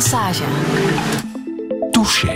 massage. 0.00 0.44
Touché. 1.90 2.32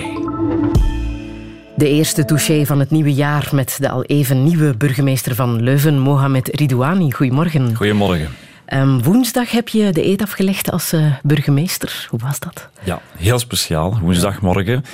De 1.77 1.89
eerste 1.89 2.25
touché 2.25 2.67
van 2.67 2.79
het 2.79 2.91
nieuwe 2.91 3.15
jaar 3.15 3.49
met 3.53 3.77
de 3.81 3.89
al 3.89 4.05
even 4.05 4.45
nieuwe 4.45 4.77
burgemeester 4.77 5.35
van 5.35 5.63
Leuven, 5.63 5.99
Mohamed 5.99 6.49
Ridouani. 6.53 7.13
Goedemorgen. 7.13 7.77
Goedemorgen. 7.77 8.29
Um, 8.69 9.03
woensdag 9.03 9.51
heb 9.51 9.69
je 9.69 9.93
de 9.93 10.07
eet 10.07 10.23
afgelegd 10.23 10.71
als 10.71 10.93
uh, 10.93 11.15
burgemeester. 11.23 12.07
Hoe 12.11 12.21
was 12.23 12.41
dat? 12.41 12.69
Ja, 12.83 13.01
heel 13.17 13.39
speciaal. 13.39 13.99
Woensdagmorgen. 14.01 14.85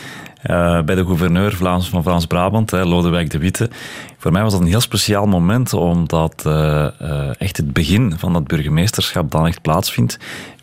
Uh, 0.46 0.82
bij 0.82 0.94
de 0.94 1.04
gouverneur 1.04 1.52
Vlaams, 1.52 1.88
van 1.88 2.02
Vlaams-Brabant, 2.02 2.70
Lodewijk 2.70 3.30
de 3.30 3.38
Witte. 3.38 3.70
Voor 4.18 4.32
mij 4.32 4.42
was 4.42 4.52
dat 4.52 4.60
een 4.60 4.66
heel 4.66 4.80
speciaal 4.80 5.26
moment, 5.26 5.72
omdat 5.72 6.42
uh, 6.46 7.40
echt 7.40 7.56
het 7.56 7.72
begin 7.72 8.14
van 8.18 8.32
dat 8.32 8.46
burgemeesterschap 8.46 9.30
dan 9.30 9.46
echt 9.46 9.62
plaatsvindt. 9.62 10.18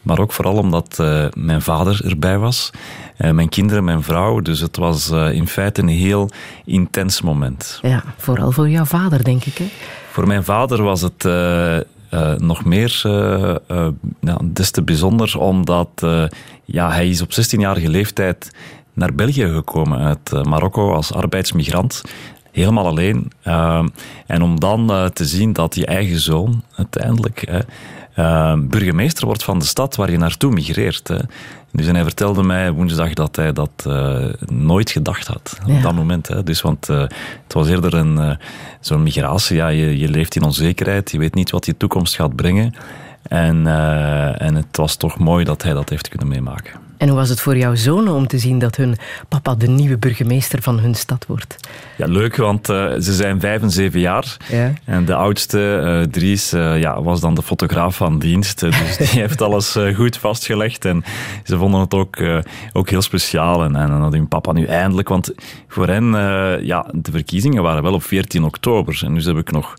Maar 0.08 0.20
ook 0.20 0.32
vooral 0.32 0.56
omdat 0.56 0.98
mijn 1.34 1.62
vader 1.62 2.02
erbij 2.06 2.38
was, 2.38 2.72
mijn 3.18 3.50
kinderen, 3.50 3.84
mijn 3.84 4.04
vrouw. 4.04 4.40
Dus 4.40 4.60
het 4.60 4.78
was 4.78 5.10
in 5.10 5.48
feite 5.48 5.82
een 5.82 5.88
heel 5.88 6.30
intens 6.66 7.22
moment. 7.22 7.80
Ja, 7.82 8.04
vooral 8.18 8.52
voor 8.52 8.70
jouw 8.70 8.86
vader, 8.86 9.24
denk 9.24 9.46
ik. 9.46 9.58
Hè? 9.58 9.66
Voor 10.12 10.28
mijn 10.28 10.44
vader 10.44 10.84
was 10.84 11.02
het 11.02 11.26
uh, 11.26 12.36
nog 12.36 12.66
meer 12.66 13.02
uh, 13.06 13.56
uh, 13.72 13.88
ja, 14.20 14.40
des 14.44 14.72
te 14.72 14.84
bijzonder, 14.84 15.40
omdat 15.40 16.06
ja, 16.66 16.92
hij 16.92 17.10
is 17.10 17.22
op 17.22 17.32
16-jarige 17.32 17.90
leeftijd 17.90 18.52
naar 18.94 19.14
België 19.14 19.48
gekomen 19.48 20.00
uit 20.00 20.46
Marokko 20.46 20.94
als 20.94 21.14
arbeidsmigrant. 21.14 22.02
Helemaal 22.52 22.86
alleen. 22.86 23.32
en 24.28 24.42
om 24.42 24.60
dan 24.60 25.12
te 25.14 25.26
zien 25.26 25.54
dat 25.54 25.76
je 25.76 25.86
eigen 25.86 26.20
zoon 26.20 26.64
uiteindelijk 26.76 27.66
burgemeester 28.58 29.26
wordt 29.26 29.44
van 29.44 29.60
de 29.60 29.66
stad 29.66 29.96
waar 29.96 30.12
je 30.12 30.18
naartoe 30.18 30.52
migreert. 30.52 31.08
Hè. 31.08 31.18
Dus 31.72 31.88
en 31.88 31.96
hij 31.96 32.04
vertelde 32.04 32.44
mij 32.44 32.72
woensdag 32.72 33.14
dat 33.14 33.36
hij 33.36 33.54
dat 33.54 33.86
uh, 33.88 34.26
nooit 34.46 34.90
gedacht 34.90 35.28
had. 35.28 35.60
Op 35.68 35.82
dat 35.82 35.96
moment. 35.96 36.28
Hè. 36.28 36.44
Dus, 36.44 36.62
want 36.62 36.90
uh, 36.90 37.00
het 37.44 37.54
was 37.54 37.70
eerder 37.70 37.94
een, 37.94 38.18
uh, 38.18 38.32
zo'n 38.80 39.04
migratie. 39.04 39.56
Ja, 39.56 39.68
je, 39.68 39.98
je 39.98 40.10
leeft 40.10 40.36
in 40.36 40.44
onzekerheid. 40.44 41.12
Je 41.12 41.18
weet 41.18 41.34
niet 41.34 41.52
wat 41.52 41.66
je 41.66 41.78
toekomst 41.78 42.16
gaat 42.16 42.36
brengen. 42.36 42.74
En, 43.22 43.68
en 44.38 44.56
het 44.56 44.78
was 44.78 44.96
toch 44.96 45.18
mooi 45.18 45.46
dat 45.46 45.64
hij 45.64 45.74
dat 45.74 45.90
heeft 45.90 46.08
kunnen 46.08 46.28
meemaken. 46.28 46.87
En 46.98 47.08
hoe 47.08 47.18
was 47.18 47.30
het 47.30 47.40
voor 47.40 47.58
jouw 47.58 47.76
zonen 47.76 48.14
om 48.14 48.28
te 48.28 48.38
zien 48.38 48.60
dat 48.60 48.76
hun 48.76 48.96
papa 49.30 49.56
de 49.56 49.68
nieuwe 49.68 49.98
burgemeester 49.98 50.62
van 50.62 50.80
hun 50.80 50.96
stad 50.96 51.26
wordt? 51.26 51.56
Ja, 51.98 52.06
leuk, 52.06 52.36
want 52.36 52.70
uh, 52.70 52.94
ze 52.94 53.14
zijn 53.14 53.40
vijf 53.40 53.62
en 53.62 53.72
zeven 53.72 54.00
jaar. 54.00 54.38
Ja. 54.50 54.74
En 54.86 55.06
de 55.06 55.16
oudste, 55.16 55.82
uh, 55.84 56.12
Dries, 56.12 56.54
uh, 56.54 56.80
ja, 56.80 57.02
was 57.02 57.22
dan 57.22 57.34
de 57.34 57.42
fotograaf 57.42 57.96
van 57.96 58.20
dienst. 58.20 58.60
dus 58.60 58.98
die 58.98 59.08
heeft 59.24 59.42
alles 59.42 59.78
goed 59.96 60.18
vastgelegd. 60.18 60.86
En 60.86 61.04
ze 61.44 61.58
vonden 61.58 61.80
het 61.80 61.94
ook, 61.94 62.18
ook 62.74 62.90
heel 62.90 63.02
speciaal. 63.02 63.64
En, 63.64 63.76
en 63.76 64.00
dat 64.00 64.14
hun 64.14 64.28
papa 64.28 64.52
nu 64.52 64.66
eindelijk... 64.66 65.10
Want 65.10 65.34
voor 65.68 65.88
hen, 65.88 66.06
ja, 66.66 66.86
de 66.92 67.12
verkiezingen 67.12 67.64
waren 67.64 67.84
wel 67.84 67.94
op 67.94 68.04
14 68.04 68.44
oktober. 68.44 69.02
En 69.06 69.14
dus 69.14 69.26
heb 69.26 69.38
ik 69.38 69.52
nog 69.52 69.76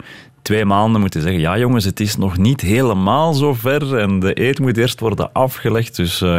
twee 0.48 0.64
maanden 0.64 1.00
moeten 1.00 1.22
zeggen: 1.22 1.40
ja, 1.40 1.58
jongens, 1.58 1.84
het 1.84 2.00
is 2.00 2.16
nog 2.16 2.38
niet 2.38 2.60
helemaal 2.60 3.32
zo 3.34 3.54
ver 3.54 3.96
en 3.96 4.20
de 4.20 4.40
eet 4.40 4.58
moet 4.58 4.76
eerst 4.76 5.00
worden 5.00 5.32
afgelegd. 5.32 5.96
Dus 5.96 6.20
uh, 6.20 6.38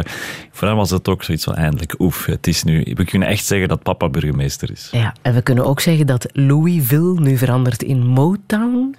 voor 0.50 0.68
hem 0.68 0.76
was 0.76 0.90
het 0.90 1.08
ook 1.08 1.22
zoiets 1.22 1.44
van: 1.44 1.54
eindelijk, 1.54 1.94
oef, 1.98 2.26
het 2.26 2.46
is 2.46 2.64
nu. 2.64 2.92
We 2.94 3.04
kunnen 3.04 3.28
echt 3.28 3.44
zeggen 3.44 3.68
dat 3.68 3.82
papa 3.82 4.08
burgemeester 4.08 4.70
is. 4.70 4.88
Ja, 4.92 5.14
en 5.22 5.34
we 5.34 5.42
kunnen 5.42 5.64
ook 5.64 5.80
zeggen 5.80 6.06
dat 6.06 6.26
Louisville 6.32 7.20
nu 7.20 7.36
verandert 7.36 7.82
in 7.82 8.06
Motown. 8.06 8.96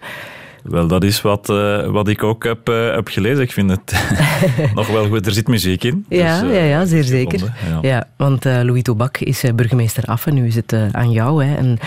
Wel, 0.63 0.87
dat 0.87 1.03
is 1.03 1.21
wat, 1.21 1.49
uh, 1.49 1.87
wat 1.87 2.07
ik 2.07 2.23
ook 2.23 2.43
heb, 2.43 2.69
uh, 2.69 2.93
heb 2.93 3.07
gelezen. 3.07 3.43
Ik 3.43 3.51
vind 3.51 3.69
het 3.69 3.93
nog 4.75 4.87
wel 4.87 5.07
goed. 5.07 5.25
Er 5.25 5.31
zit 5.31 5.47
muziek 5.47 5.83
in. 5.83 6.05
Ja, 6.09 6.41
dus, 6.41 6.49
uh, 6.49 6.55
ja, 6.55 6.63
ja, 6.63 6.85
zeer 6.85 7.03
zeker. 7.03 7.53
ja. 7.69 7.79
ja. 7.81 8.07
want 8.17 8.43
Louis 8.43 8.83
Tobak 8.83 9.17
is 9.17 9.43
burgemeester 9.55 10.03
af 10.03 10.25
en 10.25 10.33
nu 10.33 10.47
is 10.47 10.55
het 10.55 10.75
aan 10.91 11.11
jou. 11.11 11.45
Hè. 11.45 11.55
En 11.55 11.79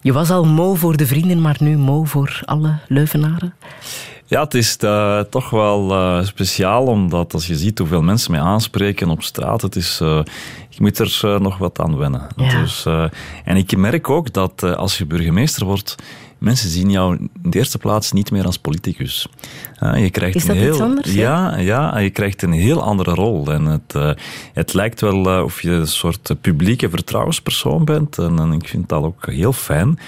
je 0.00 0.12
was 0.12 0.30
al 0.30 0.44
mo 0.44 0.74
voor 0.74 0.96
de 0.96 1.06
vrienden, 1.06 1.40
maar 1.40 1.56
nu 1.58 1.76
mo 1.76 2.04
voor 2.04 2.40
alle 2.44 2.78
Leuvenaren? 2.88 3.54
Ja, 4.32 4.42
het 4.42 4.54
is 4.54 4.76
uh, 4.80 5.20
toch 5.20 5.50
wel 5.50 5.90
uh, 5.90 6.24
speciaal, 6.24 6.86
omdat 6.86 7.34
als 7.34 7.46
je 7.46 7.56
ziet 7.56 7.78
hoeveel 7.78 8.02
mensen 8.02 8.30
mij 8.30 8.40
aanspreken 8.40 9.08
op 9.08 9.22
straat, 9.22 9.62
het 9.62 9.76
is, 9.76 10.00
uh, 10.02 10.20
je 10.68 10.78
moet 10.78 10.98
er 10.98 11.40
nog 11.40 11.58
wat 11.58 11.80
aan 11.80 11.96
wennen. 11.96 12.26
Ja. 12.36 12.60
Dus, 12.60 12.86
en 13.44 13.56
ik 13.56 13.76
merk 13.76 14.10
ook 14.10 14.32
dat 14.32 14.62
als 14.62 14.98
je 14.98 15.06
burgemeester 15.06 15.66
wordt, 15.66 15.96
mensen 16.38 16.70
zien 16.70 16.90
jou 16.90 17.16
in 17.16 17.30
de 17.42 17.58
eerste 17.58 17.78
plaats 17.78 18.12
niet 18.12 18.30
meer 18.30 18.44
als 18.44 18.58
politicus. 18.58 19.28
je 19.94 20.10
krijgt 20.10 20.36
Is 20.36 20.44
dat 20.44 20.56
een 20.56 20.62
heel, 20.62 20.72
iets 20.72 20.82
anders? 20.82 21.12
Ja, 21.12 21.58
ja, 21.58 21.98
je 21.98 22.10
krijgt 22.10 22.42
een 22.42 22.52
heel 22.52 22.82
andere 22.82 23.14
rol. 23.14 23.52
En 23.52 23.64
het, 23.64 24.16
het 24.52 24.74
lijkt 24.74 25.00
wel 25.00 25.44
of 25.44 25.62
je 25.62 25.70
een 25.70 25.86
soort 25.86 26.34
publieke 26.40 26.90
vertrouwenspersoon 26.90 27.84
bent. 27.84 28.18
En, 28.18 28.38
en 28.38 28.52
ik 28.52 28.68
vind 28.68 28.88
dat 28.88 29.02
ook 29.02 29.26
heel 29.26 29.52
fijn. 29.52 29.98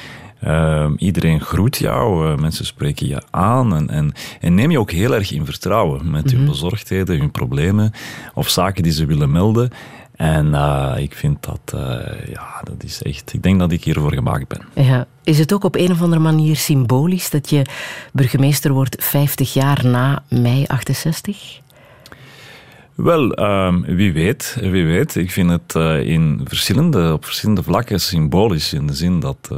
Uh, 0.47 0.91
iedereen 0.97 1.41
groet 1.41 1.77
jou, 1.77 2.31
uh, 2.31 2.37
mensen 2.37 2.67
spreken 2.67 3.07
je 3.07 3.23
aan 3.31 3.75
en, 3.75 3.91
en, 3.91 4.13
en, 4.41 4.55
neem 4.55 4.71
je 4.71 4.79
ook 4.79 4.91
heel 4.91 5.15
erg 5.15 5.33
in 5.33 5.45
vertrouwen 5.45 6.11
met 6.11 6.25
mm 6.25 6.31
-hmm. 6.31 6.39
hun 6.39 6.49
bezorgdheden, 6.49 7.19
hun 7.19 7.31
problemen 7.31 7.93
of 8.35 8.49
zaken 8.49 8.83
die 8.83 8.93
ze 8.93 9.07
willen 9.07 9.31
melden. 9.31 9.71
En 10.17 10.47
uh, 10.47 10.95
ik 10.97 11.15
vind 11.15 11.43
dat, 11.43 11.73
uh, 11.75 11.81
ja, 12.33 12.61
dat 12.63 12.85
is 12.85 13.03
echt, 13.03 13.33
ik 13.33 13.43
denk 13.43 13.59
dat 13.59 13.73
ik 13.73 13.85
hiervoor 13.85 14.13
gemaakt 14.13 14.49
ben. 14.49 14.85
Ja. 14.85 15.07
Is 15.23 15.39
het 15.39 15.53
ook 15.53 15.65
op 15.65 15.75
een 15.75 15.91
of 15.91 16.03
andere 16.03 16.23
manier 16.23 16.57
symbolisch 16.57 17.31
dat 17.31 17.51
je 17.51 17.63
burgemeester 18.13 18.73
wordt 18.73 19.05
50 19.05 19.53
jaar 19.53 19.87
na 19.87 20.23
mei 20.29 20.65
68? 20.67 21.61
Wel, 22.95 23.41
uh, 23.41 23.75
wie 23.87 24.13
weet, 24.13 24.57
wie 24.61 24.85
weet. 24.85 25.15
Ik 25.15 25.31
vind 25.31 25.51
het 25.51 25.75
uh, 25.77 26.01
in 26.01 26.41
verschillende, 26.45 27.13
op 27.13 27.25
verschillende 27.25 27.63
vlakken 27.63 28.01
symbolisch 28.01 28.73
in 28.73 28.87
de 28.87 28.95
zin 28.95 29.21
dat 29.21 29.51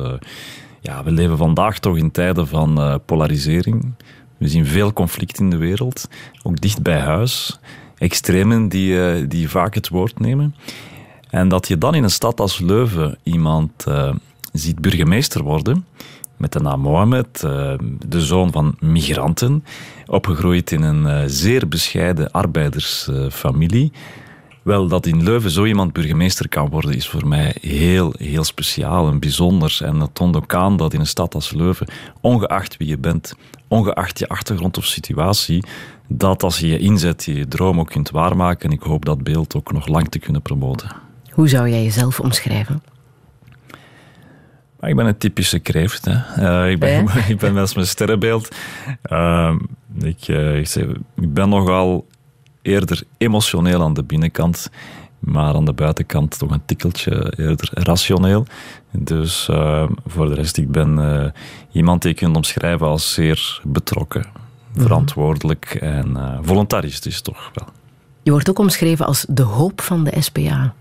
ja, 0.80 1.04
we 1.04 1.10
leven 1.10 1.36
vandaag 1.36 1.78
toch 1.78 1.96
in 1.96 2.10
tijden 2.10 2.46
van 2.46 3.00
polarisering. 3.04 3.94
We 4.36 4.48
zien 4.48 4.66
veel 4.66 4.92
conflict 4.92 5.38
in 5.38 5.50
de 5.50 5.56
wereld, 5.56 6.08
ook 6.42 6.60
dicht 6.60 6.82
bij 6.82 6.98
huis 6.98 7.58
extremen 7.98 8.68
die, 8.68 8.92
uh, 8.92 9.28
die 9.28 9.50
vaak 9.50 9.74
het 9.74 9.88
woord 9.88 10.20
nemen. 10.20 10.54
En 11.30 11.48
dat 11.48 11.68
je 11.68 11.78
dan 11.78 11.94
in 11.94 12.02
een 12.02 12.10
stad 12.10 12.40
als 12.40 12.58
Leuven 12.58 13.18
iemand 13.22 13.84
uh, 13.88 14.14
ziet 14.52 14.80
burgemeester 14.80 15.42
worden, 15.42 15.86
met 16.36 16.52
de 16.52 16.60
naam 16.60 16.80
Mohamed, 16.80 17.42
uh, 17.44 17.74
de 18.08 18.20
zoon 18.20 18.52
van 18.52 18.76
migranten, 18.80 19.64
opgegroeid 20.06 20.70
in 20.70 20.82
een 20.82 21.30
zeer 21.30 21.68
bescheiden 21.68 22.30
arbeidersfamilie. 22.30 23.92
Wel, 24.66 24.88
dat 24.88 25.06
in 25.06 25.22
Leuven 25.22 25.50
zo 25.50 25.64
iemand 25.64 25.92
burgemeester 25.92 26.48
kan 26.48 26.68
worden, 26.68 26.94
is 26.94 27.08
voor 27.08 27.26
mij 27.26 27.56
heel, 27.60 28.14
heel 28.18 28.44
speciaal 28.44 29.08
en 29.08 29.18
bijzonder. 29.18 29.78
En 29.82 29.98
dat 29.98 30.10
toont 30.12 30.36
ook 30.36 30.54
aan 30.54 30.76
dat 30.76 30.92
in 30.94 31.00
een 31.00 31.06
stad 31.06 31.34
als 31.34 31.52
Leuven, 31.52 31.88
ongeacht 32.20 32.76
wie 32.76 32.88
je 32.88 32.98
bent, 32.98 33.34
ongeacht 33.68 34.18
je 34.18 34.28
achtergrond 34.28 34.76
of 34.78 34.84
situatie, 34.84 35.64
dat 36.08 36.42
als 36.42 36.58
je 36.58 36.66
je 36.66 36.78
inzet, 36.78 37.24
je 37.24 37.34
je 37.34 37.48
droom 37.48 37.80
ook 37.80 37.88
kunt 37.88 38.10
waarmaken. 38.10 38.70
En 38.70 38.76
ik 38.76 38.82
hoop 38.82 39.04
dat 39.04 39.22
beeld 39.22 39.54
ook 39.54 39.72
nog 39.72 39.86
lang 39.86 40.08
te 40.08 40.18
kunnen 40.18 40.42
promoten. 40.42 40.90
Hoe 41.30 41.48
zou 41.48 41.68
jij 41.68 41.82
jezelf 41.82 42.20
omschrijven? 42.20 42.82
Ik 44.80 44.96
ben 44.96 45.06
een 45.06 45.18
typische 45.18 45.58
kreeft. 45.58 46.04
Hè. 46.04 46.64
Uh, 46.64 46.70
ik, 46.70 46.78
ben, 46.78 47.08
ik 47.28 47.38
ben 47.38 47.54
met 47.54 47.74
mijn 47.74 47.86
sterrenbeeld. 47.86 48.54
Uh, 49.12 49.54
ik, 50.00 50.28
uh, 50.28 50.58
ik, 50.58 50.66
zeg, 50.66 50.84
ik 51.16 51.34
ben 51.34 51.48
nogal 51.48 52.06
eerder 52.66 53.02
emotioneel 53.18 53.82
aan 53.82 53.94
de 53.94 54.02
binnenkant, 54.02 54.70
maar 55.18 55.54
aan 55.54 55.64
de 55.64 55.72
buitenkant 55.72 56.38
toch 56.38 56.50
een 56.50 56.64
tikkeltje 56.64 57.32
eerder 57.36 57.68
rationeel. 57.72 58.46
Dus 58.90 59.48
uh, 59.50 59.88
voor 60.06 60.28
de 60.28 60.34
rest, 60.34 60.56
ik 60.56 60.70
ben 60.70 60.98
uh, 60.98 61.24
iemand 61.72 62.02
die 62.02 62.10
je 62.10 62.16
kunt 62.16 62.36
omschrijven 62.36 62.86
als 62.86 63.12
zeer 63.12 63.60
betrokken, 63.64 64.26
mhm. 64.72 64.82
verantwoordelijk 64.82 65.74
en 65.80 66.10
uh, 66.16 66.38
voluntaristisch 66.42 67.20
toch 67.20 67.50
wel. 67.54 67.68
Je 68.22 68.30
wordt 68.30 68.50
ook 68.50 68.58
omschreven 68.58 69.06
als 69.06 69.26
de 69.28 69.42
hoop 69.42 69.80
van 69.80 70.04
de 70.04 70.12
SPA. 70.18 70.74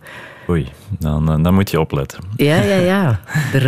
Oei, 0.50 0.68
dan, 1.00 1.44
dan 1.44 1.54
moet 1.54 1.72
je 1.72 1.80
opletten. 1.80 2.20
Ja, 2.36 2.62
ja, 2.62 2.76
ja. 2.76 3.20
Er, 3.54 3.68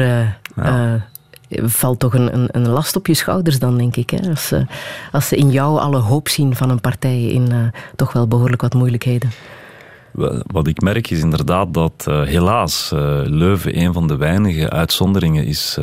ja 0.55 1.07
valt 1.49 1.99
toch 1.99 2.13
een, 2.13 2.33
een, 2.33 2.47
een, 2.51 2.67
last 2.67 2.95
op 2.95 3.07
je 3.07 3.13
schouders 3.13 3.59
dan, 3.59 3.77
denk 3.77 3.95
ik. 3.95 4.09
Hè? 4.09 4.29
Als, 4.29 4.47
ze, 4.47 4.65
als 5.11 5.27
ze 5.27 5.35
in 5.35 5.51
jou 5.51 5.79
alle 5.79 5.97
hoop 5.97 6.27
zien 6.27 6.55
van 6.55 6.69
een 6.69 6.81
partij 6.81 7.21
in 7.21 7.51
uh, 7.51 7.67
toch 7.95 8.13
wel 8.13 8.27
behoorlijk 8.27 8.61
wat 8.61 8.73
moeilijkheden. 8.73 9.29
Wat 10.45 10.67
ik 10.67 10.81
merk 10.81 11.09
is 11.09 11.19
inderdaad 11.19 11.73
dat 11.73 12.05
uh, 12.09 12.23
helaas 12.23 12.91
uh, 12.93 12.99
Leuven 13.23 13.79
een 13.79 13.93
van 13.93 14.07
de 14.07 14.15
weinige 14.15 14.69
uitzonderingen 14.69 15.45
is 15.45 15.77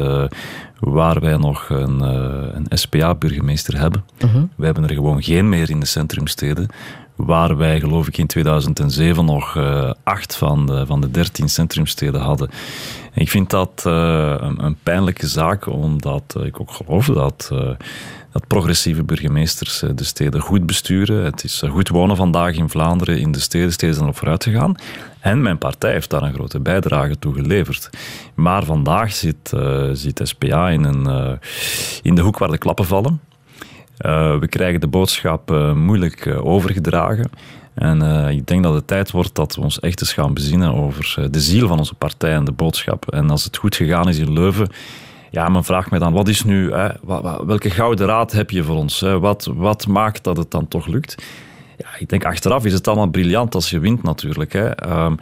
waar 0.81 1.21
wij 1.21 1.37
nog 1.37 1.69
een, 1.69 2.01
een 2.01 2.67
SPA-burgemeester 2.69 3.79
hebben. 3.79 4.05
-huh. 4.19 4.35
Mhm. 4.35 4.45
We 4.57 4.65
hebben 4.65 4.89
er 4.89 4.95
gewoon 4.95 5.23
geen 5.23 5.49
meer 5.49 5.71
in 5.71 5.81
de 5.81 5.87
centrumsteden. 5.87 6.69
Waar 7.17 7.57
wij, 7.57 7.81
geloof 7.81 8.07
ik, 8.07 8.19
in 8.19 8.27
2007 8.27 9.25
nog 9.25 9.59
acht 10.03 10.37
van 10.37 10.67
de, 10.67 10.87
van 10.87 11.01
de 11.01 11.11
dertien 11.11 11.49
centrumsteden 11.49 12.21
hadden 12.21 12.51
ik 13.15 13.31
vind 13.31 13.51
dat 13.51 13.83
een, 13.85 14.65
een, 14.65 14.77
pijnlijke 14.83 15.27
zaak, 15.27 15.67
omdat 15.67 16.37
ik 16.45 16.61
ook 16.61 16.71
geloof 16.71 17.07
dat 17.07 17.51
dat 18.33 18.47
progressieve 18.47 19.03
burgemeesters 19.03 19.79
de 19.95 20.05
steden 20.05 20.41
goed 20.41 20.67
besturen. 20.67 21.25
Het 21.25 21.45
is 21.45 21.63
goed 21.71 21.89
wonen 21.89 22.17
vandaag 22.17 22.57
in 22.57 22.69
Vlaanderen, 22.69 23.19
in 23.19 23.33
de 23.33 23.41
steden. 23.41 23.73
Steden 23.73 23.95
zijn 23.95 24.07
erop 24.07 24.19
vooruit 24.19 24.45
gegaan. 24.45 24.75
En 25.21 25.43
mijn 25.43 25.59
partij 25.59 25.93
heeft 25.93 26.11
daar 26.11 26.23
een 26.23 26.35
grote 26.35 26.61
bijdrage 26.61 27.19
toe 27.19 27.35
geleverd. 27.35 27.91
Maar 28.35 28.65
vandaag 28.65 29.13
zit, 29.13 29.53
zit 29.93 30.21
SPA 30.23 30.69
in, 30.69 30.85
een, 30.85 31.39
in 32.03 32.15
de 32.15 32.23
hoek 32.23 32.39
waar 32.39 32.51
de 32.51 32.59
klappen 32.59 32.85
vallen. 32.85 33.21
We 34.41 34.47
krijgen 34.49 34.81
de 34.81 34.87
boodschap 34.87 35.51
moeilijk 35.75 36.35
overgedragen. 36.43 37.31
En 37.75 38.29
ik 38.31 38.47
denk 38.47 38.63
dat 38.63 38.75
het 38.75 38.87
tijd 38.87 39.11
wordt 39.11 39.35
dat 39.35 39.55
we 39.55 39.61
ons 39.61 39.81
echt 39.81 40.01
eens 40.01 40.13
gaan 40.13 40.35
bezinnen 40.35 40.75
over 40.75 41.29
de 41.31 41.41
ziel 41.41 41.69
van 41.69 41.79
onze 41.79 41.95
partij 41.95 42.35
en 42.35 42.45
de 42.45 42.53
boodschap. 42.53 43.13
En 43.13 43.31
als 43.31 43.45
het 43.45 43.57
goed 43.57 43.77
gegaan 43.77 44.09
is 44.09 44.19
in 44.19 44.33
Leuven, 44.33 44.69
ja, 45.31 45.49
men 45.49 45.65
vraagt 45.65 45.91
mij 45.91 45.99
dan, 45.99 46.13
wat 46.13 46.29
is 46.29 46.45
nu, 46.45 46.73
hè, 46.73 46.89
welke 47.47 47.71
gouden 47.71 48.07
raad 48.07 48.33
heb 48.33 48.51
je 48.51 48.65
voor 48.65 48.77
ons? 48.77 49.01
Hè? 49.01 49.19
Wat, 49.19 49.51
wat 49.55 49.87
maakt 49.87 50.25
dat 50.25 50.37
het 50.37 50.51
dan 50.51 50.69
toch 50.69 50.87
lukt? 50.87 51.25
Ja, 51.79 51.87
ik 51.99 52.09
denk 52.09 52.25
achteraf 52.25 52.65
is 52.65 52.73
het 52.73 52.89
allemaal 52.89 53.07
briljant 53.07 53.55
als 53.55 53.71
je 53.71 53.79
wint 53.79 54.03
natuurlijk. 54.03 54.53
Hè. 54.53 54.69
Ehm, 54.69 55.15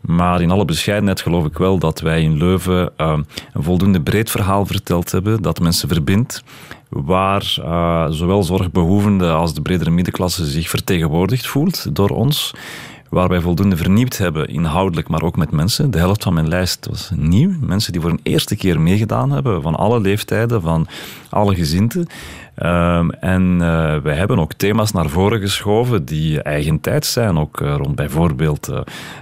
maar 0.00 0.40
in 0.40 0.50
alle 0.50 0.64
bescheidenheid 0.64 1.20
geloof 1.20 1.44
ik 1.44 1.58
wel 1.58 1.78
dat 1.78 2.00
wij 2.00 2.22
in 2.22 2.36
Leuven 2.36 2.92
ehm, 2.96 3.22
een 3.52 3.62
voldoende 3.62 4.00
breed 4.00 4.30
verhaal 4.30 4.66
verteld 4.66 5.10
hebben, 5.10 5.42
dat 5.42 5.60
mensen 5.60 5.88
verbindt, 5.88 6.42
waar 6.88 7.56
uh, 7.58 8.06
zowel 8.10 8.42
zorgbehoevende 8.42 9.30
als 9.30 9.54
de 9.54 9.62
bredere 9.62 9.90
middenklasse 9.90 10.46
zich 10.46 10.68
vertegenwoordigd 10.68 11.46
voelt 11.46 11.96
door 11.96 12.10
ons 12.10 12.54
waar 13.08 13.28
wij 13.28 13.40
voldoende 13.40 13.76
vernieuwd 13.76 14.16
hebben, 14.16 14.48
inhoudelijk, 14.48 15.08
maar 15.08 15.22
ook 15.22 15.36
met 15.36 15.50
mensen. 15.50 15.90
De 15.90 15.98
helft 15.98 16.22
van 16.22 16.34
mijn 16.34 16.48
lijst 16.48 16.86
was 16.90 17.10
nieuw. 17.14 17.50
Mensen 17.60 17.92
die 17.92 18.00
voor 18.00 18.10
een 18.10 18.20
eerste 18.22 18.56
keer 18.56 18.80
meegedaan 18.80 19.30
hebben, 19.30 19.62
van 19.62 19.74
alle 19.74 20.00
leeftijden, 20.00 20.60
van 20.60 20.86
alle 21.30 21.54
gezinten. 21.54 22.06
Um, 22.62 23.10
en 23.10 23.52
uh, 23.52 23.96
wij 23.96 24.14
hebben 24.14 24.38
ook 24.38 24.52
thema's 24.52 24.92
naar 24.92 25.08
voren 25.08 25.40
geschoven 25.40 26.04
die 26.04 26.80
tijd 26.80 27.06
zijn. 27.06 27.38
Ook 27.38 27.60
uh, 27.60 27.74
rond 27.76 27.94
bijvoorbeeld 27.94 28.68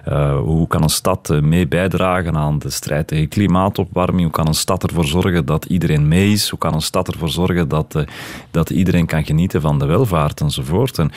uh, 0.09 0.39
hoe 0.39 0.67
kan 0.67 0.83
een 0.83 0.89
stad 0.89 1.29
mee 1.43 1.69
bijdragen 1.69 2.37
aan 2.37 2.59
de 2.59 2.71
strijd 2.71 3.07
tegen 3.07 3.29
klimaatopwarming? 3.29 4.23
Hoe 4.23 4.31
kan 4.31 4.47
een 4.47 4.55
stad 4.55 4.83
ervoor 4.83 5.05
zorgen 5.05 5.45
dat 5.45 5.65
iedereen 5.65 6.09
mee 6.09 6.33
is? 6.33 6.49
Hoe 6.49 6.59
kan 6.59 6.75
een 6.75 6.81
stad 6.81 7.09
ervoor 7.09 7.29
zorgen 7.29 7.69
dat, 7.69 8.05
dat 8.51 8.71
iedereen 8.71 9.07
kan 9.07 9.25
genieten 9.25 9.61
van 9.61 9.79
de 9.79 9.87
welvaart 9.87 10.41
enzovoort? 10.41 10.99
En 10.99 11.11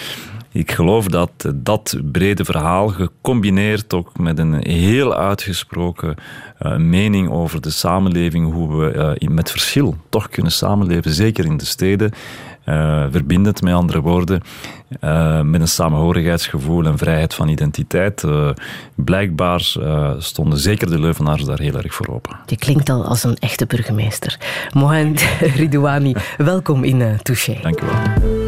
ik 0.52 0.72
geloof 0.72 1.08
dat 1.08 1.32
dat 1.56 1.98
brede 2.12 2.46
verhaal, 2.46 2.88
gecombineerd 2.88 3.94
ook 3.94 4.18
met 4.18 4.40
een 4.40 4.68
heel 4.68 5.16
uitgesproken 5.16 6.16
uh, 6.62 6.76
mening 6.76 7.30
over 7.30 7.62
de 7.62 7.70
samenleving, 7.70 8.54
hoe 8.54 8.78
we 8.78 9.16
uh, 9.20 9.30
met 9.30 9.52
verschil 9.52 9.96
toch 10.10 10.30
kunnen 10.30 10.52
samenleven, 10.52 11.12
zeker 11.12 11.46
in 11.46 11.58
de 11.58 11.66
steden, 11.66 12.12
uh, 12.66 13.06
verbindend 13.12 13.62
met 13.62 13.74
andere 13.74 14.02
woorden, 14.02 14.42
met 15.44 15.62
een 15.62 15.68
samenhorigheidsgevoel 15.68 16.86
en 16.86 16.98
vrijheid 16.98 17.34
van 17.34 17.48
identiteit. 17.48 18.24
blijkbaar 18.96 19.62
stonden 20.18 20.60
zeker 20.60 20.90
de 20.90 21.00
Leuvenaars 21.00 21.44
daar 21.44 21.60
heel 21.60 21.76
erg 21.76 21.94
voor 21.94 22.08
open. 22.08 22.36
Je 22.46 22.58
klinkt 22.58 22.90
al 22.90 23.06
als 23.06 23.24
een 23.24 23.38
echte 23.40 23.66
burgemeester. 23.66 24.38
Mohamed 24.74 25.38
Ridouani, 25.56 26.16
welkom 26.38 26.84
in 26.84 27.20
Touché. 27.24 27.60
Dank 27.62 27.82
u 27.82 27.86
wel. 27.86 28.39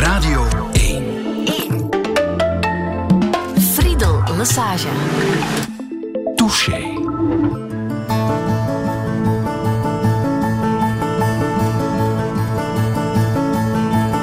Radio 0.00 0.40
1. 0.40 0.72
1. 1.44 1.90
Friedel 3.74 4.22
Massage. 4.34 4.86
Touché. 6.36 6.80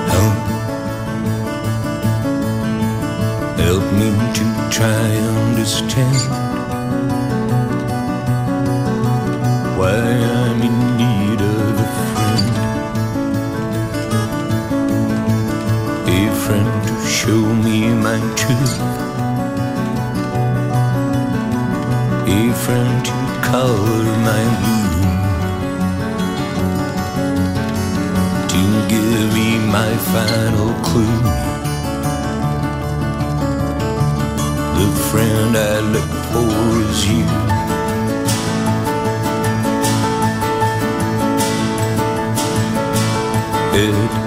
Help. 0.09 0.38
Help 3.59 3.85
me 3.94 4.09
to 4.33 4.45
try 4.71 5.12
understand 5.45 6.18
why 9.77 9.94
I'm 9.94 10.62
in 10.63 10.97
need 10.97 11.16
show 17.27 17.47
me 17.65 17.77
my 18.06 18.19
truth, 18.39 18.75
a 22.25 22.39
friend 22.63 23.06
to 23.07 23.15
color 23.50 24.06
my 24.29 24.44
blue, 24.59 24.91
to 28.51 28.62
give 28.91 29.33
me 29.35 29.50
my 29.77 29.91
final 30.13 30.71
clue. 30.88 31.19
The 34.77 34.88
friend 35.09 35.51
I 35.57 35.59
look 35.94 36.12
for 36.31 36.51
is 36.85 37.01
you. 37.09 37.25
Ed 43.83 44.26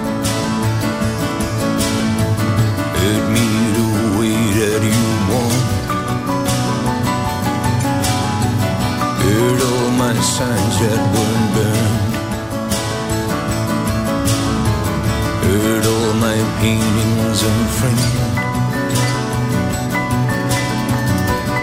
signs 10.41 10.77
that 10.81 11.01
weren't 11.15 11.49
burned. 11.55 12.01
Heard 15.45 15.85
all 15.93 16.13
my 16.27 16.39
paintings 16.61 17.41
unframed. 17.51 18.07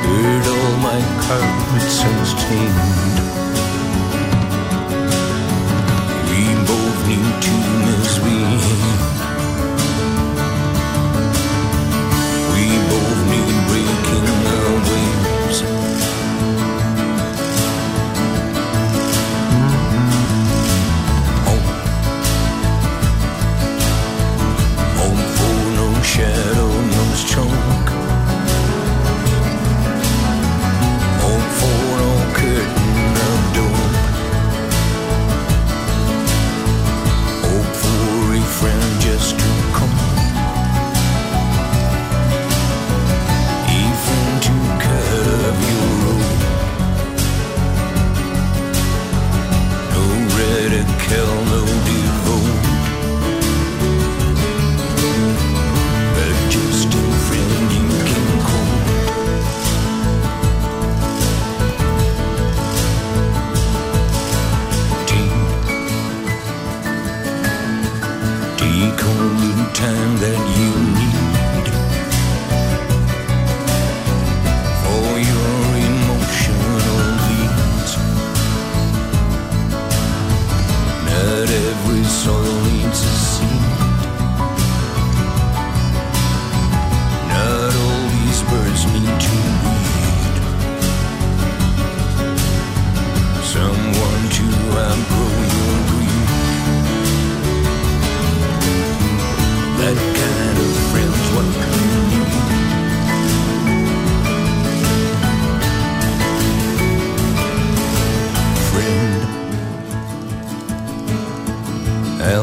Heard 0.05 0.45
all 0.53 0.73
my 0.89 0.99
carpets 1.25 2.03
unstained. 2.09 3.16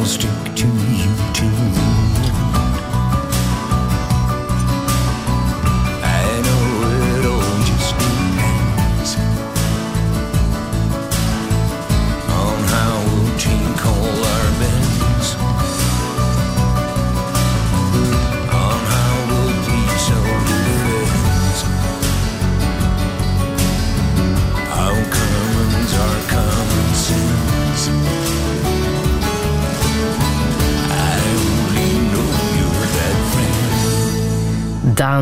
close 0.05 0.19
to 0.19 0.54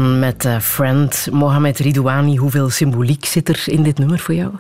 met 0.03 0.45
eh, 0.45 0.59
Friend. 0.59 1.29
Mohamed 1.33 1.79
Ridouani, 1.79 2.37
hoeveel 2.37 2.71
symboliek 2.71 3.25
zit 3.25 3.49
er 3.49 3.63
in 3.67 3.83
dit 3.83 3.99
nummer 3.99 4.19
voor 4.19 4.35
jou? 4.35 4.51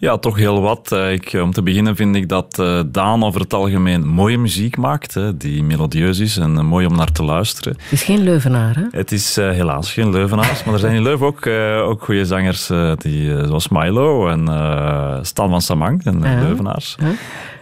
Ja, 0.00 0.16
toch 0.18 0.36
heel 0.36 0.60
wat. 0.60 0.92
Eh, 0.92 1.12
Ik, 1.12 1.32
om 1.42 1.52
te 1.52 1.62
beginnen 1.62 1.96
vind 1.96 2.16
ik 2.16 2.28
dat 2.28 2.58
eh, 2.58 2.80
Daan 2.86 3.24
over 3.24 3.40
het 3.40 3.54
algemeen 3.54 4.06
mooie 4.08 4.38
muziek 4.38 4.76
maakt, 4.76 5.16
die 5.34 5.62
melodieus 5.62 6.18
is 6.18 6.36
en 6.36 6.56
eh, 6.58 6.64
mooi 6.64 6.86
om 6.86 6.96
naar 6.96 7.12
te 7.12 7.22
luisteren. 7.24 7.76
Het 7.82 7.92
is 7.92 8.02
geen 8.02 8.22
Leuvenaar, 8.22 8.74
hè? 8.76 8.82
Het 8.90 9.12
is 9.12 9.36
eh, 9.36 9.50
helaas 9.50 9.92
geen 9.92 10.10
Leuvenaars, 10.10 10.64
maar 10.64 10.74
er 10.74 10.80
zijn 10.80 10.94
in 10.94 11.02
Leuven 11.02 11.26
ook, 11.26 11.46
eh, 11.46 11.80
ook 11.84 12.04
goede 12.04 12.24
zangers 12.24 12.70
eh, 12.70 12.92
die, 12.96 13.34
eh, 13.36 13.46
zoals 13.46 13.68
Milo 13.68 14.28
en 14.28 14.48
eh, 14.48 15.18
Stan 15.22 15.48
van 15.50 15.60
Samang, 15.62 16.04
en 16.04 16.20
Ja. 16.22 16.40
Leuvenaars. 16.42 16.96
Ja. 17.00 17.12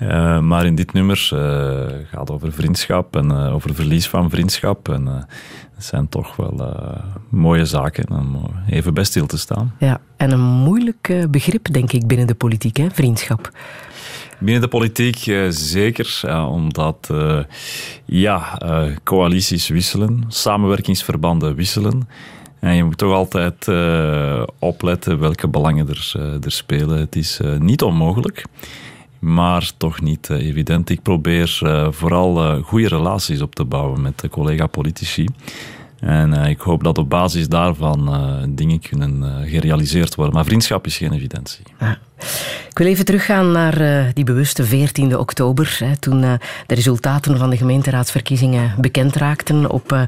Eh, 0.09 0.41
maar 0.41 0.67
in 0.67 0.75
dit 0.75 0.93
nummer 0.93 1.29
eh, 1.33 1.39
gaat 2.11 2.21
het 2.21 2.31
over 2.31 2.53
vriendschap 2.53 3.17
en 3.17 3.31
eh, 3.31 3.55
over 3.55 3.75
verlies 3.75 4.09
van 4.09 4.31
vriendschap. 4.31 4.89
En 4.89 5.27
het 5.77 5.85
zijn 5.85 6.09
toch 6.09 6.37
wel 6.37 6.55
eh, 6.59 7.03
mooie 7.29 7.65
zaken 7.65 8.11
om 8.11 8.35
eh, 8.35 8.77
even 8.77 8.95
bij 8.95 9.05
stil 9.05 9.27
te 9.27 9.39
staan. 9.39 9.75
Ja, 9.79 10.01
en 10.17 10.31
een 10.31 10.41
moeilijk 10.41 11.09
eh, 11.09 11.25
begrip, 11.31 11.73
denk 11.73 11.93
ik, 11.93 12.07
binnen 12.07 12.27
de 12.27 12.35
politiek, 12.35 12.77
hè? 12.77 12.91
vriendschap. 12.91 13.51
Binnen 14.39 14.63
de 14.63 14.69
politiek 14.69 15.17
zeker, 15.49 16.21
omdat 16.49 17.11
ja, 18.05 18.59
coalities 19.05 19.69
wisselen, 19.69 20.25
samenwerkingsverbanden 20.29 21.55
wisselen. 21.55 22.09
En 22.61 22.75
je 22.75 22.85
moet 22.85 22.99
toch 22.99 23.13
altijd 23.13 23.69
opletten 24.59 25.19
welke 25.19 25.49
belangen 25.49 25.89
er, 25.89 26.13
er 26.45 26.53
spelen. 26.53 26.99
Het 26.99 27.17
is 27.17 27.41
niet 27.59 27.83
onmogelijk, 27.83 28.45
maar 29.19 29.71
toch 29.77 30.01
niet 30.01 30.31
eh, 30.31 30.47
evident. 30.47 30.91
Ik 30.91 31.03
probeer 31.03 31.59
eh, 31.63 31.87
vooral 31.91 32.45
eh, 32.45 32.63
goede 32.63 32.89
relaties 32.89 33.41
op 33.41 33.55
te 33.55 33.65
bouwen 33.65 34.03
met 34.03 34.21
de 34.21 34.29
collega-politici. 34.29 35.27
En 36.01 36.33
ik 36.33 36.61
hoop 36.61 36.85
dat 36.85 36.99
op 36.99 37.11
basis 37.11 37.49
daarvan 37.49 38.11
dingen 38.49 38.81
kunnen 38.81 39.45
gerealiseerd 39.49 40.15
worden. 40.15 40.35
Maar 40.35 40.45
vriendschap 40.45 40.87
is 40.87 40.97
geen 40.97 41.13
evidentie. 41.13 41.65
Ik 42.71 42.79
wil 42.79 42.87
even 42.87 43.05
teruggaan 43.05 43.53
naar 43.53 44.11
die 44.15 44.25
bewuste 44.25 44.65
14 44.65 45.19
oktober, 45.19 45.79
toen 45.99 46.21
de 46.67 46.75
resultaten 46.75 47.39
van 47.39 47.51
de 47.51 47.57
gemeenteraadsverkiezingen 47.57 48.75
bekend 48.79 49.17
raakten 49.17 49.71
op 49.71 50.07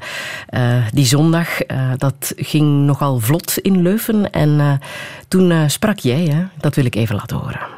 die 0.92 1.06
zondag. 1.06 1.48
Dat 1.96 2.32
ging 2.36 2.86
nogal 2.86 3.20
vlot 3.20 3.58
in 3.58 3.82
Leuven 3.82 4.30
en 4.30 4.80
toen 5.28 5.70
sprak 5.70 5.98
jij, 5.98 6.48
dat 6.60 6.74
wil 6.74 6.84
ik 6.84 6.94
even 6.94 7.16
laten 7.16 7.36
horen. 7.36 7.77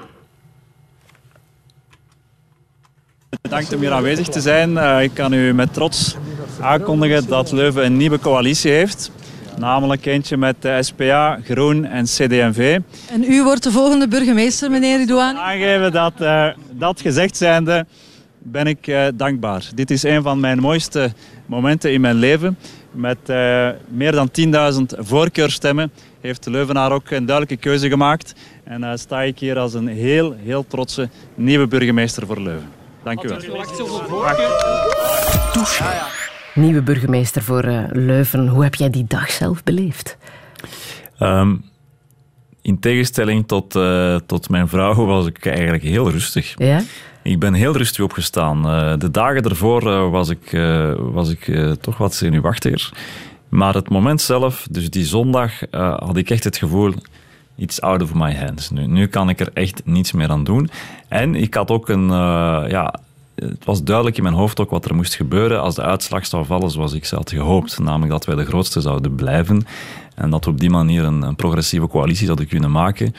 Bedankt 3.30 3.74
om 3.74 3.80
hier 3.80 3.92
aanwezig 3.92 4.28
te 4.28 4.40
zijn. 4.40 4.78
Eh, 4.78 5.02
ik 5.02 5.14
kan 5.14 5.32
u 5.32 5.54
met 5.54 5.72
trots 5.74 6.16
aankondigen 6.60 7.28
dat 7.28 7.52
Leuven 7.52 7.84
een 7.84 7.96
nieuwe 7.96 8.18
coalitie 8.18 8.70
heeft. 8.70 9.10
Namelijk 9.58 10.06
eentje 10.06 10.36
met 10.36 10.56
de 10.62 10.82
SPA, 10.82 11.38
Groen 11.44 11.84
en 11.84 12.04
CD&V. 12.04 12.78
En 13.10 13.24
u 13.24 13.42
wordt 13.42 13.62
de 13.62 13.70
volgende 13.70 14.08
burgemeester, 14.08 14.70
meneer 14.70 14.98
Ridouan. 14.98 15.36
Aangeven 15.36 15.92
dat 15.92 16.12
eh, 16.18 16.48
dat 16.70 17.00
gezegd 17.00 17.36
zijnde 17.36 17.86
ben 18.38 18.66
ik 18.66 18.86
eh, 18.86 19.06
dankbaar. 19.14 19.68
Dit 19.74 19.90
is 19.90 20.02
een 20.02 20.22
van 20.22 20.40
mijn 20.40 20.58
mooiste 20.58 21.12
momenten 21.46 21.92
in 21.92 22.00
mijn 22.00 22.16
leven. 22.16 22.58
Met 22.92 23.18
meer 23.88 24.12
dan 24.12 24.30
10.000 24.40 24.98
voorkeurstemmen 24.98 25.92
heeft 26.20 26.44
de 26.44 26.50
Leuvenaar 26.50 26.92
ook 26.92 27.10
een 27.10 27.26
duidelijke 27.26 27.62
keuze 27.62 27.88
gemaakt. 27.88 28.34
En 28.64 28.98
sta 28.98 29.22
ik 29.22 29.38
hier 29.38 29.58
als 29.58 29.74
een 29.74 29.88
heel, 29.88 30.34
heel 30.42 30.66
trotse 30.66 31.08
nieuwe 31.34 31.66
burgemeester 31.66 32.26
voor 32.26 32.40
Leuven. 32.40 32.79
Dank 33.04 33.22
u 33.22 33.28
wel. 33.28 33.38
Nieuwe 36.54 36.82
burgemeester 36.82 37.42
voor 37.42 37.62
eh, 37.64 37.82
Leuven. 37.92 38.48
Hoe 38.48 38.62
heb 38.62 38.74
jij 38.74 38.90
die 38.90 39.04
dag 39.08 39.30
zelf 39.30 39.62
beleefd? 39.62 40.16
Ehm, 41.18 41.54
in 42.62 42.78
tegenstelling 42.78 43.46
tot, 43.48 43.76
eh, 43.76 44.16
tot 44.26 44.48
mijn 44.48 44.68
vrouw 44.68 44.94
was 45.06 45.26
ik 45.26 45.46
eigenlijk 45.46 45.82
heel 45.82 46.10
rustig. 46.10 46.54
Ja? 46.56 46.82
Ik 47.22 47.38
ben 47.38 47.54
heel 47.54 47.76
rustig 47.76 48.04
opgestaan. 48.04 48.68
Eh, 48.68 48.98
de 48.98 49.10
dagen 49.10 49.42
ervoor 49.42 50.10
was 50.10 50.28
ik, 50.28 50.52
eh, 50.52 50.92
was 50.96 51.30
ik 51.30 51.48
eh, 51.48 51.70
toch 51.70 51.98
wat 51.98 52.14
zenuwachtiger. 52.14 52.92
Maar 53.48 53.74
het 53.74 53.88
moment 53.88 54.20
zelf, 54.20 54.66
dus 54.70 54.90
die 54.90 55.04
zondag, 55.04 55.62
eh, 55.62 55.98
had 55.98 56.16
ik 56.16 56.30
echt 56.30 56.44
het 56.44 56.56
gevoel... 56.56 56.94
It's 57.60 57.80
out 57.80 58.02
of 58.02 58.14
my 58.14 58.34
hands. 58.34 58.70
Nu, 58.70 58.86
nu 58.86 59.06
kan 59.06 59.28
ik 59.28 59.40
er 59.40 59.50
echt 59.54 59.82
niets 59.84 60.12
meer 60.12 60.28
aan 60.30 60.44
doen. 60.44 60.70
En 61.08 61.34
ik 61.34 61.54
had 61.54 61.70
ook 61.70 61.88
een... 61.88 62.10
eh, 62.10 62.64
ja, 62.68 62.94
het 63.34 63.64
was 63.64 63.82
duidelijk 63.84 64.16
in 64.16 64.22
mijn 64.22 64.34
hoofd 64.34 64.60
ook 64.60 64.70
wat 64.70 64.84
er 64.84 64.94
moest 64.94 65.14
gebeuren 65.14 65.60
als 65.60 65.74
de 65.74 65.82
uitslag 65.82 66.26
zou 66.26 66.44
vallen 66.44 66.70
zoals 66.70 66.92
ik 66.92 67.04
ze 67.04 67.14
had 67.16 67.30
gehoopt. 67.30 67.78
Namelijk 67.78 68.10
dat 68.10 68.24
wij 68.24 68.34
de 68.34 68.44
grootste 68.44 68.80
zouden 68.80 69.14
blijven. 69.14 69.66
En 70.14 70.30
dat 70.30 70.44
we 70.44 70.50
op 70.50 70.60
die 70.60 70.70
manier 70.70 71.04
een 71.04 71.36
progressieve 71.36 71.86
coalitie 71.88 72.26
zouden 72.26 72.46
kunnen 72.46 72.70
maken. 72.70 73.14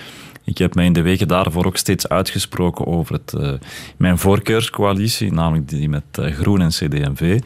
Ik 0.52 0.58
heb 0.58 0.76
mij 0.76 0.86
in 0.86 0.94
de 0.94 1.02
weken 1.02 1.28
daarvoor 1.28 1.66
ook 1.66 1.78
steeds 1.78 2.10
uitgesproken 2.10 2.88
over 2.88 3.14
het, 3.16 3.34
eh, 3.34 3.52
mijn 3.98 4.18
voorkeurscoalitie, 4.18 5.34
namelijk 5.34 5.70
die 5.70 5.90
met 5.90 6.04
eh, 6.12 6.32
Groen 6.34 6.62
en 6.62 6.70
CD&V. 6.70 7.40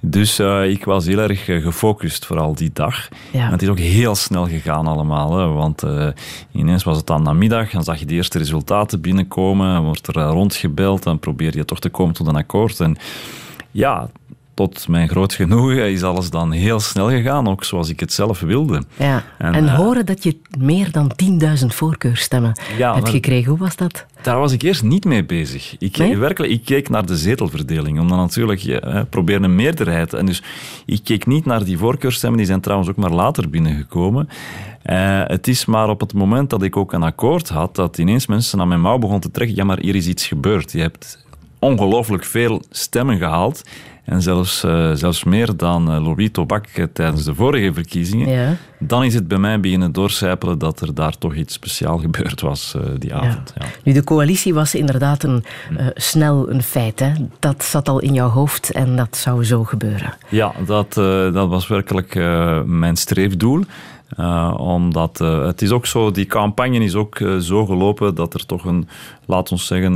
Dus 0.00 0.38
eh, 0.38 0.70
ik 0.70 0.84
was 0.84 1.06
heel 1.06 1.18
erg 1.18 1.44
gefocust, 1.44 2.26
vooral 2.26 2.54
die 2.54 2.70
dag. 2.72 3.08
Ja. 3.32 3.46
En 3.46 3.52
het 3.52 3.62
is 3.62 3.68
ook 3.68 3.78
heel 3.78 4.14
snel 4.14 4.46
gegaan 4.46 4.86
allemaal, 4.86 5.38
hè, 5.38 5.46
want 5.46 5.82
ineens 6.52 6.84
was 6.84 6.96
het 6.96 7.06
dan 7.06 7.22
namiddag, 7.22 7.70
dan 7.70 7.84
zag 7.84 7.98
je 7.98 8.06
de 8.06 8.14
eerste 8.14 8.38
resultaten 8.38 9.00
binnenkomen, 9.00 9.82
wordt 9.82 10.06
er 10.06 10.22
rondgebeld, 10.22 11.02
dan 11.02 11.18
probeer 11.18 11.56
je 11.56 11.64
toch 11.64 11.80
te 11.80 11.88
komen 11.88 12.14
tot 12.14 12.26
een 12.26 12.36
akkoord. 12.36 12.80
En 12.80 12.96
ja, 13.70 14.10
tot 14.60 14.88
mijn 14.88 15.08
groot 15.08 15.32
genoegen 15.32 15.90
is 15.90 16.02
alles 16.02 16.30
dan 16.30 16.52
heel 16.52 16.80
snel 16.80 17.10
gegaan, 17.10 17.48
ook 17.48 17.64
zoals 17.64 17.88
ik 17.88 18.00
het 18.00 18.12
zelf 18.12 18.40
wilde. 18.40 18.82
Ja. 18.96 19.24
En, 19.38 19.54
En, 19.54 19.66
eh, 19.66 19.74
horen 19.74 20.06
dat 20.06 20.22
je 20.22 20.36
meer 20.58 20.92
dan 20.92 21.10
10.000 21.16 21.74
voorkeurstemmen 21.74 22.60
Ja, 22.78 22.94
hebt 22.94 23.08
gekregen. 23.08 23.50
Hoe 23.50 23.58
was 23.58 23.76
dat? 23.76 24.06
Daar 24.22 24.38
was 24.38 24.52
ik 24.52 24.62
eerst 24.62 24.82
niet 24.82 25.04
mee 25.04 25.24
bezig. 25.24 25.76
Ik, 25.78 25.96
Nee? 25.96 26.16
werkelijk, 26.18 26.52
ik 26.52 26.64
keek 26.64 26.88
naar 26.88 27.06
de 27.06 27.16
zetelverdeling, 27.16 28.00
omdat 28.00 28.18
natuurlijk 28.18 28.60
je 28.60 28.80
eh, 28.80 29.00
probeert 29.10 29.42
een 29.42 29.54
meerderheid. 29.54 30.12
En 30.12 30.26
dus 30.26 30.42
ik 30.86 31.00
keek 31.04 31.26
niet 31.26 31.44
naar 31.44 31.64
die 31.64 31.78
voorkeurstemmen, 31.78 32.38
die 32.38 32.46
zijn 32.46 32.60
trouwens 32.60 32.90
ook 32.90 32.96
maar 32.96 33.12
later 33.12 33.50
binnengekomen. 33.50 34.28
Eh, 34.82 35.22
het 35.26 35.48
is 35.48 35.64
maar 35.64 35.88
op 35.88 36.00
het 36.00 36.14
moment 36.14 36.50
dat 36.50 36.62
ik 36.62 36.76
ook 36.76 36.92
een 36.92 37.02
akkoord 37.02 37.48
had, 37.48 37.74
dat 37.74 37.98
ineens 37.98 38.26
mensen 38.26 38.60
aan 38.60 38.68
mijn 38.68 38.80
mouw 38.80 38.98
begonnen 38.98 39.20
te 39.20 39.30
trekken. 39.30 39.56
Ja, 39.56 39.64
maar 39.64 39.78
hier 39.78 39.94
is 39.94 40.06
iets 40.06 40.26
gebeurd. 40.26 40.72
Je 40.72 40.80
hebt 40.80 41.26
ongelooflijk 41.58 42.24
veel 42.24 42.62
stemmen 42.70 43.18
gehaald. 43.18 43.62
En 44.10 44.22
zelfs, 44.22 44.64
eh, 44.64 44.90
zelfs 44.92 45.24
meer 45.24 45.56
dan 45.56 45.94
uh, 45.94 46.04
Louis 46.04 46.28
Tobak 46.32 46.66
eh, 46.66 46.84
tijdens 46.92 47.24
de 47.24 47.34
vorige 47.34 47.72
verkiezingen. 47.72 48.28
Ja. 48.28 48.56
Dan 48.78 49.04
is 49.04 49.14
het 49.14 49.28
bij 49.28 49.38
mij 49.38 49.60
beginnen 49.60 49.92
doorcijpelen 49.92 50.58
dat 50.58 50.80
er 50.80 50.94
daar 50.94 51.18
toch 51.18 51.34
iets 51.34 51.54
speciaal 51.54 51.98
gebeurd 52.06 52.40
was 52.40 52.76
die 52.98 53.14
avond. 53.14 53.52
Ja. 53.58 53.66
Nu, 53.84 53.92
de 53.92 54.04
coalitie 54.04 54.54
was 54.54 54.74
inderdaad 54.74 55.22
een, 55.22 55.44
snel 55.94 56.50
een 56.50 56.62
feit. 56.62 57.00
Hè? 57.00 57.12
Dat 57.38 57.64
zat 57.64 57.88
al 57.88 57.98
in 57.98 58.14
jouw 58.14 58.28
hoofd 58.28 58.70
en 58.70 58.96
dat 58.96 59.16
zou 59.16 59.44
zo 59.44 59.64
gebeuren. 59.64 60.14
Ja, 60.28 60.52
dat, 60.66 60.94
dat 61.34 61.48
was 61.48 61.66
werkelijk 61.66 62.14
mijn 62.66 62.96
streefdoel. 62.96 63.64
Uh, 64.18 64.54
omdat 64.58 65.20
uh, 65.20 65.46
het 65.46 65.62
is 65.62 65.70
ook 65.70 65.86
zo, 65.86 66.10
die 66.10 66.26
campagne 66.26 66.78
is 66.78 66.94
ook 66.94 67.18
uh, 67.18 67.36
zo 67.36 67.66
gelopen 67.66 68.14
dat 68.14 68.34
er 68.34 68.46
toch 68.46 68.64
een, 68.64 68.88
laat 69.26 69.52
ons 69.52 69.66
zeggen, 69.66 69.94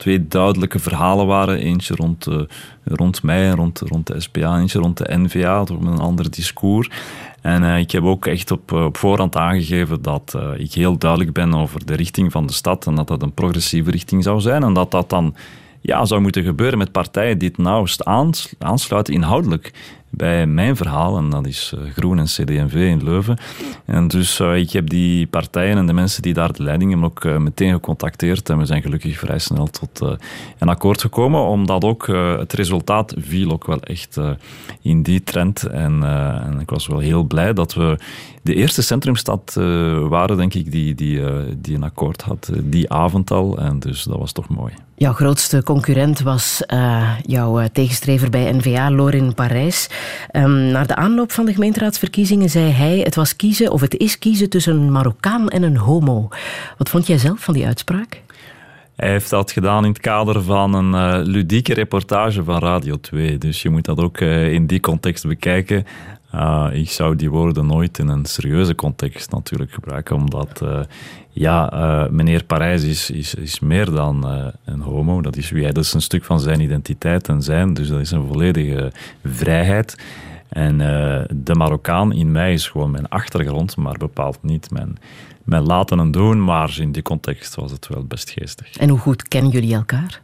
twee 0.00 0.28
duidelijke 0.28 0.78
verhalen 0.78 1.26
waren. 1.26 1.58
Eentje 1.58 1.94
rond, 1.94 2.26
rond 2.84 3.22
mij 3.22 3.48
en 3.48 3.56
rond, 3.56 3.78
rond 3.80 4.06
de 4.06 4.20
SPA, 4.20 4.58
eentje 4.58 4.78
rond 4.78 4.96
de 4.96 5.18
NVA, 5.18 5.64
toch 5.64 5.80
met 5.80 5.92
een 5.92 5.98
ander 5.98 6.30
discours. 6.30 6.90
En 7.40 7.62
uh, 7.62 7.78
ik 7.78 7.90
heb 7.90 8.02
ook 8.02 8.26
echt 8.26 8.50
op, 8.50 8.72
op 8.72 8.96
voorhand 8.96 9.36
aangegeven 9.36 10.02
dat 10.02 10.38
ik 10.56 10.72
heel 10.72 10.98
duidelijk 10.98 11.32
ben 11.32 11.54
over 11.54 11.86
de 11.86 11.94
richting 11.94 12.32
van 12.32 12.46
de 12.46 12.52
stad 12.52 12.86
en 12.86 12.94
dat 12.94 13.08
dat 13.08 13.22
een 13.22 13.34
progressieve 13.34 13.90
richting 13.90 14.22
zou 14.22 14.40
zijn 14.40 14.62
en 14.62 14.72
dat 14.72 14.90
dat 14.90 15.10
dan 15.10 15.34
ja, 15.80 16.04
zou 16.04 16.20
moeten 16.20 16.44
gebeuren 16.44 16.78
met 16.78 16.92
partijen 16.92 17.38
die 17.38 17.48
het 17.48 17.58
nauwst 17.58 18.04
aansluiten 18.58 19.14
inhoudelijk 19.14 19.72
bij 20.10 20.46
mijn 20.46 20.76
verhaal, 20.76 21.16
en 21.16 21.30
dat 21.30 21.46
is 21.46 21.74
uh, 21.74 21.90
Groen 21.90 22.18
en 22.18 22.24
CD&V 22.24 22.74
in 22.74 23.04
Leuven. 23.04 23.38
En 23.84 24.08
dus 24.08 24.40
uh, 24.40 24.56
ik 24.56 24.70
heb 24.70 24.88
die 24.88 25.26
partijen 25.26 25.76
en 25.76 25.86
de 25.86 25.92
mensen 25.92 26.22
die 26.22 26.34
daar 26.34 26.52
de 26.52 26.62
leiding 26.62 26.90
hebben 26.90 27.08
ook 27.08 27.24
uh, 27.24 27.36
meteen 27.36 27.72
gecontacteerd 27.72 28.48
en 28.48 28.58
we 28.58 28.64
zijn 28.64 28.82
gelukkig 28.82 29.18
vrij 29.18 29.38
snel 29.38 29.66
tot 29.66 30.18
een 30.58 30.68
akkoord 30.68 31.00
gekomen, 31.00 31.40
omdat 31.40 31.84
ook 31.84 32.06
het 32.38 32.52
resultaat 32.52 33.14
viel 33.18 33.50
ook 33.50 33.66
wel 33.66 33.80
echt 33.80 34.20
in 34.82 35.02
die 35.02 35.22
trend. 35.22 35.62
En, 35.62 36.02
en, 36.44 36.60
ik 36.60 36.70
was 36.70 36.86
wel 36.86 36.98
heel 36.98 37.22
blij 37.22 37.52
dat 37.52 37.74
we 37.74 37.98
de 38.42 38.54
eerste 38.54 38.82
centrumstad 38.82 39.52
waren, 40.08 40.36
denk 40.36 40.54
ik, 40.54 40.70
die, 40.70 40.94
die, 40.94 41.20
die 41.60 41.74
een 41.74 41.82
akkoord 41.82 42.22
had, 42.22 42.50
die 42.62 42.90
avond 42.90 43.30
al. 43.30 43.58
En 43.58 43.78
dus 43.78 44.02
dat 44.02 44.18
was 44.18 44.32
toch 44.32 44.48
mooi. 44.48 44.72
Jouw 45.00 45.12
grootste 45.12 45.62
concurrent 45.62 46.20
was 46.20 46.62
uh, 46.72 47.10
jouw 47.22 47.68
tegenstrever 47.72 48.30
bij 48.30 48.52
NVA, 48.52 48.90
Lorin 48.90 49.34
Parijs. 49.34 49.88
Um, 50.32 50.70
naar 50.70 50.86
de 50.86 50.94
aanloop 50.94 51.32
van 51.32 51.44
de 51.44 51.52
gemeenteraadsverkiezingen 51.52 52.50
zei 52.50 52.70
hij: 52.70 52.98
het 52.98 53.14
was 53.14 53.36
kiezen 53.36 53.72
of 53.72 53.80
het 53.80 53.96
is 53.96 54.18
kiezen 54.18 54.50
tussen 54.50 54.76
een 54.76 54.92
Marokkaan 54.92 55.48
en 55.48 55.62
een 55.62 55.76
homo. 55.76 56.28
Wat 56.78 56.88
vond 56.88 57.06
jij 57.06 57.18
zelf 57.18 57.40
van 57.40 57.54
die 57.54 57.66
uitspraak? 57.66 58.22
Hij 58.96 59.10
heeft 59.10 59.30
dat 59.30 59.52
gedaan 59.52 59.84
in 59.84 59.90
het 59.90 60.00
kader 60.00 60.42
van 60.42 60.74
een 60.74 61.20
uh, 61.20 61.26
ludieke 61.26 61.74
reportage 61.74 62.44
van 62.44 62.58
Radio 62.58 63.00
2. 63.00 63.38
Dus 63.38 63.62
je 63.62 63.70
moet 63.70 63.84
dat 63.84 64.00
ook 64.00 64.20
in 64.20 64.66
die 64.66 64.80
context 64.80 65.26
bekijken. 65.26 65.84
Uh, 66.34 66.66
ik 66.72 66.90
zou 66.90 67.16
die 67.16 67.30
woorden 67.30 67.66
nooit 67.66 67.98
in 67.98 68.08
een 68.08 68.24
serieuze 68.24 68.74
context 68.74 69.30
natuurlijk 69.30 69.72
gebruiken, 69.72 70.16
omdat 70.16 70.62
ja, 71.40 71.72
uh, 71.72 72.10
meneer 72.10 72.44
Parijs 72.44 72.82
is, 72.82 73.10
is, 73.10 73.34
is 73.34 73.60
meer 73.60 73.90
dan 73.90 74.32
uh, 74.32 74.46
een 74.64 74.80
homo. 74.80 75.20
Dat 75.20 75.36
is 75.36 75.50
wie 75.50 75.62
hij. 75.62 75.72
Dat 75.72 75.84
is 75.84 75.92
een 75.92 76.02
stuk 76.02 76.24
van 76.24 76.40
zijn 76.40 76.60
identiteit 76.60 77.28
en 77.28 77.42
zijn. 77.42 77.74
Dus 77.74 77.88
dat 77.88 78.00
is 78.00 78.10
een 78.10 78.26
volledige 78.26 78.92
vrijheid. 79.24 79.96
En 80.48 80.80
uh, 80.80 81.20
de 81.30 81.54
Marokkaan 81.54 82.12
in 82.12 82.32
mij 82.32 82.52
is 82.52 82.68
gewoon 82.68 82.90
mijn 82.90 83.08
achtergrond, 83.08 83.76
maar 83.76 83.96
bepaalt 83.98 84.38
niet 84.42 84.70
mijn, 84.70 84.98
mijn 85.44 85.62
laten 85.62 85.98
en 85.98 86.10
doen. 86.10 86.44
Maar 86.44 86.76
in 86.78 86.92
die 86.92 87.02
context 87.02 87.54
was 87.54 87.70
het 87.70 87.88
wel 87.88 88.04
best 88.04 88.30
geestig. 88.30 88.76
En 88.76 88.88
hoe 88.88 88.98
goed 88.98 89.28
kennen 89.28 89.50
jullie 89.50 89.74
elkaar? 89.74 90.20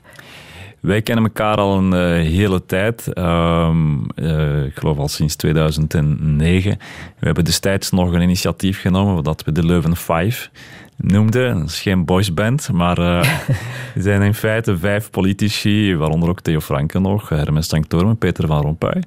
Wij 0.80 1.02
kennen 1.02 1.24
elkaar 1.24 1.56
al 1.56 1.78
een 1.78 1.92
uh, 1.92 2.30
hele 2.30 2.66
tijd. 2.66 3.18
Um, 3.18 4.06
uh, 4.14 4.64
ik 4.64 4.76
geloof 4.76 4.98
al 4.98 5.08
sinds 5.08 5.36
2009. 5.36 6.78
We 7.18 7.26
hebben 7.26 7.44
destijds 7.44 7.90
nog 7.90 8.12
een 8.12 8.22
initiatief 8.22 8.80
genomen 8.80 9.24
dat 9.24 9.44
we 9.44 9.52
de 9.52 9.64
Leuven 9.64 9.96
5 9.96 10.50
noemde. 10.96 11.54
Dat 11.54 11.68
is 11.68 11.80
geen 11.80 12.04
boysband, 12.04 12.72
maar 12.72 12.98
uh, 12.98 13.18
er 13.96 14.02
zijn 14.02 14.22
in 14.22 14.34
feite 14.34 14.78
vijf 14.78 15.10
politici, 15.10 15.96
waaronder 15.96 16.28
ook 16.28 16.40
Theo 16.40 16.60
Franken 16.60 17.02
nog, 17.02 17.28
Hermes 17.28 17.68
Tanktormen, 17.68 18.18
Peter 18.18 18.46
van 18.46 18.62
Rompuy, 18.62 19.02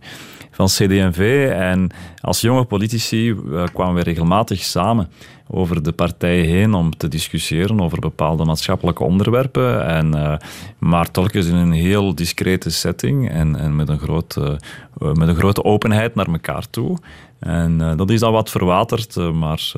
van 0.51 0.65
CD&V. 0.65 1.49
En 1.51 1.89
als 2.21 2.41
jonge 2.41 2.63
politici 2.63 3.29
uh, 3.29 3.63
kwamen 3.73 3.95
we 3.95 4.01
regelmatig 4.01 4.63
samen 4.63 5.09
over 5.47 5.83
de 5.83 5.91
partijen 5.91 6.45
heen 6.45 6.73
om 6.73 6.97
te 6.97 7.07
discussiëren 7.07 7.81
over 7.81 7.99
bepaalde 7.99 8.45
maatschappelijke 8.45 9.03
onderwerpen. 9.03 9.85
En, 9.85 10.15
uh, 10.15 10.35
maar 10.79 11.11
telkens 11.11 11.47
in 11.47 11.55
een 11.55 11.71
heel 11.71 12.15
discrete 12.15 12.69
setting 12.69 13.29
en, 13.29 13.55
en 13.55 13.75
met, 13.75 13.89
een 13.89 13.99
grote, 13.99 14.59
met 14.97 15.27
een 15.27 15.35
grote 15.35 15.63
openheid 15.63 16.15
naar 16.15 16.27
elkaar 16.27 16.69
toe. 16.69 16.97
En 17.39 17.77
dat 17.97 18.09
is 18.09 18.19
dan 18.19 18.31
wat 18.31 18.49
verwaterd, 18.49 19.15
maar 19.15 19.73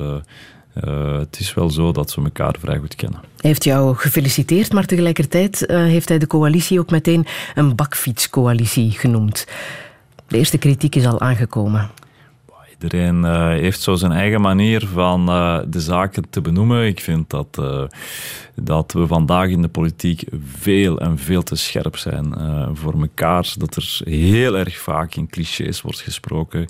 uh, 0.84 1.18
het 1.18 1.38
is 1.40 1.54
wel 1.54 1.70
zo 1.70 1.92
dat 1.92 2.10
ze 2.10 2.22
elkaar 2.22 2.54
vrij 2.58 2.78
goed 2.78 2.94
kennen. 2.94 3.20
Hij 3.20 3.50
heeft 3.50 3.64
jou 3.64 3.96
gefeliciteerd, 3.96 4.72
maar 4.72 4.86
tegelijkertijd 4.86 5.64
uh, 5.66 5.76
heeft 5.76 6.08
hij 6.08 6.18
de 6.18 6.26
coalitie 6.26 6.80
ook 6.80 6.90
meteen 6.90 7.26
een 7.54 7.76
bakfietscoalitie 7.76 8.90
genoemd. 8.90 9.46
De 10.28 10.38
eerste 10.38 10.58
kritiek 10.58 10.94
is 10.94 11.06
al 11.06 11.20
aangekomen. 11.20 11.90
Iedereen 12.82 13.24
uh, 13.24 13.48
heeft 13.48 13.80
zo 13.80 13.94
zijn 13.94 14.12
eigen 14.12 14.40
manier 14.40 14.86
van 14.86 15.28
uh, 15.28 15.58
de 15.66 15.80
zaken 15.80 16.30
te 16.30 16.40
benoemen. 16.40 16.86
Ik 16.86 17.00
vind 17.00 17.30
dat, 17.30 17.58
uh, 17.60 17.82
dat 18.54 18.92
we 18.92 19.06
vandaag 19.06 19.48
in 19.48 19.62
de 19.62 19.68
politiek 19.68 20.24
veel 20.56 21.00
en 21.00 21.18
veel 21.18 21.42
te 21.42 21.56
scherp 21.56 21.96
zijn 21.96 22.34
voor 22.72 23.00
elkaar. 23.00 23.54
Dat 23.58 23.76
er 23.76 24.00
heel 24.04 24.58
erg 24.58 24.78
vaak 24.78 25.14
in 25.14 25.28
clichés 25.28 25.82
wordt 25.82 26.00
gesproken. 26.00 26.66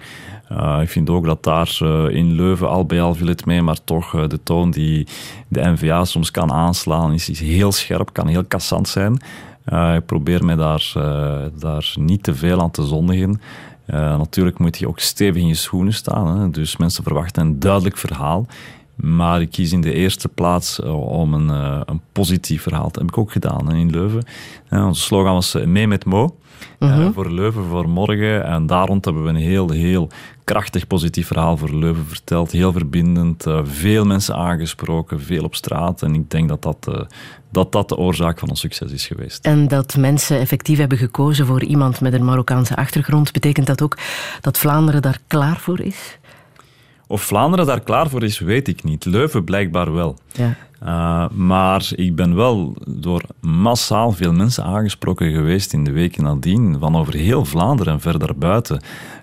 ik 0.81 0.89
vind 0.89 1.11
ook 1.11 1.25
dat 1.25 1.43
daar 1.43 1.79
in 2.11 2.33
Leuven 2.33 2.69
al 2.69 2.87
bij 2.87 3.03
al 3.03 3.15
viel 3.15 3.27
het 3.27 3.47
mee, 3.47 3.63
maar 3.63 3.85
toch 3.85 4.27
de 4.27 4.43
toon 4.43 4.71
die 4.71 5.07
de 5.49 5.61
NVA 5.61 6.05
soms 6.05 6.31
kan 6.31 6.53
aanslaan 6.53 7.13
is, 7.13 7.39
heel 7.39 7.73
scherp, 7.73 8.13
kan 8.13 8.27
heel 8.27 8.45
kassant 8.45 8.89
zijn. 8.89 9.13
ik 9.97 10.07
probeer 10.07 10.45
me 10.45 10.57
daar, 10.57 10.93
daar 11.59 11.95
niet 11.95 12.23
te 12.23 12.35
veel 12.35 12.61
aan 12.61 12.71
te 12.71 12.87
zondigen. 12.87 13.41
Uh, 13.95 14.19
natuurlijk 14.19 14.59
moet 14.59 14.79
je 14.79 14.89
ook 14.89 14.99
stevig 14.99 15.43
in 15.43 15.49
je 15.49 15.55
schoenen 15.55 15.93
staan. 15.93 16.41
Hè? 16.41 16.51
Dus 16.51 16.77
mensen 16.77 17.03
verwachten 17.03 17.43
een 17.43 17.61
duidelijk 17.61 17.97
verhaal. 17.97 18.47
Maar 18.95 19.41
ik 19.41 19.51
kies 19.51 19.73
in 19.73 19.81
de 19.81 19.93
eerste 19.93 20.29
plaats 20.29 20.81
uh, 20.81 21.11
om 21.11 21.35
een, 21.35 21.49
uh, 21.49 21.81
een, 21.85 22.01
positief 22.13 22.63
verhaal. 22.63 22.83
Dat 22.83 22.97
heb 22.97 23.09
ik 23.09 23.19
ook 23.19 23.33
gedaan 23.33 23.75
in 23.75 23.91
Leuven. 23.91 24.25
onze 24.71 25.03
slogan 25.03 25.33
was 25.33 25.57
mee 25.65 25.87
met 25.87 26.05
Mo. 26.05 26.37
-huh. 26.79 27.09
voor 27.15 27.31
Leuven 27.31 27.65
voor 27.65 27.89
morgen. 27.89 28.45
En 28.45 28.67
daar 28.67 28.87
rond 28.87 29.05
hebben 29.05 29.23
we 29.23 29.29
een 29.29 29.37
heel, 29.37 29.71
heel 29.71 30.09
krachtig 30.45 30.87
positief 30.87 31.27
verhaal 31.27 31.57
voor 31.57 31.75
Leuven 31.75 32.07
verteld. 32.07 32.51
Heel 32.51 32.73
verbindend. 32.73 33.45
veel 33.63 34.05
mensen 34.05 34.37
aangesproken. 34.37 35.21
Veel 35.21 35.45
op 35.45 35.55
straat. 35.55 36.03
En 36.03 36.15
ik 36.15 36.31
denk 36.31 36.49
dat 36.49 36.63
dat 36.63 37.07
dat 37.53 37.73
dat 37.73 37.89
de 37.89 37.97
oorzaak 37.97 38.39
van 38.39 38.49
ons 38.49 38.61
succes 38.61 38.93
is 38.93 39.07
geweest. 39.07 39.45
En 39.45 39.69
dat 39.69 39.97
mensen 39.97 40.39
effectief 40.39 40.79
hebben 40.79 40.99
gekozen 40.99 41.47
voor 41.47 41.63
iemand 41.63 42.01
met 42.01 42.13
een 42.13 42.25
Marokkaanse 42.25 42.77
achtergrond, 42.77 43.33
betekent 43.33 43.67
dat 43.67 43.83
ook 43.83 43.99
dat 44.41 44.59
Vlaanderen 44.59 45.03
daar 45.03 45.19
klaar 45.27 45.57
voor 45.57 45.81
is? 45.81 46.19
Of 47.13 47.23
Vlaanderen 47.23 47.67
daar 47.67 47.81
klaar 47.81 48.09
voor 48.09 48.23
is, 48.23 48.39
weet 48.39 48.69
ik 48.69 48.85
niet. 48.85 49.05
Leuven 49.05 49.45
blijkbaar 49.45 49.93
wel. 49.93 50.19
Ja. 50.33 50.57
Uh, 50.85 51.29
maar 51.29 51.91
ik 51.95 52.15
ben 52.15 52.35
wel 52.35 52.77
door 52.87 53.23
massaal 53.41 54.13
veel 54.13 54.33
mensen 54.33 54.65
aangesproken 54.65 55.33
geweest 55.33 55.73
in 55.73 55.85
de 55.85 55.91
weken 55.91 56.25
nadien, 56.25 56.77
van 56.79 56.97
over 56.97 57.15
heel 57.15 57.45
Vlaanderen 57.45 57.93
en 57.93 58.01
verder 58.01 58.39
buiten, 58.39 58.83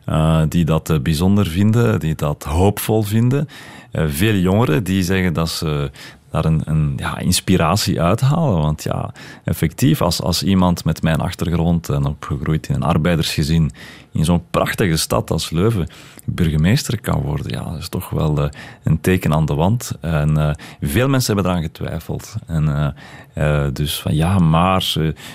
uh, 0.09 0.41
die 0.49 0.65
dat 0.65 0.89
uh, 0.89 0.99
bijzonder 0.99 1.47
vinden, 1.47 1.99
die 1.99 2.15
dat 2.15 2.43
hoopvol 2.43 3.01
vinden. 3.01 3.47
veel 3.91 4.35
jongeren 4.35 4.83
die 4.83 5.03
zeggen 5.03 5.33
dat 5.33 5.49
ze 5.49 5.91
daar 6.31 6.45
een, 6.45 6.61
een 6.65 6.93
ja, 6.95 7.17
inspiratie 7.17 8.01
uithalen. 8.01 8.61
Want 8.61 8.83
ja, 8.83 9.13
effectief, 9.43 10.01
als, 10.01 10.21
als 10.21 10.43
iemand 10.43 10.83
met 10.83 11.01
mijn 11.01 11.19
achtergrond 11.19 11.89
en 11.89 12.05
opgegroeid 12.05 12.67
in 12.67 12.75
een 12.75 12.83
arbeidersgezin 12.83 13.71
in 14.11 14.25
zo'n 14.25 14.43
prachtige 14.51 14.97
stad 14.97 15.31
als 15.31 15.49
Leuven 15.49 15.87
burgemeester 16.31 17.01
kan 17.01 17.21
worden, 17.21 17.51
ja, 17.51 17.63
dat 17.63 17.79
is 17.79 17.89
toch 17.89 18.09
wel 18.09 18.39
uh, 18.39 18.49
een 18.83 19.01
teken 19.01 19.33
aan 19.33 19.45
de 19.45 19.53
wand. 19.53 19.91
En 20.01 20.37
uh, 20.37 20.51
veel 20.81 21.07
mensen 21.07 21.33
hebben 21.33 21.51
eraan 21.51 21.63
getwijfeld. 21.63 22.35
En 22.45 22.93
uh, 23.35 23.67
dus 23.73 24.01
van 24.01 24.15
ja, 24.15 24.39
maar 24.39 24.93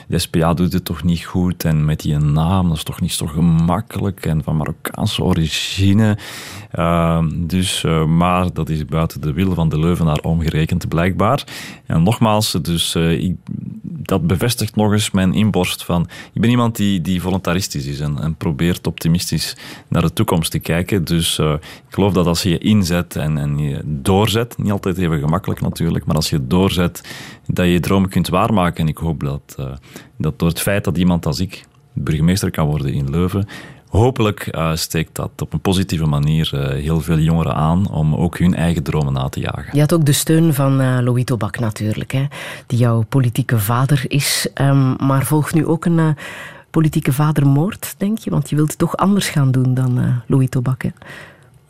de 0.08 0.18
SPA 0.18 0.54
doet 0.54 0.72
het 0.72 0.84
toch 0.84 1.02
niet 1.02 1.24
goed 1.24 1.64
en 1.64 1.84
met 1.84 2.00
die 2.00 2.18
naam, 2.18 2.68
dat 2.68 2.76
is 2.76 2.82
toch 2.82 3.00
niet 3.00 3.12
zo 3.12 3.26
gemakkelijk 3.26 4.26
en 4.26 4.42
van 4.42 4.56
Marokkaanse 4.56 5.22
origine. 5.22 6.18
Dus, 7.34 7.84
maar 8.06 8.52
dat 8.52 8.68
is 8.68 8.84
buiten 8.84 9.20
de 9.20 9.32
wil 9.32 9.54
van 9.54 9.68
de 9.68 9.78
Leuvenaar 9.78 10.18
omgerekend, 10.18 10.88
blijkbaar. 10.88 11.44
En 11.86 12.02
nogmaals, 12.02 12.52
dus 12.62 12.94
ik, 12.94 13.36
dat 13.82 14.26
bevestigt 14.26 14.76
nog 14.76 14.92
eens 14.92 15.10
mijn 15.10 15.34
inborst 15.34 15.84
van, 15.84 16.08
ik 16.32 16.40
ben 16.40 16.50
iemand 16.50 16.76
die, 16.76 17.00
die 17.00 17.20
voluntaristisch 17.20 17.86
is 17.86 18.00
en, 18.00 18.18
en 18.20 18.34
probeert 18.34 18.86
optimistisch 18.86 19.56
naar 19.88 20.02
de 20.02 20.12
toekomst 20.12 20.50
te 20.50 20.58
kijken. 20.58 20.83
Dus 21.04 21.38
uh, 21.38 21.52
ik 21.52 21.94
geloof 21.94 22.12
dat 22.12 22.26
als 22.26 22.42
je 22.42 22.48
je 22.48 22.58
inzet 22.58 23.16
en, 23.16 23.38
en 23.38 23.58
je 23.58 23.80
doorzet, 23.84 24.58
niet 24.58 24.72
altijd 24.72 24.98
even 24.98 25.18
gemakkelijk 25.18 25.60
natuurlijk, 25.60 26.04
maar 26.04 26.16
als 26.16 26.30
je 26.30 26.46
doorzet, 26.46 27.02
dat 27.46 27.64
je 27.64 27.72
je 27.72 27.80
dromen 27.80 28.08
kunt 28.08 28.28
waarmaken. 28.28 28.80
En 28.80 28.88
ik 28.88 28.98
hoop 28.98 29.20
dat, 29.20 29.56
uh, 29.60 29.66
dat 30.18 30.38
door 30.38 30.48
het 30.48 30.60
feit 30.60 30.84
dat 30.84 30.98
iemand 30.98 31.26
als 31.26 31.40
ik 31.40 31.66
burgemeester 31.92 32.50
kan 32.50 32.66
worden 32.66 32.92
in 32.92 33.10
Leuven, 33.10 33.46
hopelijk 33.88 34.48
uh, 34.52 34.74
steekt 34.74 35.14
dat 35.14 35.30
op 35.38 35.52
een 35.52 35.60
positieve 35.60 36.06
manier 36.06 36.50
heel 36.74 37.00
veel 37.00 37.18
jongeren 37.18 37.54
aan 37.54 37.90
om 37.90 38.14
ook 38.14 38.38
hun 38.38 38.54
eigen 38.54 38.82
dromen 38.82 39.12
na 39.12 39.28
te 39.28 39.40
jagen. 39.40 39.68
Je 39.72 39.80
had 39.80 39.94
ook 39.94 40.04
de 40.04 40.12
steun 40.12 40.54
van 40.54 40.80
uh, 40.80 40.98
Louis 41.00 41.24
Tobak 41.24 41.58
natuurlijk, 41.58 42.12
hè, 42.12 42.24
die 42.66 42.78
jouw 42.78 43.04
politieke 43.08 43.58
vader 43.58 44.04
is. 44.08 44.48
Um, 44.60 44.96
maar 45.06 45.24
volgt 45.24 45.54
nu 45.54 45.66
ook 45.66 45.84
een 45.84 46.16
politieke 46.74 47.12
vadermoord, 47.12 47.94
denk 47.98 48.18
je? 48.18 48.30
Want 48.30 48.50
je 48.50 48.56
wilt 48.56 48.68
het 48.68 48.78
toch 48.78 48.96
anders 48.96 49.28
gaan 49.28 49.50
doen 49.50 49.74
dan 49.74 50.22
Louis 50.26 50.48
Tobak, 50.48 50.82
hè? 50.82 50.90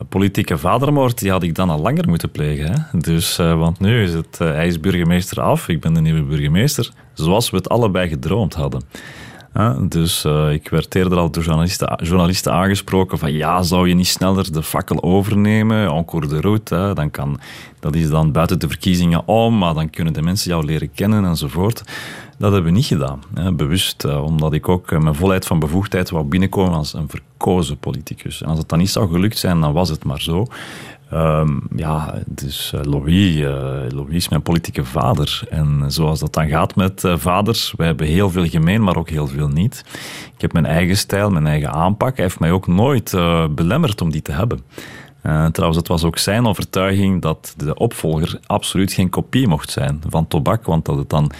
politieke 0.09 0.59
vadermoord 0.59 1.19
die 1.19 1.31
had 1.31 1.43
ik 1.43 1.55
dan 1.55 1.71
al 1.71 1.81
langer 1.81 2.09
moeten 2.09 2.31
plegen. 2.31 2.73
Hè? 2.73 2.99
Dus, 2.99 3.39
uh, 3.39 3.59
want 3.59 3.81
nu 3.81 4.03
is 4.03 4.15
het, 4.15 4.39
uh, 4.43 4.49
hij 4.49 4.67
is 4.67 4.81
burgemeester 4.81 5.41
af, 5.41 5.69
ik 5.69 5.81
ben 5.81 5.95
de 5.95 6.01
nieuwe 6.01 6.23
burgemeester, 6.23 6.91
zoals 7.13 7.51
we 7.51 7.57
het 7.57 7.69
allebei 7.69 8.09
gedroomd 8.09 8.55
hadden. 8.55 8.83
Dus 9.89 10.25
uh, 10.25 10.53
ik 10.53 10.69
werd 10.69 10.95
eerder 10.95 11.19
al 11.19 11.31
door 11.31 11.43
journalisten, 11.43 11.99
journalisten 12.03 12.53
aangesproken 12.53 13.19
van 13.19 13.33
ja, 13.33 13.63
zou 13.63 13.89
je 13.89 13.95
niet 13.95 14.07
sneller 14.07 14.53
de 14.53 14.63
fakkel 14.63 15.03
overnemen, 15.03 15.89
encore 15.89 16.27
de 16.27 16.41
route, 16.41 16.91
dan 16.95 17.11
kan, 17.11 17.41
dat 17.81 17.95
is 17.95 18.09
dan 18.09 18.33
buiten 18.33 18.59
de 18.59 18.69
verkiezingen 18.69 19.29
om, 19.29 19.59
maar 19.59 19.75
dan 19.75 19.91
kunnen 19.91 20.13
de 20.13 20.23
mensen 20.23 20.51
jou 20.51 20.65
leren 20.65 20.93
kennen 20.93 21.25
enzovoort. 21.25 21.83
Dat 22.39 22.53
hebben 22.53 22.71
we 22.71 22.77
niet 22.77 22.87
gedaan, 22.87 23.21
bewust, 23.57 24.05
uh, 24.05 24.25
omdat 24.25 24.53
ik 24.53 24.69
ook 24.69 24.91
uh, 24.91 24.99
mijn 24.99 25.15
volheid 25.15 25.47
van 25.47 25.59
bevoegdheid 25.59 26.11
wou 26.11 26.25
binnenkomen 26.25 26.75
als 26.75 26.95
een 26.95 27.09
verkozen 27.09 27.79
politicus. 27.79 28.43
En 28.43 28.49
als 28.49 28.59
het 28.59 28.69
dan 28.69 28.79
niet 28.79 28.91
zou 28.91 29.11
gelukt 29.11 29.39
zijn, 29.39 29.61
dan 29.61 29.73
was 29.73 29.89
het 29.89 30.05
maar 30.05 30.21
zo. 30.21 30.47
Um, 31.15 31.63
ja, 31.77 32.15
dus 32.27 32.73
Louis, 32.83 33.37
uh, 33.37 33.49
Louis 33.89 34.15
is 34.15 34.29
mijn 34.29 34.43
politieke 34.43 34.85
vader. 34.85 35.43
En 35.51 35.85
zoals 35.87 36.21
dat 36.21 36.33
dan 36.33 36.49
gaat 36.49 36.77
met 36.77 37.05
uh, 37.05 37.17
vaders, 37.17 37.75
wij 37.77 37.87
hebben 37.87 38.07
heel 38.07 38.31
veel 38.31 38.47
gemeen, 38.47 38.83
maar 38.83 38.97
ook 38.97 39.11
heel 39.11 39.27
veel 39.27 39.49
niet. 39.49 39.85
Ik 40.35 40.41
heb 40.41 40.53
mijn 40.53 40.67
eigen 40.67 40.97
stijl, 40.97 41.31
mijn 41.31 41.47
eigen 41.47 41.73
aanpak. 41.73 42.17
Hij 42.17 42.25
heeft 42.25 42.41
mij 42.41 42.51
ook 42.51 42.67
nooit 42.67 43.17
belemmerd 43.51 44.01
om 44.01 44.11
die 44.11 44.23
te 44.23 44.33
hebben. 44.33 44.61
trouwens, 45.53 45.77
het 45.77 45.89
was 45.89 46.05
ook 46.05 46.19
zijn 46.19 46.47
overtuiging 46.47 47.23
dat 47.23 47.55
de 47.57 47.75
opvolger 47.75 48.41
absoluut 48.47 48.93
geen 48.93 49.11
kopie 49.11 49.49
mocht 49.49 49.71
zijn 49.71 50.01
van 50.09 50.29
Tobak, 50.29 50.65
want 50.65 50.85
dat 50.85 50.97
het 50.97 51.11
dan 51.11 51.31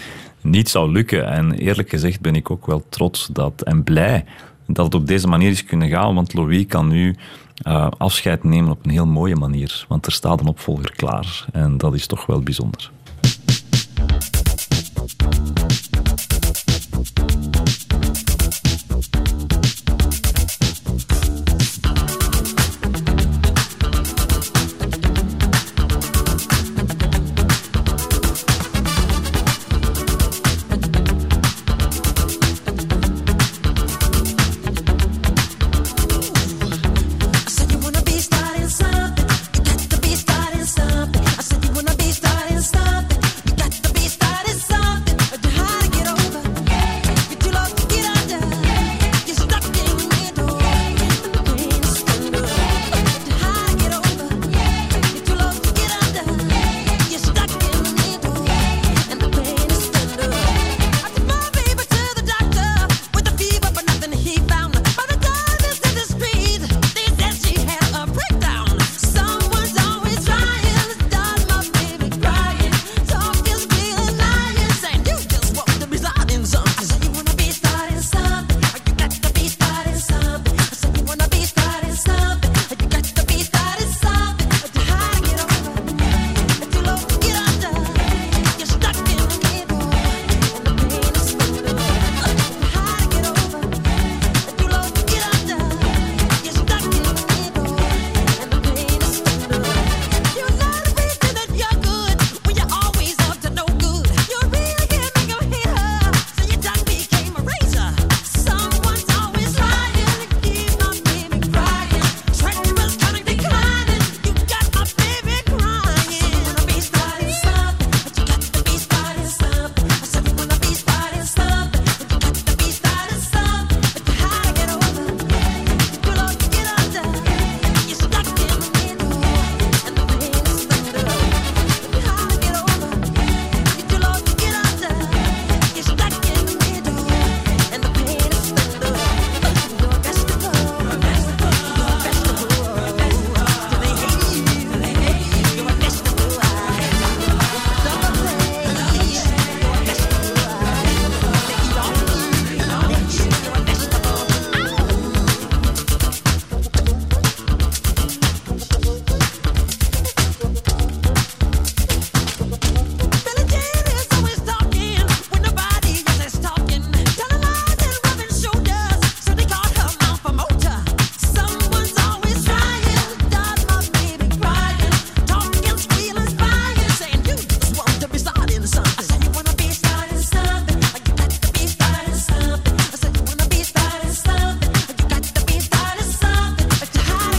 niet 0.41 0.69
zou 0.69 0.93
lukken. 0.93 1.27
En 1.27 1.53
eerlijk 1.53 1.89
gezegd 1.89 2.21
ben 2.21 2.35
ik 2.35 2.51
ook 2.51 2.67
wel 2.67 2.85
trots 2.89 3.29
dat, 3.33 3.63
en 3.63 3.83
blij 3.83 4.25
dat 4.67 4.85
het 4.85 4.95
op 4.95 5.07
deze 5.07 5.27
manier 5.27 5.51
is 5.51 5.65
kunnen 5.65 5.89
gaan, 5.89 6.15
want 6.15 6.35
Louis 6.35 6.67
kan 6.67 6.89
nu 6.89 7.15
uh, 7.63 7.89
afscheid 7.99 8.45
nemen 8.45 8.71
op 8.71 8.85
een 8.85 8.91
heel 8.91 9.07
mooie 9.07 9.37
manier. 9.37 9.85
Want 9.89 10.07
er 10.07 10.13
staat 10.13 10.41
een 10.41 10.47
opvolger 10.47 10.93
klaar. 10.97 11.47
En 11.53 11.79
dat 11.79 11.95
is 11.95 12.07
toch 12.07 12.27
wel 12.27 12.41
bijzonder. 12.41 12.91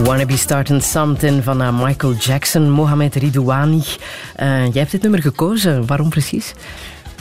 Wanna 0.06 0.26
Be 0.26 0.38
Starting 0.38 0.84
Something 0.84 1.44
van 1.44 1.62
uh, 1.62 1.84
Michael 1.84 2.14
Jackson, 2.14 2.70
Mohamed 2.70 3.16
Ridouani. 3.16 3.76
Uh, 3.78 3.84
jij 4.64 4.72
hebt 4.74 4.92
dit 4.92 5.02
nummer 5.02 5.22
gekozen. 5.22 5.86
Waarom 5.86 6.10
precies? 6.10 6.54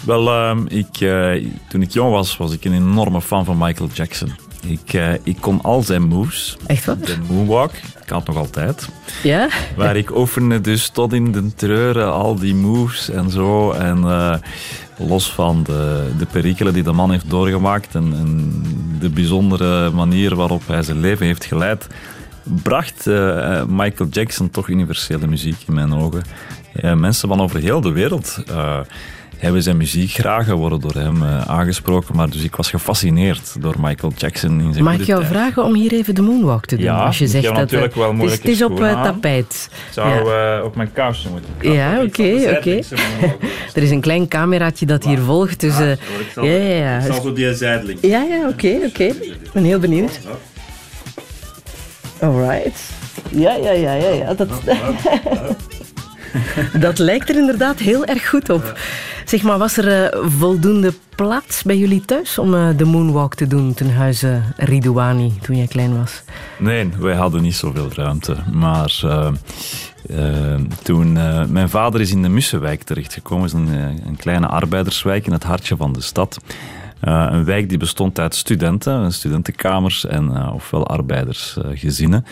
Wel, 0.07 0.27
uh, 0.29 0.57
ik, 0.69 1.01
uh, 1.01 1.47
toen 1.69 1.83
ik 1.83 1.91
jong 1.91 2.11
was, 2.11 2.37
was 2.37 2.53
ik 2.53 2.65
een 2.65 2.75
enorme 2.75 3.21
fan 3.21 3.45
van 3.45 3.59
Michael 3.59 3.89
Jackson. 3.93 4.33
Ik, 4.67 5.19
ik 5.23 5.37
kon 5.41 5.63
al 5.63 5.83
zijn 5.83 6.03
moves. 6.03 6.57
Echt 6.67 6.85
wat? 6.85 7.07
De 7.07 7.17
moonwalk. 7.31 7.71
Ik 7.73 8.07
kan 8.07 8.19
het 8.19 8.27
nog 8.27 8.37
altijd. 8.37 8.89
Ja? 9.23 9.49
Waar 9.77 9.97
ik 9.97 10.17
oefende 10.17 10.61
dus 10.61 10.89
tot 10.89 11.13
in 11.13 11.33
de 11.33 11.55
treuren 11.55 12.13
al 12.13 12.35
die 12.35 12.55
moves 12.55 13.11
en 13.11 13.31
zo. 13.31 13.71
En 13.71 13.99
uh, 13.99 14.35
los 14.97 15.33
van 15.33 15.63
de, 15.63 16.11
de 16.19 16.27
perikelen 16.27 16.73
die 16.73 16.83
de 16.83 16.93
man 16.93 17.11
heeft 17.11 17.31
doorgemaakt 17.31 17.95
en, 17.95 18.15
en 18.17 18.63
de 19.01 19.09
bijzondere 19.09 19.91
manier 19.91 20.35
waarop 20.35 20.67
hij 20.67 20.83
zijn 20.83 21.01
leven 21.01 21.27
heeft 21.27 21.45
geleid 21.45 21.87
bracht 22.45 23.07
uh, 23.07 23.63
Michael 23.69 24.09
Jackson 24.11 24.51
toch 24.51 24.69
universele 24.69 25.27
muziek 25.27 25.57
in 25.67 25.75
mijn 25.75 25.95
ogen. 25.95 26.23
Uh, 26.83 26.95
mensen 26.95 27.29
van 27.29 27.41
over 27.41 27.61
heel 27.61 27.81
de 27.81 27.93
wereld 27.93 28.43
hebben 29.39 29.63
zijn 29.63 29.77
muziek 29.77 30.11
graag 30.11 30.49
en 30.49 30.55
worden 30.55 30.81
door 30.81 30.95
hem 30.95 31.25
aangesproken. 31.47 32.17
Maar 32.17 32.31
dus 32.31 32.43
ik 32.43 32.57
was 32.57 32.71
gefascineerd 32.71 33.57
door 33.61 33.75
Michael 33.81 34.13
Jackson 34.17 34.61
in 34.61 34.73
zijn 34.73 34.85
Mag 34.85 34.99
ik 34.99 35.07
jou 35.07 35.21
tijd. 35.21 35.33
vragen 35.33 35.65
om 35.65 35.75
hier 35.75 35.93
even 35.93 36.15
de 36.15 36.23
moonwalk 36.23 36.67
te 36.67 36.77
doen? 36.77 36.85
Ja, 36.85 37.05
als 37.05 37.19
je 37.19 37.27
zegt 37.27 37.45
dat 37.45 37.55
natuurlijk 37.55 37.95
wel 37.95 38.13
moeilijk. 38.13 38.43
Het 38.43 38.51
is, 38.51 38.61
het 38.61 38.71
is 38.71 38.77
op 38.77 39.03
tapijt. 39.03 39.69
Ik 39.71 39.93
zou 39.93 40.31
ja. 40.31 40.63
op 40.63 40.77
mijn 40.77 40.93
kousen 40.93 41.31
moeten 41.31 41.51
komen. 41.59 41.77
Ja, 41.77 42.03
oké, 42.03 42.33
oké. 42.47 42.57
Okay. 42.57 42.85
er 43.75 43.83
is 43.83 43.91
een 43.91 44.01
klein 44.01 44.29
cameraatje 44.29 44.87
dat 44.87 45.05
hier 45.05 45.19
volgt. 45.19 45.61
Dus, 45.61 45.79
ja, 45.79 45.97
zal, 46.35 46.45
ja, 46.45 46.57
ja, 46.57 46.99
Ik 46.99 47.13
zal 47.13 47.23
zo 47.23 47.33
die 47.33 47.55
zijdeling. 47.55 47.99
Ja, 48.03 48.23
ja, 48.23 48.49
oké, 48.49 48.67
okay, 48.67 48.85
oké. 48.87 49.05
Ik 49.05 49.53
ben 49.53 49.65
heel 49.65 49.79
benieuwd. 49.79 50.21
Alright. 52.25 52.91
Ja, 53.31 53.55
ja, 53.55 53.71
ja, 53.71 53.93
ja. 53.93 54.09
ja. 54.09 54.35
Dat... 54.35 54.49
Dat 56.81 56.99
lijkt 56.99 57.29
er 57.29 57.37
inderdaad 57.37 57.79
heel 57.79 58.05
erg 58.05 58.29
goed 58.29 58.51
op. 58.51 58.79
Zeg 59.25 59.43
maar, 59.43 59.59
was 59.59 59.77
er 59.77 60.13
uh, 60.15 60.31
voldoende 60.39 60.93
plaats 61.17 61.63
bij 61.63 61.77
jullie 61.77 62.05
thuis 62.05 62.39
om 62.39 62.55
uh, 62.55 62.69
de 62.77 62.85
moonwalk 62.85 63.35
te 63.35 63.47
doen 63.47 63.75
ten 63.75 63.95
huize 63.95 64.41
Ridouani 64.57 65.33
toen 65.43 65.57
jij 65.57 65.67
klein 65.67 65.99
was? 65.99 66.23
Nee, 66.59 66.89
wij 66.99 67.15
hadden 67.15 67.43
niet 67.43 67.55
zoveel 67.55 67.89
ruimte. 67.95 68.37
Maar 68.53 69.01
uh, 69.05 69.31
toen 70.83 71.13
mijn 71.53 71.69
vader 71.69 72.01
is 72.01 72.11
in 72.11 72.23
de 72.23 72.29
Mussenwijk 72.29 72.83
terechtgekomen, 72.83 73.45
is 73.45 73.53
een, 73.53 73.69
een 74.07 74.17
kleine 74.17 74.47
arbeiderswijk 74.47 75.27
in 75.27 75.33
het 75.33 75.45
hartje 75.45 75.77
van 75.77 75.93
de 75.93 76.01
stad. 76.01 76.39
Uh, 77.05 77.27
een 77.31 77.45
wijk 77.45 77.69
die 77.69 77.79
bestond 77.79 78.19
uit 78.19 78.35
studenten, 78.35 79.13
studentenkamers 79.13 80.07
en 80.07 80.31
uh, 80.31 80.51
ofwel 80.55 80.87
arbeidersgezinnen. 80.87 82.25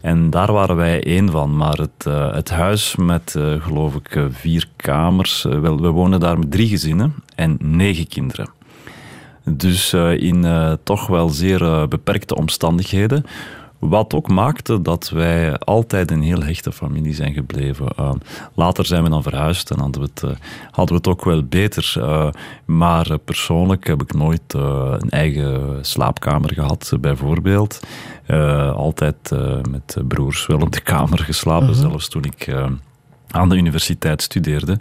En 0.00 0.30
daar 0.30 0.52
waren 0.52 0.76
wij 0.76 1.02
één 1.02 1.30
van. 1.30 1.56
Maar 1.56 1.76
het, 1.78 2.04
uh, 2.08 2.34
het 2.34 2.50
huis 2.50 2.96
met, 2.96 3.36
geloof 3.58 3.94
ik, 3.94 4.26
vier 4.30 4.68
kamers. 4.76 5.42
wel, 5.42 5.80
we 5.80 5.88
wonen 5.88 6.20
daar 6.20 6.38
met 6.38 6.50
drie 6.50 6.68
gezinnen 6.68 7.14
en 7.34 7.56
negen 7.60 8.08
kinderen. 8.08 8.50
Dus 9.44 9.92
in 10.16 10.46
toch 10.82 11.06
wel 11.06 11.28
zeer 11.28 11.88
beperkte 11.88 12.34
omstandigheden. 12.34 13.24
Wat 13.78 14.14
ook 14.14 14.28
maakte 14.28 14.82
dat 14.82 15.10
wij 15.10 15.58
altijd 15.58 16.10
een 16.10 16.22
heel 16.22 16.42
hechte 16.42 16.72
familie 16.72 17.14
zijn 17.14 17.32
gebleven. 17.32 17.86
Uh, 18.00 18.12
later 18.54 18.86
zijn 18.86 19.02
we 19.02 19.08
dan 19.08 19.22
verhuisd 19.22 19.70
en 19.70 19.78
hadden 19.80 20.00
we 20.00 20.08
het, 20.14 20.22
uh, 20.22 20.30
hadden 20.70 20.94
we 20.94 20.94
het 20.94 21.08
ook 21.08 21.24
wel 21.24 21.42
beter. 21.42 21.94
Uh, 21.98 22.28
maar 22.64 23.18
persoonlijk 23.18 23.86
heb 23.86 24.02
ik 24.02 24.14
nooit 24.14 24.52
een 24.52 25.10
eigen 25.10 25.78
slaapkamer 25.84 26.52
gehad, 26.54 26.92
bijvoorbeeld. 27.00 27.80
altijd 28.74 29.30
met 29.70 29.96
broers 30.08 30.46
wel 30.46 30.60
op 30.60 30.72
de 30.72 30.80
kamer 30.80 31.18
geslapen, 31.18 31.68
-huh. 31.68 31.76
zelfs 31.76 32.08
toen 32.08 32.24
ik 32.24 32.54
aan 33.30 33.48
de 33.48 33.56
universiteit 33.56 34.22
studeerde 34.22 34.78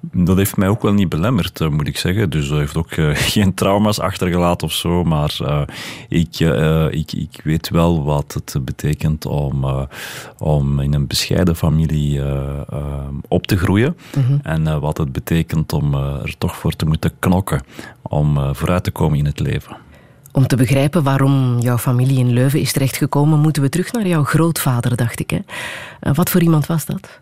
dat 0.00 0.36
heeft 0.36 0.56
mij 0.56 0.68
ook 0.68 0.82
wel 0.82 0.92
niet 0.92 1.08
belemmerd, 1.08 1.60
eh, 1.60 1.68
moet 1.68 1.86
ik 1.86 1.98
zeggen. 1.98 2.30
Dus 2.30 2.48
dat 2.48 2.58
heeft 2.58 2.76
ook 2.76 2.96
uh, 2.96 3.10
geen 3.34 3.54
trauma's 3.54 3.98
achtergelaten 3.98 4.66
of 4.66 4.72
zo. 4.72 5.04
Maar 5.04 5.38
uh, 5.42 5.62
ik, 6.08 6.40
uh, 6.40 6.86
ik, 6.90 7.12
ik 7.12 7.40
weet 7.44 7.68
wel 7.68 8.04
wat 8.04 8.32
het 8.32 8.64
betekent 8.64 9.26
om, 9.26 9.86
om 10.38 10.80
in 10.80 10.94
een 10.94 11.06
bescheiden 11.06 11.56
familie 11.56 12.22
op 13.28 13.46
te 13.46 13.56
groeien. 13.56 13.96
Mm 14.16 14.24
-hmm. 14.24 14.40
En 14.42 14.80
wat 14.80 14.98
het 14.98 15.12
betekent 15.12 15.72
om 15.72 15.94
er 15.94 16.34
toch 16.38 16.56
voor 16.56 16.72
te 16.72 16.86
moeten 16.86 17.12
knokken. 17.18 17.62
Om 18.02 18.54
vooruit 18.54 18.84
te 18.84 18.90
komen 18.90 19.18
in 19.18 19.26
het 19.26 19.40
leven. 19.40 19.76
Om 20.32 20.46
te 20.46 20.56
begrijpen 20.56 21.02
waarom 21.02 21.58
jouw 21.58 21.78
familie 21.78 22.18
in 22.18 22.32
Leuven 22.32 22.60
is 22.60 22.72
terechtgekomen, 22.72 23.38
moeten 23.38 23.62
we 23.62 23.68
terug 23.68 23.92
naar 23.92 24.06
jouw 24.06 24.24
grootvader, 24.24 24.96
dacht 24.96 25.20
ik. 25.20 25.30
Hè? 25.30 25.40
Wat 26.12 26.30
voor 26.30 26.40
iemand 26.40 26.66
was 26.66 26.84
dat? 26.84 27.20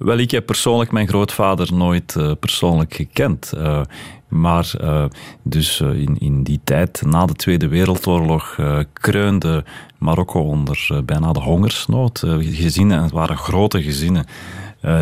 Wel, 0.00 0.18
ik 0.18 0.30
heb 0.30 0.46
persoonlijk 0.46 0.92
mijn 0.92 1.08
grootvader 1.08 1.74
nooit 1.74 2.14
uh, 2.18 2.32
persoonlijk 2.40 2.94
gekend. 2.94 3.52
Uh, 3.56 3.80
maar 4.28 4.72
uh, 4.80 5.04
dus 5.42 5.80
in, 5.80 6.16
in 6.18 6.42
die 6.42 6.60
tijd, 6.64 7.02
na 7.06 7.26
de 7.26 7.34
Tweede 7.34 7.68
Wereldoorlog, 7.68 8.58
kreunde 8.92 9.64
Marokko 9.98 10.40
onder 10.40 11.02
bijna 11.04 11.32
de 11.32 11.40
hongersnood. 11.40 12.24
gezinnen, 12.38 13.02
het 13.02 13.12
waren 13.12 13.36
grote 13.36 13.82
gezinnen. 13.82 14.26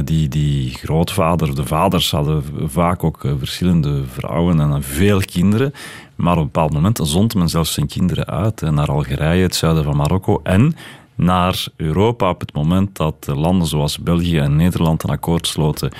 die, 0.04 0.28
die 0.28 0.70
grootvader, 0.70 1.54
de 1.54 1.66
vaders 1.66 2.10
hadden 2.10 2.44
vaak 2.66 3.04
ook 3.04 3.20
verschillende 3.38 4.02
vrouwen 4.12 4.60
en 4.60 4.82
veel 4.82 5.20
kinderen. 5.20 5.72
Maar 6.14 6.32
op 6.32 6.38
een 6.38 6.44
bepaald 6.44 6.72
moment 6.72 7.00
zond 7.02 7.34
men 7.34 7.48
zelfs 7.48 7.72
zijn 7.72 7.86
kinderen 7.86 8.26
uit 8.26 8.60
naar 8.60 8.88
Algerije, 8.88 9.42
het 9.42 9.54
zuiden 9.54 9.84
van 9.84 9.96
Marokko. 9.96 10.40
En 10.42 10.74
naar 11.18 11.66
Europa 11.76 12.28
op 12.28 12.40
het 12.40 12.54
moment 12.54 12.96
dat 12.96 13.26
landen 13.26 13.66
zoals 13.66 13.98
België 13.98 14.38
en 14.38 14.56
Nederland 14.56 15.02
een 15.02 15.10
akkoord 15.10 15.46
sloten 15.46 15.90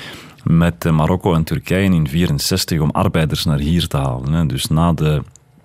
met 0.45 0.85
Marokko 0.85 1.35
en 1.35 1.45
Turkije 1.45 1.85
in 1.85 1.91
1964 1.91 2.81
om 2.81 2.91
arbeiders 2.91 3.45
naar 3.45 3.59
hier 3.59 3.87
te 3.87 3.97
halen. 3.97 4.49
Dus 4.49 4.67
na 4.67 4.93
de, 4.93 5.23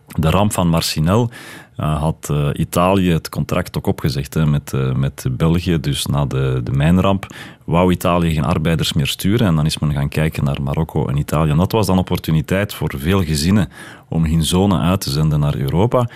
de 0.08 0.30
ramp 0.30 0.54
van 0.54 0.68
Marcinel 0.68 1.30
uh, 1.78 2.02
had 2.02 2.28
uh, 2.32 2.50
Italië 2.54 3.12
het 3.12 3.30
contract 3.30 3.78
ook 3.78 3.88
opgezegd 3.88 4.46
met, 4.46 4.72
met 4.96 5.26
België. 5.32 5.80
Dus 5.80 6.06
na 6.06 6.26
de, 6.26 6.62
de 6.64 6.72
mijnramp 6.72 7.28
wou 7.64 7.92
Italië 7.92 8.34
geen 8.34 8.46
arbeiders 8.46 8.94
meer 8.94 9.08
sturen. 9.08 9.48
En 9.48 9.56
dan 9.56 9.66
is 9.66 9.80
men 9.80 9.94
gaan 9.94 10.10
kijken 10.10 10.44
naar 10.44 10.62
Marokko 10.62 11.08
en 11.08 11.18
Italië. 11.18 11.52
En 11.52 11.58
dat 11.58 11.72
was 11.72 11.88
dan 11.88 11.98
opportuniteit 11.98 12.74
voor 12.74 12.94
veel 12.98 13.24
gezinnen 13.24 13.70
om 14.10 14.26
hun 14.26 14.44
zonen 14.44 14.82
uit 14.82 15.02
te 15.02 15.10
zenden 15.10 15.40
naar 15.40 15.56
Europa 15.56 16.08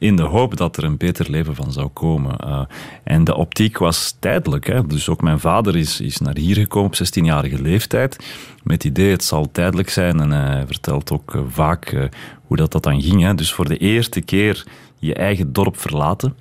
in 0.00 0.16
de 0.16 0.22
hoop 0.22 0.56
dat 0.56 0.76
er 0.76 0.84
een 0.84 0.96
beter 0.96 1.30
leven 1.30 1.54
van 1.54 1.72
zou 1.72 1.88
komen. 1.88 2.36
Uh, 2.44 2.60
en 3.04 3.24
de 3.24 3.34
optiek 3.34 3.78
was 3.78 4.16
tijdelijk. 4.18 4.66
Hè. 4.66 4.86
Dus 4.86 5.08
ook 5.08 5.20
mijn 5.20 5.40
vader 5.40 5.76
is, 5.76 6.00
is 6.00 6.18
naar 6.18 6.36
hier 6.36 6.56
gekomen 6.56 6.90
op 6.90 6.96
16-jarige 6.96 7.62
leeftijd. 7.62 8.16
Met 8.62 8.82
het 8.82 8.84
idee, 8.84 9.10
het 9.10 9.24
zal 9.24 9.50
tijdelijk 9.52 9.90
zijn. 9.90 10.20
En 10.20 10.30
hij 10.30 10.66
vertelt 10.66 11.12
ook 11.12 11.34
uh, 11.34 11.42
vaak 11.48 11.92
uh, 11.92 12.04
hoe 12.46 12.56
dat, 12.56 12.72
dat 12.72 12.82
dan 12.82 13.02
ging. 13.02 13.22
Hè. 13.22 13.34
Dus 13.34 13.52
voor 13.52 13.68
de 13.68 13.76
eerste 13.76 14.20
keer 14.20 14.64
je 14.98 15.14
eigen 15.14 15.52
dorp 15.52 15.78
verlaten. 15.78 16.36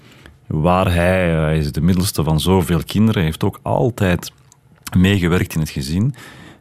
Waar 0.48 0.94
hij, 0.94 1.30
hij 1.30 1.58
is 1.58 1.72
de 1.72 1.82
middelste 1.82 2.24
van 2.24 2.40
zoveel 2.40 2.82
kinderen, 2.86 3.24
heeft 3.24 3.44
ook 3.44 3.60
altijd 3.62 4.32
meegewerkt 4.98 5.54
in 5.54 5.60
het 5.60 5.70
gezin. 5.70 6.16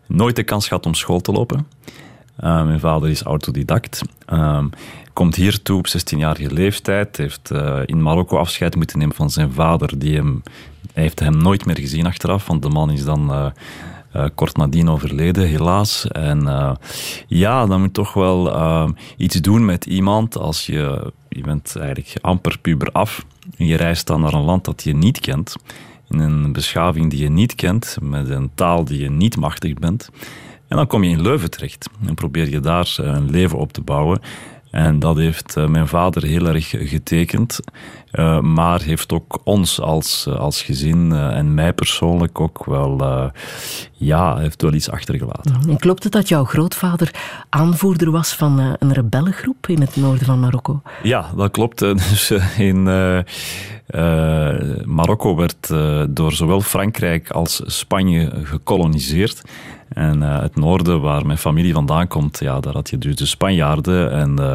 Nooit 0.07 0.37
de 0.37 0.43
kans 0.43 0.69
gehad 0.69 0.87
om 0.87 0.95
school 0.95 1.21
te 1.21 1.33
lopen. 1.33 1.67
Mijn 2.41 2.81
vader 2.81 3.09
is 3.09 3.23
autodidact. 3.23 4.03
Uh, 4.33 4.65
komt 5.19 5.35
hier 5.35 5.63
toe 5.63 5.79
op 5.79 5.87
16-jarige 5.87 6.53
leeftijd. 6.53 7.17
Heeft 7.17 7.51
uh, 7.53 7.81
in 7.85 8.03
Marokko 8.03 8.37
afscheid 8.37 8.77
moeten 8.77 8.99
nemen 8.99 9.15
van 9.15 9.31
zijn 9.31 9.53
vader. 9.53 9.99
Die 9.99 10.15
hem, 10.15 10.43
hij 10.93 11.03
heeft 11.03 11.21
hem 11.21 11.37
nooit 11.37 11.67
meer 11.67 11.79
gezien 11.79 12.07
achteraf, 12.07 12.47
want 12.47 12.63
de 12.63 12.69
man 12.69 12.91
is 12.91 13.05
dan 13.05 13.31
uh, 13.31 14.25
kort 14.35 14.57
nadien 14.57 14.89
overleden, 14.89 15.47
helaas. 15.47 16.07
En 16.07 16.77
ja, 17.27 17.67
dan 17.67 17.81
moet 17.81 17.95
toch 17.95 18.13
wel 18.13 18.53
iets 19.17 19.37
doen 19.37 19.65
met 19.65 19.87
iemand 19.87 20.37
als 20.37 20.67
je, 20.67 21.13
je 21.29 21.41
bent 21.41 21.77
eigenlijk 21.77 22.17
amper 22.21 22.59
puber 22.59 22.93
af. 22.93 23.25
En 23.57 23.67
je 23.67 23.77
reist 23.77 24.07
dan 24.07 24.21
naar 24.21 24.33
een 24.33 24.45
land 24.45 24.65
dat 24.65 24.83
je 24.83 24.95
niet 24.95 25.21
kent. 25.21 25.57
In 26.09 26.19
een 26.19 26.53
beschaving 26.53 27.11
die 27.11 27.23
je 27.23 27.31
niet 27.31 27.55
kent, 27.55 27.97
met 28.01 28.29
een 28.29 28.51
taal 28.55 28.85
die 28.85 29.01
je 29.01 29.11
niet 29.11 29.37
machtig 29.37 29.75
bent. 29.75 30.11
En 30.69 30.77
dan 30.77 30.87
kom 30.87 31.05
je 31.05 31.11
in 31.11 31.23
Leuven 31.23 31.51
terecht 31.51 31.89
en 32.07 32.15
probeer 32.15 32.51
je 32.51 32.61
daar 32.61 32.97
een 32.97 33.31
leven 33.31 33.59
op 33.59 33.73
te 33.73 33.81
bouwen. 33.81 34.21
En 34.71 34.99
dat 34.99 35.17
heeft 35.17 35.57
eh, 35.57 35.67
mijn 35.67 35.89
vader 35.89 36.23
heel 36.23 36.47
erg 36.47 36.69
getekend. 36.69 37.61
Uh, 38.13 38.41
maar 38.41 38.81
heeft 38.81 39.13
ook 39.13 39.41
ons 39.45 39.81
als, 39.81 40.27
eh, 40.29 40.37
als 40.37 40.63
gezin 40.63 41.13
en 41.13 41.55
mij 41.55 41.73
persoonlijk 41.73 42.41
ook 42.41 42.65
wel, 42.65 43.03
ja, 43.93 44.37
heeft 44.37 44.63
wel 44.63 44.73
iets 44.73 44.91
achtergelaten. 44.91 45.61
En 45.69 45.79
klopt 45.79 46.03
het 46.03 46.13
dat 46.13 46.29
jouw 46.29 46.45
grootvader 46.45 47.11
aanvoerder 47.49 48.11
was 48.11 48.35
van 48.35 48.77
een 48.79 48.93
rebellengroep 48.93 49.67
in 49.67 49.81
het 49.81 49.97
noorden 49.97 50.25
van 50.25 50.41
Marokko? 50.41 50.83
Ja, 51.03 51.31
dat 51.37 51.51
klopt. 51.51 51.79
Dus 52.09 52.31
in 52.59 52.83
Marokko 54.85 55.37
werd 55.37 55.69
door 56.09 56.33
zowel 56.33 56.61
Frankrijk 56.61 57.31
als 57.31 57.63
Spanje 57.65 58.31
gekoloniseerd. 58.43 59.43
En 59.89 60.23
uh, 60.23 60.41
het 60.41 60.57
noorden, 60.57 61.01
waar 61.01 61.27
mijn 61.27 61.39
familie 61.39 61.73
vandaan 61.73 62.09
komt, 62.09 62.39
ja, 62.39 62.61
daar 62.61 62.73
had 62.73 62.91
je 62.91 62.99
dus 62.99 63.17
de 63.17 63.27
Spanjaarden. 63.27 64.13
En 64.13 64.37
uh, 64.41 64.55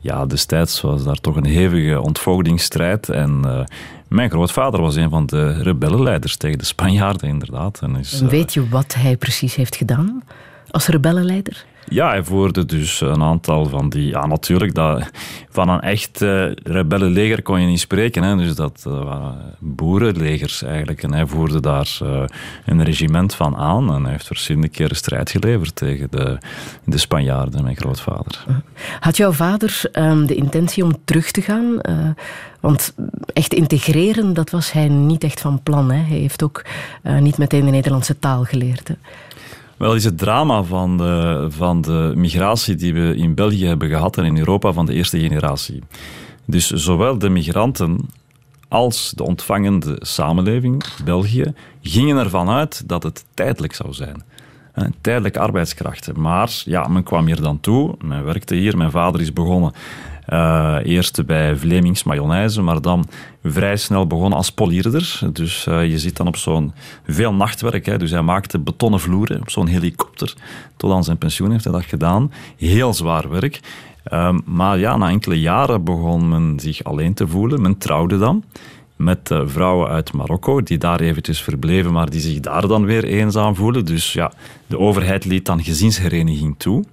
ja, 0.00 0.26
destijds 0.26 0.80
was 0.80 1.04
daar 1.04 1.20
toch 1.20 1.36
een 1.36 1.44
hevige 1.44 2.00
ontvoogdingsstrijd. 2.00 3.08
En 3.08 3.42
uh, 3.44 3.60
mijn 4.08 4.30
grootvader 4.30 4.80
was 4.80 4.96
een 4.96 5.10
van 5.10 5.26
de 5.26 5.62
rebellenleiders 5.62 6.36
tegen 6.36 6.58
de 6.58 6.64
Spanjaarden, 6.64 7.28
inderdaad. 7.28 7.80
En 7.82 7.96
is, 7.96 8.20
Weet 8.20 8.54
je 8.54 8.68
wat 8.68 8.94
hij 8.94 9.16
precies 9.16 9.54
heeft 9.54 9.76
gedaan 9.76 10.22
als 10.70 10.86
rebellenleider? 10.86 11.64
Ja, 11.88 12.08
hij 12.08 12.24
voerde 12.24 12.64
dus 12.64 13.00
een 13.00 13.22
aantal 13.22 13.66
van 13.66 13.88
die... 13.88 14.08
Ja, 14.08 14.26
natuurlijk, 14.26 14.74
dat, 14.74 15.10
van 15.50 15.68
een 15.68 15.80
echt 15.80 16.22
uh, 16.22 16.52
rebellenleger 16.62 17.42
kon 17.42 17.60
je 17.60 17.66
niet 17.66 17.80
spreken. 17.80 18.22
Hè, 18.22 18.36
dus 18.36 18.54
dat 18.54 18.84
uh, 18.88 19.02
waren 19.02 19.56
boerenlegers 19.58 20.62
eigenlijk. 20.62 21.02
En 21.02 21.12
hij 21.12 21.26
voerde 21.26 21.60
daar 21.60 21.98
uh, 22.02 22.24
een 22.64 22.84
regiment 22.84 23.34
van 23.34 23.56
aan. 23.56 23.94
En 23.94 24.02
hij 24.02 24.12
heeft 24.12 24.26
verschillende 24.26 24.68
keren 24.68 24.96
strijd 24.96 25.30
geleverd 25.30 25.76
tegen 25.76 26.06
de, 26.10 26.38
de 26.84 26.98
Spanjaarden, 26.98 27.62
mijn 27.62 27.76
grootvader. 27.76 28.44
Had 29.00 29.16
jouw 29.16 29.32
vader 29.32 29.80
um, 29.92 30.26
de 30.26 30.34
intentie 30.34 30.84
om 30.84 30.92
terug 31.04 31.30
te 31.30 31.42
gaan? 31.42 31.80
want 32.60 32.94
echt 33.32 33.54
integreren, 33.54 34.34
dat 34.34 34.50
was 34.50 34.72
hij 34.72 34.88
niet 34.88 35.24
echt 35.24 35.40
van 35.40 35.62
plan. 35.62 35.90
Hè? 35.90 36.02
Hij 36.02 36.18
heeft 36.18 36.42
ook 36.42 36.64
niet 37.20 37.38
meteen 37.38 37.64
de 37.64 37.70
Nederlandse 37.70 38.18
taal 38.18 38.44
geleerd. 38.44 38.88
Hè? 38.88 38.94
Wel 39.82 39.94
is 39.94 40.04
het 40.04 40.18
drama 40.18 40.62
van 40.62 40.96
de, 40.96 41.46
van 41.50 41.80
de 41.80 42.12
migratie 42.16 42.74
die 42.74 42.94
we 42.94 43.16
in 43.16 43.34
België 43.34 43.66
hebben 43.66 43.88
gehad 43.88 44.18
en 44.18 44.24
in 44.24 44.38
Europa 44.38 44.72
van 44.72 44.86
de 44.86 44.92
eerste 44.92 45.20
generatie. 45.20 45.82
Dus 46.44 46.70
zowel 46.70 47.18
de 47.18 47.28
migranten 47.28 47.98
als 48.68 49.12
de 49.16 49.22
ontvangende 49.22 49.96
samenleving, 50.00 50.84
België, 51.04 51.54
gingen 51.82 52.16
ervan 52.16 52.48
uit 52.48 52.88
dat 52.88 53.02
het 53.02 53.24
tijdelijk 53.34 53.74
zou 53.74 53.92
zijn. 53.92 54.22
Tijdelijke 55.00 55.40
arbeidskrachten. 55.40 56.20
Maar 56.20 56.62
ja, 56.64 56.88
men 56.88 57.02
kwam 57.02 57.26
hier 57.26 57.40
dan 57.40 57.60
toe, 57.60 57.94
men 58.04 58.24
werkte 58.24 58.54
hier, 58.54 58.76
mijn 58.76 58.90
vader 58.90 59.20
is 59.20 59.32
begonnen 59.32 59.72
Uh, 60.32 60.76
eerst 60.82 61.26
bij 61.26 61.56
Vlemings 61.56 62.02
Mayonaise, 62.02 62.62
maar 62.62 62.80
dan 62.80 63.08
vrij 63.44 63.76
snel 63.76 64.06
begonnen 64.06 64.38
als 64.38 64.52
polierder. 64.52 65.20
Dus 65.32 65.66
uh, 65.68 65.90
je 65.90 65.98
zit 65.98 66.16
dan 66.16 66.26
op 66.26 66.36
zo'n 66.36 66.72
veel 67.06 67.34
nachtwerk. 67.34 67.86
Hè. 67.86 67.98
Dus 67.98 68.10
hij 68.10 68.22
maakte 68.22 68.58
betonnen 68.58 69.00
vloeren 69.00 69.40
op 69.40 69.50
zo'n 69.50 69.66
helikopter. 69.66 70.34
Tot 70.76 70.92
aan 70.92 71.04
zijn 71.04 71.18
pensioen 71.18 71.50
heeft 71.50 71.64
hij 71.64 71.72
dat 71.72 71.84
gedaan. 71.84 72.32
Heel 72.56 72.94
zwaar 72.94 73.28
werk. 73.28 73.60
Um, 74.12 74.42
maar 74.44 74.78
ja, 74.78 74.96
na 74.96 75.08
enkele 75.08 75.40
jaren 75.40 75.84
begon 75.84 76.28
men 76.28 76.60
zich 76.60 76.84
alleen 76.84 77.14
te 77.14 77.28
voelen. 77.28 77.62
Men 77.62 77.78
trouwde 77.78 78.18
dan 78.18 78.44
met 78.96 79.30
uh, 79.30 79.42
vrouwen 79.44 79.88
uit 79.88 80.12
Marokko, 80.12 80.62
die 80.62 80.78
daar 80.78 81.00
eventjes 81.00 81.42
verbleven, 81.42 81.92
maar 81.92 82.10
die 82.10 82.20
zich 82.20 82.40
daar 82.40 82.68
dan 82.68 82.84
weer 82.84 83.04
eenzaam 83.04 83.54
voelen. 83.54 83.84
Dus 83.84 84.12
ja, 84.12 84.32
de 84.66 84.78
overheid 84.78 85.24
liet 85.24 85.46
dan 85.46 85.62
gezinshereniging 85.62 86.54
toe. 86.58 86.84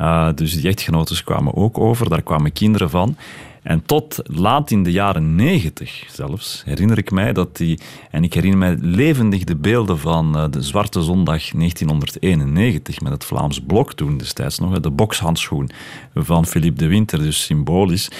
Uh, 0.00 0.28
dus 0.34 0.52
die 0.54 0.68
echtgenoten 0.68 1.24
kwamen 1.24 1.54
ook 1.54 1.78
over, 1.78 2.08
daar 2.08 2.22
kwamen 2.22 2.52
kinderen 2.52 2.90
van. 2.90 3.16
En 3.62 3.82
tot 3.86 4.18
laat 4.24 4.70
in 4.70 4.82
de 4.82 4.92
jaren 4.92 5.34
negentig 5.34 6.04
zelfs 6.10 6.62
herinner 6.64 6.98
ik 6.98 7.10
mij 7.10 7.32
dat 7.32 7.56
die, 7.56 7.78
en 8.10 8.24
ik 8.24 8.34
herinner 8.34 8.58
mij 8.58 8.76
levendig 8.80 9.44
de 9.44 9.56
beelden 9.56 9.98
van 9.98 10.36
uh, 10.36 10.44
de 10.50 10.62
Zwarte 10.62 11.02
Zondag 11.02 11.50
1991 11.50 13.00
met 13.00 13.12
het 13.12 13.24
Vlaams 13.24 13.60
Blok 13.60 13.92
toen 13.94 14.18
destijds 14.18 14.58
nog, 14.58 14.80
de 14.80 14.90
bokshandschoen 14.90 15.70
van 16.14 16.46
Philippe 16.46 16.78
de 16.78 16.86
Winter, 16.86 17.18
dus 17.18 17.44
symbolisch. 17.44 18.10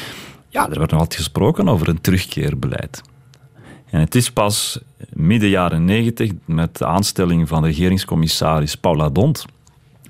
Ja, 0.49 0.69
er 0.71 0.79
werd 0.79 0.91
nog 0.91 1.01
altijd 1.01 1.21
gesproken 1.21 1.69
over 1.69 1.89
een 1.89 2.01
terugkeerbeleid. 2.01 3.03
En 3.91 4.01
het 4.01 4.15
is 4.15 4.31
pas 4.31 4.79
midden 5.13 5.49
jaren 5.49 5.85
negentig, 5.85 6.31
met 6.45 6.77
de 6.77 6.87
aanstelling 6.87 7.49
van 7.49 7.65
regeringscommissaris 7.65 8.77
Paula 8.77 9.09
Dont, 9.09 9.47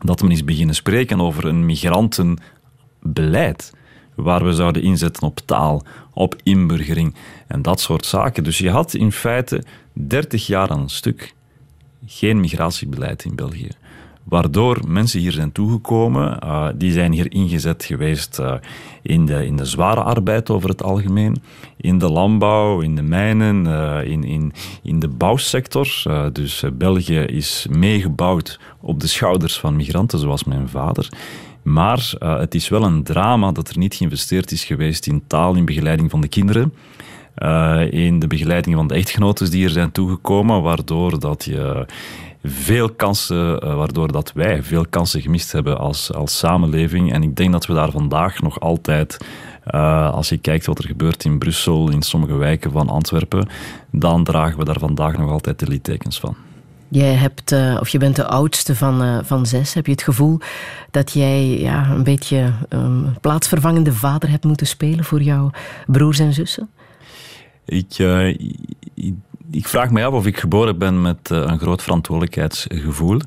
dat 0.03 0.23
men 0.23 0.31
is 0.31 0.45
beginnen 0.45 0.75
spreken 0.75 1.21
over 1.21 1.45
een 1.45 1.67
migrantenbeleid. 1.67 3.73
Waar 4.15 4.45
we 4.45 4.53
zouden 4.53 4.83
inzetten 4.83 5.23
op 5.23 5.41
taal, 5.45 5.83
op 6.13 6.37
inburgering 6.43 7.15
en 7.47 7.63
dat 7.63 7.81
soort 7.81 8.07
zaken. 8.07 8.45
Dus 8.45 8.59
je 8.59 8.71
had 8.71 8.95
in 8.95 9.13
feite 9.13 9.65
30 9.93 10.47
jaar 10.47 10.69
aan 10.69 10.81
een 10.81 10.89
stuk 10.89 11.35
geen 12.07 12.41
migratiebeleid 12.41 13.25
in 13.25 13.35
België 13.35 13.71
waardoor 14.29 14.79
mensen 14.87 15.21
hier 15.21 15.33
zijn 15.33 15.53
toegekomen. 15.53 16.39
Uh, 16.45 16.69
die 16.75 16.93
zijn 16.93 17.13
hier 17.13 17.33
ingezet 17.33 17.85
geweest 17.85 18.39
uh, 18.39 18.55
in, 19.03 19.27
de, 19.27 19.47
in 19.47 19.57
de 19.57 19.65
zware 19.65 20.03
arbeid 20.03 20.51
over 20.51 20.69
het 20.69 20.83
algemeen, 20.83 21.43
in 21.77 21.99
de 21.99 22.11
landbouw, 22.11 22.81
in 22.81 22.95
de 22.95 23.03
mijnen, 23.03 23.67
uh, 23.67 23.99
in, 24.05 24.25
in, 24.25 24.53
in 24.83 24.99
de 24.99 25.09
bouwsector. 25.09 25.89
dus 26.33 26.65
België 26.73 27.19
is 27.19 27.67
meegebouwd 27.71 28.61
op 28.81 29.01
de 29.01 29.07
schouders 29.07 29.59
van 29.59 29.77
migranten, 29.77 30.19
zoals 30.19 30.45
mijn 30.45 30.69
vader. 30.69 31.09
Maar 31.63 32.13
het 32.19 32.55
is 32.55 32.69
wel 32.69 32.83
een 32.83 33.03
drama 33.03 33.53
dat 33.53 33.69
er 33.69 33.79
niet 33.79 33.95
geïnvesteerd 33.95 34.51
is 34.51 34.65
geweest 34.65 35.07
in 35.07 35.23
taal, 35.27 35.55
in 35.55 35.65
begeleiding 35.65 36.11
van 36.11 36.21
de 36.21 36.29
kinderen. 36.29 36.73
in 37.91 38.19
de 38.19 38.27
begeleiding 38.27 38.77
van 38.77 38.87
de 38.87 38.95
echtgenoten 38.95 39.51
die 39.51 39.65
er 39.65 39.71
zijn 39.71 39.93
toegekomen, 39.93 40.63
waardoor 40.63 41.21
dat 41.21 41.45
je 41.45 41.87
veel 42.45 42.91
kansen, 42.91 43.65
uh, 43.65 43.75
waardoor 43.75 44.13
dat 44.13 44.33
wij 44.33 44.63
veel 44.63 44.87
kansen 44.91 45.21
gemist 45.21 45.53
hebben 45.53 45.79
als, 45.79 46.13
als 46.13 46.39
samenleving. 46.39 47.13
En 47.13 47.23
ik 47.23 47.37
denk 47.37 47.53
dat 47.53 47.67
we 47.67 47.75
daar 47.75 47.91
vandaag 47.91 48.43
nog 48.43 48.61
altijd, 48.61 49.17
uh, 49.75 50.13
als 50.13 50.29
je 50.29 50.39
kijkt 50.39 50.67
wat 50.67 50.79
er 50.79 50.87
gebeurt 50.87 51.25
in 51.25 51.39
Brussel, 51.39 51.91
in 51.91 52.03
sommige 52.03 52.35
wijken 52.35 52.71
van 52.71 52.89
Antwerpen, 52.89 53.49
dan 53.91 54.25
dragen 54.25 54.59
we 54.59 54.65
daar 54.65 54.79
vandaag 54.79 55.19
nog 55.19 55.31
altijd 55.31 55.59
de 55.59 55.67
littekens 55.67 56.21
van. 56.21 56.37
Jij 56.89 57.15
hebt, 57.15 57.53
uh, 57.53 57.77
of 57.81 57.89
je 57.89 57.99
bent 57.99 58.17
de 58.17 58.27
oudste 58.27 58.75
van, 58.75 59.25
van 59.25 59.47
zes. 59.47 59.75
Heb 59.75 59.87
je 59.87 59.93
het 59.93 60.03
gevoel 60.03 60.39
dat 60.91 61.13
jij 61.13 61.59
ja, 61.59 61.91
een 61.91 62.05
beetje 62.05 62.53
um, 62.69 63.15
plaatsvervangende 63.21 63.93
vader 63.93 64.31
hebt 64.31 64.45
moeten 64.45 64.67
spelen 64.67 65.05
voor 65.05 65.23
jouw 65.23 65.51
broers 65.87 66.19
en 66.19 66.33
zussen? 66.33 66.69
Ik, 67.65 67.99
ik 68.95 69.15
ik 69.51 69.69
vraag 69.69 69.91
me 69.91 70.05
af 70.05 70.13
of 70.13 70.27
ik 70.27 70.39
geboren 70.39 70.79
ben 70.79 71.03
met 71.03 71.31
uh, 71.33 71.39
een 71.39 71.59
groot 71.59 71.83
verantwoordelijkheidsgevoel. 71.83 73.21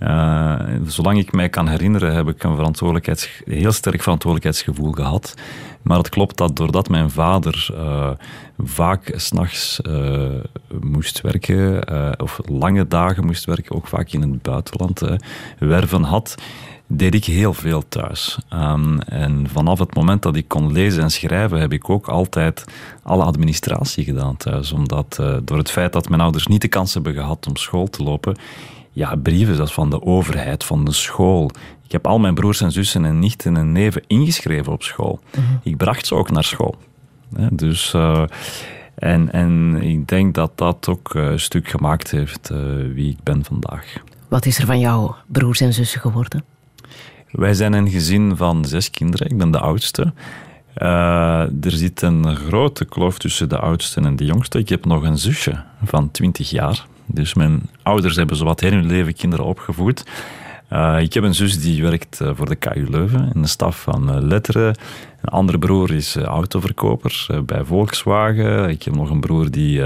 Uh, 0.00 0.60
zolang 0.86 1.18
ik 1.18 1.32
mij 1.32 1.48
kan 1.48 1.68
herinneren, 1.68 2.14
heb 2.14 2.28
ik 2.28 2.42
een 2.42 2.56
verantwoordelijkheids, 2.56 3.42
heel 3.44 3.72
sterk 3.72 4.02
verantwoordelijkheidsgevoel 4.02 4.92
gehad. 4.92 5.34
Maar 5.82 5.98
het 5.98 6.08
klopt 6.08 6.36
dat 6.36 6.56
doordat 6.56 6.88
mijn 6.88 7.10
vader 7.10 7.68
uh, 7.72 8.10
vaak 8.58 9.12
s'nachts 9.16 9.80
uh, 9.88 10.30
moest 10.80 11.20
werken, 11.20 11.88
of 12.20 12.40
lange 12.44 12.88
dagen 12.88 13.26
moest 13.26 13.44
werken, 13.44 13.76
ook 13.76 13.86
vaak 13.86 14.12
in 14.12 14.20
het 14.20 14.42
buitenland 14.42 15.02
werven 15.58 16.02
had, 16.02 16.34
deed 16.96 17.14
ik 17.14 17.24
heel 17.24 17.54
veel 17.54 17.88
thuis. 17.88 18.38
Um, 18.52 19.00
en 19.00 19.46
vanaf 19.52 19.78
het 19.78 19.94
moment 19.94 20.22
dat 20.22 20.36
ik 20.36 20.48
kon 20.48 20.72
lezen 20.72 21.02
en 21.02 21.10
schrijven, 21.10 21.60
heb 21.60 21.72
ik 21.72 21.90
ook 21.90 22.08
altijd 22.08 22.64
alle 23.02 23.24
administratie 23.24 24.04
gedaan 24.04 24.36
thuis. 24.36 24.72
Omdat 24.72 25.18
uh, 25.20 25.36
door 25.44 25.58
het 25.58 25.70
feit 25.70 25.92
dat 25.92 26.08
mijn 26.08 26.20
ouders 26.20 26.46
niet 26.46 26.60
de 26.60 26.68
kans 26.68 26.94
hebben 26.94 27.14
gehad 27.14 27.46
om 27.46 27.56
school 27.56 27.90
te 27.90 28.02
lopen, 28.02 28.36
ja, 28.92 29.16
brieven 29.16 29.54
zoals 29.54 29.72
van 29.72 29.90
de 29.90 30.02
overheid, 30.02 30.64
van 30.64 30.84
de 30.84 30.92
school. 30.92 31.50
Ik 31.84 31.92
heb 31.92 32.06
al 32.06 32.18
mijn 32.18 32.34
broers 32.34 32.60
en 32.60 32.72
zussen 32.72 33.04
en 33.04 33.18
nichten 33.18 33.56
en 33.56 33.72
neven 33.72 34.02
ingeschreven 34.06 34.72
op 34.72 34.82
school. 34.82 35.20
Mm 35.36 35.44
-hmm. 35.44 35.60
Ik 35.62 35.76
bracht 35.76 36.06
ze 36.06 36.14
ook 36.14 36.30
naar 36.30 36.44
school. 36.44 36.74
Dus... 37.50 37.92
Uh, 37.94 38.24
en, 38.94 39.32
en 39.32 39.82
ik 39.82 40.08
denk 40.08 40.34
dat 40.34 40.50
dat 40.54 40.88
ook 40.88 41.14
een 41.14 41.40
stuk 41.40 41.68
gemaakt 41.68 42.10
heeft 42.10 42.50
uh, 42.52 42.58
wie 42.94 43.10
ik 43.10 43.22
ben 43.22 43.44
vandaag. 43.44 43.94
Wat 44.28 44.46
is 44.46 44.58
er 44.58 44.66
van 44.66 44.78
jouw 44.78 45.16
broers 45.26 45.60
en 45.60 45.72
zussen 45.72 46.00
geworden? 46.00 46.44
Wij 47.32 47.54
zijn 47.54 47.72
een 47.72 47.90
gezin 47.90 48.36
van 48.36 48.64
zes 48.64 48.90
kinderen. 48.90 49.30
Ik 49.30 49.38
ben 49.38 49.50
de 49.50 49.58
oudste. 49.58 50.12
Uh, 50.76 51.64
er 51.64 51.70
zit 51.70 52.02
een 52.02 52.36
grote 52.36 52.84
kloof 52.84 53.18
tussen 53.18 53.48
de 53.48 53.58
oudste 53.58 54.00
en 54.00 54.16
de 54.16 54.24
jongste. 54.24 54.58
Ik 54.58 54.68
heb 54.68 54.84
nog 54.84 55.02
een 55.02 55.18
zusje 55.18 55.62
van 55.84 56.10
20 56.10 56.50
jaar. 56.50 56.86
Dus 57.06 57.34
mijn 57.34 57.62
ouders 57.82 58.16
hebben 58.16 58.36
zowat 58.36 58.60
heel 58.60 58.72
hun 58.72 58.86
leven 58.86 59.14
kinderen 59.14 59.44
opgevoed. 59.44 60.04
Uh, 60.72 61.00
ik 61.00 61.12
heb 61.12 61.24
een 61.24 61.34
zus 61.34 61.60
die 61.60 61.82
werkt 61.82 62.20
uh, 62.22 62.30
voor 62.34 62.48
de 62.48 62.54
KU 62.54 62.86
Leuven 62.90 63.30
in 63.34 63.42
de 63.42 63.48
staf 63.48 63.82
van 63.82 64.26
Letteren. 64.26 64.74
Een 65.20 65.28
andere 65.28 65.58
broer 65.58 65.92
is 65.92 66.16
autoverkoper 66.16 67.26
bij 67.46 67.64
Volkswagen. 67.64 68.68
Ik 68.68 68.82
heb 68.82 68.94
nog 68.94 69.10
een 69.10 69.20
broer 69.20 69.50
die 69.50 69.84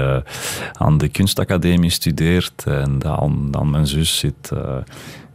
aan 0.73 0.97
de 0.97 1.07
kunstacademie 1.07 1.89
studeert. 1.89 2.63
En 2.65 2.99
dan, 2.99 3.47
dan 3.51 3.69
mijn 3.69 3.87
zus 3.87 4.17
zit 4.17 4.51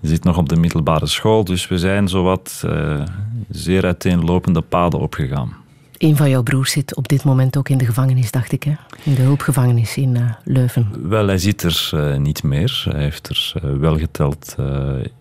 zit 0.09 0.25
nog 0.25 0.37
op 0.37 0.49
de 0.49 0.57
middelbare 0.57 1.07
school, 1.07 1.45
dus 1.45 1.69
we 1.69 1.79
zijn 1.79 2.09
zowat 2.09 2.63
uh, 2.67 3.03
zeer 3.49 3.85
uiteenlopende 3.85 4.61
paden 4.61 5.01
opgegaan. 5.01 5.53
Een 5.99 6.17
van 6.17 6.31
jouw 6.31 6.43
broers 6.43 6.73
zit 6.73 6.97
op 6.97 7.09
dit 7.09 7.25
moment 7.25 7.57
ook 7.57 7.69
in 7.69 7.79
de 7.79 7.85
gevangenis, 7.85 8.31
dacht 8.31 8.53
ik, 8.53 8.63
hè? 8.63 8.73
in 9.03 9.15
de 9.15 9.23
hulpgevangenis 9.23 9.97
in 9.97 10.15
uh, 10.15 10.31
Leuven. 10.45 11.09
Wel, 11.09 11.27
hij 11.27 11.39
zit 11.39 11.63
er 11.63 11.91
uh, 11.95 12.17
niet 12.17 12.43
meer. 12.43 12.85
Hij 12.89 13.03
heeft 13.03 13.29
er 13.29 13.79
wel 13.79 13.99
geteld 13.99 14.57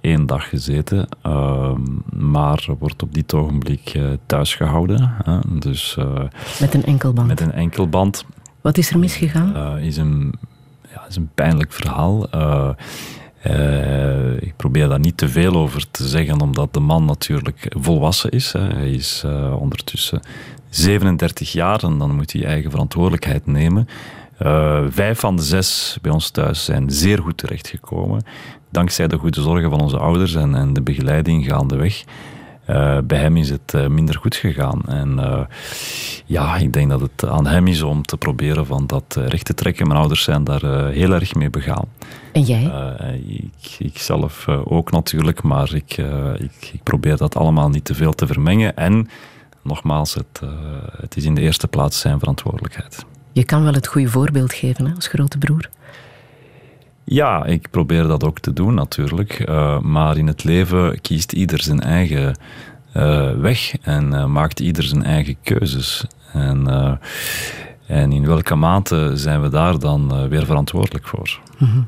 één 0.02 0.26
dag 0.26 0.50
gezeten, 0.50 1.08
ehm, 1.22 1.80
maar 2.14 2.66
wordt 2.80 3.04
op 3.04 3.14
dit 3.14 3.34
ogenblik 3.34 4.00
thuis 4.26 4.56
gehouden. 4.56 5.12
dus, 5.60 5.98
met 6.60 6.74
een 6.74 6.86
enkelband? 6.86 7.28
Met 7.28 7.42
een 7.42 7.54
enkelband. 7.54 8.26
Wat 8.62 8.78
is 8.78 8.92
er 8.92 9.00
misgegaan? 9.00 9.78
is, 9.78 9.98
een, 9.98 10.34
ja, 10.94 11.06
is 11.08 11.16
een 11.16 11.30
pijnlijk 11.36 11.72
verhaal. 11.72 12.28
Uh, 13.48 14.42
ik 14.42 14.54
probeer 14.56 14.88
daar 14.88 15.00
niet 15.00 15.18
te 15.18 15.30
veel 15.30 15.56
over 15.56 15.92
te 15.92 16.08
zeggen, 16.08 16.42
omdat 16.42 16.74
de 16.74 16.80
man 16.80 17.06
natuurlijk 17.06 17.76
volwassen 17.80 18.32
is. 18.32 18.54
Hij 18.54 18.92
is 18.92 19.24
uh, 19.26 19.56
ondertussen 19.60 20.20
37 20.70 21.52
jaar 21.52 21.84
en 21.84 21.98
dan 21.98 22.16
moet 22.16 22.34
hij 22.34 22.46
eigen 22.46 22.72
verantwoordelijkheid 22.72 23.46
nemen. 23.46 23.88
Uh, 24.42 24.82
vijf 24.90 25.20
van 25.20 25.36
de 25.36 25.42
zes 25.42 25.98
bij 26.02 26.12
ons 26.12 26.30
thuis 26.30 26.66
zijn 26.66 26.90
zeer 26.90 27.20
goed 27.20 27.38
terechtgekomen. 27.38 28.24
Dankzij 28.70 29.08
de 29.08 29.18
goede 29.18 29.42
zorgen 29.42 29.70
van 29.70 29.82
onze 29.82 29.98
ouders 29.98 30.36
en, 30.36 30.56
en 30.56 30.74
de 30.74 30.82
begeleiding 30.82 31.46
gaandeweg. 31.46 32.04
Uh, 32.72 32.98
bij 33.04 33.18
hem 33.18 33.38
is 33.38 33.50
het 33.50 33.74
uh, 33.76 33.88
minder 33.88 34.16
goed 34.16 34.36
gegaan. 34.36 34.82
En 34.88 35.18
uh, 35.20 35.42
ja, 36.26 36.56
ik 36.56 36.74
denk 36.74 36.90
dat 36.90 37.02
het 37.02 37.26
aan 37.26 37.48
hem 37.48 37.68
is 37.68 37.82
om 37.82 38.02
te 38.02 38.18
proberen 38.18 38.66
van 38.66 38.88
dat 38.88 39.16
recht 39.16 39.46
te 39.46 39.54
trekken. 39.54 39.88
Mijn 39.88 40.00
ouders 40.00 40.24
zijn 40.24 40.44
daar 40.44 40.90
heel 40.90 41.14
erg 41.14 41.36
mee 41.36 41.50
begaan. 41.50 41.86
En 42.32 42.42
jij? 42.42 42.72
ik, 43.28 43.76
ik 43.78 43.98
zelf 43.98 44.48
ook 44.48 44.92
natuurlijk, 44.92 45.44
maar 45.44 45.74
ik, 45.74 45.98
ik, 46.38 46.70
ik, 46.74 46.84
probeer 46.84 47.18
dat 47.18 47.36
allemaal 47.36 47.70
niet 47.70 47.86
te 47.86 47.96
veel 47.96 48.14
te 48.14 48.28
vermengen. 48.28 48.76
En 48.76 49.10
nogmaals, 49.62 50.14
het, 50.14 50.42
het 51.02 51.18
is 51.18 51.24
in 51.24 51.36
de 51.36 51.42
eerste 51.42 51.68
plaats 51.68 52.00
zijn 52.00 52.20
verantwoordelijkheid. 52.20 53.06
Je 53.32 53.44
kan 53.44 53.64
wel 53.64 53.74
het 53.74 53.88
goede 53.88 54.10
voorbeeld 54.10 54.54
geven 54.54 54.86
hè, 54.86 54.96
als 54.96 55.08
grote 55.08 55.38
broer. 55.38 55.70
Ja, 57.12 57.46
ik 57.46 57.70
probeer 57.70 58.04
dat 58.04 58.24
ook 58.24 58.40
te 58.40 58.54
doen 58.54 58.74
natuurlijk. 58.74 59.50
Uh, 59.50 59.80
maar 59.80 60.18
in 60.18 60.28
het 60.28 60.44
leven 60.44 61.02
kiest 61.02 61.32
ieder 61.32 61.62
zijn 61.62 61.80
eigen 61.80 62.38
uh, 62.98 63.32
weg 63.32 63.78
en 63.82 64.14
uh, 64.14 64.26
maakt 64.26 64.60
ieder 64.60 64.84
zijn 64.84 65.04
eigen 65.04 65.36
keuzes. 65.44 66.06
En, 66.34 66.68
en 67.88 68.12
in 68.12 68.26
welke 68.26 68.56
mate 68.56 69.12
zijn 69.14 69.42
we 69.42 69.50
daar 69.50 69.80
dan 69.80 70.30
weer 70.30 70.46
verantwoordelijk 70.46 71.08
voor? 71.08 71.40
Mm. 71.58 71.88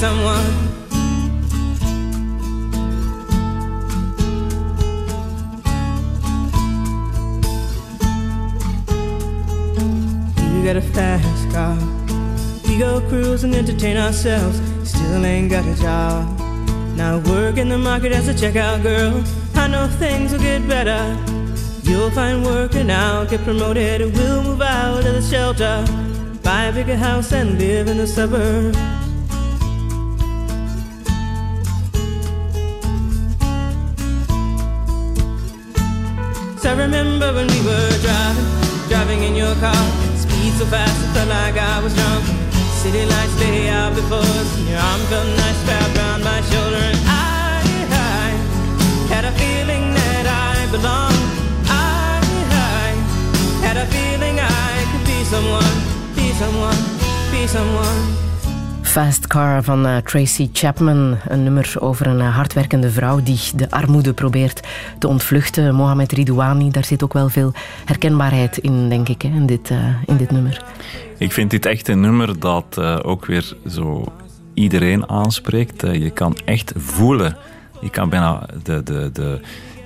someone. 0.00 0.46
You 10.54 10.64
got 10.64 10.76
a 10.76 10.80
fast 10.80 11.50
car. 11.52 11.76
We 12.66 12.78
go 12.78 13.02
cruise 13.10 13.44
and 13.44 13.54
entertain 13.54 13.98
ourselves. 13.98 14.58
Still 14.88 15.26
ain't 15.26 15.50
got 15.50 15.66
a 15.66 15.74
job. 15.74 16.40
Now 16.96 17.18
work 17.18 17.58
in 17.58 17.68
the 17.68 17.76
market 17.76 18.12
as 18.12 18.26
a 18.26 18.32
checkout 18.32 18.82
girl. 18.82 19.22
I 19.54 19.66
know 19.68 19.86
things 19.86 20.32
will 20.32 20.40
get 20.40 20.66
better. 20.66 21.02
You'll 21.82 22.10
find 22.10 22.42
work 22.42 22.74
and 22.74 22.90
I'll 22.90 23.26
get 23.26 23.42
promoted. 23.42 24.00
And 24.00 24.14
we'll 24.14 24.44
move 24.44 24.62
out 24.62 25.04
of 25.04 25.12
the 25.12 25.20
shelter. 25.20 25.84
Buy 26.42 26.64
a 26.64 26.72
bigger 26.72 26.96
house 26.96 27.32
and 27.32 27.58
live 27.58 27.86
in 27.86 27.98
the 27.98 28.06
suburbs. 28.06 28.78
I 36.70 36.72
remember 36.74 37.34
when 37.34 37.48
we 37.48 37.60
were 37.66 37.90
driving, 37.98 38.46
driving 38.88 39.24
in 39.24 39.34
your 39.34 39.52
car. 39.56 39.84
Speed 40.14 40.52
so 40.54 40.64
fast, 40.66 40.94
it 41.02 41.10
felt 41.10 41.28
like 41.28 41.58
I 41.58 41.82
was 41.82 41.92
drunk. 41.92 42.24
City 42.78 43.04
lights 43.06 43.34
lay 43.40 43.68
out 43.68 43.92
before 43.92 44.22
us, 44.22 44.50
and 44.56 44.68
your 44.68 44.78
arm 44.78 45.00
felt 45.10 45.26
nice 45.34 45.60
wrapped 45.66 45.98
around 45.98 46.22
my 46.22 46.40
shoulder. 46.46 46.78
And 46.78 47.00
I, 47.10 47.58
I 47.90 48.26
had 49.10 49.24
a 49.24 49.32
feeling 49.32 49.94
that 49.98 50.26
I 50.30 50.70
belonged. 50.70 51.26
I, 51.66 52.22
I 52.54 52.94
had 53.66 53.76
a 53.76 53.86
feeling 53.90 54.38
I 54.38 54.70
could 54.94 55.04
be 55.10 55.24
someone, 55.26 55.74
be 56.14 56.30
someone, 56.38 56.78
be 57.32 57.48
someone. 57.48 58.29
Fast 58.90 59.26
Car 59.26 59.62
van 59.62 59.86
uh, 59.86 59.96
Tracy 59.96 60.48
Chapman. 60.52 61.16
Een 61.28 61.42
nummer 61.42 61.74
over 61.78 62.06
een 62.06 62.18
uh, 62.18 62.34
hardwerkende 62.36 62.90
vrouw 62.90 63.22
die 63.22 63.40
de 63.54 63.70
armoede 63.70 64.12
probeert 64.12 64.60
te 64.98 65.08
ontvluchten. 65.08 65.74
Mohamed 65.74 66.12
Ridouani, 66.12 66.70
daar 66.70 66.84
zit 66.84 67.02
ook 67.02 67.12
wel 67.12 67.28
veel 67.28 67.52
herkenbaarheid 67.84 68.58
in, 68.58 68.88
denk 68.88 69.08
ik, 69.08 69.22
hè, 69.22 69.28
in, 69.28 69.46
dit, 69.46 69.70
uh, 69.70 69.78
in 70.06 70.16
dit 70.16 70.30
nummer. 70.30 70.64
Ik 71.18 71.32
vind 71.32 71.50
dit 71.50 71.66
echt 71.66 71.88
een 71.88 72.00
nummer 72.00 72.38
dat 72.38 72.78
ook 73.02 73.26
weer 73.26 73.56
zo 73.68 74.12
iedereen 74.54 75.08
aanspreekt. 75.08 75.80
je 75.80 76.10
kan 76.10 76.36
echt 76.44 76.72
voelen. 76.76 77.36
Je 77.80 77.90
kan 77.90 78.08
bijna 78.08 78.46
de, 78.62 78.82
de, 78.82 79.10
de, 79.12 79.40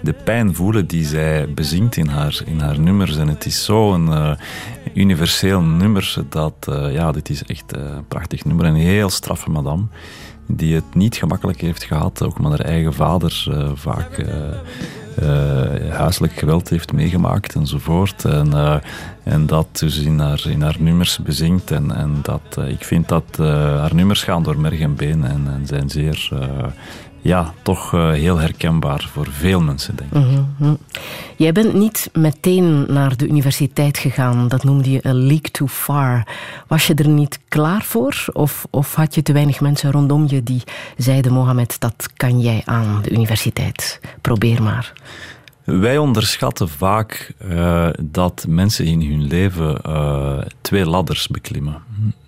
de 0.04 0.12
pijn 0.12 0.54
voelen 0.54 0.86
die 0.86 1.04
zij 1.04 1.48
bezingt 1.54 1.96
in 1.96 2.08
haar, 2.08 2.40
in 2.44 2.60
haar 2.60 2.80
nummers. 2.80 3.16
En 3.16 3.28
het 3.28 3.46
is 3.46 3.64
zo'n 3.64 4.06
uh, 4.06 4.32
universeel 4.94 5.60
nummer 5.60 6.16
dat, 6.28 6.66
uh, 6.68 6.92
ja, 6.92 7.12
dit 7.12 7.28
is 7.28 7.44
echt 7.44 7.76
een 7.76 8.06
prachtig 8.08 8.44
nummer. 8.44 8.66
Een 8.66 8.74
heel 8.74 9.10
straffe 9.10 9.50
madame, 9.50 9.82
die 10.46 10.74
het 10.74 10.94
niet 10.94 11.16
gemakkelijk 11.16 11.60
heeft 11.60 11.84
gehad, 11.84 12.22
ook 12.22 12.40
met 12.40 12.50
haar 12.50 12.60
eigen 12.60 12.94
vader 12.94 13.46
uh, 13.50 13.70
vaak 13.74 14.24
huiselijk 15.90 16.32
geweld 16.32 16.68
heeft 16.68 16.92
meegemaakt 16.92 17.54
enzovoort. 17.54 18.24
En, 18.24 18.80
en 19.22 19.46
dat 19.46 19.66
dus 19.78 19.98
in 19.98 20.18
haar, 20.18 20.44
in 20.48 20.62
haar 20.62 20.76
nummers 20.78 21.18
bezingt. 21.18 21.70
En, 21.70 21.96
en 21.96 22.18
dat, 22.22 22.58
ik 22.68 22.84
vind 22.84 23.08
dat 23.08 23.36
haar 23.36 23.94
nummers 23.94 24.22
gaan 24.22 24.42
door 24.42 24.60
merg 24.60 24.80
en 24.80 24.94
been 24.94 25.24
en, 25.24 25.46
en 25.46 25.66
zijn 25.66 25.90
zeer 25.90 26.30
ja, 27.24 27.54
toch 27.62 27.92
uh, 27.92 28.10
heel 28.10 28.38
herkenbaar 28.38 29.08
voor 29.12 29.26
veel 29.30 29.60
mensen, 29.60 29.96
denk 29.96 30.12
ik. 30.12 30.18
Mm 30.18 30.54
-hmm. 30.58 30.78
Jij 31.36 31.52
bent 31.52 31.74
niet 31.74 32.10
meteen 32.12 32.86
naar 32.88 33.16
de 33.16 33.28
universiteit 33.28 33.98
gegaan. 33.98 34.48
Dat 34.48 34.64
noemde 34.64 34.90
je 34.90 35.06
a 35.06 35.12
leak 35.12 35.48
too 35.48 35.66
far. 35.66 36.26
Was 36.66 36.86
je 36.86 36.94
er 36.94 37.08
niet 37.08 37.38
klaar 37.48 37.82
voor? 37.82 38.24
Of, 38.32 38.66
of 38.70 38.94
had 38.94 39.14
je 39.14 39.22
te 39.22 39.32
weinig 39.32 39.60
mensen 39.60 39.90
rondom 39.90 40.26
je 40.28 40.42
die 40.42 40.62
zeiden... 40.96 41.32
Mohammed, 41.32 41.80
dat 41.80 42.08
kan 42.16 42.40
jij 42.40 42.62
aan 42.64 43.02
de 43.02 43.10
universiteit. 43.10 44.00
Probeer 44.20 44.62
maar. 44.62 44.92
Wij 45.64 45.98
onderschatten 45.98 46.68
vaak 46.68 47.32
uh, 47.44 47.88
dat 48.02 48.44
mensen 48.48 48.84
in 48.84 49.00
hun 49.00 49.26
leven 49.26 49.78
uh, 49.86 50.38
twee 50.60 50.86
ladders 50.86 51.28
beklimmen. 51.28 51.82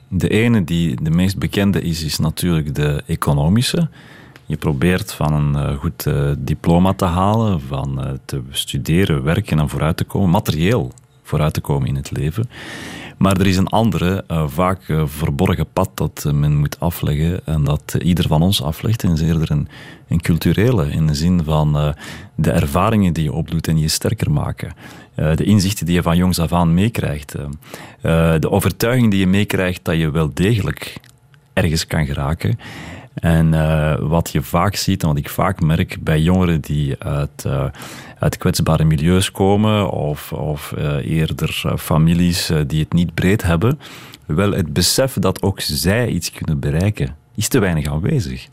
De 0.09 0.29
ene 0.29 0.65
die 0.65 1.03
de 1.03 1.11
meest 1.11 1.39
bekende 1.39 1.83
is, 1.83 2.05
is 2.05 2.19
natuurlijk 2.19 2.75
de 2.75 3.03
economische... 3.07 3.89
Je 4.47 4.57
probeert 4.57 5.13
van 5.13 5.33
een 5.33 5.71
uh, 5.71 5.79
goed 5.79 6.07
uh, 6.07 6.31
diploma 6.39 6.93
te 6.93 7.05
halen, 7.05 7.61
van 7.61 8.01
uh, 8.01 8.11
te 8.25 8.43
studeren, 8.51 9.23
werken 9.23 9.59
en 9.59 9.69
vooruit 9.69 9.97
te 9.97 10.05
komen, 10.05 10.31
materieel 10.31 10.93
vooruit 11.23 11.53
te 11.53 11.61
komen 11.61 11.89
in 11.89 11.95
het 11.95 12.11
leven. 12.11 12.51
Maar 13.19 13.41
er 13.41 13.47
is 13.47 13.57
een 13.57 13.67
andere, 13.67 14.25
vaak 14.47 14.81
verborgen 15.05 15.67
pad 15.73 15.91
dat 15.95 16.27
men 16.33 16.57
moet 16.57 16.81
afleggen 16.81 17.41
en 17.45 17.65
dat 17.65 17.97
ieder 17.99 18.27
van 18.29 18.43
ons 18.43 18.63
aflegt. 18.63 19.03
En 19.03 19.13
is 19.13 19.21
eerder 19.21 19.51
een, 19.51 19.69
een 20.09 20.21
culturele, 20.21 20.91
in 20.91 21.07
de 21.07 21.15
zin 21.15 21.45
van 21.45 21.95
de 22.35 22.51
ervaringen 22.51 23.13
die 23.13 23.25
je 23.25 23.33
opdoet 23.33 23.69
en 23.69 23.79
je 23.79 23.89
sterker 23.89 24.31
maken. 24.31 24.75
de 25.15 25.45
inzichten 25.45 25.87
die 25.87 25.95
je 25.95 26.03
van 26.03 26.17
jongs 26.17 26.39
af 26.39 26.53
aan 26.53 26.75
meekrijgt. 26.75 27.35
de 28.41 28.51
overtuiging 28.51 29.11
die 29.11 29.21
je 29.21 29.27
meekrijgt 29.27 29.85
dat 29.85 29.97
je 29.97 30.11
wel 30.11 30.31
degelijk 30.35 31.01
ergens 31.53 31.87
kan 31.87 32.07
geraken. 32.07 32.59
En 33.17 33.53
uh, 33.53 33.95
wat 34.01 34.31
je 34.33 34.43
vaak 34.43 34.77
ziet 34.77 35.03
en 35.03 35.09
wat 35.09 35.19
ik 35.19 35.29
vaak 35.29 35.61
merk 35.61 35.97
bij 36.01 36.21
jongeren 36.21 36.61
die 36.61 36.97
uit, 36.99 37.45
uh, 37.47 37.65
uit 38.19 38.37
kwetsbare 38.37 38.85
milieus 38.85 39.31
komen 39.31 39.91
of, 39.91 40.33
of 40.33 40.75
uh, 40.79 41.11
eerder 41.11 41.75
families 41.79 42.53
die 42.67 42.81
het 42.81 42.93
niet 42.93 43.15
breed 43.15 43.43
hebben, 43.43 43.79
wel 44.27 44.53
het 44.53 44.73
besef 44.73 45.13
dat 45.13 45.43
ook 45.43 45.61
zij 45.61 46.09
iets 46.09 46.31
kunnen 46.31 46.61
bereiken, 46.61 47.17
is 47.35 47.49
te 47.49 47.59
weinig 47.59 47.87
aanwezig. 47.87 48.49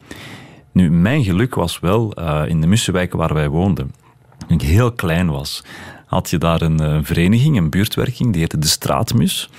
Nu, 0.72 0.92
mijn 0.92 1.24
geluk 1.24 1.56
was 1.56 1.80
wel 1.80 2.14
in 2.48 2.62
de 2.62 2.68
Mussenwijk 2.68 3.14
waar 3.14 3.34
wij 3.34 3.50
woonden. 3.50 3.94
Toen 4.38 4.58
ik 4.60 4.62
heel 4.62 4.92
klein 4.92 5.30
was, 5.30 5.64
had 6.06 6.30
je 6.30 6.38
daar 6.38 6.62
een 6.62 7.06
vereniging, 7.06 7.58
een 7.58 7.70
buurtwerking, 7.70 8.32
die 8.32 8.42
heette 8.42 8.58
de 8.58 8.68
Straatmus. 8.68 9.50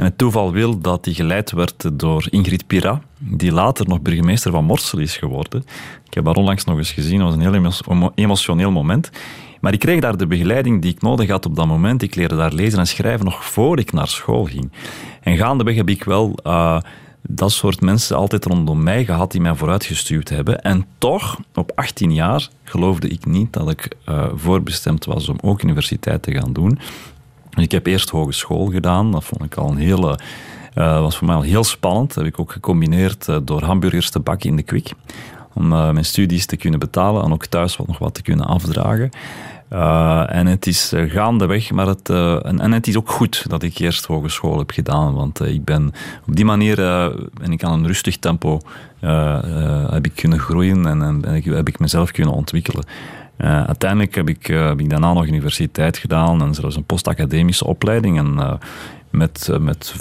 En 0.00 0.06
het 0.06 0.18
toeval 0.18 0.52
wil 0.52 0.78
dat 0.78 1.04
die 1.04 1.14
geleid 1.14 1.50
werd 1.52 1.90
door 1.92 2.26
Ingrid 2.30 2.66
Pira, 2.66 3.00
die 3.18 3.52
later 3.52 3.88
nog 3.88 4.00
burgemeester 4.00 4.50
van 4.50 4.64
Morsel 4.64 4.98
is 4.98 5.16
geworden. 5.16 5.64
Ik 6.06 6.14
heb 6.14 6.26
haar 6.26 6.34
onlangs 6.34 6.64
nog 6.64 6.76
eens 6.76 6.92
gezien, 6.92 7.18
dat 7.18 7.26
was 7.26 7.36
een 7.44 7.54
heel 7.54 8.10
emotioneel 8.14 8.70
moment. 8.70 9.10
Maar 9.60 9.72
ik 9.72 9.78
kreeg 9.78 10.00
daar 10.00 10.16
de 10.16 10.26
begeleiding 10.26 10.82
die 10.82 10.92
ik 10.92 11.02
nodig 11.02 11.28
had 11.28 11.46
op 11.46 11.56
dat 11.56 11.66
moment. 11.66 12.02
Ik 12.02 12.14
leerde 12.14 12.36
daar 12.36 12.52
lezen 12.52 12.78
en 12.78 12.86
schrijven 12.86 13.24
nog 13.24 13.44
voor 13.44 13.78
ik 13.78 13.92
naar 13.92 14.08
school 14.08 14.44
ging. 14.44 14.72
En 15.20 15.36
gaandeweg 15.36 15.74
heb 15.74 15.88
ik 15.88 16.04
wel 16.04 16.34
uh, 16.44 16.80
dat 17.22 17.52
soort 17.52 17.80
mensen 17.80 18.16
altijd 18.16 18.44
rondom 18.44 18.82
mij 18.82 19.04
gehad 19.04 19.32
die 19.32 19.40
mij 19.40 19.54
vooruitgestuurd 19.54 20.28
hebben. 20.28 20.60
En 20.60 20.86
toch, 20.98 21.40
op 21.54 21.72
18 21.74 22.12
jaar, 22.12 22.48
geloofde 22.64 23.08
ik 23.08 23.26
niet 23.26 23.52
dat 23.52 23.70
ik 23.70 23.96
uh, 24.08 24.26
voorbestemd 24.34 25.04
was 25.04 25.28
om 25.28 25.38
ook 25.42 25.62
universiteit 25.62 26.22
te 26.22 26.32
gaan 26.32 26.52
doen. 26.52 26.78
Ik 27.56 27.70
heb 27.70 27.86
eerst 27.86 28.10
hogeschool 28.10 28.66
gedaan. 28.66 29.12
Dat 29.12 29.24
vond 29.24 29.44
ik 29.44 29.54
al 29.54 29.70
een 29.70 29.76
hele... 29.76 30.18
Uh, 30.74 31.00
was 31.00 31.16
voor 31.16 31.26
mij 31.26 31.36
al 31.36 31.42
heel 31.42 31.64
spannend. 31.64 32.08
Dat 32.08 32.24
heb 32.24 32.32
ik 32.32 32.40
ook 32.40 32.52
gecombineerd 32.52 33.28
uh, 33.28 33.36
door 33.42 33.62
hamburgers 33.62 34.10
te 34.10 34.20
bakken 34.20 34.50
in 34.50 34.56
de 34.56 34.62
kwik. 34.62 34.92
Om 35.52 35.72
uh, 35.72 35.90
mijn 35.90 36.04
studies 36.04 36.46
te 36.46 36.56
kunnen 36.56 36.80
betalen 36.80 37.24
en 37.24 37.32
ook 37.32 37.46
thuis 37.46 37.76
wat 37.76 37.86
nog 37.86 37.98
wat 37.98 38.14
te 38.14 38.22
kunnen 38.22 38.46
afdragen. 38.46 39.10
en 40.28 40.46
het 40.46 40.66
is 40.66 40.92
gaandeweg, 40.94 41.70
maar 41.70 41.86
het, 41.86 42.08
en, 42.08 42.60
en, 42.60 42.72
het 42.72 42.86
is 42.86 42.96
ook 42.96 43.10
goed 43.10 43.44
dat 43.48 43.62
ik 43.62 43.78
eerst 43.78 44.06
hogeschool 44.06 44.58
heb 44.58 44.70
gedaan. 44.70 45.14
Want 45.14 45.40
ik 45.40 45.64
ben 45.64 45.92
op 46.26 46.36
die 46.36 46.44
manier 46.44 46.76
ben 47.40 47.52
ik 47.52 47.64
aan 47.64 47.72
een 47.72 47.86
rustig 47.86 48.16
tempo 48.16 48.60
heb 49.90 50.04
ik 50.04 50.14
kunnen 50.14 50.38
groeien 50.38 50.86
en, 50.86 51.02
en 51.02 51.42
heb 51.42 51.68
ik 51.68 51.78
mezelf 51.78 52.10
kunnen 52.10 52.34
ontwikkelen. 52.34 52.84
Uh, 53.44 53.64
uiteindelijk 53.64 54.14
heb 54.14 54.28
ik, 54.28 54.48
uh, 54.48 54.66
heb 54.66 54.80
ik 54.80 54.90
daarna 54.90 55.12
nog 55.12 55.26
universiteit 55.26 55.98
gedaan 55.98 56.42
en 56.42 56.54
zelfs 56.54 56.76
een 56.76 56.84
postacademische 56.84 57.66
opleiding. 57.66 58.18
En 58.18 58.34
uh, 58.36 58.52
met, 59.10 59.48
met, 59.60 59.94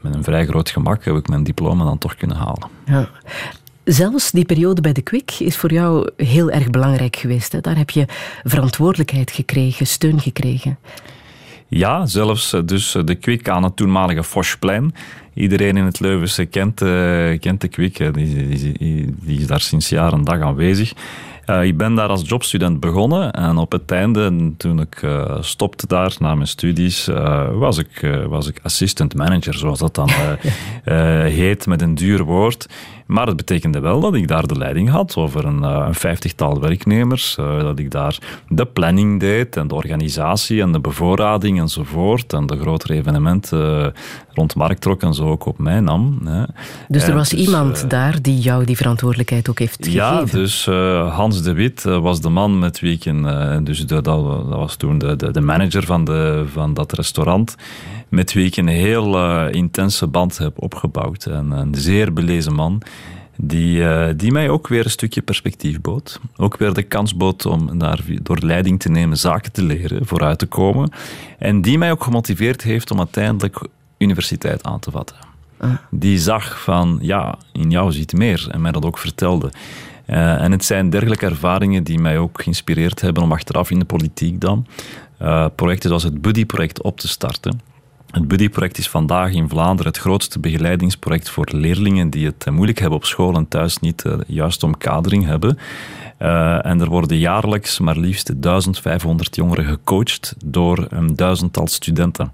met 0.00 0.14
een 0.14 0.24
vrij 0.24 0.46
groot 0.46 0.70
gemak 0.70 1.04
heb 1.04 1.16
ik 1.16 1.28
mijn 1.28 1.44
diploma 1.44 1.84
dan 1.84 1.98
toch 1.98 2.14
kunnen 2.16 2.36
halen. 2.36 2.68
Ja. 2.84 3.08
Zelfs 3.84 4.30
die 4.30 4.44
periode 4.44 4.80
bij 4.80 4.92
de 4.92 5.02
Kwik 5.02 5.30
is 5.38 5.56
voor 5.56 5.72
jou 5.72 6.10
heel 6.16 6.50
erg 6.50 6.70
belangrijk 6.70 7.16
geweest. 7.16 7.52
Hè? 7.52 7.60
Daar 7.60 7.76
heb 7.76 7.90
je 7.90 8.06
verantwoordelijkheid 8.44 9.30
gekregen, 9.30 9.86
steun 9.86 10.20
gekregen. 10.20 10.78
Ja, 11.66 12.06
zelfs 12.06 12.56
dus 12.64 12.96
de 13.04 13.14
Kwik 13.14 13.48
aan 13.48 13.62
het 13.62 13.76
toenmalige 13.76 14.24
Foschplein. 14.24 14.94
Iedereen 15.34 15.76
in 15.76 15.84
het 15.84 16.00
Leuvense 16.00 16.44
kent, 16.44 16.78
kent 17.40 17.60
de 17.60 17.68
Kwik. 17.68 17.96
Die, 17.96 18.48
die, 18.48 19.14
die, 19.20 19.40
is 19.40 19.46
daar 19.46 19.60
sinds 19.60 19.88
jaar 19.88 20.12
en 20.12 20.24
dag 20.24 20.40
aanwezig. 20.40 20.92
Uh, 21.46 21.64
ik 21.64 21.76
ben 21.76 21.94
daar 21.94 22.08
als 22.08 22.28
jobstudent 22.28 22.80
begonnen 22.80 23.32
en 23.32 23.56
op 23.56 23.72
het 23.72 23.90
einde, 23.90 24.52
toen 24.56 24.80
ik 24.80 25.02
uh, 25.02 25.36
stopte 25.40 25.86
daar 25.86 26.16
na 26.18 26.34
mijn 26.34 26.48
studies, 26.48 27.08
uh, 27.08 27.48
was, 27.52 27.78
ik, 27.78 28.24
was 28.28 28.48
ik 28.48 28.60
assistant 28.62 29.14
manager, 29.14 29.54
zoals 29.54 29.78
dat 29.78 29.94
dan 29.94 30.10
heet 31.40 31.66
met 31.66 31.82
een 31.82 31.94
duur 31.94 32.22
woord. 32.22 32.66
Maar 33.06 33.26
het 33.26 33.36
betekende 33.36 33.80
wel 33.80 34.00
dat 34.00 34.14
ik 34.14 34.28
daar 34.28 34.46
de 34.46 34.58
leiding 34.58 34.88
had 34.88 35.16
over 35.16 35.44
een, 35.44 35.62
een 35.62 35.94
vijftigtal 35.94 36.60
werknemers, 36.60 37.34
dat 37.36 37.78
ik 37.78 37.90
daar 37.90 38.18
de 38.48 38.66
planning 38.66 39.20
deed 39.20 39.56
en 39.56 39.68
de 39.68 39.74
organisatie 39.74 40.62
en 40.62 40.72
de 40.72 40.80
bevoorrading 40.80 41.60
enzovoort 41.60 42.32
en 42.32 42.46
de 42.46 42.58
grotere 42.58 42.94
evenementen 42.94 43.92
rond 44.32 44.54
Marktrok 44.54 45.02
en 45.02 45.14
zo 45.14 45.28
ook 45.28 45.46
op 45.46 45.58
mij 45.58 45.80
nam. 45.80 46.20
Hè. 46.24 46.44
Dus 46.88 47.08
er 47.08 47.14
was 47.14 47.28
dus, 47.28 47.46
iemand 47.46 47.90
daar 47.90 48.22
die 48.22 48.38
jou 48.38 48.64
die 48.64 48.76
verantwoordelijkheid 48.76 49.48
ook 49.48 49.58
heeft 49.58 49.76
gegeven? 49.76 50.00
Ja, 50.00 50.24
dus 50.24 50.66
Hans 51.10 51.42
de 51.42 51.52
Wit 51.52 51.84
eh, 51.84 51.98
was 51.98 52.20
de 52.20 52.28
man 52.28 52.58
met 52.58 52.80
wie 52.80 52.92
ik, 52.94 53.04
eh, 53.04 53.56
dus 53.62 53.86
dat, 53.86 54.04
dat, 54.04 54.44
was 54.44 54.76
toen 54.76 54.98
de, 54.98 55.16
de, 55.16 55.30
de, 55.30 55.40
manager 55.40 55.84
van, 55.84 56.04
de, 56.04 56.44
van 56.52 56.74
dat 56.74 56.92
restaurant, 56.92 57.54
met 58.14 58.32
wie 58.32 58.46
ik 58.46 58.56
een 58.56 58.68
heel 58.68 59.14
uh, 59.14 59.46
intense 59.50 60.06
band 60.06 60.38
heb 60.38 60.62
opgebouwd. 60.62 61.26
En 61.26 61.50
een 61.50 61.74
zeer 61.74 62.12
belezen 62.12 62.54
man. 62.54 62.82
Die, 63.36 63.78
uh, 63.78 64.06
die 64.16 64.32
mij 64.32 64.48
ook 64.48 64.68
weer 64.68 64.84
een 64.84 64.90
stukje 64.90 65.22
perspectief 65.22 65.80
bood. 65.80 66.20
Ook 66.36 66.56
weer 66.56 66.72
de 66.72 66.82
kans 66.82 67.16
bood 67.16 67.46
om 67.46 67.78
daar, 67.78 68.00
door 68.22 68.38
leiding 68.38 68.80
te 68.80 68.88
nemen 68.88 69.16
zaken 69.16 69.52
te 69.52 69.62
leren, 69.62 70.06
vooruit 70.06 70.38
te 70.38 70.46
komen. 70.46 70.90
En 71.38 71.62
die 71.62 71.78
mij 71.78 71.90
ook 71.90 72.04
gemotiveerd 72.04 72.62
heeft 72.62 72.90
om 72.90 72.98
uiteindelijk 72.98 73.60
universiteit 73.98 74.64
aan 74.64 74.80
te 74.80 74.90
vatten. 74.90 75.16
Ah. 75.58 75.70
Die 75.90 76.18
zag 76.18 76.62
van, 76.62 76.98
ja, 77.00 77.38
in 77.52 77.70
jou 77.70 77.92
ziet 77.92 78.12
meer. 78.12 78.46
En 78.50 78.60
mij 78.60 78.72
dat 78.72 78.84
ook 78.84 78.98
vertelde. 78.98 79.50
Uh, 80.06 80.42
en 80.42 80.52
het 80.52 80.64
zijn 80.64 80.90
dergelijke 80.90 81.26
ervaringen 81.26 81.84
die 81.84 81.98
mij 81.98 82.18
ook 82.18 82.42
geïnspireerd 82.42 83.00
hebben 83.00 83.22
om 83.22 83.32
achteraf 83.32 83.70
in 83.70 83.78
de 83.78 83.84
politiek 83.84 84.40
dan 84.40 84.66
uh, 85.22 85.46
projecten 85.54 85.88
zoals 85.88 86.02
het 86.02 86.22
Buddy-project 86.22 86.82
op 86.82 87.00
te 87.00 87.08
starten. 87.08 87.60
Het 88.14 88.28
Buddy-project 88.28 88.78
is 88.78 88.88
vandaag 88.88 89.32
in 89.32 89.48
Vlaanderen 89.48 89.92
het 89.92 90.00
grootste 90.00 90.38
begeleidingsproject 90.38 91.30
voor 91.30 91.48
leerlingen 91.52 92.10
die 92.10 92.26
het 92.26 92.50
moeilijk 92.50 92.78
hebben 92.78 92.98
op 92.98 93.04
school 93.04 93.34
en 93.34 93.48
thuis 93.48 93.78
niet 93.78 94.02
de 94.02 94.24
juiste 94.26 94.66
omkadering 94.66 95.24
hebben. 95.24 95.58
Uh, 96.18 96.66
en 96.66 96.80
er 96.80 96.88
worden 96.88 97.18
jaarlijks 97.18 97.78
maar 97.78 97.96
liefst 97.96 98.42
1500 98.42 99.36
jongeren 99.36 99.64
gecoacht 99.64 100.34
door 100.44 100.86
een 100.88 101.16
duizendtal 101.16 101.66
studenten. 101.66 102.32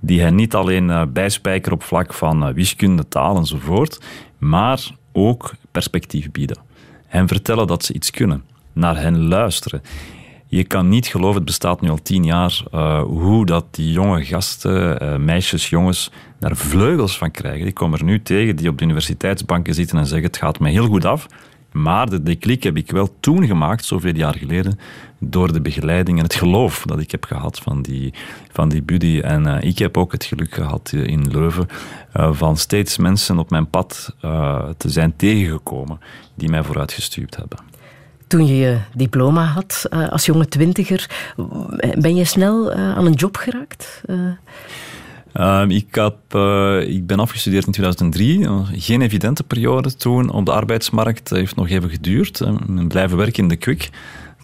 Die 0.00 0.20
hen 0.20 0.34
niet 0.34 0.54
alleen 0.54 1.12
bijspijkeren 1.12 1.78
op 1.78 1.82
vlak 1.82 2.14
van 2.14 2.52
wiskunde, 2.52 3.08
taal 3.08 3.36
enzovoort, 3.36 4.00
maar 4.38 4.90
ook 5.12 5.54
perspectief 5.70 6.30
bieden 6.30 6.58
hen 7.06 7.28
vertellen 7.28 7.66
dat 7.66 7.84
ze 7.84 7.92
iets 7.92 8.10
kunnen, 8.10 8.44
naar 8.72 8.96
hen 8.96 9.28
luisteren. 9.28 9.82
Je 10.50 10.64
kan 10.64 10.88
niet 10.88 11.06
geloven, 11.06 11.34
het 11.34 11.44
bestaat 11.44 11.80
nu 11.80 11.88
al 11.88 12.02
tien 12.02 12.24
jaar, 12.24 12.62
uh, 12.74 13.02
hoe 13.02 13.46
dat 13.46 13.64
die 13.70 13.92
jonge 13.92 14.24
gasten, 14.24 15.02
uh, 15.02 15.16
meisjes, 15.16 15.68
jongens, 15.68 16.10
daar 16.38 16.56
vleugels 16.56 17.18
van 17.18 17.30
krijgen. 17.30 17.64
Die 17.64 17.72
komen 17.72 17.98
er 17.98 18.04
nu 18.04 18.22
tegen 18.22 18.56
die 18.56 18.68
op 18.68 18.78
de 18.78 18.84
universiteitsbanken 18.84 19.74
zitten 19.74 19.98
en 19.98 20.06
zeggen 20.06 20.26
het 20.26 20.36
gaat 20.36 20.58
me 20.58 20.70
heel 20.70 20.86
goed 20.86 21.04
af. 21.04 21.26
Maar 21.72 22.10
de 22.10 22.22
declic 22.22 22.62
heb 22.62 22.76
ik 22.76 22.90
wel 22.90 23.16
toen 23.20 23.46
gemaakt, 23.46 23.84
zoveel 23.84 24.14
jaar 24.14 24.34
geleden, 24.34 24.78
door 25.18 25.52
de 25.52 25.60
begeleiding 25.60 26.18
en 26.18 26.24
het 26.24 26.34
geloof 26.34 26.82
dat 26.86 27.00
ik 27.00 27.10
heb 27.10 27.24
gehad 27.24 27.58
van 27.58 27.82
die, 27.82 28.14
van 28.52 28.68
die 28.68 28.82
buddy. 28.82 29.20
En 29.20 29.46
uh, 29.46 29.56
ik 29.60 29.78
heb 29.78 29.96
ook 29.96 30.12
het 30.12 30.24
geluk 30.24 30.54
gehad 30.54 30.92
in 30.92 31.30
Leuven 31.30 31.66
van 32.12 32.56
steeds 32.56 32.98
mensen 32.98 33.38
op 33.38 33.50
mijn 33.50 33.70
pad 33.70 34.14
te 34.76 34.90
zijn 34.90 35.16
tegengekomen 35.16 36.00
die 36.34 36.48
mij 36.48 36.62
vooruitgestuurd 36.62 37.36
hebben. 37.36 37.58
Toen 38.28 38.46
je 38.46 38.56
je 38.56 38.78
diploma 38.94 39.44
had 39.44 39.86
als 40.10 40.26
jonge 40.26 40.48
twintiger, 40.48 41.10
ben 41.98 42.14
je 42.14 42.24
snel 42.24 42.72
aan 42.72 43.06
een 43.06 43.12
job 43.12 43.36
geraakt? 43.36 44.02
Um, 45.40 45.70
ik, 45.70 45.94
heb, 45.94 46.16
uh, 46.34 46.80
ik 46.80 47.06
ben 47.06 47.20
afgestudeerd 47.20 47.66
in 47.66 47.72
2003. 47.72 48.48
Geen 48.72 49.02
evidente 49.02 49.44
periode 49.44 49.96
toen 49.96 50.30
op 50.30 50.46
de 50.46 50.52
arbeidsmarkt. 50.52 51.28
Het 51.28 51.38
heeft 51.38 51.56
nog 51.56 51.68
even 51.68 51.90
geduurd. 51.90 52.40
Ik 52.40 52.66
ben 52.66 52.88
blijven 52.88 53.16
werken 53.16 53.42
in 53.42 53.48
de 53.48 53.56
Kwik. 53.56 53.90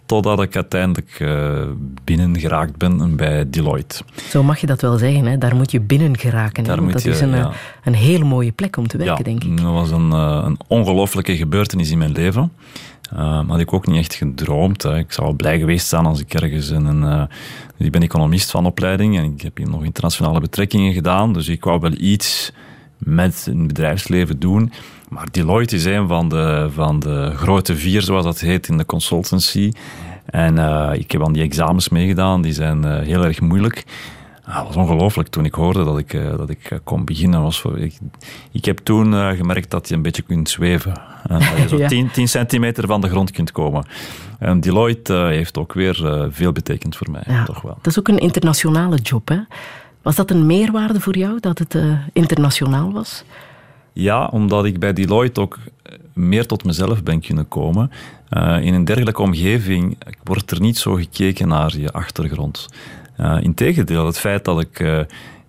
Totdat 0.05 0.41
ik 0.41 0.55
uiteindelijk 0.55 1.19
uh, 1.19 1.61
binnengeraakt 2.03 2.77
ben 2.77 3.15
bij 3.15 3.49
Deloitte. 3.49 4.03
Zo 4.29 4.43
mag 4.43 4.57
je 4.59 4.67
dat 4.67 4.81
wel 4.81 4.97
zeggen. 4.97 5.25
Hè? 5.25 5.37
Daar 5.37 5.55
moet 5.55 5.71
je 5.71 5.79
binnen 5.79 6.17
geraken. 6.17 6.63
Daar 6.63 6.83
moet 6.83 6.93
dat 6.93 7.03
je, 7.03 7.09
is 7.09 7.19
een, 7.19 7.35
ja. 7.35 7.51
een 7.83 7.93
hele 7.93 8.23
mooie 8.23 8.51
plek 8.51 8.77
om 8.77 8.87
te 8.87 8.97
werken, 8.97 9.17
ja, 9.17 9.23
denk 9.23 9.43
ik. 9.43 9.63
Dat 9.63 9.73
was 9.73 9.91
een, 9.91 10.09
uh, 10.09 10.41
een 10.45 10.57
ongelooflijke 10.67 11.37
gebeurtenis 11.37 11.91
in 11.91 11.97
mijn 11.97 12.11
leven. 12.11 12.51
Uh, 13.13 13.47
had 13.47 13.59
ik 13.59 13.73
ook 13.73 13.87
niet 13.87 13.97
echt 13.97 14.13
gedroomd. 14.13 14.81
Hè. 14.81 14.97
Ik 14.97 15.11
zou 15.11 15.35
blij 15.35 15.59
geweest 15.59 15.87
zijn 15.87 16.05
als 16.05 16.19
ik 16.19 16.33
ergens 16.33 16.69
in 16.69 16.85
een... 16.85 17.01
Uh, 17.01 17.23
ik 17.77 17.91
ben 17.91 18.01
economist 18.01 18.51
van 18.51 18.65
opleiding 18.65 19.17
en 19.17 19.23
ik 19.23 19.41
heb 19.41 19.57
hier 19.57 19.69
nog 19.69 19.83
internationale 19.83 20.39
betrekkingen 20.39 20.93
gedaan. 20.93 21.33
Dus 21.33 21.47
ik 21.47 21.63
wou 21.63 21.79
wel 21.79 21.93
iets 21.97 22.51
met 22.97 23.45
het 23.45 23.67
bedrijfsleven 23.67 24.39
doen. 24.39 24.71
Maar 25.09 25.27
Deloitte 25.31 25.75
is 25.75 25.85
een 25.85 26.07
van 26.07 26.29
de, 26.29 26.69
van 26.73 26.99
de 26.99 27.31
grote 27.35 27.75
vier, 27.75 28.01
zoals 28.01 28.23
dat 28.23 28.39
heet, 28.39 28.67
in 28.67 28.77
de 28.77 28.85
consultancy. 28.85 29.71
En 30.25 30.55
uh, 30.55 30.89
ik 30.93 31.11
heb 31.11 31.23
aan 31.23 31.33
die 31.33 31.43
examens 31.43 31.89
meegedaan, 31.89 32.41
die 32.41 32.53
zijn 32.53 33.01
heel 33.01 33.25
erg 33.25 33.41
moeilijk. 33.41 33.83
Ah, 34.47 34.57
het 34.57 34.67
was 34.67 34.75
ongelooflijk 34.75 35.29
toen 35.29 35.45
ik 35.45 35.53
hoorde 35.53 35.83
dat 35.83 35.97
ik, 35.97 36.13
uh, 36.13 36.37
dat 36.37 36.49
ik 36.49 36.79
kon 36.83 37.05
beginnen. 37.05 37.41
Was 37.41 37.61
voor, 37.61 37.79
ik, 37.79 37.97
ik 38.51 38.65
heb 38.65 38.77
toen 38.77 39.13
uh, 39.13 39.29
gemerkt 39.29 39.71
dat 39.71 39.89
je 39.89 39.95
een 39.95 40.01
beetje 40.01 40.21
kunt 40.21 40.49
zweven. 40.49 41.01
En 41.27 41.39
dat 41.39 41.57
je 41.57 41.67
zo 41.75 41.77
ja. 41.77 41.87
10, 41.87 42.11
10 42.11 42.27
centimeter 42.27 42.87
van 42.87 43.01
de 43.01 43.09
grond 43.09 43.31
kunt 43.31 43.51
komen. 43.51 43.85
En 44.39 44.59
Deloitte 44.59 45.13
heeft 45.13 45.57
ook 45.57 45.73
weer 45.73 46.27
veel 46.31 46.51
betekend 46.51 46.95
voor 46.95 47.11
mij. 47.11 47.23
Ja, 47.27 47.45
toch 47.45 47.61
wel. 47.61 47.77
Dat 47.81 47.87
is 47.87 47.99
ook 47.99 48.07
een 48.07 48.17
internationale 48.17 48.97
job. 48.97 49.27
Hè? 49.27 49.39
Was 50.01 50.15
dat 50.15 50.31
een 50.31 50.45
meerwaarde 50.45 50.99
voor 50.99 51.17
jou, 51.17 51.39
dat 51.39 51.59
het 51.59 51.77
internationaal 52.13 52.91
was? 52.91 53.23
Ja, 53.93 54.25
omdat 54.25 54.65
ik 54.65 54.79
bij 54.79 54.93
Deloitte 54.93 55.41
ook 55.41 55.57
meer 56.13 56.45
tot 56.45 56.63
mezelf 56.63 57.03
ben 57.03 57.21
kunnen 57.21 57.47
komen. 57.47 57.91
in 58.61 58.73
een 58.73 58.85
dergelijke 58.85 59.21
omgeving 59.21 59.97
wordt 60.23 60.51
er 60.51 60.59
niet 60.59 60.77
zo 60.77 60.93
gekeken 60.93 61.47
naar 61.47 61.77
je 61.77 61.91
achtergrond. 61.91 62.67
Uh, 63.19 63.37
Integendeel, 63.41 64.05
het 64.05 64.19
feit 64.19 64.45
dat 64.45 64.61
ik, 64.61 64.79
uh, 64.79 64.99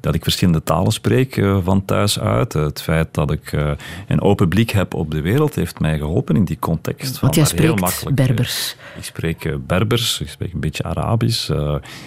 dat 0.01 0.15
ik 0.15 0.23
verschillende 0.23 0.63
talen 0.63 0.93
spreek 0.93 1.37
uh, 1.37 1.59
van 1.65 1.85
thuis 1.85 2.21
uit. 2.21 2.53
Het 2.53 2.83
feit 2.83 3.15
dat 3.15 3.31
ik 3.31 3.53
uh, 3.53 3.71
een 4.07 4.21
open 4.21 4.49
blik 4.49 4.71
heb 4.71 4.95
op 4.95 5.11
de 5.11 5.21
wereld 5.21 5.55
heeft 5.55 5.81
mij 5.81 5.99
geholpen 5.99 6.37
in 6.37 6.45
die 6.45 6.59
context. 6.59 7.21
Want 7.21 7.35
jij 7.35 7.45
spreekt 7.45 8.15
Berbers. 8.15 8.77
Ik 8.97 9.05
spreek 9.05 9.67
Berbers, 9.67 10.21
ik 10.21 10.29
spreek 10.29 10.53
een 10.53 10.61
beetje 10.61 10.83
Arabisch. 10.83 11.51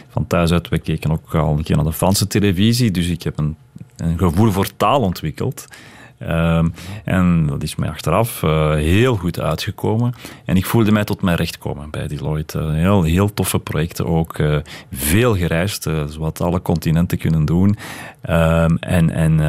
van 0.09 0.27
thuis 0.27 0.51
uit, 0.51 0.69
we 0.69 0.79
keken 0.79 1.11
ook 1.11 1.35
al 1.35 1.57
een 1.57 1.63
keer 1.63 1.75
naar 1.75 1.85
de 1.85 1.93
Franse 1.93 2.27
televisie, 2.27 2.91
dus 2.91 3.07
ik 3.07 3.23
heb 3.23 3.37
een, 3.37 3.55
een 3.97 4.17
gevoel 4.17 4.51
voor 4.51 4.75
taal 4.77 5.01
ontwikkeld. 5.01 5.67
Um, 6.21 6.73
en 7.03 7.45
dat 7.47 7.63
is 7.63 7.75
mij 7.75 7.89
achteraf 7.89 8.41
uh, 8.41 8.73
heel 8.73 9.15
goed 9.15 9.39
uitgekomen. 9.39 10.13
En 10.45 10.55
ik 10.55 10.65
voelde 10.65 10.91
mij 10.91 11.03
tot 11.03 11.21
mijn 11.21 11.37
recht 11.37 11.57
komen 11.57 11.89
bij 11.89 12.07
Deloitte. 12.07 12.59
Uh, 12.59 12.73
heel, 12.73 13.03
heel 13.03 13.33
toffe 13.33 13.59
projecten 13.59 14.05
ook. 14.05 14.37
Uh, 14.37 14.57
veel 14.91 15.35
gereisd, 15.35 15.89
wat 16.17 16.41
alle 16.41 16.61
continenten 16.61 17.17
kunnen 17.17 17.45
doen. 17.45 17.77
Um, 18.29 18.77
en 18.77 19.09
en 19.09 19.39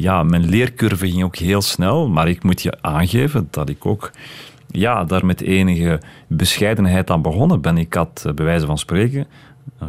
ja, 0.00 0.22
mijn 0.22 0.48
leercurve 0.48 1.10
ging 1.10 1.24
ook 1.24 1.36
heel 1.36 1.62
snel. 1.62 2.08
Maar 2.08 2.28
ik 2.28 2.42
moet 2.42 2.62
je 2.62 2.78
aangeven 2.80 3.48
dat 3.50 3.68
ik 3.68 3.86
ook 3.86 4.10
ja, 4.68 5.04
daar 5.04 5.26
met 5.26 5.40
enige 5.40 6.00
bescheidenheid 6.26 7.10
aan 7.10 7.22
begonnen 7.22 7.60
ben. 7.60 7.78
Ik 7.78 7.94
had, 7.94 8.24
bij 8.34 8.44
wijze 8.44 8.66
van 8.66 8.78
spreken, 8.78 9.26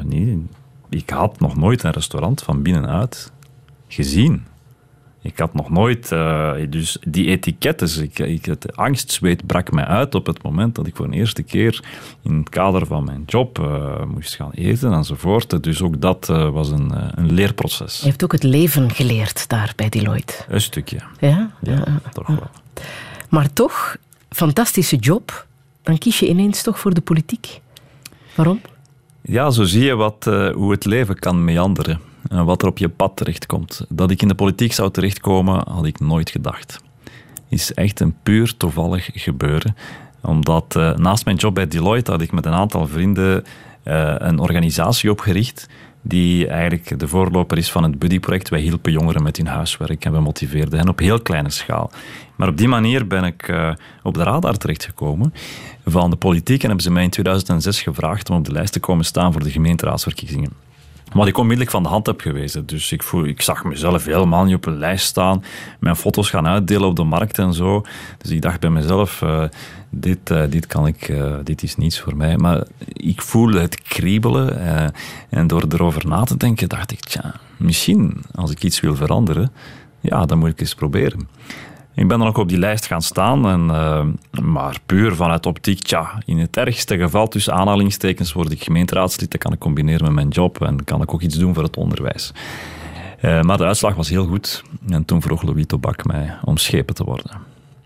nee, 0.03 0.45
ik 0.89 1.09
had 1.09 1.39
nog 1.39 1.55
nooit 1.57 1.83
een 1.83 1.91
restaurant 1.91 2.41
van 2.41 2.61
binnenuit 2.61 3.31
gezien. 3.87 4.43
Ik 5.23 5.39
had 5.39 5.53
nog 5.53 5.69
nooit, 5.69 6.11
uh, 6.11 6.53
dus 6.69 6.97
die 7.07 7.27
etiketten, 7.27 8.03
ik, 8.03 8.19
ik, 8.19 8.45
het 8.45 8.75
angstzweet 8.75 9.45
brak 9.45 9.71
mij 9.71 9.85
uit 9.85 10.15
op 10.15 10.25
het 10.25 10.43
moment 10.43 10.75
dat 10.75 10.87
ik 10.87 10.95
voor 10.95 11.09
de 11.09 11.15
eerste 11.15 11.43
keer 11.43 11.83
in 12.23 12.37
het 12.37 12.49
kader 12.49 12.85
van 12.85 13.03
mijn 13.03 13.23
job 13.25 13.59
uh, 13.59 14.03
moest 14.05 14.35
gaan 14.35 14.51
eten 14.51 14.93
enzovoort. 14.93 15.63
Dus 15.63 15.81
ook 15.81 16.01
dat 16.01 16.29
uh, 16.29 16.49
was 16.49 16.69
een, 16.69 16.91
een 17.15 17.31
leerproces. 17.31 17.99
Je 17.99 18.09
hebt 18.09 18.23
ook 18.23 18.31
het 18.31 18.43
leven 18.43 18.91
geleerd 18.91 19.49
daar 19.49 19.73
bij 19.75 19.89
Deloitte. 19.89 20.33
Een 20.47 20.61
stukje. 20.61 20.97
Ja? 21.19 21.51
Ja, 21.61 21.71
ja 21.71 22.01
toch 22.11 22.27
wel. 22.27 22.49
Maar 23.29 23.53
toch, 23.53 23.97
fantastische 24.29 24.95
job, 24.95 25.45
dan 25.83 25.97
kies 25.97 26.19
je 26.19 26.27
ineens 26.27 26.61
toch 26.61 26.79
voor 26.79 26.93
de 26.93 27.01
politiek. 27.01 27.61
Waarom? 28.35 28.61
Ja, 29.21 29.49
zo 29.49 29.63
zie 29.63 29.83
je 29.83 29.95
wat, 29.95 30.25
hoe 30.53 30.71
het 30.71 30.85
leven 30.85 31.19
kan 31.19 31.43
meanderen 31.43 32.09
en 32.29 32.45
wat 32.45 32.61
er 32.61 32.67
op 32.67 32.77
je 32.77 32.89
pad 32.89 33.11
terechtkomt. 33.15 33.85
Dat 33.89 34.11
ik 34.11 34.21
in 34.21 34.27
de 34.27 34.35
politiek 34.35 34.73
zou 34.73 34.91
terechtkomen, 34.91 35.67
had 35.69 35.85
ik 35.85 35.99
nooit 35.99 36.29
gedacht. 36.29 36.81
Is 37.49 37.73
echt 37.73 37.99
een 37.99 38.15
puur 38.23 38.57
toevallig 38.57 39.09
gebeuren. 39.13 39.75
Omdat 40.21 40.75
uh, 40.77 40.95
naast 40.95 41.25
mijn 41.25 41.37
job 41.37 41.55
bij 41.55 41.67
Deloitte 41.67 42.11
had 42.11 42.21
ik 42.21 42.31
met 42.31 42.45
een 42.45 42.53
aantal 42.53 42.87
vrienden 42.87 43.43
uh, 43.83 44.15
een 44.17 44.39
organisatie 44.39 45.11
opgericht 45.11 45.67
die 46.01 46.47
eigenlijk 46.47 46.99
de 46.99 47.07
voorloper 47.07 47.57
is 47.57 47.71
van 47.71 47.83
het 47.83 47.99
Buddy-project. 47.99 48.49
Wij 48.49 48.59
hielpen 48.59 48.91
jongeren 48.91 49.23
met 49.23 49.37
hun 49.37 49.47
huiswerk 49.47 50.05
en 50.05 50.11
we 50.11 50.19
motiveerden 50.19 50.79
hen 50.79 50.89
op 50.89 50.99
heel 50.99 51.21
kleine 51.21 51.49
schaal. 51.49 51.91
Maar 52.35 52.47
op 52.47 52.57
die 52.57 52.67
manier 52.67 53.07
ben 53.07 53.23
ik 53.23 53.47
uh, 53.47 53.73
op 54.03 54.13
de 54.13 54.23
radar 54.23 54.57
terechtgekomen 54.57 55.33
van 55.85 56.09
de 56.09 56.15
politiek 56.15 56.61
en 56.61 56.67
hebben 56.67 56.83
ze 56.83 56.91
mij 56.91 57.03
in 57.03 57.09
2006 57.09 57.81
gevraagd 57.81 58.29
om 58.29 58.37
op 58.37 58.45
de 58.45 58.51
lijst 58.51 58.73
te 58.73 58.79
komen 58.79 59.05
staan 59.05 59.31
voor 59.31 59.43
de 59.43 59.51
gemeenteraadsverkiezingen. 59.51 60.51
Wat 61.13 61.27
ik 61.27 61.37
onmiddellijk 61.37 61.71
van 61.71 61.83
de 61.83 61.89
hand 61.89 62.05
heb 62.05 62.21
gewezen. 62.21 62.65
Dus 62.65 62.91
ik, 62.91 63.03
voel, 63.03 63.25
ik 63.25 63.41
zag 63.41 63.63
mezelf 63.63 64.05
helemaal 64.05 64.43
niet 64.43 64.55
op 64.55 64.65
een 64.65 64.77
lijst 64.77 65.05
staan. 65.05 65.43
Mijn 65.79 65.95
foto's 65.95 66.29
gaan 66.29 66.47
uitdelen 66.47 66.87
op 66.87 66.95
de 66.95 67.03
markt 67.03 67.37
en 67.37 67.53
zo. 67.53 67.85
Dus 68.17 68.31
ik 68.31 68.41
dacht 68.41 68.59
bij 68.59 68.69
mezelf, 68.69 69.21
uh, 69.21 69.43
dit, 69.89 70.29
uh, 70.29 70.43
dit 70.49 70.67
kan 70.67 70.87
ik, 70.87 71.07
uh, 71.09 71.35
dit 71.43 71.63
is 71.63 71.75
niets 71.75 71.99
voor 71.99 72.15
mij. 72.15 72.37
Maar 72.37 72.63
ik 72.87 73.21
voelde 73.21 73.59
het 73.59 73.81
kriebelen. 73.81 74.59
en 75.29 75.47
door 75.47 75.63
erover 75.69 76.07
na 76.07 76.23
te 76.23 76.37
denken, 76.37 76.69
dacht 76.69 76.91
ik, 76.91 76.99
tja, 76.99 77.33
misschien 77.57 78.23
als 78.35 78.51
ik 78.51 78.63
iets 78.63 78.79
wil 78.79 78.95
veranderen, 78.95 79.51
ja, 79.99 80.25
dan 80.25 80.37
moet 80.37 80.49
ik 80.49 80.59
eens 80.59 80.75
proberen. 80.75 81.27
Ik 81.95 82.07
ben 82.07 82.19
dan 82.19 82.27
ook 82.27 82.37
op 82.37 82.49
die 82.49 82.57
lijst 82.57 82.85
gaan 82.85 83.01
staan, 83.01 83.47
en, 83.47 83.65
uh, 83.65 84.41
maar 84.43 84.77
puur 84.85 85.15
vanuit 85.15 85.45
optiek, 85.45 85.81
tja, 85.81 86.21
in 86.25 86.39
het 86.39 86.57
ergste 86.57 86.97
geval 86.97 87.27
tussen 87.27 87.53
aanhalingstekens 87.53 88.33
word 88.33 88.51
ik 88.51 88.63
gemeenteraadslid, 88.63 89.31
dat 89.31 89.41
kan 89.41 89.53
ik 89.53 89.59
combineren 89.59 90.03
met 90.03 90.13
mijn 90.13 90.27
job 90.27 90.61
en 90.61 90.83
kan 90.83 91.01
ik 91.01 91.13
ook 91.13 91.21
iets 91.21 91.37
doen 91.37 91.53
voor 91.53 91.63
het 91.63 91.77
onderwijs. 91.77 92.33
Uh, 93.21 93.41
maar 93.41 93.57
de 93.57 93.65
uitslag 93.65 93.95
was 93.95 94.09
heel 94.09 94.25
goed 94.25 94.63
en 94.89 95.05
toen 95.05 95.21
vroeg 95.21 95.41
Louis 95.41 95.65
Tobak 95.65 96.05
mij 96.05 96.33
om 96.43 96.57
schepen 96.57 96.95
te 96.95 97.03
worden. 97.03 97.31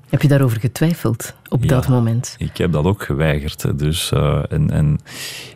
Heb 0.10 0.22
je 0.22 0.28
daarover 0.28 0.60
getwijfeld 0.60 1.36
op 1.50 1.64
ja, 1.64 1.70
dat 1.70 1.88
moment? 1.88 2.36
Ik 2.38 2.58
heb 2.58 2.72
dat 2.72 2.86
ook 2.86 3.04
geweigerd. 3.04 3.80
Dus, 3.80 4.12
uh, 4.12 4.44
en, 4.50 4.70
en 4.70 5.00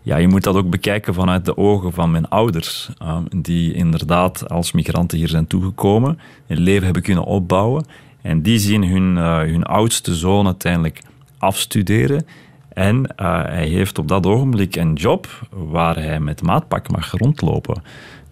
ja, 0.01 0.17
je 0.17 0.27
moet 0.27 0.43
dat 0.43 0.55
ook 0.55 0.69
bekijken 0.69 1.13
vanuit 1.13 1.45
de 1.45 1.57
ogen 1.57 1.93
van 1.93 2.11
mijn 2.11 2.29
ouders, 2.29 2.89
die 3.35 3.73
inderdaad 3.73 4.49
als 4.49 4.71
migranten 4.71 5.17
hier 5.17 5.27
zijn 5.27 5.47
toegekomen, 5.47 6.19
een 6.47 6.59
leven 6.59 6.83
hebben 6.83 7.03
kunnen 7.03 7.23
opbouwen 7.23 7.85
en 8.21 8.41
die 8.41 8.59
zien 8.59 8.83
hun, 8.83 9.15
uh, 9.15 9.37
hun 9.37 9.63
oudste 9.63 10.15
zoon 10.15 10.45
uiteindelijk 10.45 11.01
afstuderen. 11.37 12.25
En 12.73 12.95
uh, 12.97 13.43
hij 13.43 13.67
heeft 13.67 13.99
op 13.99 14.07
dat 14.07 14.25
ogenblik 14.25 14.75
een 14.75 14.93
job 14.93 15.27
waar 15.49 15.95
hij 15.95 16.19
met 16.19 16.41
maatpak 16.41 16.91
mag 16.91 17.11
rondlopen. 17.11 17.83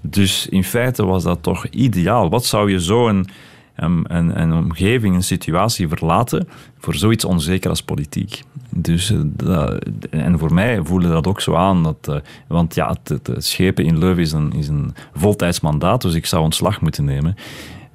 Dus 0.01 0.47
in 0.47 0.63
feite 0.63 1.05
was 1.05 1.23
dat 1.23 1.43
toch 1.43 1.67
ideaal. 1.67 2.29
Wat 2.29 2.45
zou 2.45 2.71
je 2.71 2.81
zo 2.81 3.07
een, 3.07 3.27
een, 3.75 4.41
een 4.41 4.53
omgeving, 4.53 5.15
een 5.15 5.23
situatie 5.23 5.87
verlaten 5.87 6.47
voor 6.77 6.95
zoiets 6.95 7.25
onzeker 7.25 7.69
als 7.69 7.81
politiek? 7.81 8.43
Dus, 8.69 9.13
uh, 9.43 9.69
en 10.09 10.39
voor 10.39 10.53
mij 10.53 10.79
voelde 10.83 11.07
dat 11.07 11.27
ook 11.27 11.41
zo 11.41 11.55
aan. 11.55 11.83
Dat, 11.83 12.21
want 12.47 12.75
ja, 12.75 12.89
het, 13.03 13.27
het, 13.27 13.45
schepen 13.45 13.85
in 13.85 13.97
Leuven 13.97 14.23
is 14.23 14.31
een, 14.31 14.53
is 14.53 14.67
een 14.67 14.93
voltijds 15.13 15.59
mandaat, 15.59 16.01
dus 16.01 16.13
ik 16.13 16.25
zou 16.25 16.43
ontslag 16.43 16.81
moeten 16.81 17.05
nemen. 17.05 17.35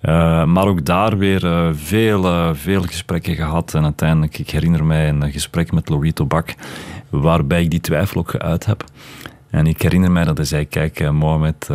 Uh, 0.03 0.45
maar 0.45 0.67
ook 0.67 0.85
daar 0.85 1.19
weer 1.19 1.45
uh, 1.45 1.69
veel, 1.73 2.25
uh, 2.25 2.51
veel 2.53 2.83
gesprekken 2.83 3.35
gehad. 3.35 3.75
En 3.75 3.85
uiteindelijk, 3.85 4.39
ik 4.39 4.51
herinner 4.51 4.85
mij 4.85 5.09
een 5.09 5.33
gesprek 5.33 5.73
met 5.73 5.89
Louis 5.89 6.13
Tobak, 6.13 6.55
waarbij 7.09 7.63
ik 7.63 7.71
die 7.71 7.81
twijfel 7.81 8.21
ook 8.21 8.31
geuit 8.31 8.67
heb. 8.67 8.85
En 9.51 9.67
ik 9.67 9.83
herinner 9.83 10.11
mij 10.11 10.25
dat 10.25 10.37
hij 10.37 10.47
zei, 10.47 10.69
kijk 10.69 11.11
Mohamed, 11.13 11.69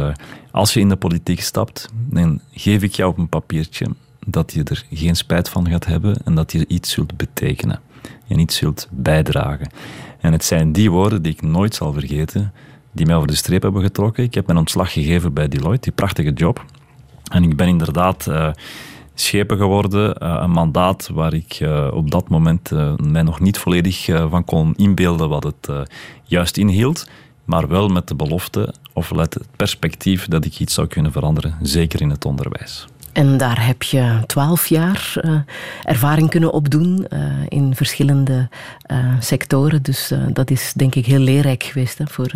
als 0.51 0.73
je 0.73 0.79
in 0.79 0.89
de 0.89 0.95
politiek 0.95 1.41
stapt, 1.41 1.89
dan 1.93 2.41
geef 2.51 2.83
ik 2.83 2.93
jou 2.93 3.11
op 3.11 3.17
een 3.17 3.29
papiertje 3.29 3.87
dat 4.25 4.53
je 4.53 4.63
er 4.63 4.85
geen 4.91 5.15
spijt 5.15 5.49
van 5.49 5.69
gaat 5.69 5.85
hebben 5.85 6.15
en 6.25 6.35
dat 6.35 6.51
je 6.51 6.67
iets 6.67 6.91
zult 6.91 7.17
betekenen 7.17 7.79
en 8.27 8.39
iets 8.39 8.55
zult 8.55 8.87
bijdragen. 8.91 9.69
En 10.19 10.31
het 10.31 10.43
zijn 10.43 10.71
die 10.71 10.91
woorden 10.91 11.21
die 11.21 11.31
ik 11.31 11.41
nooit 11.41 11.75
zal 11.75 11.93
vergeten, 11.93 12.53
die 12.91 13.05
mij 13.05 13.15
over 13.15 13.27
de 13.27 13.35
streep 13.35 13.61
hebben 13.61 13.81
getrokken. 13.81 14.23
Ik 14.23 14.33
heb 14.33 14.45
mijn 14.45 14.59
ontslag 14.59 14.93
gegeven 14.93 15.33
bij 15.33 15.47
Deloitte, 15.47 15.81
die 15.81 15.91
prachtige 15.91 16.33
job. 16.33 16.65
En 17.31 17.43
ik 17.43 17.55
ben 17.55 17.67
inderdaad 17.67 18.25
uh, 18.29 18.49
schepen 19.13 19.57
geworden, 19.57 20.15
uh, 20.23 20.37
een 20.41 20.51
mandaat 20.51 21.09
waar 21.13 21.33
ik 21.33 21.59
uh, 21.59 21.87
op 21.93 22.11
dat 22.11 22.29
moment 22.29 22.71
mij 22.97 23.21
nog 23.21 23.39
niet 23.39 23.57
volledig 23.57 24.05
van 24.29 24.45
kon 24.45 24.75
inbeelden 24.75 25.29
wat 25.29 25.43
het 25.43 25.69
juist 26.23 26.57
inhield, 26.57 27.09
maar 27.45 27.67
wel 27.67 27.87
met 27.87 28.07
de 28.07 28.15
belofte 28.15 28.73
of 28.93 29.09
het 29.09 29.37
perspectief 29.55 30.27
dat 30.27 30.45
ik 30.45 30.59
iets 30.59 30.73
zou 30.73 30.87
kunnen 30.87 31.11
veranderen, 31.11 31.57
zeker 31.61 32.01
in 32.01 32.09
het 32.09 32.25
onderwijs. 32.25 32.87
En 33.17 33.37
daar 33.37 33.65
heb 33.65 33.83
je 33.83 34.19
twaalf 34.25 34.67
jaar 34.67 35.13
uh, 35.21 35.39
ervaring 35.83 36.29
kunnen 36.29 36.53
opdoen 36.53 37.05
uh, 37.09 37.19
in 37.47 37.75
verschillende 37.75 38.49
uh, 38.91 38.97
sectoren. 39.19 39.81
Dus 39.81 40.13
dat 40.33 40.49
is 40.51 40.73
denk 40.75 40.95
ik 40.95 41.05
heel 41.05 41.19
leerrijk 41.19 41.63
geweest 41.63 41.99
voor 42.03 42.31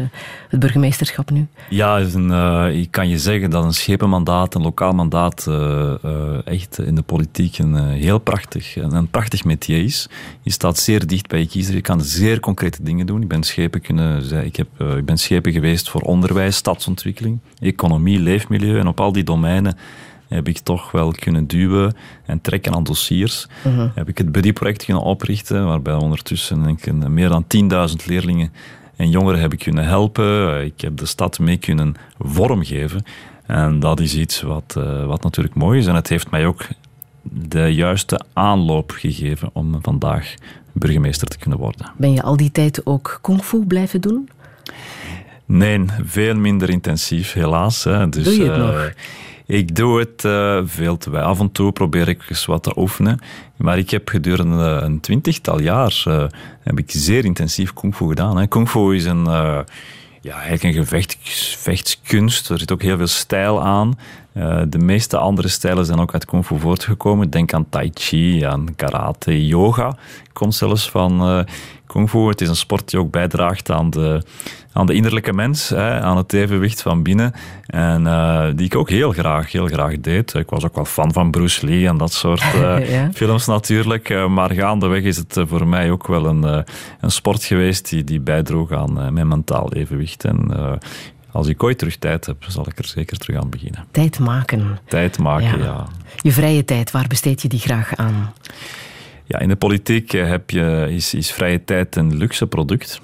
het 0.49 0.59
burgemeesterschap 0.59 1.29
nu. 1.29 1.47
Ja, 1.69 1.99
een, 1.99 2.31
ik 2.73 2.91
kan 2.91 3.09
je 3.09 3.19
zeggen 3.19 3.49
dat 3.49 3.63
een 3.63 3.73
schepenmandaat, 3.73 4.55
een 4.55 4.61
lokaal 4.61 4.93
mandaat, 4.93 5.47
echt 6.45 6.79
in 6.79 6.95
de 6.95 7.01
politiek 7.05 7.57
een 7.57 7.89
heel 7.89 8.19
prachtig, 8.19 8.75
een 8.75 9.09
prachtig 9.09 9.43
métier 9.43 9.83
is. 9.83 10.09
Je 10.41 10.51
staat 10.51 10.77
zeer 10.77 11.07
dicht 11.07 11.27
bij 11.27 11.39
je 11.39 11.47
kiezer, 11.47 11.75
je 11.75 11.81
kan 11.81 12.01
zeer 12.01 12.39
concrete 12.39 12.83
dingen 12.83 13.05
doen. 13.05 13.21
Ik 13.21 13.27
ben 13.27 13.43
schepen, 13.43 13.81
kunnen, 13.81 14.45
ik 14.45 14.55
heb, 14.55 14.67
ik 14.97 15.05
ben 15.05 15.17
schepen 15.17 15.51
geweest 15.51 15.89
voor 15.89 16.01
onderwijs, 16.01 16.55
stadsontwikkeling, 16.55 17.39
economie, 17.59 18.19
leefmilieu 18.19 18.79
en 18.79 18.87
op 18.87 18.99
al 18.99 19.11
die 19.11 19.23
domeinen 19.23 19.77
heb 20.35 20.47
ik 20.47 20.59
toch 20.59 20.91
wel 20.91 21.11
kunnen 21.11 21.47
duwen 21.47 21.95
en 22.25 22.41
trekken 22.41 22.73
aan 22.73 22.83
dossiers. 22.83 23.47
Uh-huh. 23.67 23.89
Heb 23.95 24.09
ik 24.09 24.17
het 24.17 24.31
Buddy-project 24.31 24.85
kunnen 24.85 25.03
oprichten, 25.03 25.65
waarbij 25.65 25.93
ondertussen 25.93 26.63
denk 26.63 26.85
ik, 26.85 26.93
meer 27.09 27.29
dan 27.29 27.45
10.000 27.99 28.05
leerlingen 28.05 28.51
en 28.95 29.09
jongeren 29.09 29.39
heb 29.39 29.53
ik 29.53 29.59
kunnen 29.59 29.85
helpen. 29.85 30.63
Ik 30.65 30.81
heb 30.81 30.97
de 30.97 31.05
stad 31.05 31.39
mee 31.39 31.57
kunnen 31.57 31.95
vormgeven. 32.19 33.03
En 33.45 33.79
dat 33.79 33.99
is 33.99 34.15
iets 34.15 34.41
wat, 34.41 34.75
uh, 34.77 35.05
wat 35.05 35.23
natuurlijk 35.23 35.55
mooi 35.55 35.79
is. 35.79 35.87
En 35.87 35.95
het 35.95 36.09
heeft 36.09 36.31
mij 36.31 36.45
ook 36.45 36.65
de 37.21 37.73
juiste 37.73 38.21
aanloop 38.33 38.91
gegeven 38.91 39.49
om 39.53 39.79
vandaag 39.81 40.33
burgemeester 40.71 41.27
te 41.27 41.37
kunnen 41.37 41.59
worden. 41.59 41.91
Ben 41.97 42.13
je 42.13 42.21
al 42.21 42.37
die 42.37 42.51
tijd 42.51 42.85
ook 42.85 43.19
kung 43.21 43.43
fu 43.43 43.65
blijven 43.65 44.01
doen? 44.01 44.29
Nee, 45.45 45.85
veel 46.03 46.35
minder 46.35 46.69
intensief, 46.69 47.33
helaas. 47.33 47.83
Hè. 47.83 48.09
Dus, 48.09 48.23
Doe 48.23 48.33
je 48.33 48.43
het 48.43 48.57
uh, 48.57 48.65
nog? 48.65 48.93
Ik 49.51 49.75
doe 49.75 49.99
het 49.99 50.23
uh, 50.23 50.61
veel 50.65 50.97
te 50.97 51.09
weinig. 51.09 51.31
Af 51.31 51.39
en 51.39 51.51
toe 51.51 51.71
probeer 51.71 52.07
ik 52.07 52.25
eens 52.29 52.45
wat 52.45 52.63
te 52.63 52.77
oefenen. 52.77 53.19
Maar 53.55 53.77
ik 53.77 53.89
heb 53.89 54.09
gedurende 54.09 54.63
een 54.63 54.99
twintigtal 54.99 55.61
jaar 55.61 56.03
uh, 56.07 56.23
heb 56.63 56.79
ik 56.79 56.91
zeer 56.91 57.25
intensief 57.25 57.73
kung 57.73 57.95
fu 57.95 58.07
gedaan. 58.07 58.37
Hè. 58.37 58.47
Kung 58.47 58.69
fu 58.69 58.95
is 58.95 59.05
een, 59.05 59.25
uh, 59.27 59.59
ja, 60.21 60.35
eigenlijk 60.41 60.63
een 60.63 60.83
gevecht, 60.83 61.17
gevechtskunst. 61.21 62.49
Er 62.49 62.59
zit 62.59 62.71
ook 62.71 62.81
heel 62.81 62.97
veel 62.97 63.07
stijl 63.07 63.63
aan. 63.63 63.97
Uh, 64.33 64.61
de 64.67 64.77
meeste 64.77 65.17
andere 65.17 65.47
stijlen 65.47 65.85
zijn 65.85 65.99
ook 65.99 66.13
uit 66.13 66.25
kung 66.25 66.45
fu 66.45 66.59
voortgekomen. 66.59 67.29
Denk 67.29 67.53
aan 67.53 67.69
tai 67.69 67.91
chi, 67.93 68.43
aan 68.45 68.75
karate, 68.75 69.45
yoga. 69.45 69.95
Komt 70.33 70.55
zelfs 70.55 70.89
van 70.89 71.29
uh, 71.29 71.43
kung 71.87 72.09
fu. 72.09 72.19
Het 72.19 72.41
is 72.41 72.49
een 72.49 72.55
sport 72.55 72.89
die 72.89 72.99
ook 72.99 73.11
bijdraagt 73.11 73.71
aan 73.71 73.89
de, 73.89 74.21
aan 74.73 74.85
de 74.85 74.93
innerlijke 74.93 75.33
mens, 75.33 75.69
hè, 75.69 76.01
aan 76.01 76.17
het 76.17 76.33
evenwicht 76.33 76.81
van 76.81 77.03
binnen. 77.03 77.33
En 77.65 78.01
uh, 78.01 78.45
die 78.55 78.65
ik 78.65 78.75
ook 78.75 78.89
heel 78.89 79.11
graag, 79.11 79.51
heel 79.51 79.67
graag 79.67 79.99
deed. 79.99 80.33
Ik 80.33 80.49
was 80.49 80.65
ook 80.65 80.75
wel 80.75 80.85
fan 80.85 81.13
van 81.13 81.31
Bruce 81.31 81.65
Lee 81.65 81.87
en 81.87 81.97
dat 81.97 82.13
soort 82.13 82.43
ja. 82.87 83.09
films 83.13 83.45
natuurlijk. 83.45 84.27
maar 84.29 84.51
gaandeweg 84.51 85.03
is 85.03 85.17
het 85.17 85.39
voor 85.47 85.67
mij 85.67 85.91
ook 85.91 86.07
wel 86.07 86.25
een, 86.25 86.43
een 86.99 87.11
sport 87.11 87.43
geweest 87.43 87.89
die, 87.89 88.03
die 88.03 88.19
bijdroeg 88.19 88.71
aan 88.71 89.13
mijn 89.13 89.27
mentaal 89.27 89.73
evenwicht. 89.73 90.25
En 90.25 90.51
als 91.31 91.47
ik 91.47 91.63
ooit 91.63 91.77
terug 91.77 91.95
tijd 91.95 92.25
heb, 92.25 92.43
zal 92.47 92.67
ik 92.67 92.77
er 92.77 92.85
zeker 92.85 93.17
terug 93.17 93.41
aan 93.41 93.49
beginnen. 93.49 93.85
Tijd 93.91 94.19
maken. 94.19 94.79
Tijd 94.87 95.19
maken, 95.19 95.59
ja. 95.59 95.87
Je 96.21 96.31
vrije 96.31 96.65
tijd, 96.65 96.91
waar 96.91 97.07
besteed 97.07 97.41
je 97.41 97.47
die 97.47 97.59
graag 97.59 97.95
aan? 97.95 98.33
Ja, 99.31 99.39
in 99.39 99.47
de 99.47 99.55
politiek 99.55 100.13
eh, 100.13 100.27
heb 100.27 100.49
je, 100.49 100.87
is, 100.89 101.13
is 101.13 101.31
vrije 101.31 101.63
tijd 101.63 101.95
een 101.95 102.17
luxe 102.17 102.47
product. 102.47 103.01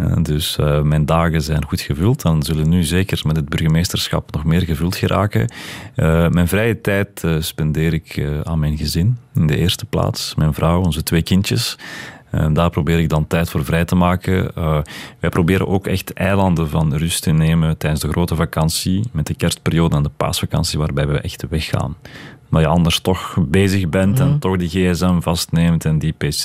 Uh, 0.00 0.16
dus 0.22 0.56
uh, 0.60 0.82
mijn 0.82 1.06
dagen 1.06 1.42
zijn 1.42 1.64
goed 1.64 1.80
gevuld. 1.80 2.22
Dan 2.22 2.42
zullen 2.42 2.68
nu 2.68 2.82
zeker 2.82 3.20
met 3.24 3.36
het 3.36 3.48
burgemeesterschap 3.48 4.32
nog 4.32 4.44
meer 4.44 4.60
gevuld 4.60 4.96
geraken. 4.96 5.52
Uh, 5.96 6.28
mijn 6.28 6.48
vrije 6.48 6.80
tijd 6.80 7.24
spendeer 7.38 7.92
ik 7.92 8.24
aan 8.42 8.58
mijn 8.58 8.76
gezin. 8.76 9.18
In 9.34 9.46
de 9.46 9.56
eerste 9.56 9.86
plaats. 9.86 10.34
Mijn 10.34 10.54
vrouw, 10.54 10.82
onze 10.82 11.02
twee 11.02 11.22
kindjes. 11.22 11.78
Uh, 12.34 12.46
daar 12.52 12.70
probeer 12.70 12.98
ik 12.98 13.08
dan 13.08 13.26
tijd 13.26 13.50
voor 13.50 13.64
vrij 13.64 13.84
te 13.84 13.94
maken. 13.94 14.50
Uh, 14.58 14.78
wij 15.20 15.30
proberen 15.30 15.68
ook 15.68 15.86
echt 15.86 16.12
eilanden 16.12 16.68
van 16.68 16.94
rust 16.94 17.22
te 17.22 17.30
nemen 17.30 17.78
tijdens 17.78 18.02
de 18.02 18.08
grote 18.08 18.34
vakantie, 18.34 19.08
met 19.12 19.26
de 19.26 19.34
kerstperiode 19.34 19.96
en 19.96 20.02
de 20.02 20.10
paasvakantie, 20.16 20.78
waarbij 20.78 21.06
we 21.06 21.20
echt 21.20 21.44
weggaan. 21.48 21.96
Maar 22.48 22.60
je 22.60 22.66
anders 22.66 23.00
toch 23.00 23.36
bezig 23.48 23.88
bent 23.88 24.20
en 24.20 24.28
mhm. 24.28 24.38
toch 24.38 24.56
die 24.56 24.68
gsm 24.68 25.20
vastneemt 25.20 25.84
en 25.84 25.98
die 25.98 26.12
pc. 26.12 26.44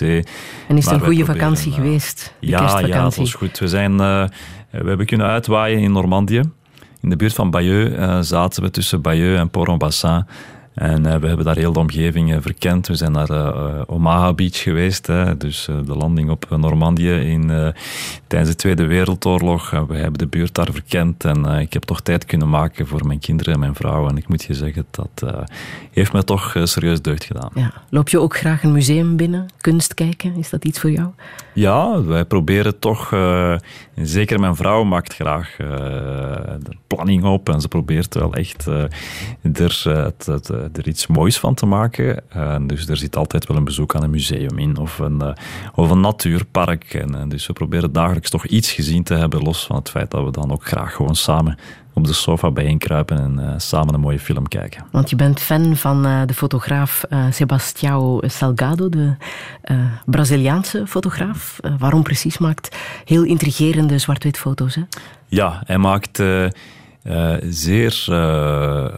En 0.67 0.77
is 0.77 0.85
het 0.85 0.93
een 0.93 0.99
goede 0.99 1.25
vakantie 1.25 1.69
uh, 1.69 1.75
geweest? 1.75 2.33
Ja, 2.39 2.79
ja, 2.79 3.03
dat 3.03 3.15
was 3.15 3.33
goed. 3.33 3.59
We, 3.59 3.67
zijn, 3.67 3.97
we 3.97 4.29
hebben 4.69 5.05
kunnen 5.05 5.27
uitwaaien 5.27 5.79
in 5.79 5.91
Normandië. 5.91 6.41
In 7.01 7.09
de 7.09 7.15
buurt 7.15 7.33
van 7.33 7.49
Bayeux 7.49 8.27
zaten 8.27 8.63
we 8.63 8.69
tussen 8.69 9.01
Bayeux 9.01 9.39
en 9.39 9.49
Port-en-Bassin. 9.49 10.25
En 10.73 11.05
uh, 11.05 11.15
we 11.15 11.27
hebben 11.27 11.45
daar 11.45 11.55
heel 11.55 11.73
de 11.73 11.79
omgeving 11.79 12.31
uh, 12.31 12.37
verkend. 12.41 12.87
We 12.87 12.95
zijn 12.95 13.11
naar 13.11 13.31
uh, 13.31 13.81
Omaha 13.85 14.33
Beach 14.33 14.61
geweest, 14.61 15.07
hè, 15.07 15.37
dus 15.37 15.65
de 15.65 15.95
landing 15.95 16.29
op 16.29 16.47
Normandië 16.49 17.11
in, 17.11 17.73
tijdens 18.27 18.51
de 18.51 18.57
Tweede 18.57 18.85
Wereldoorlog. 18.85 19.69
we 19.69 19.95
hebben 19.95 20.19
de 20.19 20.27
buurt 20.27 20.55
daar 20.55 20.71
verkend 20.71 21.25
en 21.25 21.45
ik 21.45 21.73
heb 21.73 21.83
toch 21.83 22.01
tijd 22.01 22.25
kunnen 22.25 22.49
maken 22.49 22.87
voor 22.87 23.07
mijn 23.07 23.19
kinderen 23.19 23.53
en 23.53 23.59
mijn 23.59 23.75
vrouw. 23.75 24.09
En 24.09 24.17
ik 24.17 24.27
moet 24.27 24.43
je 24.43 24.53
zeggen, 24.53 24.85
dat 24.91 25.43
heeft 25.91 26.13
me 26.13 26.23
toch 26.23 26.55
serieus 26.63 27.01
deugd 27.01 27.23
gedaan. 27.23 27.51
Ja. 27.53 27.73
Loop 27.89 28.09
je 28.09 28.19
ook 28.19 28.37
graag 28.37 28.63
een 28.63 28.71
museum 28.71 29.15
binnen? 29.15 29.45
Kunst 29.61 29.93
kijken? 29.93 30.35
Is 30.35 30.49
dat 30.49 30.65
iets 30.65 30.79
voor 30.79 30.91
jou? 30.91 31.09
Ja, 31.53 32.03
wij 32.03 32.25
proberen 32.25 32.79
toch, 32.79 33.13
zeker 33.95 34.39
mijn 34.39 34.55
vrouw 34.55 34.83
maakt 34.83 35.13
graag 35.13 35.55
de 35.57 36.75
planning 36.87 37.23
op 37.23 37.49
en 37.49 37.61
ze 37.61 37.67
probeert 37.67 38.13
wel 38.15 38.33
echt 38.33 38.67
er 39.53 39.83
eh, 39.85 40.65
er 40.73 40.87
iets 40.87 41.07
moois 41.07 41.39
van 41.39 41.53
te 41.53 41.65
maken. 41.65 42.23
Dus 42.67 42.87
er 42.87 42.97
zit 42.97 43.15
altijd 43.15 43.47
wel 43.47 43.57
een 43.57 43.63
bezoek 43.63 43.95
aan 43.95 44.03
een 44.03 44.09
museum 44.09 44.57
in 44.57 44.77
of 44.77 44.99
een, 44.99 45.35
of 45.75 45.89
een 45.89 45.99
natuurpark. 45.99 46.93
En, 46.93 47.29
dus 47.29 47.47
we 47.47 47.53
proberen 47.53 47.91
dagelijks 47.91 48.29
toch 48.29 48.45
iets 48.45 48.71
gezien 48.71 49.03
te 49.03 49.13
hebben, 49.13 49.41
los 49.41 49.65
van 49.65 49.75
het 49.75 49.89
feit 49.89 50.11
dat 50.11 50.23
we 50.23 50.31
dan 50.31 50.51
ook 50.51 50.65
graag 50.65 50.95
gewoon 50.95 51.15
samen 51.15 51.57
op 51.93 52.07
de 52.07 52.13
sofa 52.13 52.51
bijeenkruipen 52.51 53.17
en 53.19 53.39
uh, 53.39 53.53
samen 53.57 53.93
een 53.93 53.99
mooie 53.99 54.19
film 54.19 54.47
kijken. 54.47 54.85
Want 54.91 55.09
je 55.09 55.15
bent 55.15 55.39
fan 55.39 55.75
van 55.75 56.05
uh, 56.05 56.21
de 56.25 56.33
fotograaf 56.33 57.03
uh, 57.09 57.25
Sebastião 57.31 58.25
Salgado, 58.25 58.89
de 58.89 59.15
Braziliaanse 60.05 60.87
fotograaf. 60.87 61.59
waarom 61.79 62.03
precies 62.03 62.37
maakt 62.37 62.77
heel 63.05 63.23
intrigerende 63.23 63.97
zwart-wit 63.97 64.37
foto's? 64.37 64.75
Hè? 64.75 64.81
Ja, 65.27 65.61
hij 65.65 65.77
maakt 65.77 66.19
uh, 66.19 67.33
zeer 67.49 68.05
uh, 68.09 68.15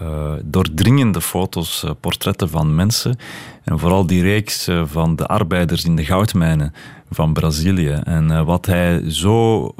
uh, 0.01 0.33
doordringende 0.43 1.21
foto's, 1.21 1.85
portretten 1.99 2.49
van 2.49 2.75
mensen. 2.75 3.17
En 3.63 3.79
vooral 3.79 4.05
die 4.05 4.21
reeks 4.21 4.67
van 4.83 5.15
de 5.15 5.25
arbeiders 5.25 5.83
in 5.83 5.95
de 5.95 6.05
goudmijnen 6.05 6.73
van 7.11 7.33
Brazilië. 7.33 7.99
En 8.03 8.45
wat 8.45 8.65
hij 8.65 9.11
zo 9.11 9.71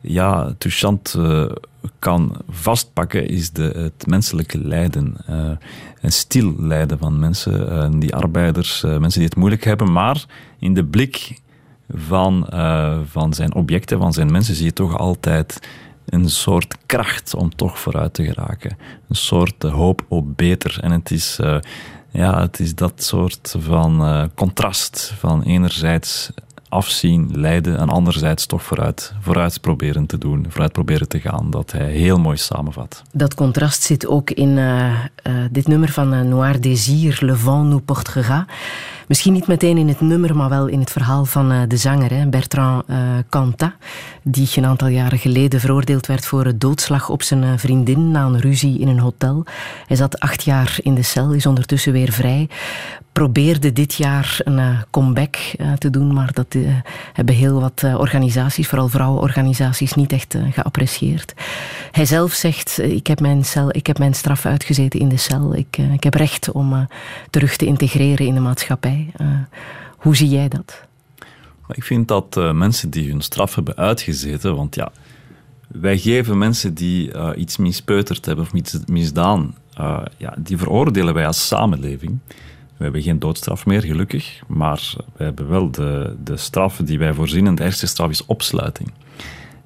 ja, 0.00 0.52
touchant 0.58 1.16
kan 1.98 2.36
vastpakken, 2.48 3.28
is 3.28 3.50
de, 3.50 3.72
het 3.74 4.06
menselijke 4.06 4.58
lijden. 4.58 5.16
een 6.00 6.12
stil 6.12 6.54
lijden 6.58 6.98
van 6.98 7.18
mensen, 7.18 7.98
die 8.00 8.14
arbeiders, 8.14 8.82
mensen 8.82 9.20
die 9.20 9.28
het 9.28 9.36
moeilijk 9.36 9.64
hebben, 9.64 9.92
maar 9.92 10.24
in 10.58 10.74
de 10.74 10.84
blik 10.84 11.40
van, 11.94 12.46
van 13.10 13.34
zijn 13.34 13.54
objecten, 13.54 13.98
van 13.98 14.12
zijn 14.12 14.32
mensen, 14.32 14.54
zie 14.54 14.64
je 14.64 14.72
toch 14.72 14.98
altijd 14.98 15.60
een 16.06 16.30
soort 16.30 16.76
kracht 16.86 17.34
om 17.34 17.54
toch 17.56 17.78
vooruit 17.78 18.14
te 18.14 18.24
geraken. 18.24 18.76
Een 19.08 19.16
soort 19.16 19.64
eh, 19.64 19.74
hoop 19.74 20.04
op 20.08 20.36
beter. 20.36 20.78
En 20.80 20.90
het 20.90 21.10
is, 21.10 21.38
ja, 22.10 22.40
het 22.40 22.60
is 22.60 22.74
dat 22.74 23.02
soort 23.02 23.54
van 23.58 24.30
contrast 24.34 25.14
van 25.18 25.42
enerzijds 25.42 26.30
afzien, 26.72 27.30
lijden 27.34 27.78
en 27.78 27.88
anderzijds 27.88 28.46
toch 28.46 28.62
vooruit, 28.62 29.12
vooruit 29.20 29.60
proberen 29.60 30.06
te 30.06 30.18
doen, 30.18 30.46
vooruit 30.48 30.72
proberen 30.72 31.08
te 31.08 31.20
gaan, 31.20 31.50
dat 31.50 31.72
hij 31.72 31.90
heel 31.90 32.18
mooi 32.18 32.36
samenvat. 32.36 33.02
Dat 33.12 33.34
contrast 33.34 33.82
zit 33.82 34.06
ook 34.06 34.30
in 34.30 34.48
uh, 34.48 34.84
uh, 34.86 35.32
dit 35.50 35.68
nummer 35.68 35.88
van 35.88 36.28
Noir 36.28 36.60
Désir, 36.60 37.18
Le 37.20 37.34
Vent 37.34 37.68
nous 37.68 37.82
portera. 37.84 38.46
Misschien 39.12 39.32
niet 39.32 39.46
meteen 39.46 39.78
in 39.78 39.88
het 39.88 40.00
nummer, 40.00 40.36
maar 40.36 40.48
wel 40.48 40.66
in 40.66 40.80
het 40.80 40.90
verhaal 40.90 41.24
van 41.24 41.52
uh, 41.52 41.60
de 41.68 41.76
zanger, 41.76 42.10
hè, 42.10 42.26
Bertrand 42.26 42.84
uh, 42.88 42.96
Cantat, 43.28 43.72
die 44.22 44.48
een 44.54 44.66
aantal 44.66 44.88
jaren 44.88 45.18
geleden 45.18 45.60
veroordeeld 45.60 46.06
werd 46.06 46.26
voor 46.26 46.44
het 46.44 46.60
doodslag 46.60 47.08
op 47.08 47.22
zijn 47.22 47.42
uh, 47.42 47.52
vriendin 47.56 48.10
na 48.10 48.24
een 48.24 48.40
ruzie 48.40 48.78
in 48.78 48.88
een 48.88 48.98
hotel. 48.98 49.44
Hij 49.86 49.96
zat 49.96 50.20
acht 50.20 50.42
jaar 50.42 50.76
in 50.82 50.94
de 50.94 51.02
cel, 51.02 51.32
is 51.32 51.46
ondertussen 51.46 51.92
weer 51.92 52.12
vrij. 52.12 52.48
Probeerde 53.12 53.72
dit 53.72 53.94
jaar 53.94 54.40
een 54.44 54.76
comeback 54.90 55.36
te 55.78 55.90
doen, 55.90 56.12
maar 56.12 56.32
dat 56.32 56.56
hebben 57.12 57.34
heel 57.34 57.60
wat 57.60 57.84
organisaties, 57.96 58.68
vooral 58.68 58.88
vrouwenorganisaties, 58.88 59.94
niet 59.94 60.12
echt 60.12 60.36
geapprecieerd. 60.50 61.34
Hij 61.90 62.04
zelf 62.04 62.32
zegt, 62.32 62.78
ik 62.78 63.06
heb 63.06 63.20
mijn, 63.20 63.44
cel, 63.44 63.68
ik 63.70 63.86
heb 63.86 63.98
mijn 63.98 64.14
straf 64.14 64.46
uitgezeten 64.46 65.00
in 65.00 65.08
de 65.08 65.16
cel. 65.16 65.54
Ik, 65.54 65.76
ik 65.92 66.04
heb 66.04 66.14
recht 66.14 66.50
om 66.50 66.88
terug 67.30 67.56
te 67.56 67.66
integreren 67.66 68.26
in 68.26 68.34
de 68.34 68.40
maatschappij. 68.40 69.01
Uh, 69.20 69.38
hoe 69.96 70.16
zie 70.16 70.28
jij 70.28 70.48
dat? 70.48 70.82
Ik 71.68 71.84
vind 71.84 72.08
dat 72.08 72.36
uh, 72.38 72.52
mensen 72.52 72.90
die 72.90 73.10
hun 73.10 73.20
straf 73.20 73.54
hebben 73.54 73.76
uitgezeten, 73.76 74.56
want 74.56 74.74
ja, 74.74 74.92
wij 75.68 75.98
geven 75.98 76.38
mensen 76.38 76.74
die 76.74 77.14
uh, 77.14 77.30
iets 77.36 77.56
mispeuterd 77.56 78.26
hebben 78.26 78.44
of 78.44 78.52
iets 78.52 78.78
misdaan, 78.86 79.54
ja, 80.16 80.34
die 80.38 80.58
veroordelen 80.58 81.14
wij 81.14 81.26
als 81.26 81.46
samenleving. 81.46 82.18
We 82.76 82.88
hebben 82.88 83.02
geen 83.02 83.18
doodstraf 83.18 83.66
meer, 83.66 83.82
gelukkig, 83.82 84.42
maar 84.46 84.94
we 85.16 85.24
hebben 85.24 85.48
wel 85.48 85.70
de, 85.70 86.16
de 86.24 86.36
straf 86.36 86.76
die 86.76 86.98
wij 86.98 87.14
voorzien 87.14 87.46
en 87.46 87.54
de 87.54 87.64
eerste 87.64 87.86
straf 87.86 88.10
is 88.10 88.26
opsluiting. 88.26 88.92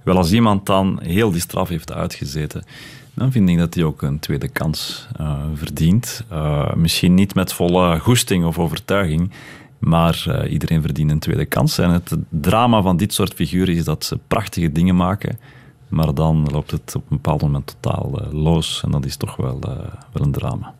Wel, 0.05 0.17
als 0.17 0.33
iemand 0.33 0.67
dan 0.67 1.01
heel 1.03 1.31
die 1.31 1.41
straf 1.41 1.69
heeft 1.69 1.93
uitgezeten, 1.93 2.65
dan 3.17 3.33
vind 3.33 3.49
ik 3.49 3.59
dat 3.59 3.75
hij 3.75 3.85
ook 3.85 4.03
een 4.03 4.19
tweede 4.19 4.49
kans 4.49 5.07
uh, 5.21 5.43
verdient. 5.55 6.25
Uh, 6.33 6.75
misschien 6.75 7.15
niet 7.15 7.35
met 7.35 7.53
volle 7.53 7.99
goesting 7.99 8.45
of 8.45 8.59
overtuiging, 8.59 9.31
maar 9.79 10.25
uh, 10.29 10.53
iedereen 10.53 10.81
verdient 10.81 11.11
een 11.11 11.19
tweede 11.19 11.45
kans. 11.45 11.79
En 11.79 11.91
het 11.91 12.17
drama 12.29 12.83
van 12.83 12.97
dit 12.97 13.15
soort 13.15 13.35
figuren 13.35 13.75
is 13.75 13.85
dat 13.85 14.05
ze 14.05 14.19
prachtige 14.29 14.73
dingen 14.73 14.97
maken, 14.97 15.39
maar 15.89 16.15
dan 16.15 16.49
loopt 16.53 16.71
het 16.71 16.95
op 16.97 17.03
een 17.03 17.17
bepaald 17.17 17.43
moment 17.43 17.77
totaal 17.81 18.29
los. 18.33 18.83
En 18.85 18.91
dat 18.91 19.05
is 19.05 19.17
toch 19.17 19.37
wel, 19.37 19.61
wel 20.13 20.25
een 20.25 20.33
drama. 20.33 20.75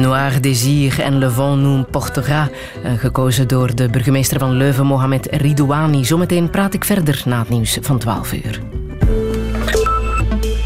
Noir 0.00 0.40
Désir 0.40 1.00
en 1.00 1.18
Le 1.18 1.28
Vent 1.28 1.56
nous 1.56 1.84
portera, 1.84 2.48
eh, 2.82 2.92
gekozen 2.98 3.48
door 3.48 3.74
de 3.74 3.88
burgemeester 3.88 4.38
van 4.38 4.52
Leuven, 4.52 4.86
Mohamed 4.86 5.28
Ridouani. 5.30 6.04
Zometeen 6.04 6.50
praat 6.50 6.74
ik 6.74 6.84
verder 6.84 7.22
na 7.24 7.38
het 7.38 7.48
nieuws 7.48 7.78
van 7.80 7.98
12 7.98 8.32
uur. 8.32 8.60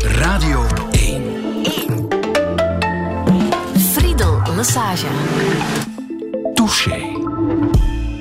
Radio 0.01 0.67
1. 0.91 1.23
Friedel 3.93 4.43
Lassage. 4.57 5.07
Touché. 6.55 7.15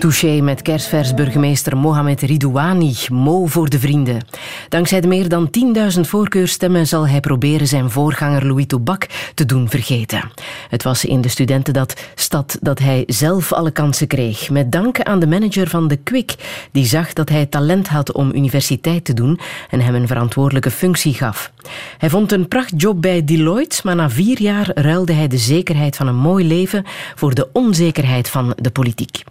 Touché 0.03 0.41
met 0.41 0.61
kerstvers 0.61 1.14
burgemeester 1.14 1.78
Mohamed 1.78 2.22
Ridouani, 2.22 2.95
Mo 3.11 3.45
voor 3.45 3.70
de 3.70 3.80
vrienden. 3.80 4.22
Dankzij 4.74 5.01
de 5.01 5.07
meer 5.07 5.30
dan 5.30 5.49
10.000 5.95 5.99
voorkeurstemmen 5.99 6.88
zal 6.88 7.07
hij 7.07 7.19
proberen 7.19 7.67
zijn 7.67 7.89
voorganger 7.89 8.47
Louis 8.47 8.65
Toubak 8.67 9.07
te 9.34 9.45
doen 9.45 9.69
vergeten. 9.69 10.32
Het 10.69 10.84
was 10.84 11.05
in 11.05 11.21
de 11.21 11.28
studentenstad 11.28 12.57
dat 12.61 12.80
hij 12.80 13.03
zelf 13.07 13.51
alle 13.51 13.71
kansen 13.71 14.07
kreeg. 14.07 14.49
Met 14.49 14.71
dank 14.71 15.01
aan 15.01 15.19
de 15.19 15.28
manager 15.28 15.67
van 15.67 15.88
de 15.88 15.95
Kwik, 15.95 16.36
die 16.71 16.86
zag 16.86 17.13
dat 17.13 17.30
hij 17.30 17.45
talent 17.45 17.88
had 17.88 18.11
om 18.11 18.32
universiteit 18.36 19.05
te 19.05 19.13
doen 19.13 19.39
en 19.69 19.80
hem 19.80 19.95
een 19.95 20.07
verantwoordelijke 20.07 20.71
functie 20.71 21.13
gaf. 21.13 21.51
Hij 21.97 22.09
vond 22.09 22.32
een 22.32 22.47
prachtjob 22.47 23.01
bij 23.01 23.24
Deloitte, 23.24 23.82
maar 23.84 23.95
na 23.95 24.09
vier 24.09 24.41
jaar 24.41 24.71
ruilde 24.74 25.13
hij 25.13 25.28
de 25.28 25.38
zekerheid 25.38 25.95
van 25.95 26.07
een 26.07 26.15
mooi 26.15 26.47
leven 26.47 26.86
voor 27.15 27.34
de 27.34 27.49
onzekerheid 27.51 28.30
van 28.30 28.53
de 28.57 28.71
politiek. 28.71 29.24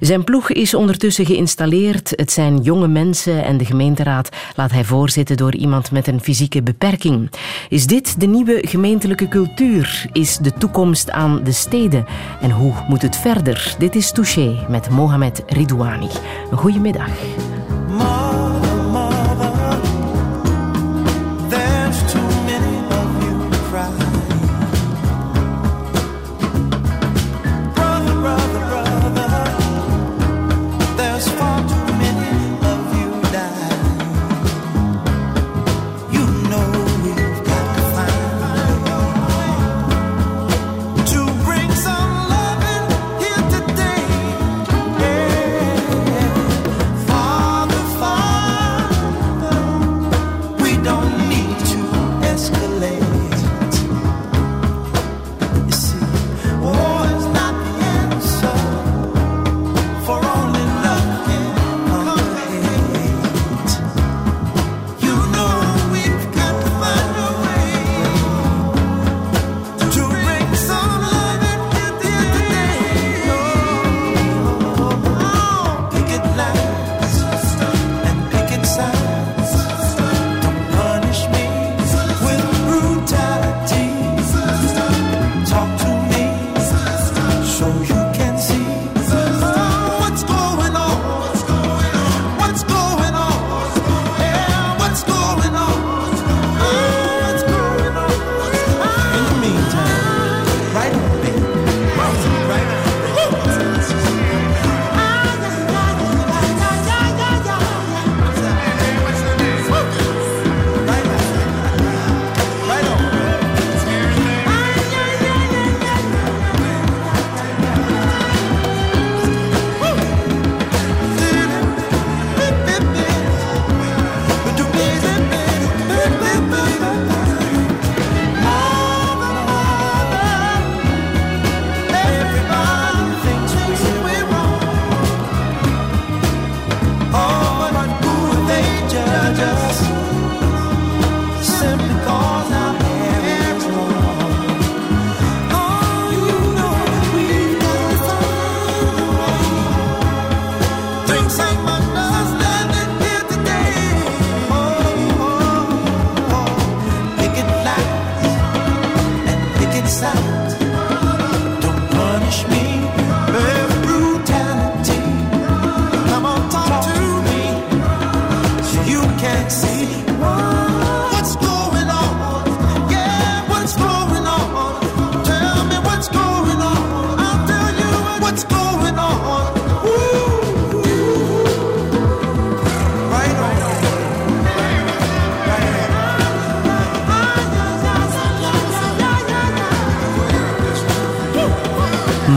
Zijn 0.00 0.24
ploeg 0.24 0.50
is 0.50 0.74
ondertussen 0.74 1.26
geïnstalleerd. 1.26 2.12
Het 2.16 2.32
zijn 2.32 2.56
jonge 2.62 2.88
mensen 2.88 3.44
en 3.44 3.56
de 3.56 3.64
gemeenteraad 3.64 4.28
laat 4.56 4.70
hij 4.70 4.83
voorzitten 4.84 5.36
door 5.36 5.54
iemand 5.54 5.90
met 5.90 6.06
een 6.06 6.20
fysieke 6.20 6.62
beperking. 6.62 7.30
Is 7.68 7.86
dit 7.86 8.20
de 8.20 8.26
nieuwe 8.26 8.58
gemeentelijke 8.66 9.28
cultuur? 9.28 10.06
Is 10.12 10.36
de 10.36 10.52
toekomst 10.52 11.10
aan 11.10 11.44
de 11.44 11.52
steden? 11.52 12.04
En 12.40 12.50
hoe 12.50 12.72
moet 12.88 13.02
het 13.02 13.16
verder? 13.16 13.74
Dit 13.78 13.94
is 13.94 14.12
Touché 14.12 14.66
met 14.68 14.90
Mohamed 14.90 15.42
Ridouani. 15.46 16.08
Een 16.50 16.58
goede 16.58 16.80
middag. 16.80 17.10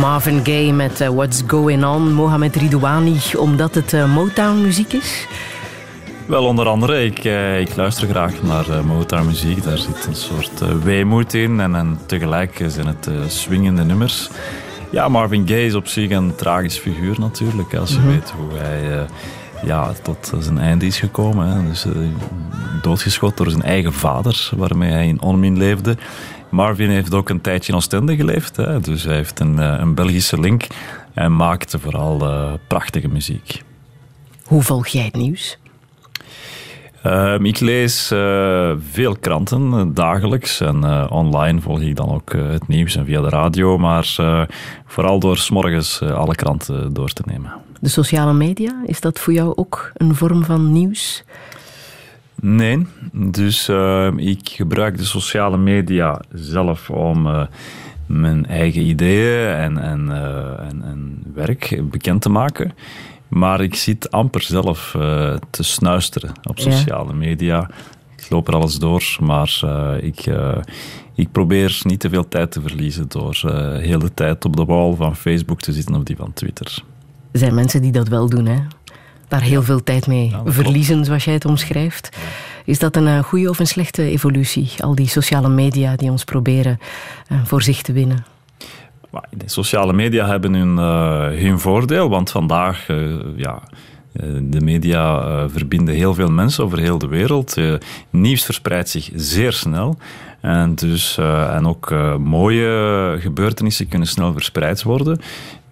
Marvin 0.08 0.46
Gaye 0.46 0.74
met 0.74 1.02
eh, 1.02 1.10
What's 1.10 1.44
Going 1.48 1.86
On, 1.86 2.14
Mohamed 2.14 2.56
Ridouani, 2.56 3.20
omdat 3.38 3.76
het 3.76 3.94
eh, 3.94 4.14
Motown-muziek 4.14 4.94
is. 4.94 5.28
Wel, 6.26 6.46
onder 6.46 6.68
andere, 6.68 7.04
ik, 7.06 7.24
eh, 7.24 7.60
ik 7.60 7.76
luister 7.76 8.08
graag 8.08 8.44
naar 8.44 8.70
eh, 8.70 8.82
Motown 8.82 9.26
muziek. 9.26 9.64
Daar 9.64 9.78
zit 9.78 10.06
een 10.06 10.16
soort 10.16 10.84
weemoed 10.84 11.34
in 11.34 11.60
en, 11.60 11.76
en 11.76 12.00
tegelijk 12.06 12.66
zijn 12.68 12.88
het 12.88 13.10
swingende 13.28 13.84
nummers. 13.84 14.30
Ja, 14.90 15.08
Marvin 15.08 15.48
Gaye 15.48 15.66
is 15.66 15.76
op 15.76 15.88
zich 15.88 16.10
een 16.10 16.36
tragisch 16.36 16.78
figuur 16.78 17.20
natuurlijk, 17.20 17.76
als 17.76 17.92
je 17.92 18.02
weet 18.02 18.30
hoe 18.30 18.58
hij 18.58 19.06
ja, 19.64 19.92
tot 20.02 20.34
zijn 20.40 20.58
einde 20.58 20.86
is 20.86 21.00
gekomen. 21.00 21.48
Hè. 21.48 21.68
Dus 21.68 21.86
doodgeschoten 22.82 23.44
door 23.44 23.52
zijn 23.52 23.64
eigen 23.64 23.94
vader, 23.94 24.50
waarmee 24.56 24.92
hij 24.92 25.08
in 25.08 25.22
onmin 25.22 25.58
leefde. 25.58 25.98
Marvin 26.50 26.90
heeft 26.90 27.14
ook 27.14 27.30
een 27.30 27.42
tijdje 27.42 27.72
in 27.72 27.78
Oostende 27.78 28.16
geleefd, 28.16 28.56
hè. 28.56 28.80
dus 28.80 29.04
hij 29.04 29.16
heeft 29.16 29.40
een, 29.40 29.60
eh, 29.60 29.76
een 29.80 29.96
Belgische 29.96 30.40
link 30.40 30.68
en 31.14 31.36
maakte 31.36 31.80
vooral 31.80 32.22
eh, 32.22 32.54
prachtige 32.68 33.08
muziek. 33.08 33.64
Hoe 34.44 34.62
volg 34.62 34.88
jij 34.88 35.04
het 35.04 35.16
nieuws? 35.16 35.58
Ehm, 37.04 37.46
ik 37.46 37.60
lees 37.60 38.12
eh, 38.12 38.72
veel 38.92 39.16
kranten 39.16 39.94
dagelijks 39.94 40.62
en 40.62 41.10
online 41.10 41.62
volg 41.62 41.80
ik 41.80 41.96
dan 41.96 42.10
ook 42.10 42.34
het 42.34 42.68
nieuws 42.68 42.96
en 42.96 43.06
via 43.06 43.22
de 43.22 43.30
radio, 43.30 43.78
maar 43.78 44.16
vooral 44.98 45.20
door 45.20 45.38
's 45.38 45.50
morgens 45.50 46.02
eh, 46.02 46.12
alle 46.12 46.36
kranten 46.36 46.94
door 46.94 47.10
te 47.10 47.24
nemen. 47.26 47.54
De 47.80 47.90
sociale 47.90 48.34
media, 48.34 48.82
is 48.86 49.02
dat 49.02 49.20
voor 49.20 49.34
jou 49.34 49.54
ook 49.56 49.92
een 49.94 50.16
vorm 50.16 50.44
van 50.44 50.72
nieuws? 50.72 51.24
Nee, 52.56 52.86
dus 53.14 53.68
ehm, 53.68 54.18
ik 54.18 54.50
gebruik 54.50 54.98
de 54.98 55.06
sociale 55.06 55.58
media 55.58 56.22
zelf 56.34 56.90
om 56.90 57.28
eh, 57.28 57.46
mijn 58.06 58.46
eigen 58.46 58.82
ideeën 58.82 59.54
en, 59.56 59.78
en, 59.78 60.12
eh, 60.12 60.68
en, 60.70 60.82
en 60.84 61.24
werk 61.34 61.82
bekend 61.90 62.22
te 62.22 62.30
maken. 62.30 62.74
Maar 63.28 63.62
ik 63.62 63.76
zit 63.76 64.12
amper 64.12 64.42
zelf 64.42 64.96
eh, 64.96 65.36
te 65.50 65.64
snuisteren 65.64 66.32
op 66.44 66.58
Ja. 66.58 66.72
sociale 66.72 67.14
media. 67.14 67.70
Ik 68.18 68.30
loop 68.30 68.48
er 68.48 68.56
alles 68.56 68.80
door, 68.80 69.18
maar 69.20 69.60
eh, 69.64 69.94
ik, 70.02 70.20
eh, 70.20 70.58
ik 71.16 71.32
probeer 71.32 71.80
niet 71.84 72.00
te 72.00 72.10
veel 72.10 72.28
tijd 72.28 72.52
te 72.52 72.62
verliezen 72.62 73.06
door 73.08 73.42
eh 73.46 74.00
de 74.00 74.14
tijd 74.14 74.46
op 74.46 74.56
de 74.56 74.66
wal 74.66 74.96
van 74.96 75.16
Facebook 75.16 75.60
te 75.60 75.74
zitten 75.74 75.96
of 75.96 76.04
die 76.04 76.16
van 76.16 76.34
Twitter. 76.34 76.84
Er 77.32 77.40
zijn 77.40 77.56
mensen 77.56 77.82
die 77.82 77.92
dat 77.92 78.08
wel 78.08 78.30
doen, 78.30 78.46
hè? 78.46 78.60
Daar 79.28 79.42
heel 79.42 79.64
veel 79.64 79.84
tijd 79.84 80.08
mee 80.08 80.36
verliezen, 80.46 81.06
zoals 81.06 81.24
jij 81.24 81.34
het 81.34 81.46
omschrijft. 81.46 82.18
Is 82.66 82.80
dat 82.80 82.96
een 82.96 83.08
eh, 83.08 83.20
goede 83.20 83.50
of 83.50 83.60
een 83.60 83.68
slechte 83.68 84.04
evolutie? 84.04 84.72
Al 84.78 84.96
die 84.96 85.08
sociale 85.08 85.50
media 85.50 85.96
die 85.96 86.12
ons 86.12 86.24
proberen 86.24 86.80
eh, 87.28 87.38
voor 87.44 87.62
zich 87.62 87.82
te 87.82 87.94
winnen. 87.94 88.26
De 89.30 89.50
sociale 89.50 89.94
media 89.94 90.28
hebben 90.28 90.54
hun, 90.54 90.78
eh, 90.78 91.40
hun 91.42 91.60
voordeel, 91.60 92.10
want 92.10 92.32
vandaag, 92.32 92.90
eh, 92.90 92.98
ja, 93.36 93.64
de 94.42 94.62
media 94.62 95.50
verbinden 95.50 95.96
heel 95.96 96.14
veel 96.14 96.30
mensen 96.30 96.64
over 96.64 96.80
heel 96.80 96.98
de 96.98 97.08
wereld. 97.08 97.56
Nieuws 98.10 98.46
verspreidt 98.46 98.90
zich 98.90 99.10
zeer 99.16 99.54
snel. 99.54 99.98
En, 100.42 100.76
dus, 100.76 101.18
en 101.52 101.68
ook 101.68 101.94
mooie 102.20 103.18
gebeurtenissen 103.20 103.88
kunnen 103.88 104.08
snel 104.08 104.32
verspreid 104.32 104.84
worden. 104.84 105.20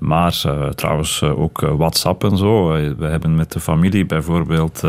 Maar 0.06 0.42
eh, 0.46 0.68
trouwens 0.68 1.22
eh, 1.22 1.40
ook 1.40 1.62
eh, 1.62 1.76
WhatsApp 1.76 2.24
en 2.24 2.38
zo. 2.38 2.68
We 2.98 3.06
hebben 3.06 3.36
met 3.36 3.52
de 3.52 3.60
familie 3.60 4.06
bijvoorbeeld 4.06 4.82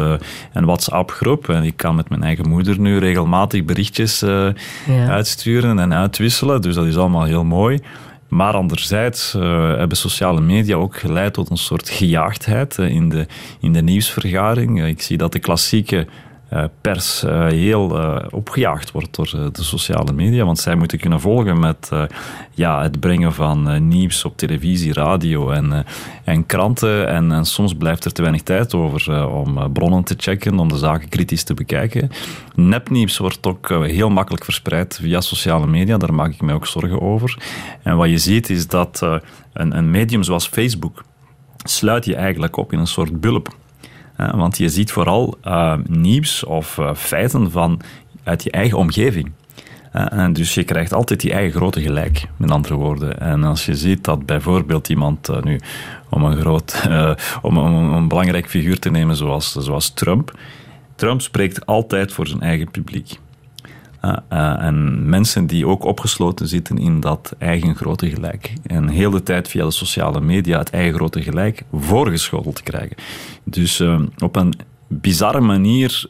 een 0.53 0.65
WhatsApp-groep. 0.65 1.49
En 1.49 1.63
ik 1.63 1.77
kan 1.77 1.95
met 1.95 2.09
mijn 2.09 2.23
eigen 2.23 2.49
moeder 2.49 2.81
nu 2.81 2.99
regelmatig 2.99 3.65
berichtjes 3.65 4.21
Ja. 4.21 5.09
uitsturen 5.09 5.79
en 5.79 5.95
uitwisselen. 5.95 6.61
Dus 6.61 6.75
dat 6.75 6.87
is 6.87 6.97
allemaal 6.97 7.25
heel 7.25 7.45
mooi. 7.45 7.81
Maar 8.29 8.55
anderzijds 8.55 9.33
hebben 9.77 9.97
sociale 9.97 10.41
media 10.41 10.77
ook 10.77 10.97
geleid 10.97 11.33
tot 11.33 11.51
een 11.51 11.57
soort 11.57 11.89
gejaagdheid 11.89 12.79
in, 12.79 13.09
de, 13.09 13.27
in 13.61 13.73
de 13.73 13.83
nieuwsvergaring. 13.83 14.87
Ik 14.87 15.03
zie 15.03 15.17
dat 15.17 15.33
de 15.33 15.39
klassieke 15.39 16.07
pers 16.81 17.23
eh, 17.23 17.47
heel 17.47 17.99
eh, 17.99 18.27
opgejaagd 18.31 18.93
wordt 18.93 19.17
door 19.17 19.31
eh, 19.35 19.47
de 19.53 19.63
sociale 19.63 20.13
media. 20.13 20.45
Want 20.45 20.59
zij 20.59 20.75
moeten 20.75 20.99
kunnen 20.99 21.21
volgen 21.21 21.59
met 21.59 21.89
eh, 21.93 22.03
ja, 22.51 22.83
het 22.83 23.01
brengen 23.01 23.33
van 23.33 23.69
eh, 23.71 23.81
nieuws 23.81 24.25
op 24.25 24.37
televisie, 24.37 24.93
radio 24.93 25.51
en, 25.51 25.73
eh, 25.73 25.79
en 26.25 26.47
kranten. 26.47 27.09
En, 27.09 27.33
en 27.33 27.45
soms 27.45 27.75
blijft 27.75 28.05
er 28.05 28.13
te 28.13 28.23
weinig 28.23 28.43
tijd 28.43 28.75
over 28.75 29.13
eh, 29.13 29.35
om 29.39 29.59
eh, 29.59 29.65
bronnen 29.73 30.05
te 30.05 30.15
checken, 30.19 30.59
om 30.59 30.69
de 30.69 30.79
zaken 30.79 31.09
kritisch 31.09 31.45
te 31.45 31.55
bekijken. 31.55 32.11
Nepnieuws 32.55 33.19
wordt 33.19 33.47
ook 33.47 33.71
eh, 33.71 33.81
heel 33.81 34.11
makkelijk 34.11 34.45
verspreid 34.45 34.99
via 35.03 35.21
sociale 35.21 35.67
media. 35.67 35.97
Daar 35.97 36.15
maak 36.15 36.33
ik 36.33 36.41
mij 36.41 36.55
ook 36.55 36.67
zorgen 36.67 37.01
over. 37.01 37.39
En 37.83 37.97
wat 37.97 38.09
je 38.09 38.19
ziet 38.19 38.51
is 38.51 38.69
dat 38.69 39.01
eh, 39.03 39.17
een, 39.53 39.77
een 39.77 39.91
medium 39.91 40.23
zoals 40.23 40.49
Facebook 40.49 41.05
sluit 41.65 42.05
je 42.05 42.15
eigenlijk 42.15 42.57
op 42.57 42.73
in 42.73 42.79
een 42.79 42.87
soort 42.87 43.21
bulp. 43.21 43.55
Eh, 44.17 44.35
want 44.35 44.59
je 44.59 44.69
ziet 44.69 44.93
vooral 44.93 45.39
eh, 45.43 45.75
nieuws 45.87 46.45
of 46.45 46.79
eh, 46.79 46.95
feiten 46.95 47.51
van, 47.51 47.81
uit 48.25 48.43
je 48.43 48.51
eigen 48.51 48.79
omgeving. 48.79 49.33
En 49.93 50.33
dus 50.33 50.55
je 50.55 50.65
krijgt 50.65 50.93
altijd 50.93 51.21
die 51.21 51.33
eigen 51.33 51.53
grote 51.53 51.83
gelijk, 51.83 52.27
met 52.37 52.51
andere 52.51 52.75
woorden. 52.75 53.21
En 53.21 53.45
als 53.45 53.67
je 53.67 53.75
ziet 53.75 54.05
dat 54.05 54.27
bijvoorbeeld 54.27 54.89
iemand 54.89 55.45
nu, 55.45 55.61
om 56.09 56.25
een, 56.25 56.37
groot, 56.37 56.89
om 57.43 57.57
een 57.57 58.09
belangrijk 58.09 58.49
figuur 58.49 58.79
te 58.79 58.91
nemen 58.91 59.17
zoals, 59.17 59.53
zoals 59.53 59.91
Trump, 59.91 60.39
Trump 60.95 61.21
spreekt 61.21 61.67
altijd 61.67 62.13
voor 62.13 62.27
zijn 62.27 62.41
eigen 62.41 62.71
publiek. 62.71 63.19
Uh, 64.05 64.17
uh, 64.33 64.63
en 64.63 65.09
mensen 65.09 65.47
die 65.47 65.67
ook 65.67 65.85
opgesloten 65.85 66.49
zitten 66.49 66.79
in 66.79 67.01
dat 67.01 67.35
eigen 67.39 67.75
grote 67.75 68.11
gelijk. 68.11 68.53
En 68.67 68.89
heel 68.89 69.11
de 69.11 69.23
tijd 69.23 69.49
via 69.49 69.65
de 69.65 69.71
sociale 69.71 70.21
media 70.21 70.59
het 70.59 70.71
eigen 70.71 70.95
grote 70.95 71.23
gelijk 71.23 71.63
voorgeschoteld 71.73 72.63
krijgen. 72.63 72.97
Dus 73.45 73.81
uh, 73.81 74.01
op 74.19 74.37
een 74.37 74.55
bizarre 74.89 75.41
manier 75.41 76.09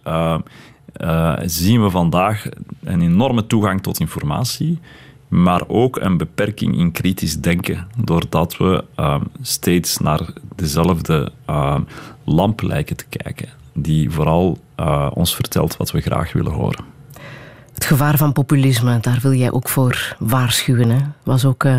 zien 1.45 1.83
we 1.83 1.91
vandaag 1.91 2.47
een 2.85 3.03
enorme 3.03 3.47
toegang 3.47 3.83
tot 3.83 4.01
informatie. 4.01 4.79
Maar 5.29 5.63
ook 5.67 5.97
een 6.01 6.17
beperking 6.17 6.79
in 6.79 6.93
kritisch 6.93 7.41
denken. 7.41 7.87
Doordat 8.05 8.57
we 8.57 8.85
steeds 9.43 9.99
naar 9.99 10.29
dezelfde 10.57 11.33
lamp 12.25 12.63
lijken 12.63 12.97
te 12.97 13.07
kijken. 13.09 13.49
Die 13.73 14.11
vooral 14.11 14.59
ons 15.13 15.35
vertelt 15.35 15.77
wat 15.77 15.91
we 15.91 16.01
graag 16.01 16.33
willen 16.33 16.53
horen. 16.53 16.96
Het 17.77 17.85
gevaar 17.85 18.17
van 18.17 18.33
populisme, 18.33 18.99
daar 19.01 19.19
wil 19.23 19.33
jij 19.33 19.53
ook 19.53 19.69
voor 19.69 20.17
waarschuwen. 20.19 20.91
Hè? 20.91 20.99
was 21.23 21.45
ook 21.45 21.65
uh, 21.65 21.77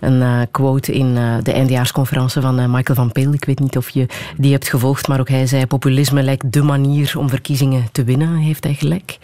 een 0.00 0.20
uh, 0.20 0.40
quote 0.50 0.92
in 0.92 1.06
uh, 1.06 1.36
de 1.42 1.52
eindejaarsconferentie 1.52 2.40
van 2.40 2.70
Michael 2.70 2.98
van 2.98 3.12
Peel. 3.12 3.32
Ik 3.32 3.44
weet 3.44 3.58
niet 3.58 3.76
of 3.76 3.90
je 3.90 4.06
die 4.36 4.52
hebt 4.52 4.68
gevolgd, 4.68 5.08
maar 5.08 5.20
ook 5.20 5.28
hij 5.28 5.46
zei: 5.46 5.66
populisme 5.66 6.22
lijkt 6.22 6.52
de 6.52 6.62
manier 6.62 7.14
om 7.18 7.28
verkiezingen 7.28 7.88
te 7.92 8.04
winnen. 8.04 8.36
Heeft 8.36 8.64
hij 8.64 8.74
gelijk? 8.74 9.18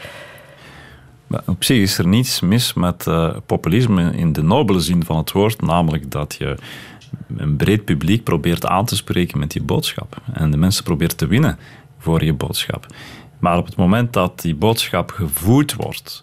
Op 1.46 1.64
zich 1.64 1.78
is 1.78 1.98
er 1.98 2.06
niets 2.06 2.40
mis 2.40 2.74
met 2.74 3.06
populisme 3.46 4.12
in 4.12 4.32
de 4.32 4.42
nobele 4.42 4.80
zin 4.80 5.04
van 5.04 5.16
het 5.16 5.32
woord, 5.32 5.62
namelijk 5.62 6.10
dat 6.10 6.36
je 6.38 6.56
een 7.36 7.56
breed 7.56 7.84
publiek 7.84 8.24
probeert 8.24 8.66
aan 8.66 8.84
te 8.84 8.96
spreken 8.96 9.38
met 9.38 9.52
je 9.52 9.62
boodschap 9.62 10.16
en 10.32 10.50
de 10.50 10.56
mensen 10.56 10.84
probeert 10.84 11.18
te 11.18 11.26
winnen 11.26 11.58
voor 11.98 12.24
je 12.24 12.32
boodschap. 12.32 12.86
Maar 13.40 13.58
op 13.58 13.66
het 13.66 13.76
moment 13.76 14.12
dat 14.12 14.40
die 14.40 14.54
boodschap 14.54 15.10
gevoed 15.10 15.74
wordt 15.74 16.22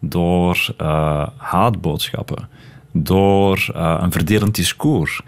door 0.00 0.74
uh, 0.80 1.26
haatboodschappen, 1.36 2.48
door 2.92 3.68
uh, 3.76 3.98
een 4.00 4.12
verdelend 4.12 4.54
discours, 4.54 5.20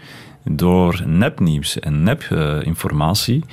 door 0.43 1.01
nepnieuws 1.05 1.79
en 1.79 2.03
nepinformatie, 2.03 3.43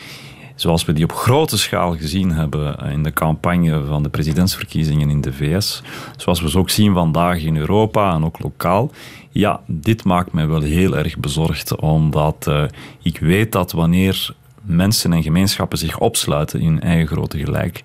zoals 0.55 0.85
we 0.85 0.93
die 0.93 1.05
op 1.05 1.13
grote 1.13 1.59
schaal 1.59 1.97
gezien 1.97 2.33
hebben 2.33 2.79
in 2.79 3.03
de 3.03 3.13
campagne 3.13 3.85
van 3.85 4.03
de 4.03 4.09
presidentsverkiezingen 4.09 5.11
in 5.11 5.21
de 5.21 5.33
VS, 5.33 5.83
zoals 6.17 6.41
we 6.41 6.51
ze 6.51 6.59
ook 6.59 6.71
zien 6.71 6.95
vandaag 6.95 7.43
in 7.43 7.57
Europa 7.57 8.15
en 8.15 8.25
ook 8.25 8.43
lokaal. 8.43 8.91
Ja, 9.31 9.61
dit 9.67 10.05
maakt 10.05 10.33
mij 10.33 10.47
wel 10.47 10.61
heel 10.61 10.97
erg 10.97 11.19
bezorgd, 11.19 11.77
omdat 11.77 12.47
uh, 12.49 12.65
ik 13.03 13.19
weet 13.19 13.53
dat 13.53 13.73
wanneer 13.73 14.35
mensen 14.69 15.13
en 15.13 15.23
gemeenschappen 15.23 15.79
zich 15.79 15.99
opsluiten 15.99 16.61
in 16.61 16.81
eigen 16.81 17.07
grote 17.07 17.39
gelijk, 17.39 17.83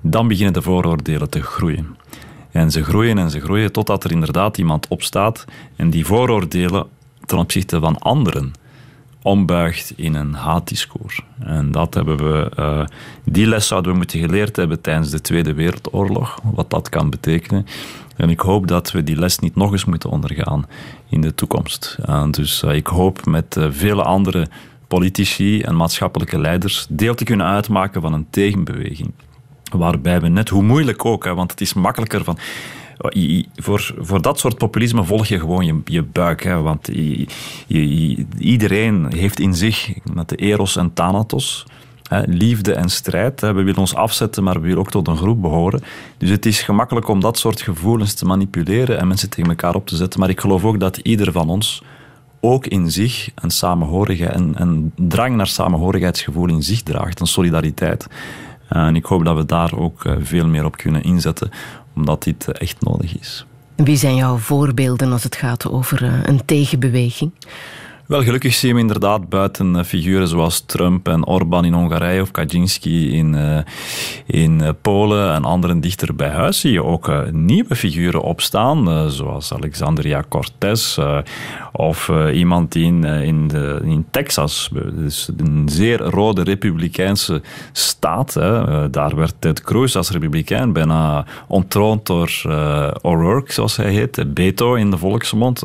dan 0.00 0.28
beginnen 0.28 0.52
de 0.52 0.62
vooroordelen 0.62 1.30
te 1.30 1.42
groeien. 1.42 1.96
En 2.50 2.70
ze 2.70 2.84
groeien 2.84 3.18
en 3.18 3.30
ze 3.30 3.40
groeien 3.40 3.72
totdat 3.72 4.04
er 4.04 4.12
inderdaad 4.12 4.58
iemand 4.58 4.88
opstaat 4.88 5.44
en 5.76 5.90
die 5.90 6.06
vooroordelen 6.06 6.86
ten 7.26 7.38
opzichte 7.38 7.80
van 7.80 7.98
anderen 7.98 8.52
ombuigt 9.22 9.92
in 9.96 10.14
een 10.14 10.34
haatdiscours. 10.34 11.20
En 11.38 11.72
dat 11.72 11.94
hebben 11.94 12.16
we, 12.16 12.50
uh, 12.58 12.84
die 13.24 13.46
les 13.46 13.66
zouden 13.66 13.92
we 13.92 13.96
moeten 13.96 14.20
geleerd 14.20 14.56
hebben 14.56 14.80
tijdens 14.80 15.10
de 15.10 15.20
Tweede 15.20 15.54
Wereldoorlog, 15.54 16.40
wat 16.42 16.70
dat 16.70 16.88
kan 16.88 17.10
betekenen. 17.10 17.66
En 18.16 18.30
ik 18.30 18.40
hoop 18.40 18.66
dat 18.66 18.90
we 18.90 19.02
die 19.02 19.16
les 19.16 19.38
niet 19.38 19.56
nog 19.56 19.72
eens 19.72 19.84
moeten 19.84 20.10
ondergaan 20.10 20.66
in 21.08 21.20
de 21.20 21.34
toekomst. 21.34 21.98
Uh, 22.08 22.30
dus 22.30 22.62
uh, 22.62 22.74
ik 22.74 22.86
hoop 22.86 23.26
met 23.26 23.56
vele 23.70 24.02
andere 24.02 24.48
politici 24.94 25.60
en 25.60 25.76
maatschappelijke 25.76 26.38
leiders 26.38 26.86
deel 26.88 27.14
te 27.14 27.24
kunnen 27.24 27.46
uitmaken 27.46 28.00
van 28.00 28.12
een 28.12 28.26
tegenbeweging. 28.30 29.12
Waarbij 29.72 30.20
we 30.20 30.28
net, 30.28 30.48
hoe 30.48 30.62
moeilijk 30.62 31.04
ook, 31.04 31.24
hè, 31.24 31.34
want 31.34 31.50
het 31.50 31.60
is 31.60 31.74
makkelijker 31.74 32.24
van. 32.24 32.38
Voor, 33.54 33.94
voor 33.98 34.22
dat 34.22 34.38
soort 34.38 34.58
populisme 34.58 35.04
volg 35.04 35.26
je 35.26 35.38
gewoon 35.38 35.64
je, 35.66 35.80
je 35.84 36.02
buik. 36.02 36.42
Hè, 36.42 36.60
want 36.60 36.88
iedereen 38.38 39.12
heeft 39.12 39.40
in 39.40 39.54
zich 39.54 39.92
met 40.12 40.28
de 40.28 40.36
eros 40.36 40.76
en 40.76 40.92
thanatos. 40.92 41.66
Hè, 42.08 42.22
liefde 42.26 42.72
en 42.72 42.88
strijd. 42.88 43.40
Hè, 43.40 43.52
we 43.52 43.62
willen 43.62 43.80
ons 43.80 43.94
afzetten, 43.94 44.42
maar 44.44 44.54
we 44.54 44.60
willen 44.66 44.78
ook 44.78 44.90
tot 44.90 45.08
een 45.08 45.16
groep 45.16 45.40
behoren. 45.42 45.82
Dus 46.18 46.30
het 46.30 46.46
is 46.46 46.62
gemakkelijk 46.62 47.08
om 47.08 47.20
dat 47.20 47.38
soort 47.38 47.62
gevoelens 47.62 48.14
te 48.14 48.24
manipuleren 48.24 48.98
en 48.98 49.08
mensen 49.08 49.30
tegen 49.30 49.50
elkaar 49.50 49.74
op 49.74 49.86
te 49.86 49.96
zetten. 49.96 50.20
Maar 50.20 50.28
ik 50.28 50.40
geloof 50.40 50.64
ook 50.64 50.80
dat 50.80 50.96
ieder 50.96 51.32
van 51.32 51.48
ons 51.48 51.82
ook 52.44 52.66
in 52.66 52.90
zich 52.90 53.30
een 53.34 53.50
samenhorigheid, 53.50 54.34
een, 54.34 54.54
een 54.56 54.92
drang 54.96 55.36
naar 55.36 55.46
samenhorigheidsgevoel 55.46 56.48
in 56.48 56.62
zich 56.62 56.82
draagt, 56.82 57.20
een 57.20 57.26
solidariteit. 57.26 58.06
En 58.68 58.96
ik 58.96 59.04
hoop 59.04 59.24
dat 59.24 59.36
we 59.36 59.46
daar 59.46 59.76
ook 59.76 60.16
veel 60.20 60.46
meer 60.46 60.64
op 60.64 60.76
kunnen 60.76 61.02
inzetten, 61.02 61.50
omdat 61.94 62.22
dit 62.22 62.48
echt 62.48 62.80
nodig 62.80 63.18
is. 63.18 63.46
Wie 63.76 63.96
zijn 63.96 64.14
jouw 64.14 64.36
voorbeelden 64.36 65.12
als 65.12 65.22
het 65.22 65.36
gaat 65.36 65.68
over 65.68 66.02
een 66.28 66.44
tegenbeweging? 66.44 67.30
Wel, 68.06 68.22
gelukkig 68.22 68.54
zie 68.54 68.68
je 68.68 68.74
hem 68.74 68.82
inderdaad 68.82 69.28
buiten 69.28 69.76
eh, 69.76 69.84
figuren 69.84 70.28
zoals 70.28 70.60
Trump 70.66 71.08
en 71.08 71.26
Orbán 71.26 71.64
in 71.64 71.72
Hongarije 71.72 72.20
of 72.20 72.30
Kaczynski 72.30 73.12
in, 73.12 73.34
uh, 73.34 73.58
in 74.26 74.60
uh, 74.60 74.68
Polen 74.82 75.34
en 75.34 75.44
anderen 75.44 75.80
dichter 75.80 76.14
bij 76.14 76.28
huis. 76.28 76.60
Zie 76.60 76.72
je 76.72 76.84
ook 76.84 77.30
nieuwe 77.30 77.76
figuren 77.76 78.22
opstaan, 78.22 79.10
zoals 79.10 79.52
Alexandria 79.52 80.24
Cortez 80.28 80.98
of 81.72 82.10
iemand 82.32 82.72
die 82.72 82.84
in, 82.84 83.50
in 83.84 84.06
Texas, 84.10 84.70
dus 84.92 85.28
een 85.36 85.68
zeer 85.68 85.98
rode 85.98 86.42
republikeinse 86.42 87.42
staat, 87.72 88.34
hè, 88.34 88.90
daar 88.90 89.16
werd 89.16 89.34
Ted 89.38 89.62
Cruz 89.62 89.96
als 89.96 90.10
republikein 90.10 90.72
bijna 90.72 91.24
ontroond 91.46 92.06
door 92.06 92.30
O'Rourke, 93.02 93.52
zoals 93.52 93.76
hij 93.76 93.92
heet, 93.92 94.34
Beto 94.34 94.74
in 94.74 94.90
de 94.90 94.98
volksmond. 94.98 95.62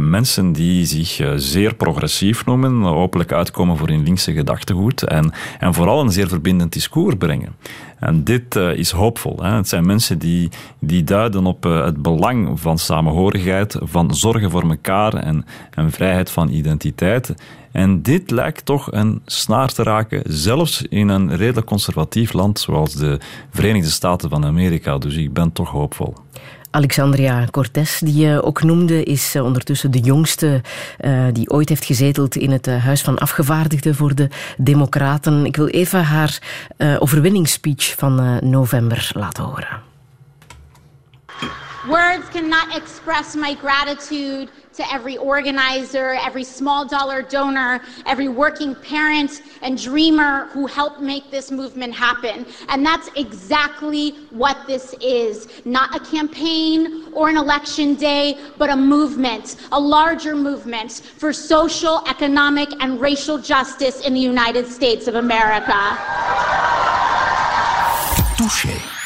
mensen 0.00 0.52
die 0.52 0.84
zich 0.84 1.20
zeer 1.56 1.74
progressief 1.74 2.44
noemen, 2.44 2.82
hopelijk 2.82 3.32
uitkomen 3.32 3.76
voor 3.76 3.88
hun 3.88 4.02
linkse 4.02 4.32
gedachtegoed 4.32 5.02
en, 5.02 5.32
en 5.58 5.74
vooral 5.74 6.00
een 6.00 6.12
zeer 6.12 6.28
verbindend 6.28 6.72
discours 6.72 7.14
brengen. 7.18 7.56
En 7.98 8.24
dit 8.24 8.56
uh, 8.56 8.72
is 8.72 8.90
hoopvol. 8.90 9.42
Hè. 9.42 9.50
Het 9.50 9.68
zijn 9.68 9.86
mensen 9.86 10.18
die, 10.18 10.48
die 10.78 11.04
duiden 11.04 11.46
op 11.46 11.66
uh, 11.66 11.84
het 11.84 12.02
belang 12.02 12.60
van 12.60 12.78
samenhorigheid, 12.78 13.76
van 13.80 14.14
zorgen 14.14 14.50
voor 14.50 14.68
elkaar 14.70 15.14
en, 15.14 15.44
en 15.74 15.90
vrijheid 15.90 16.30
van 16.30 16.48
identiteit. 16.48 17.34
En 17.72 18.02
dit 18.02 18.30
lijkt 18.30 18.64
toch 18.64 18.92
een 18.92 19.22
snaar 19.26 19.72
te 19.72 19.82
raken, 19.82 20.22
zelfs 20.24 20.82
in 20.82 21.08
een 21.08 21.36
redelijk 21.36 21.66
conservatief 21.66 22.32
land 22.32 22.58
zoals 22.58 22.94
de 22.94 23.20
Verenigde 23.50 23.90
Staten 23.90 24.30
van 24.30 24.44
Amerika. 24.44 24.98
Dus 24.98 25.16
ik 25.16 25.32
ben 25.32 25.52
toch 25.52 25.70
hoopvol. 25.70 26.14
Alexandria 26.76 27.46
Cortés, 27.50 27.98
die 27.98 28.26
je 28.26 28.42
ook 28.42 28.62
noemde, 28.62 29.02
is 29.02 29.34
eh, 29.34 29.44
ondertussen 29.44 29.90
de 29.90 29.98
jongste 29.98 30.60
uh, 31.00 31.24
die 31.32 31.50
ooit 31.50 31.68
heeft 31.68 31.84
gezeteld 31.84 32.36
in 32.36 32.50
het 32.50 32.66
uh, 32.66 32.84
Huis 32.84 33.02
van 33.02 33.18
Afgevaardigden 33.18 33.94
voor 33.94 34.14
de 34.14 34.28
Democraten. 34.56 35.46
Ik 35.46 35.56
wil 35.56 35.66
even 35.66 36.04
haar 36.04 36.38
uh, 36.78 36.96
overwinningsspeech 36.98 37.94
van 37.96 38.38
november 38.42 39.10
laten 39.14 39.44
horen. 39.44 39.82
Words 41.86 42.28
cannot 42.32 42.66
express 42.74 43.34
my 43.34 43.56
gratitude 43.62 44.48
to 44.76 44.92
every 44.92 45.16
organizer, 45.16 46.14
every 46.14 46.44
small 46.44 46.86
dollar 46.86 47.22
donor, 47.22 47.80
every 48.04 48.28
working 48.28 48.74
parent 48.74 49.42
and 49.62 49.80
dreamer 49.80 50.46
who 50.48 50.66
helped 50.66 51.00
make 51.00 51.30
this 51.30 51.50
movement 51.50 51.94
happen. 51.94 52.46
And 52.68 52.84
that's 52.84 53.08
exactly 53.16 54.10
what 54.30 54.66
this 54.66 54.94
is 55.00 55.48
not 55.64 55.96
a 55.96 56.04
campaign 56.10 57.12
or 57.12 57.28
an 57.28 57.36
election 57.36 57.94
day, 57.94 58.38
but 58.58 58.70
a 58.70 58.76
movement, 58.76 59.56
a 59.72 59.80
larger 59.80 60.36
movement 60.36 60.92
for 61.16 61.32
social, 61.32 62.02
economic, 62.06 62.68
and 62.80 63.00
racial 63.00 63.38
justice 63.38 64.04
in 64.06 64.12
the 64.14 64.20
United 64.20 64.66
States 64.66 65.08
of 65.08 65.14
America. 65.14 65.96
Touché. 68.36 69.05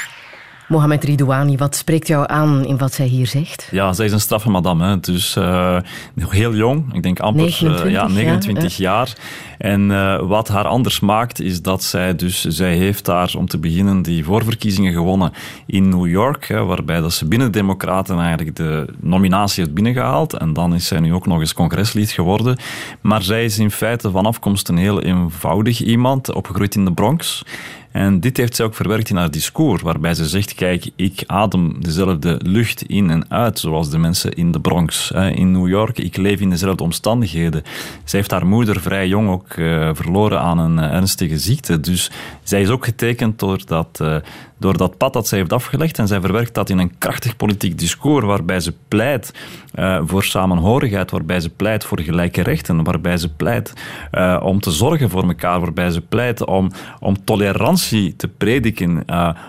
Mohamed 0.71 1.05
Ridouani, 1.05 1.57
wat 1.57 1.77
spreekt 1.77 2.07
jou 2.07 2.25
aan 2.27 2.65
in 2.65 2.79
wat 2.79 2.93
zij 2.93 3.07
hier 3.07 3.27
zegt? 3.27 3.69
Ja, 3.71 3.93
zij 3.93 4.07
is 4.07 4.13
een 4.13 4.21
straffe 4.21 4.51
madame. 4.51 4.87
Hè. 4.87 5.01
Dus 5.01 5.37
uh, 5.37 5.77
nog 6.15 6.33
heel 6.33 6.55
jong. 6.55 6.95
Ik 6.95 7.03
denk 7.03 7.21
amper 7.21 7.43
29, 7.43 7.85
uh, 7.85 7.93
ja, 7.93 8.09
29 8.09 8.77
ja, 8.77 8.91
jaar. 8.91 9.17
En 9.59 9.91
uh, 9.91 10.21
wat 10.21 10.49
haar 10.49 10.65
anders 10.67 11.01
maakt, 11.01 11.41
is 11.41 11.63
dat 11.63 11.83
zij 11.83 12.17
dus... 12.17 12.41
Zij 12.45 12.77
heeft 12.77 13.05
daar, 13.05 13.33
om 13.39 13.47
te 13.47 13.59
beginnen, 13.59 14.03
die 14.03 14.25
voorverkiezingen 14.25 14.93
gewonnen 14.93 15.33
in 15.67 15.89
New 15.89 16.07
York. 16.07 16.49
Hè, 16.49 16.65
waarbij 16.65 17.01
dat 17.01 17.13
ze 17.13 17.29
binnen 17.29 17.53
de 17.53 17.59
Democraten 17.59 18.19
eigenlijk 18.19 18.57
de 18.57 18.87
nominatie 19.01 19.63
heeft 19.63 19.75
binnengehaald. 19.75 20.33
En 20.33 20.53
dan 20.53 20.75
is 20.75 20.87
zij 20.87 21.01
nu 21.01 21.15
ook 21.15 21.27
nog 21.27 21.41
eens 21.41 21.55
congreslid 21.55 22.11
geworden. 22.11 22.59
Maar 23.01 23.23
zij 23.23 23.45
is 23.45 23.59
in 23.59 23.71
feite 23.71 24.11
van 24.11 24.27
afkomst 24.27 24.69
een 24.69 24.77
heel 24.77 25.03
eenvoudig 25.03 25.81
iemand, 25.81 26.35
opgegroeid 26.35 26.75
in 26.75 26.85
de 26.85 26.93
Bronx. 26.93 27.43
En 27.91 28.21
dit 28.21 28.37
heeft 28.37 28.57
zij 28.57 28.65
ook 28.65 28.75
verwerkt 28.75 29.11
in 29.11 29.17
haar 29.17 29.31
discours, 29.31 29.83
waarbij 29.83 30.15
ze 30.15 30.27
zegt, 30.27 30.55
kijk, 30.55 30.91
ik 30.97 31.23
adem 31.27 31.77
dezelfde 31.81 32.41
lucht 32.43 32.83
in 32.83 33.11
en 33.11 33.31
uit, 33.31 33.59
zoals 33.59 33.91
de 33.91 33.99
mensen 33.99 34.33
in 34.33 34.53
de 34.53 34.61
Bronx, 34.61 35.11
in 35.11 35.53
New 35.53 35.69
York. 35.69 35.99
Ik 35.99 36.17
leef 36.17 36.41
in 36.41 36.51
dezelfde 36.51 36.83
omstandigheden. 36.83 37.63
Zij 38.05 38.19
heeft 38.19 38.31
haar 38.31 38.47
moeder 38.47 38.81
vrij 38.81 39.09
jong 39.09 39.29
ook 39.29 39.57
uh, 39.57 39.91
verloren 39.93 40.41
aan 40.41 40.59
een 40.59 40.79
ernstige 40.79 41.39
ziekte. 41.39 41.81
Dus 41.81 42.11
zij 42.51 42.61
is 42.61 42.69
ook 42.69 42.85
getekend 42.85 43.39
door 43.39 43.61
dat, 43.67 43.99
uh, 44.03 44.17
door 44.59 44.77
dat 44.77 44.97
pad 44.97 45.13
dat 45.13 45.29
zij 45.29 45.39
heeft 45.39 45.53
afgelegd. 45.53 45.99
En 45.99 46.09
zij 46.09 46.21
verwerkt 46.21 46.55
dat 46.55 46.71
in 46.71 46.79
een 46.79 46.99
krachtig 46.99 47.37
politiek 47.37 47.79
discours, 47.79 48.25
waarbij 48.25 48.61
ze 48.61 48.75
pleit 48.89 49.35
uh, 49.75 50.01
voor 50.05 50.25
samenhorigheid, 50.25 51.11
waarbij 51.11 51.41
ze 51.41 51.51
pleit 51.51 51.85
voor 51.85 52.01
gelijke 52.01 52.43
rechten, 52.43 52.85
waarbij 52.85 53.17
ze 53.17 53.29
pleit 53.35 53.73
uh, 54.13 54.41
om 54.43 54.61
te 54.61 54.71
zorgen 54.71 55.11
voor 55.11 55.23
elkaar, 55.23 55.61
waarbij 55.61 55.91
ze 55.91 56.01
pleit 56.01 56.45
om, 56.45 56.71
om 57.01 57.25
tolerantie 57.25 58.17
te 58.17 58.29
prediken 58.29 59.05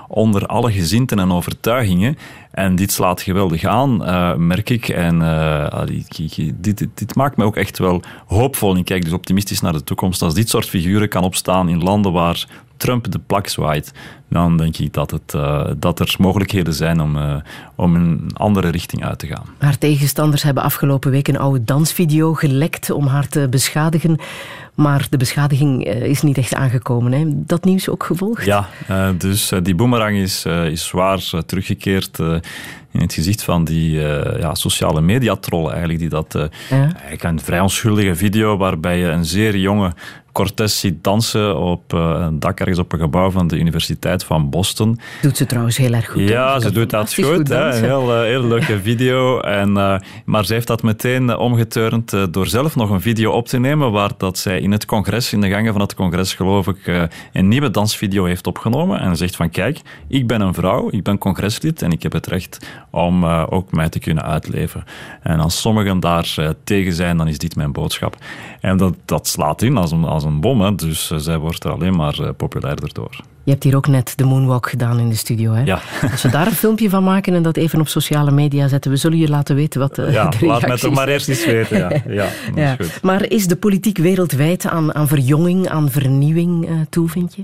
onder 0.08 0.46
alle 0.46 0.72
gezinten 0.72 1.20
en 1.20 1.32
overtuigingen. 1.32 2.18
En 2.52 2.76
dit 2.76 2.92
slaat 2.92 3.22
geweldig 3.22 3.64
aan, 3.64 3.98
merk 4.48 4.70
ik. 4.70 4.90
En 4.90 5.20
dit, 6.56 6.78
dit, 6.78 6.88
dit, 6.94 7.16
maakt 7.16 7.38
me 7.38 7.44
ook 7.44 7.56
echt 7.56 7.78
wel 7.78 8.02
hoopvol. 8.26 8.78
Ik 8.78 8.86
kijk 8.86 9.04
dus 9.04 9.14
optimistisch 9.14 9.62
naar 9.62 9.74
de 9.74 9.84
toekomst. 9.84 10.22
Als 10.22 10.34
dit 10.34 10.50
soort 10.50 10.70
figuren 10.70 11.10
kan 11.10 11.24
opstaan 11.24 11.70
in 11.70 11.84
landen 11.84 12.12
waar 12.12 12.48
Trump 12.82 13.08
de 13.08 13.20
plak 13.20 13.50
zwaait, 13.50 13.92
dan 14.40 14.58
denk 14.58 14.78
ik 14.78 14.94
dat, 14.94 15.12
het, 15.12 15.34
uh, 15.36 15.68
dat 15.78 16.00
er 16.00 16.16
mogelijkheden 16.20 16.74
zijn 16.74 17.02
om, 17.02 17.16
uh, 17.16 17.36
om 17.76 17.96
een 17.96 18.30
andere 18.34 18.70
richting 18.70 19.06
uit 19.06 19.20
te 19.20 19.28
gaan. 19.28 19.46
Haar 19.58 19.78
tegenstanders 19.78 20.44
hebben 20.44 20.64
afgelopen 20.64 21.12
week 21.12 21.28
een 21.28 21.40
oude 21.40 21.64
dansvideo 21.64 22.34
gelekt 22.34 22.90
om 22.90 23.08
haar 23.08 23.28
te 23.28 23.48
beschadigen. 23.50 24.20
Maar 24.76 25.08
de 25.10 25.18
beschadiging 25.18 25.86
is 25.86 26.22
niet 26.22 26.38
echt 26.38 26.54
aangekomen. 26.54 27.12
Hè? 27.12 27.26
Dat 27.28 27.64
nieuws 27.64 27.90
ook 27.90 28.04
gevolgd? 28.04 28.46
Ja, 28.46 28.68
dus 29.18 29.52
die 29.64 29.76
boemerang 29.76 30.18
is, 30.18 30.46
is 30.46 30.88
zwaar 30.88 31.32
teruggekeerd 31.46 32.20
in 32.92 33.02
het 33.02 33.14
gezicht 33.14 33.44
van 33.44 33.64
die 33.64 33.92
uh, 33.92 34.40
ja, 34.40 34.56
sociale 34.56 35.02
mediatrollen 35.02 35.70
eigenlijk, 35.70 36.00
die 36.00 36.10
dat 36.10 36.36
uh, 36.36 36.44
ja. 36.70 36.78
eigenlijk 36.78 37.24
een 37.24 37.40
vrij 37.40 37.60
onschuldige 37.60 38.16
video 38.16 38.58
waarbij 38.58 38.98
je 38.98 39.08
een 39.08 39.26
zeer 39.26 39.58
jonge 39.58 39.94
Cortés 40.32 40.80
ziet 40.80 41.04
dansen 41.04 41.58
op 41.58 41.94
uh, 41.94 42.16
een 42.20 42.40
dak 42.40 42.60
ergens 42.60 42.80
op 42.80 42.94
een 42.94 43.00
gebouw 43.00 43.32
van 43.32 43.48
de 43.48 43.58
Universiteit 43.58 44.21
van 44.24 44.50
Boston. 44.50 45.00
Doet 45.22 45.38
ze 45.38 45.46
trouwens 45.46 45.78
heel 45.78 45.94
erg 45.94 46.10
goed. 46.10 46.30
Ja, 46.30 46.60
ze 46.60 46.72
doet 46.72 46.90
dat 46.90 47.14
goed. 47.14 47.26
goed 47.26 47.48
hè? 47.48 47.76
Een 47.76 47.84
heel, 47.84 48.16
uh, 48.16 48.22
heel 48.22 48.44
leuke 48.44 48.82
video. 48.82 49.40
En, 49.40 49.70
uh, 49.70 49.96
maar 50.26 50.46
ze 50.46 50.54
heeft 50.54 50.68
dat 50.68 50.84
meteen 50.84 51.38
omgeturnd 51.38 52.34
door 52.34 52.48
zelf 52.48 52.76
nog 52.76 52.90
een 52.90 53.02
video 53.02 53.32
op 53.32 53.48
te 53.48 53.60
nemen 53.60 53.92
waar 53.92 54.12
dat 54.18 54.38
zij 54.38 54.60
in 54.60 54.72
het 54.72 54.86
congres, 54.86 55.34
in 55.34 55.42
de 55.42 55.50
gangen 55.50 55.72
van 55.72 55.82
het 55.82 55.94
congres 55.94 56.34
geloof 56.34 56.68
ik, 56.68 57.10
een 57.34 57.48
nieuwe 57.48 57.72
dansvideo 57.72 58.26
heeft 58.26 58.48
opgenomen. 58.48 59.00
En 59.00 59.18
zegt 59.18 59.36
van 59.36 59.50
kijk, 59.50 59.82
ik 60.08 60.28
ben 60.28 60.42
een 60.42 60.54
vrouw, 60.54 60.90
ik 60.92 61.04
ben 61.04 61.18
congreslid 61.18 61.82
en 61.82 61.92
ik 61.92 62.04
heb 62.04 62.12
het 62.12 62.28
recht 62.28 62.68
om 62.90 63.26
ook 63.26 63.72
mij 63.72 63.90
te 63.90 64.00
kunnen 64.00 64.24
uitleven. 64.24 64.84
En 65.22 65.40
als 65.40 65.62
sommigen 65.62 66.00
daar 66.00 66.56
tegen 66.64 66.94
zijn, 66.94 67.18
dan 67.18 67.28
is 67.28 67.38
dit 67.38 67.56
mijn 67.56 67.72
boodschap. 67.72 68.16
En 68.60 68.78
dat, 68.78 68.94
dat 69.06 69.28
slaat 69.28 69.62
in 69.62 69.78
als 69.78 69.92
een, 69.92 70.04
als 70.04 70.24
een 70.24 70.42
bom, 70.42 70.62
hè. 70.62 70.76
dus 70.76 71.08
zij 71.08 71.38
wordt 71.38 71.64
er 71.64 71.72
alleen 71.72 71.96
maar 71.96 72.34
populairder 72.34 72.94
door. 72.94 73.31
Je 73.44 73.52
hebt 73.52 73.64
hier 73.64 73.76
ook 73.76 73.88
net 73.88 74.14
de 74.18 74.24
moonwalk 74.24 74.70
gedaan 74.70 75.00
in 75.00 75.10
de 75.10 75.16
studio. 75.16 75.54
Hè? 75.54 75.64
Ja. 75.64 75.82
Als 76.12 76.22
we 76.22 76.30
daar 76.30 76.48
een 76.48 76.54
filmpje 76.54 76.90
van 76.90 77.04
maken 77.04 77.34
en 77.34 77.44
dat 77.44 77.58
even 77.58 77.80
op 77.80 77.88
sociale 77.88 78.32
media 78.32 78.68
zetten, 78.68 78.92
we 78.92 78.98
zullen 78.98 79.18
je 79.18 79.30
laten 79.30 79.56
weten 79.56 79.80
wat 79.80 79.96
ja, 79.96 80.30
de 80.30 80.46
laat 80.46 80.68
mij 80.68 80.78
toch 80.78 80.94
maar 80.94 81.08
eerst 81.08 81.30
eens 81.30 81.46
weten. 81.46 81.78
Ja, 81.78 81.90
ja, 82.24 82.30
ja. 82.56 82.78
Is 82.78 82.88
goed. 82.88 83.02
Maar 83.02 83.30
is 83.30 83.48
de 83.48 83.56
politiek 83.56 83.98
wereldwijd 83.98 84.66
aan, 84.66 84.96
aan 84.96 85.08
verjonging, 85.08 85.68
aan 85.68 85.92
vernieuwing 85.92 86.70
toe, 86.90 87.10
vind 87.10 87.36
je? 87.36 87.44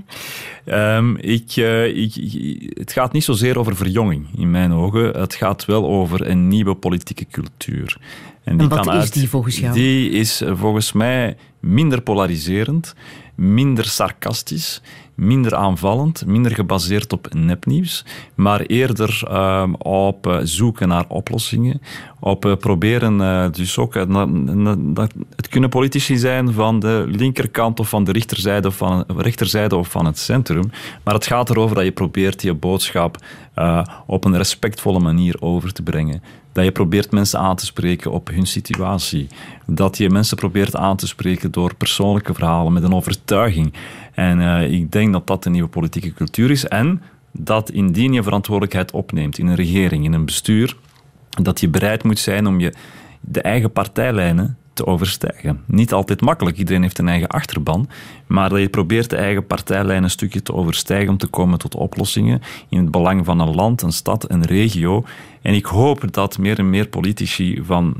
Um, 0.74 1.16
ik, 1.16 1.56
ik, 1.56 2.16
ik, 2.16 2.78
het 2.78 2.92
gaat 2.92 3.12
niet 3.12 3.24
zozeer 3.24 3.58
over 3.58 3.76
verjonging, 3.76 4.26
in 4.36 4.50
mijn 4.50 4.72
ogen. 4.72 5.20
Het 5.20 5.34
gaat 5.34 5.64
wel 5.64 5.86
over 5.86 6.28
een 6.28 6.48
nieuwe 6.48 6.74
politieke 6.74 7.26
cultuur. 7.30 7.96
En, 8.44 8.56
die 8.56 8.68
en 8.68 8.74
wat 8.74 8.84
kan 8.84 8.94
is 8.94 9.00
uit, 9.00 9.12
die 9.12 9.28
volgens 9.28 9.58
jou? 9.58 9.74
Die 9.74 10.10
is 10.10 10.42
volgens 10.46 10.92
mij 10.92 11.36
minder 11.60 12.00
polariserend, 12.00 12.94
minder 13.34 13.84
sarcastisch, 13.84 14.80
minder 15.18 15.54
aanvallend, 15.54 16.26
minder 16.26 16.54
gebaseerd 16.54 17.12
op 17.12 17.34
nepnieuws, 17.34 18.04
maar 18.34 18.60
eerder 18.60 19.22
uh, 19.30 19.72
op 19.78 20.26
uh, 20.26 20.38
zoeken 20.42 20.88
naar 20.88 21.04
oplossingen, 21.08 21.80
op 22.20 22.44
uh, 22.44 22.56
proberen 22.56 23.20
uh, 23.20 23.46
dus 23.52 23.78
ook, 23.78 23.94
het 23.94 25.48
kunnen 25.48 25.70
politici 25.70 26.16
zijn 26.16 26.52
van 26.52 26.80
de 26.80 27.04
linkerkant 27.06 27.80
of 27.80 27.88
van 27.88 28.04
de 28.04 28.12
rechterzijde 28.12 28.68
of 28.68 28.76
van, 28.76 29.04
rechterzijde 29.16 29.76
of 29.76 29.88
van 29.88 30.06
het 30.06 30.18
centrum, 30.18 30.70
maar 31.04 31.14
het 31.14 31.26
gaat 31.26 31.50
erover 31.50 31.74
dat 31.74 31.84
je 31.84 31.92
probeert 31.92 32.42
je 32.42 32.54
boodschap 32.54 33.16
op 34.06 34.24
een 34.24 34.36
respectvolle 34.36 34.98
manier 34.98 35.36
over 35.40 35.72
te 35.72 35.82
brengen. 35.82 36.22
Dat 36.52 36.64
je 36.66 36.72
probeert 36.72 37.10
mensen 37.10 37.38
aan 37.38 37.56
te 37.56 37.66
spreken 37.66 38.10
op 38.12 38.28
hun 38.28 38.46
situatie. 38.46 39.26
Dat 39.66 39.96
je 39.96 40.10
mensen 40.10 40.36
probeert 40.36 40.76
aan 40.76 40.96
te 40.96 41.06
spreken 41.06 41.50
door 41.50 41.74
persoonlijke 41.74 42.34
verhalen 42.34 42.72
met 42.72 42.82
een 42.82 42.94
overtuiging. 42.94 43.72
En 44.18 44.38
uh, 44.40 44.70
ik 44.72 44.92
denk 44.92 45.12
dat 45.12 45.26
dat 45.26 45.44
een 45.44 45.52
nieuwe 45.52 45.68
politieke 45.68 46.12
cultuur 46.12 46.50
is. 46.50 46.64
En 46.64 47.02
dat 47.32 47.70
indien 47.70 48.12
je 48.12 48.22
verantwoordelijkheid 48.22 48.90
opneemt 48.90 49.38
in 49.38 49.46
een 49.46 49.54
regering, 49.54 50.04
in 50.04 50.12
een 50.12 50.24
bestuur, 50.24 50.76
dat 51.42 51.60
je 51.60 51.68
bereid 51.68 52.04
moet 52.04 52.18
zijn 52.18 52.46
om 52.46 52.60
je 52.60 52.72
de 53.20 53.42
eigen 53.42 53.72
partijlijnen 53.72 54.56
te 54.72 54.86
overstijgen. 54.86 55.60
Niet 55.66 55.92
altijd 55.92 56.20
makkelijk, 56.20 56.56
iedereen 56.56 56.82
heeft 56.82 56.98
een 56.98 57.08
eigen 57.08 57.28
achterban, 57.28 57.88
maar 58.26 58.60
je 58.60 58.68
probeert 58.68 59.10
de 59.10 59.16
eigen 59.16 59.46
partijlijn 59.46 60.02
een 60.02 60.10
stukje 60.10 60.42
te 60.42 60.54
overstijgen 60.54 61.08
om 61.08 61.18
te 61.18 61.26
komen 61.26 61.58
tot 61.58 61.74
oplossingen 61.74 62.42
in 62.68 62.78
het 62.78 62.90
belang 62.90 63.24
van 63.24 63.40
een 63.40 63.54
land, 63.54 63.82
een 63.82 63.92
stad, 63.92 64.30
een 64.30 64.44
regio. 64.44 65.04
En 65.42 65.54
ik 65.54 65.66
hoop 65.66 66.12
dat 66.12 66.38
meer 66.38 66.58
en 66.58 66.70
meer 66.70 66.88
politici 66.88 67.62
van, 67.64 67.94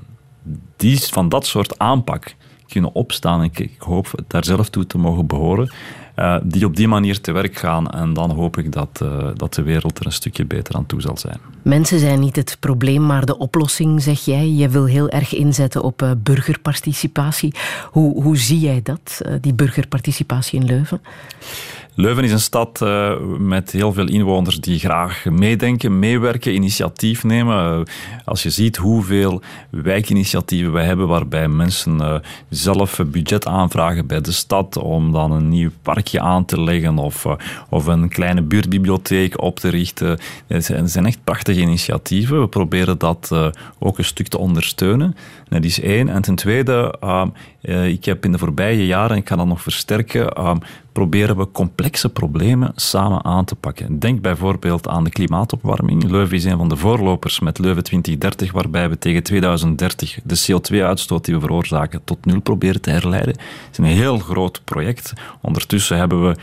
die, 0.76 0.98
van 0.98 1.28
dat 1.28 1.46
soort 1.46 1.78
aanpak 1.78 2.36
kunnen 2.68 2.94
opstaan. 2.94 3.42
Ik, 3.42 3.58
ik 3.58 3.76
hoop 3.78 4.10
daar 4.26 4.44
zelf 4.44 4.68
toe 4.68 4.86
te 4.86 4.98
mogen 4.98 5.26
behoren. 5.26 5.72
Uh, 6.16 6.36
die 6.42 6.64
op 6.64 6.76
die 6.76 6.88
manier 6.88 7.20
te 7.20 7.32
werk 7.32 7.56
gaan. 7.56 7.90
En 7.90 8.12
dan 8.12 8.30
hoop 8.30 8.56
ik 8.58 8.72
dat, 8.72 9.00
uh, 9.02 9.28
dat 9.34 9.54
de 9.54 9.62
wereld 9.62 9.98
er 9.98 10.06
een 10.06 10.12
stukje 10.12 10.44
beter 10.44 10.74
aan 10.74 10.86
toe 10.86 11.00
zal 11.00 11.16
zijn. 11.16 11.38
Mensen 11.62 11.98
zijn 11.98 12.20
niet 12.20 12.36
het 12.36 12.56
probleem, 12.60 13.06
maar 13.06 13.26
de 13.26 13.38
oplossing, 13.38 14.02
zeg 14.02 14.24
jij. 14.24 14.50
Je 14.50 14.68
wil 14.68 14.84
heel 14.84 15.08
erg 15.08 15.34
inzetten 15.34 15.82
op 15.82 16.02
uh, 16.02 16.10
burgerparticipatie. 16.16 17.54
Hoe, 17.90 18.22
hoe 18.22 18.36
zie 18.36 18.60
jij 18.60 18.80
dat, 18.82 19.20
die 19.40 19.54
burgerparticipatie 19.54 20.60
in 20.60 20.66
Leuven? 20.66 21.00
Leuven 22.00 22.24
is 22.24 22.32
een 22.32 22.40
stad 22.40 22.80
uh, 22.82 23.12
met 23.38 23.70
heel 23.70 23.92
veel 23.92 24.08
inwoners 24.08 24.60
die 24.60 24.78
graag 24.78 25.24
meedenken, 25.24 25.98
meewerken, 25.98 26.54
initiatief 26.54 27.24
nemen. 27.24 27.78
Uh, 27.78 27.84
als 28.24 28.42
je 28.42 28.50
ziet 28.50 28.76
hoeveel 28.76 29.42
wijkinitiatieven 29.70 30.72
we 30.72 30.80
hebben 30.80 31.08
waarbij 31.08 31.48
mensen 31.48 31.96
uh, 32.00 32.14
zelf 32.48 33.00
budget 33.06 33.46
aanvragen 33.46 34.06
bij 34.06 34.20
de 34.20 34.32
stad 34.32 34.76
om 34.76 35.12
dan 35.12 35.32
een 35.32 35.48
nieuw 35.48 35.70
parkje 35.82 36.20
aan 36.20 36.44
te 36.44 36.60
leggen 36.60 36.98
of, 36.98 37.26
of 37.68 37.86
een 37.86 38.08
kleine 38.08 38.42
buurtbibliotheek 38.42 39.42
op 39.42 39.58
te 39.58 39.68
richten. 39.68 40.18
Het 40.46 40.64
zijn 40.84 41.06
echt 41.06 41.24
prachtige 41.24 41.60
initiatieven. 41.60 42.40
We 42.40 42.48
proberen 42.48 42.98
dat 42.98 43.52
ook 43.78 43.98
een 43.98 44.04
stuk 44.04 44.28
te 44.28 44.38
ondersteunen. 44.38 45.16
Dat 45.48 45.64
is 45.64 45.80
één. 45.80 46.08
En 46.08 46.22
ten 46.22 46.34
tweede, 46.34 46.94
ik 47.86 48.04
heb 48.04 48.24
in 48.24 48.32
de 48.32 48.38
voorbije 48.38 48.86
jaren, 48.86 49.16
ik 49.16 49.28
ga 49.28 49.36
dat 49.36 49.46
nog 49.46 49.62
versterken, 49.62 50.34
proberen 50.98 51.36
we 51.36 51.50
complexe 51.50 52.08
problemen 52.08 52.72
samen 52.74 53.24
aan 53.24 53.44
te 53.44 53.54
pakken. 53.54 53.98
Denk 53.98 54.20
bijvoorbeeld 54.20 54.88
aan 54.88 55.04
de 55.04 55.10
klimaatopwarming. 55.10 56.10
Leuven 56.10 56.36
is 56.36 56.44
een 56.44 56.56
van 56.56 56.68
de 56.68 56.76
voorlopers 56.76 57.40
met 57.40 57.58
Leuven 57.58 57.84
2030, 57.84 58.52
waarbij 58.52 58.88
we 58.88 58.98
tegen 58.98 59.22
2030 59.22 60.18
de 60.24 60.46
CO2-uitstoot 60.46 61.24
die 61.24 61.34
we 61.34 61.40
veroorzaken 61.40 62.04
tot 62.04 62.24
nul 62.24 62.40
proberen 62.40 62.80
te 62.80 62.90
herleiden. 62.90 63.34
Het 63.38 63.68
is 63.70 63.78
een 63.78 63.84
heel 63.84 64.18
groot 64.18 64.60
project. 64.64 65.12
Ondertussen 65.40 65.96
hebben 65.96 66.28
we 66.28 66.36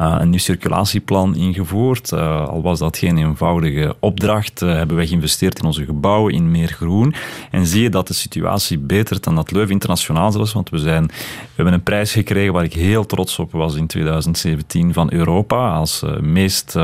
uh, 0.00 0.16
een 0.18 0.30
nieuw 0.30 0.38
circulatieplan 0.38 1.36
ingevoerd. 1.36 2.10
Uh, 2.12 2.48
al 2.48 2.62
was 2.62 2.78
dat 2.78 2.98
geen 2.98 3.18
eenvoudige 3.18 3.96
opdracht, 4.00 4.60
hebben 4.60 4.96
we 4.96 5.06
geïnvesteerd 5.06 5.58
in 5.58 5.64
onze 5.64 5.84
gebouwen, 5.84 6.34
in 6.34 6.50
meer 6.50 6.68
groen. 6.68 7.14
En 7.50 7.66
zie 7.66 7.82
je 7.82 7.90
dat 7.90 8.06
de 8.06 8.14
situatie 8.14 8.51
beter 8.78 9.20
dan 9.20 9.34
dat 9.34 9.50
Leuven 9.50 9.72
internationaal 9.72 10.32
zelfs, 10.32 10.52
want 10.52 10.70
we, 10.70 10.78
zijn, 10.78 11.06
we 11.06 11.12
hebben 11.54 11.74
een 11.74 11.82
prijs 11.82 12.12
gekregen 12.12 12.52
waar 12.52 12.64
ik 12.64 12.72
heel 12.72 13.06
trots 13.06 13.38
op 13.38 13.52
was 13.52 13.74
in 13.74 13.86
2017 13.86 14.92
van 14.92 15.12
Europa 15.12 15.72
als 15.74 16.02
meest, 16.20 16.74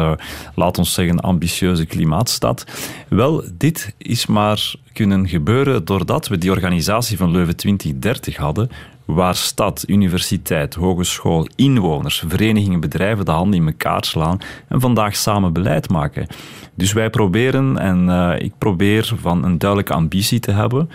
laat 0.54 0.78
ons 0.78 0.94
zeggen, 0.94 1.20
ambitieuze 1.20 1.86
klimaatstad. 1.86 2.64
Wel, 3.08 3.44
dit 3.52 3.94
is 3.98 4.26
maar 4.26 4.74
kunnen 4.92 5.28
gebeuren 5.28 5.84
doordat 5.84 6.28
we 6.28 6.38
die 6.38 6.50
organisatie 6.50 7.16
van 7.16 7.30
Leuven 7.30 7.56
2030 7.56 8.36
hadden, 8.36 8.70
waar 9.04 9.34
stad, 9.34 9.84
universiteit, 9.86 10.74
hogeschool, 10.74 11.48
inwoners, 11.56 12.24
verenigingen, 12.26 12.80
bedrijven 12.80 13.24
de 13.24 13.30
handen 13.30 13.60
in 13.60 13.66
elkaar 13.66 14.04
slaan 14.04 14.38
en 14.68 14.80
vandaag 14.80 15.16
samen 15.16 15.52
beleid 15.52 15.88
maken. 15.88 16.26
Dus 16.74 16.92
wij 16.92 17.10
proberen, 17.10 17.78
en 17.78 18.08
uh, 18.08 18.34
ik 18.38 18.52
probeer 18.58 19.12
van 19.20 19.44
een 19.44 19.58
duidelijke 19.58 19.92
ambitie 19.92 20.40
te 20.40 20.50
hebben 20.50 20.90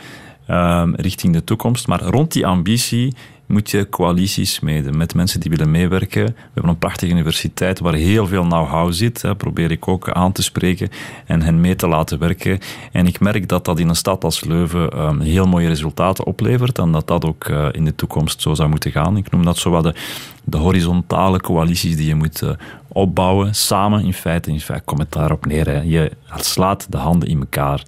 uh, 0.49 0.83
richting 0.95 1.33
de 1.33 1.43
toekomst, 1.43 1.87
maar 1.87 2.01
rond 2.01 2.31
die 2.31 2.47
ambitie 2.47 3.13
moet 3.45 3.69
je 3.69 3.89
coalities 3.89 4.59
meden 4.59 4.97
met 4.97 5.15
mensen 5.15 5.39
die 5.39 5.49
willen 5.49 5.71
meewerken. 5.71 6.25
We 6.25 6.33
hebben 6.53 6.71
een 6.71 6.77
prachtige 6.77 7.11
universiteit 7.11 7.79
waar 7.79 7.93
heel 7.93 8.27
veel 8.27 8.43
know-how 8.43 8.93
zit. 8.93 9.21
Hè, 9.21 9.35
probeer 9.35 9.71
ik 9.71 9.87
ook 9.87 10.09
aan 10.09 10.31
te 10.31 10.43
spreken 10.43 10.89
en 11.25 11.41
hen 11.41 11.61
mee 11.61 11.75
te 11.75 11.87
laten 11.87 12.19
werken. 12.19 12.59
En 12.91 13.07
ik 13.07 13.19
merk 13.19 13.49
dat 13.49 13.65
dat 13.65 13.79
in 13.79 13.89
een 13.89 13.95
stad 13.95 14.23
als 14.23 14.43
Leuven 14.43 14.99
um, 14.99 15.19
heel 15.19 15.45
mooie 15.45 15.67
resultaten 15.67 16.25
oplevert 16.25 16.79
en 16.79 16.91
dat 16.91 17.07
dat 17.07 17.25
ook 17.25 17.47
uh, 17.47 17.67
in 17.71 17.85
de 17.85 17.95
toekomst 17.95 18.41
zo 18.41 18.53
zou 18.53 18.69
moeten 18.69 18.91
gaan. 18.91 19.17
Ik 19.17 19.31
noem 19.31 19.45
dat 19.45 19.57
zo 19.57 19.69
wat 19.69 19.95
de, 20.43 20.57
horizontale 20.57 21.39
coalities 21.39 21.95
die 21.95 22.07
je 22.07 22.15
moet 22.15 22.41
uh, 22.41 22.49
opbouwen, 22.87 23.55
samen 23.55 24.03
in 24.03 24.13
feite. 24.13 24.51
In 24.51 24.59
feite 24.59 24.85
komt 24.85 24.99
het 24.99 25.11
daarop 25.11 25.45
neer. 25.45 25.85
Je 25.85 26.11
slaat 26.35 26.91
de 26.91 26.97
handen 26.97 27.29
in 27.29 27.39
elkaar 27.39 27.83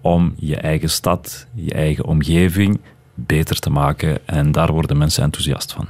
om 0.00 0.32
je 0.36 0.56
eigen 0.56 0.90
stad, 0.90 1.46
je 1.54 1.72
eigen 1.72 2.04
omgeving 2.04 2.80
beter 3.14 3.58
te 3.58 3.70
maken. 3.70 4.26
En 4.26 4.52
daar 4.52 4.72
worden 4.72 4.98
mensen 4.98 5.22
enthousiast 5.22 5.72
van. 5.72 5.86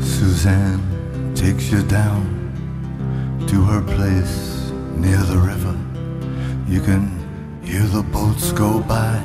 Suzanne 0.00 0.78
takes 1.32 1.68
you 1.68 1.86
down 1.86 2.26
to 3.46 3.64
her 3.64 3.82
place 3.82 4.70
near 4.96 5.24
the 5.24 5.40
river. 5.40 5.74
You 6.66 6.80
can 6.80 7.10
hear 7.64 7.90
the 7.90 8.02
boats 8.10 8.52
go 8.52 8.82
by. 8.86 9.18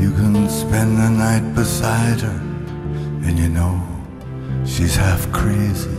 You 0.00 0.12
can 0.12 0.50
spend 0.50 0.96
the 0.96 1.08
night 1.08 1.54
beside 1.54 2.20
her, 2.20 2.40
and 3.26 3.38
you 3.38 3.48
know 3.48 3.93
she's 4.66 4.96
half 4.96 5.30
crazy. 5.32 5.90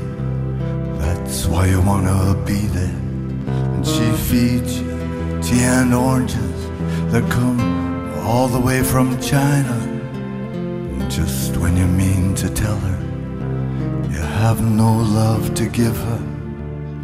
That's 1.00 1.46
why 1.46 1.68
you 1.68 1.82
wanna 1.82 2.36
be 2.46 2.62
there. 2.78 3.00
And 3.74 3.86
she 3.86 4.12
feeds 4.30 4.80
you 4.80 4.96
tea 5.42 5.64
and 5.64 5.94
oranges 5.94 6.60
that 7.12 7.30
come 7.30 7.60
all 8.26 8.48
the 8.48 8.60
way 8.60 8.84
from 8.84 9.20
China. 9.22 9.76
And 10.54 11.10
just 11.12 11.58
when 11.58 11.78
you 11.78 11.86
mean 11.86 12.36
to 12.36 12.50
tell 12.50 12.78
her 12.78 13.00
you 14.12 14.22
have 14.44 14.62
no 14.62 14.92
love 14.98 15.54
to 15.56 15.68
give 15.68 15.98
her, 15.98 16.22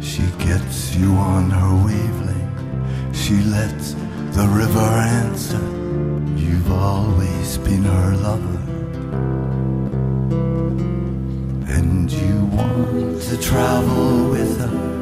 she 0.00 0.24
gets 0.38 0.94
you 0.96 1.12
on 1.14 1.50
her 1.50 1.74
wavelength. 1.86 3.16
She 3.16 3.36
lets 3.56 3.92
the 4.36 4.46
river 4.48 4.80
answer. 4.80 5.62
You've 6.36 6.72
always 6.72 7.58
been 7.58 7.84
her 7.84 8.16
lover. 8.16 8.58
And 11.68 12.10
you 12.10 12.44
want 12.46 13.22
to 13.22 13.40
travel 13.40 14.30
with 14.30 14.58
her. 14.60 14.92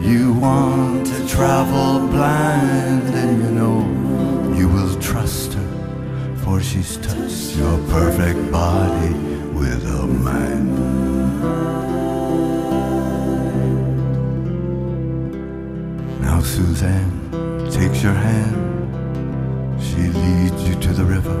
You 0.00 0.32
want 0.32 1.06
to 1.06 1.28
travel 1.28 2.08
blind, 2.08 3.14
and 3.14 3.42
you 3.42 3.50
know 3.50 4.54
you 4.56 4.68
will 4.68 4.98
trust 5.00 5.52
her, 5.54 6.36
for 6.42 6.60
she's 6.60 6.96
touched 6.96 7.56
your 7.56 7.78
perfect 7.88 8.50
body 8.50 9.12
with 9.52 9.82
her 9.84 10.06
mind. 10.06 10.78
Now 16.22 16.40
Suzanne 16.40 17.70
takes 17.70 18.02
your 18.02 18.14
hand. 18.14 18.56
She 19.82 19.96
leads 19.96 20.68
you 20.68 20.74
to 20.80 20.92
the 20.92 21.04
river. 21.04 21.36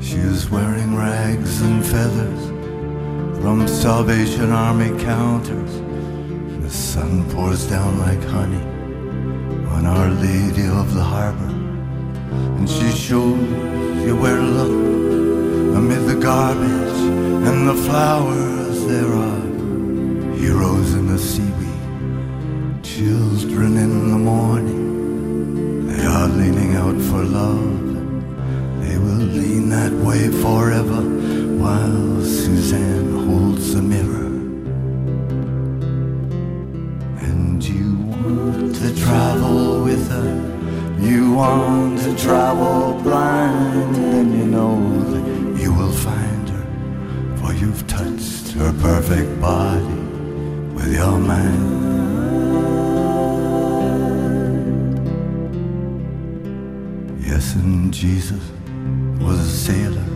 She 0.00 0.16
is 0.16 0.48
wearing 0.50 0.94
rags 0.94 1.62
and 1.62 1.84
feathers 1.84 2.53
from 3.44 3.68
Salvation 3.68 4.52
Army 4.52 4.88
counters. 5.04 5.72
The 6.62 6.70
sun 6.70 7.30
pours 7.30 7.68
down 7.68 7.98
like 7.98 8.22
honey 8.36 8.64
on 9.74 9.84
Our 9.84 10.08
Lady 10.08 10.66
of 10.66 10.94
the 10.94 11.02
Harbor, 11.02 11.52
and 12.56 12.66
she 12.66 12.90
shows 12.90 13.38
you 14.06 14.16
where 14.16 14.38
to 14.38 14.48
look 14.58 14.74
amid 15.76 16.06
the 16.08 16.18
garbage 16.18 17.00
and 17.48 17.68
the 17.68 17.74
flowers. 17.86 18.86
There 18.86 19.12
are 19.12 19.42
heroes 20.42 20.94
in 20.94 21.06
the 21.08 21.18
seaweed, 21.18 22.82
children 22.82 23.76
in 23.76 24.10
the 24.12 24.22
morning. 24.32 25.86
They 25.88 26.02
are 26.06 26.28
leaning 26.28 26.76
out 26.76 26.98
for 27.08 27.22
love. 27.22 27.76
They 28.82 28.96
will 28.96 29.26
lean 29.38 29.68
that 29.68 29.92
way 29.92 30.30
forever 30.44 31.02
while 31.62 32.22
Suzanne 32.22 33.13
holds 33.24 33.74
the 33.74 33.82
mirror. 33.82 34.32
And 37.26 37.64
you 37.64 37.96
want 38.22 38.76
to 38.76 38.94
travel 39.04 39.84
with 39.84 40.08
her. 40.10 40.30
You 41.00 41.34
want 41.34 42.00
to 42.00 42.14
travel 42.16 43.00
blind, 43.02 43.96
and 43.96 44.32
you 44.38 44.46
know 44.46 44.78
that 45.12 45.24
you 45.60 45.72
will 45.72 45.92
find 45.92 46.48
her, 46.48 46.66
for 47.36 47.52
you've 47.52 47.86
touched 47.86 48.52
her 48.52 48.72
perfect 48.80 49.40
body 49.40 49.84
with 50.74 50.92
your 50.92 51.18
mind. 51.18 51.82
Yes, 57.26 57.54
and 57.54 57.92
Jesus 57.92 58.44
was 59.20 59.38
a 59.40 59.50
sailor 59.68 60.08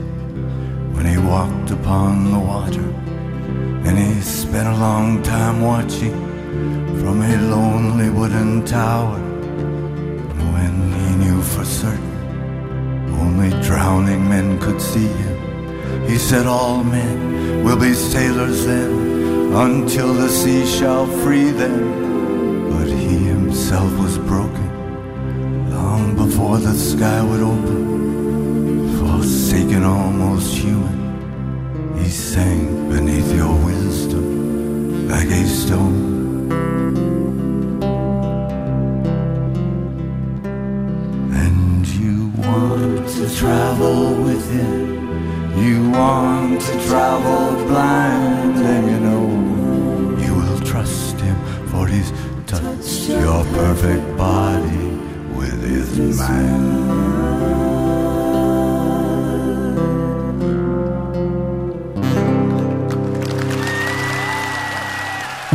when 0.95 1.05
he 1.07 1.19
walked 1.19 1.58
upon 1.71 2.31
the 2.33 2.39
water. 2.39 2.89
And 3.87 3.99
he 3.99 4.21
spent 4.21 4.69
a 4.69 4.77
long 4.77 5.23
time 5.23 5.61
watching 5.61 6.17
from 7.01 7.23
a 7.23 7.37
lonely 7.55 8.11
wooden 8.11 8.65
tower. 8.65 9.19
When 10.55 10.75
he 10.99 11.09
knew 11.25 11.43
for 11.43 11.65
certain 11.65 12.17
only 13.21 13.51
drowning 13.63 14.29
men 14.29 14.59
could 14.61 14.81
see 14.81 15.07
him, 15.07 16.07
he 16.09 16.19
said, 16.19 16.47
All 16.47 16.83
men 16.85 17.65
will 17.65 17.79
be 17.79 17.95
sailors 17.95 18.65
then 18.67 19.53
until 19.55 20.13
the 20.15 20.29
sea 20.29 20.67
shall 20.67 21.07
free 21.23 21.51
them. 21.51 22.71
But 22.71 22.89
he 22.89 23.17
himself 23.35 23.91
was 23.99 24.19
broken 24.19 24.69
long 25.71 26.17
before 26.17 26.59
the 26.59 26.75
sky 26.75 27.23
would 27.23 27.41
open, 27.41 28.99
forsaken, 28.99 29.83
almost 29.85 30.55
human. 30.55 30.98
Sank 32.39 32.71
beneath 32.89 33.31
your 33.35 33.55
wisdom 33.67 35.09
like 35.09 35.27
a 35.27 35.45
stone. 35.45 36.53
And 41.43 41.85
you 42.01 42.31
want 42.47 43.09
to 43.17 43.25
travel 43.41 44.23
with 44.27 44.45
him. 44.53 44.79
You 45.65 45.91
want 45.91 46.61
to 46.61 46.75
travel 46.87 47.67
blind, 47.67 48.57
and 48.73 48.85
you 48.93 49.01
know 49.07 49.25
you 50.25 50.33
will 50.41 50.61
trust 50.61 51.21
him, 51.21 51.37
for 51.71 51.89
he's 51.89 52.13
touched 52.47 53.09
your 53.09 53.43
perfect 53.63 54.07
body 54.17 54.87
with 55.39 55.61
his 55.65 56.21
mind. 56.21 57.18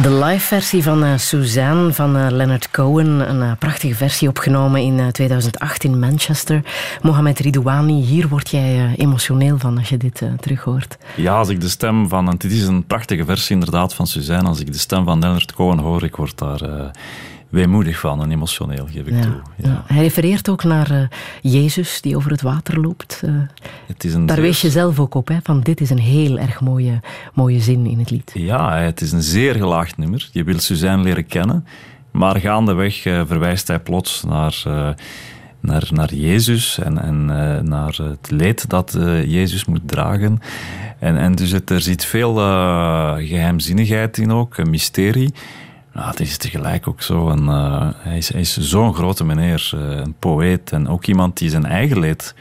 De 0.03 0.11
live 0.11 0.45
versie 0.45 0.83
van 0.83 1.03
eh, 1.03 1.17
Suzanne 1.17 1.93
van 1.93 2.17
eh, 2.17 2.27
Leonard 2.29 2.71
Cohen. 2.71 3.29
Een 3.29 3.41
eh, 3.41 3.51
prachtige 3.59 3.95
versie 3.95 4.27
opgenomen 4.27 4.81
in 4.81 4.99
eh, 4.99 5.07
2008 5.07 5.83
in 5.83 5.99
Manchester. 5.99 6.61
Mohamed 7.01 7.39
Ridouani, 7.39 8.01
hier 8.01 8.27
word 8.27 8.49
jij 8.49 8.95
emotioneel 8.97 9.57
van 9.57 9.77
als 9.77 9.89
je 9.89 9.97
dit 9.97 10.21
eh, 10.21 10.29
terughoort. 10.39 10.97
Ja, 11.15 11.37
als 11.37 11.49
ik 11.49 11.61
de 11.61 11.69
stem 11.69 12.09
van... 12.09 12.29
En 12.29 12.37
dit 12.37 12.51
is 12.51 12.67
een 12.67 12.85
prachtige 12.85 13.25
versie 13.25 13.53
inderdaad 13.53 13.93
van 13.93 14.07
Suzanne. 14.07 14.49
Als 14.49 14.59
ik 14.59 14.71
de 14.71 14.79
stem 14.79 15.05
van 15.05 15.19
Leonard 15.19 15.53
Cohen 15.53 15.79
hoor, 15.79 16.03
ik 16.03 16.15
word 16.15 16.37
daar 16.37 16.91
weemoedig 17.53 17.99
van 17.99 18.21
en 18.21 18.31
emotioneel, 18.31 18.85
geef 18.91 19.05
ik 19.05 19.13
Ja, 19.13 19.21
toe. 19.21 19.41
ja. 19.55 19.83
Hij 19.87 20.01
refereert 20.01 20.49
ook 20.49 20.63
naar 20.63 20.91
eh, 20.91 21.07
Jezus 21.41 22.01
die 22.01 22.15
over 22.15 22.31
het 22.31 22.41
water 22.41 22.79
loopt. 22.79 23.21
Eh, 23.25 23.31
Het 23.87 24.03
is 24.03 24.13
een 24.13 24.25
daar 24.25 24.35
zeer- 24.35 24.45
wees 24.45 24.61
je 24.61 24.69
zelf 24.69 24.99
ook 24.99 25.15
op, 25.15 25.27
hè, 25.27 25.37
van 25.43 25.61
dit 25.61 25.81
is 25.81 25.89
een 25.89 25.99
heel 25.99 26.39
erg 26.39 26.61
mooie, 26.61 26.99
mooie 27.33 27.59
zin 27.59 27.85
in 27.85 27.99
het 27.99 28.09
lied. 28.09 28.31
Ja, 28.33 28.77
het 28.77 29.01
is 29.01 29.11
een 29.11 29.21
zeer 29.23 29.55
gelaagd 29.55 29.97
nummer. 29.97 30.29
Je 30.31 30.43
wil 30.43 30.59
Suzanne 30.59 31.03
leren 31.03 31.25
kennen, 31.25 31.65
maar 32.11 32.39
gaandeweg 32.39 33.05
eh, 33.05 33.21
verwijst 33.27 33.67
hij 33.67 33.79
plots 33.79 34.23
naar, 34.23 34.63
naar, 35.59 35.87
naar 35.91 36.13
Jezus 36.13 36.79
en, 36.79 37.01
en 37.01 37.25
naar 37.67 37.95
het 38.01 38.31
leed 38.31 38.69
dat 38.69 38.97
Jezus 39.25 39.65
moet 39.65 39.81
dragen. 39.87 40.39
En, 40.99 41.17
en 41.17 41.35
dus 41.35 41.51
het, 41.51 41.69
er 41.69 41.81
zit 41.81 42.05
veel 42.05 42.39
eh, 42.39 43.13
geheimzinnigheid 43.17 44.17
in 44.17 44.31
ook, 44.31 44.57
een 44.57 44.69
mysterie. 44.69 45.33
Nou, 45.93 46.07
het 46.07 46.19
is 46.19 46.37
tegelijk 46.37 46.87
ook 46.87 47.01
zo 47.01 47.29
eh, 47.29 47.89
hij 47.97 48.17
is, 48.17 48.31
is 48.31 48.57
zo'n 48.57 48.93
grote 48.93 49.23
meneer, 49.23 49.71
eh, 49.73 49.79
een 49.79 50.15
poëet 50.19 50.71
en 50.71 50.87
ook 50.87 51.05
iemand 51.05 51.37
die 51.37 51.49
zijn 51.49 51.65
eigen 51.65 51.99
leed 51.99 52.35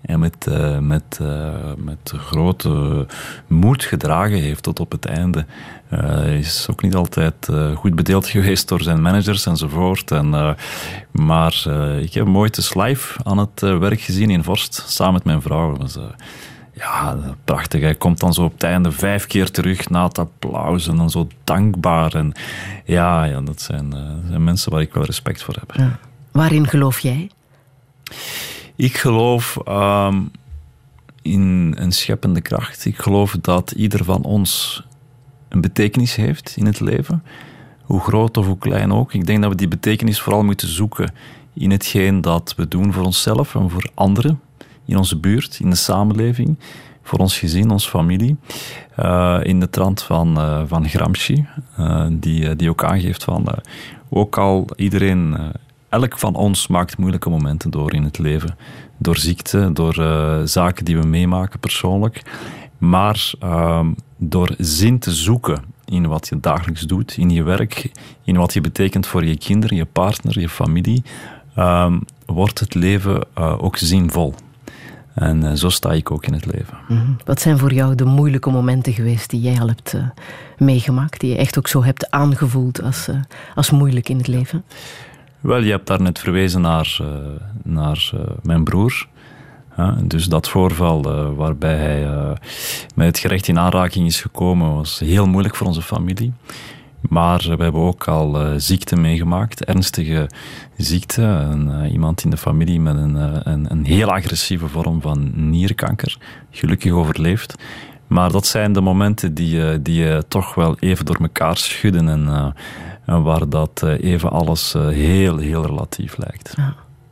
en 0.00 0.18
met, 0.18 0.46
eh, 0.46 0.78
met, 0.78 1.18
eh, 1.20 1.72
met 1.76 2.12
grote 2.16 3.06
moed 3.46 3.84
gedragen 3.84 4.38
heeft 4.38 4.62
tot 4.62 4.80
op 4.80 4.92
het 4.92 5.04
einde. 5.04 5.46
Hij 5.88 6.38
is 6.38 6.66
ook 6.70 6.82
niet 6.82 6.94
altijd 6.94 7.48
goed 7.74 7.94
bedeeld 7.94 8.26
geweest 8.34 8.68
door 8.68 8.82
zijn 8.82 9.02
managers 9.02 9.46
enzovoort. 9.46 10.10
En, 10.10 10.56
maar 11.10 11.64
ik 12.00 12.14
heb 12.14 12.26
mooi 12.26 12.50
te 12.50 12.80
live 12.80 13.20
aan 13.22 13.38
het 13.38 13.60
werk 13.60 14.00
gezien 14.00 14.30
in 14.30 14.44
Vorst, 14.44 14.84
samen 14.86 15.12
met 15.12 15.24
mijn 15.24 15.42
vrouw. 15.42 15.76
Ja, 16.74 17.16
prachtig. 17.44 17.80
Hij 17.80 17.94
komt 17.94 18.20
dan 18.20 18.32
zo 18.32 18.42
op 18.44 18.52
het 18.52 18.62
einde 18.62 18.92
vijf 18.92 19.26
keer 19.26 19.50
terug 19.50 19.88
na 19.88 20.06
het 20.06 20.18
applaus 20.18 20.88
en 20.88 20.96
dan 20.96 21.10
zo 21.10 21.28
dankbaar. 21.44 22.14
En 22.14 22.32
ja, 22.84 23.24
ja 23.24 23.40
dat 23.40 23.62
zijn, 23.62 23.92
eh, 23.92 24.28
zijn 24.28 24.44
mensen 24.44 24.72
waar 24.72 24.80
ik 24.80 24.94
wel 24.94 25.04
respect 25.04 25.42
voor 25.42 25.54
heb. 25.54 25.74
Ja. 25.76 25.98
Waarin 26.30 26.68
geloof 26.68 26.98
jij? 26.98 27.30
Ik 28.76 28.96
geloof 28.96 29.56
ehm, 29.64 30.22
in 31.22 31.74
een 31.78 31.92
scheppende 31.92 32.40
kracht. 32.40 32.84
Ik 32.84 32.98
geloof 32.98 33.36
dat 33.40 33.70
ieder 33.70 34.04
van 34.04 34.22
ons 34.22 34.82
een 35.48 35.60
betekenis 35.60 36.14
heeft 36.14 36.54
in 36.56 36.66
het 36.66 36.80
leven. 36.80 37.22
Hoe 37.82 38.00
groot 38.00 38.36
of 38.36 38.46
hoe 38.46 38.58
klein 38.58 38.92
ook. 38.92 39.12
Ik 39.12 39.26
denk 39.26 39.40
dat 39.40 39.50
we 39.50 39.56
die 39.56 39.68
betekenis 39.68 40.20
vooral 40.20 40.44
moeten 40.44 40.68
zoeken 40.68 41.12
in 41.54 41.70
hetgeen 41.70 42.20
dat 42.20 42.54
we 42.56 42.68
doen 42.68 42.92
voor 42.92 43.04
onszelf 43.04 43.54
en 43.54 43.70
voor 43.70 43.90
anderen. 43.94 44.40
In 44.84 44.96
onze 44.96 45.18
buurt, 45.18 45.58
in 45.60 45.70
de 45.70 45.76
samenleving. 45.76 46.58
Voor 47.04 47.18
ons 47.18 47.38
gezin, 47.38 47.70
onze 47.70 47.88
familie. 47.88 48.36
Eh, 48.96 49.40
in 49.42 49.60
de 49.60 49.70
trant 49.70 50.02
van, 50.02 50.36
eh, 50.38 50.62
van 50.66 50.88
Gramsci. 50.88 51.46
eh, 51.76 52.06
die, 52.10 52.56
die 52.56 52.70
ook 52.70 52.84
aangeeft 52.84 53.24
van... 53.24 53.46
ook 54.08 54.38
al 54.38 54.66
iedereen... 54.76 55.36
elk 55.88 56.18
van 56.18 56.34
ons 56.34 56.66
maakt 56.66 56.98
moeilijke 56.98 57.30
momenten 57.30 57.70
door 57.70 57.94
in 57.94 58.02
het 58.02 58.18
leven. 58.18 58.56
Door 58.98 59.16
ziekte, 59.16 59.72
door 59.72 59.94
zaken 60.44 60.84
die 60.84 60.98
we 60.98 61.06
meemaken 61.06 61.60
persoonlijk. 61.60 62.22
Maar 62.78 63.32
ehm, 63.40 63.92
door 64.16 64.54
zin 64.58 64.98
te 64.98 65.12
zoeken 65.12 65.62
in 65.84 66.06
wat 66.06 66.28
je 66.28 66.40
dagelijks 66.40 66.80
doet, 66.80 67.16
in 67.16 67.30
je 67.30 67.42
werk, 67.42 67.90
in 68.24 68.36
wat 68.36 68.52
je 68.54 68.60
betekent 68.60 69.06
voor 69.06 69.24
je 69.24 69.38
kinderen, 69.38 69.76
je 69.76 69.84
partner, 69.84 70.40
je 70.40 70.48
familie, 70.48 71.02
ehm, 71.54 71.98
wordt 72.26 72.60
het 72.60 72.74
leven 72.74 73.36
ook 73.36 73.76
zinvol. 73.76 74.34
En 75.14 75.44
eh, 75.44 75.52
zo 75.52 75.68
sta 75.68 75.92
ik 75.92 76.10
ook 76.10 76.26
in 76.26 76.32
het 76.32 76.46
leven. 76.46 76.78
Mhm. 76.88 77.12
Wat 77.24 77.40
zijn 77.40 77.58
voor 77.58 77.72
jou 77.72 77.94
de 77.94 78.04
moeilijke 78.04 78.50
momenten 78.50 78.92
geweest 78.92 79.30
die 79.30 79.40
jij 79.40 79.60
al 79.60 79.68
hebt 79.68 79.94
eh, 79.94 80.02
meegemaakt, 80.58 81.20
die 81.20 81.30
je 81.30 81.36
echt 81.36 81.58
ook 81.58 81.68
zo 81.68 81.84
hebt 81.84 82.10
aangevoeld 82.10 82.82
als, 82.82 83.08
eh, 83.08 83.16
als 83.54 83.70
moeilijk 83.70 84.08
in 84.08 84.16
het 84.16 84.26
leven? 84.26 84.64
Wel, 85.40 85.60
je 85.60 85.70
hebt 85.70 85.86
daarnet 85.86 86.18
verwezen 86.18 86.60
naar, 86.60 86.98
naar 87.62 88.10
mijn 88.42 88.64
broer. 88.64 89.06
Dus 90.02 90.26
dat 90.26 90.48
voorval 90.48 91.02
waarbij 91.34 91.76
hij 91.76 92.36
met 92.94 93.06
het 93.06 93.18
gerecht 93.18 93.48
in 93.48 93.58
aanraking 93.58 94.06
is 94.06 94.20
gekomen, 94.20 94.74
was 94.74 94.98
heel 94.98 95.26
moeilijk 95.26 95.56
voor 95.56 95.66
onze 95.66 95.82
familie. 95.82 96.32
Maar 97.08 97.38
we 97.56 97.62
hebben 97.62 97.80
ook 97.80 98.08
al 98.08 98.40
eh, 98.40 98.52
ziekte 98.56 98.96
meegemaakt, 98.96 99.64
ernstige 99.64 100.30
ziekte. 100.76 101.22
En, 101.22 101.82
eh, 101.82 101.92
iemand 101.92 102.24
in 102.24 102.30
de 102.30 102.36
familie 102.36 102.80
met 102.80 102.96
een, 102.96 103.16
eh, 103.16 103.40
een, 103.42 103.70
een 103.70 103.84
heel 103.84 104.10
agressieve 104.10 104.68
vorm 104.68 105.00
van 105.00 105.32
nierkanker, 105.50 106.16
gelukkig 106.50 106.92
overleefd. 106.92 107.54
Maar 108.06 108.32
dat 108.32 108.46
zijn 108.46 108.72
de 108.72 108.80
momenten 108.80 109.34
die, 109.34 109.82
die 109.82 110.04
je 110.04 110.24
toch 110.28 110.54
wel 110.54 110.76
even 110.78 111.04
door 111.04 111.16
elkaar 111.20 111.56
schudden 111.56 112.08
en, 112.08 112.54
waar 113.22 113.48
dat 113.48 113.82
even 113.82 114.30
alles 114.30 114.72
heel, 114.72 115.36
heel 115.36 115.66
relatief 115.66 116.16
lijkt. 116.16 116.54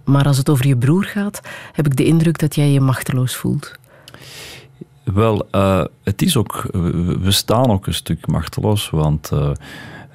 Maar 0.04 0.24
als 0.24 0.38
het 0.38 0.48
over 0.48 0.66
je 0.66 0.76
broer 0.76 1.04
gaat, 1.04 1.40
heb 1.72 1.86
ik 1.86 1.96
de 1.96 2.04
indruk 2.04 2.38
dat 2.38 2.54
jij 2.54 2.70
je 2.70 2.80
machteloos 2.80 3.36
voelt. 3.36 3.78
Wel, 5.04 5.48
eh, 5.50 5.84
het 6.02 6.22
is 6.22 6.36
ook, 6.36 6.68
we 7.20 7.30
staan 7.30 7.70
ook 7.70 7.86
een 7.86 7.94
stuk 7.94 8.26
machteloos, 8.26 8.90
want 8.90 9.30
eh, 9.30 9.50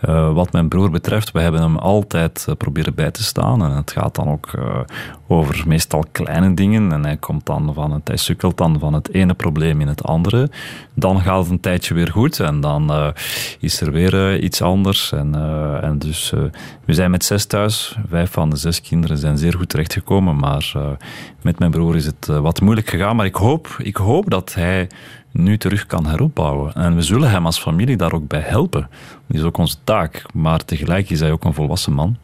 eh, 0.01 0.33
wat 0.33 0.51
mijn 0.51 0.67
broer 0.67 0.91
betreft, 0.91 1.31
we 1.31 1.41
hebben 1.41 1.61
hem 1.61 1.77
altijd 1.77 2.45
eh, 2.49 2.55
proberen 2.55 2.95
bij 2.95 3.11
te 3.11 3.23
staan. 3.23 3.63
En 3.63 3.71
het 3.71 3.91
gaat 3.91 4.15
dan 4.15 4.27
ook 4.27 4.51
eh, 4.55 4.79
over 5.27 5.63
meestal 5.67 6.05
kleine 6.11 6.53
dingen. 6.53 6.91
En 6.91 7.05
hij 7.05 7.17
komt 7.17 7.45
dan 7.45 7.73
van 7.73 7.91
het, 7.91 8.07
hij 8.07 8.17
sukkelt 8.17 8.57
dan 8.57 8.79
van 8.79 8.93
het 8.93 9.13
ene 9.13 9.33
probleem 9.33 9.81
in 9.81 9.87
het 9.87 10.03
andere. 10.03 10.49
Dan 10.93 11.21
gaat 11.21 11.39
het 11.39 11.49
een 11.49 11.59
tijdje 11.59 11.93
weer 11.93 12.11
goed 12.11 12.39
en 12.39 12.61
dan 12.61 13.13
is 13.59 13.81
er 13.81 13.91
weer 13.91 14.39
iets 14.39 14.61
anders. 14.61 15.11
En, 15.11 15.35
en 15.81 15.99
dus 15.99 16.33
we 16.85 16.93
zijn 16.93 17.11
met 17.11 17.25
zes 17.25 17.45
thuis. 17.45 17.97
Vijf 18.09 18.31
van 18.31 18.49
de 18.49 18.55
zes 18.55 18.81
kinderen 18.81 19.17
zijn 19.17 19.37
zeer 19.37 19.53
goed 19.53 19.69
terechtgekomen. 19.69 20.35
Maar 20.35 20.71
met 21.41 21.59
mijn 21.59 21.71
broer 21.71 21.95
is 21.95 22.05
het 22.05 22.25
wat 22.25 22.61
moeilijk 22.61 22.89
gegaan. 22.89 23.15
Maar 23.15 23.25
ik 23.25 23.35
hoop, 23.35 23.75
ik 23.77 23.95
hoop 23.95 24.29
dat 24.29 24.53
hij 24.53 24.87
nu 25.37 25.57
terug 25.57 25.85
kan 25.85 26.07
heropbouwen. 26.07 26.73
En 26.73 26.95
we 26.95 27.01
zullen 27.01 27.29
hem 27.29 27.45
als 27.45 27.59
familie 27.59 27.97
daar 27.97 28.13
ook 28.13 28.27
bij 28.27 28.39
helpen. 28.39 28.87
Dat 29.27 29.37
is 29.37 29.43
ook 29.43 29.57
onze 29.57 29.75
taak. 29.83 30.25
Maar 30.33 30.65
tegelijk 30.65 31.09
is 31.09 31.19
hij 31.19 31.31
ook 31.31 31.43
een 31.43 31.53
volwassen 31.53 31.93
man. 31.93 32.17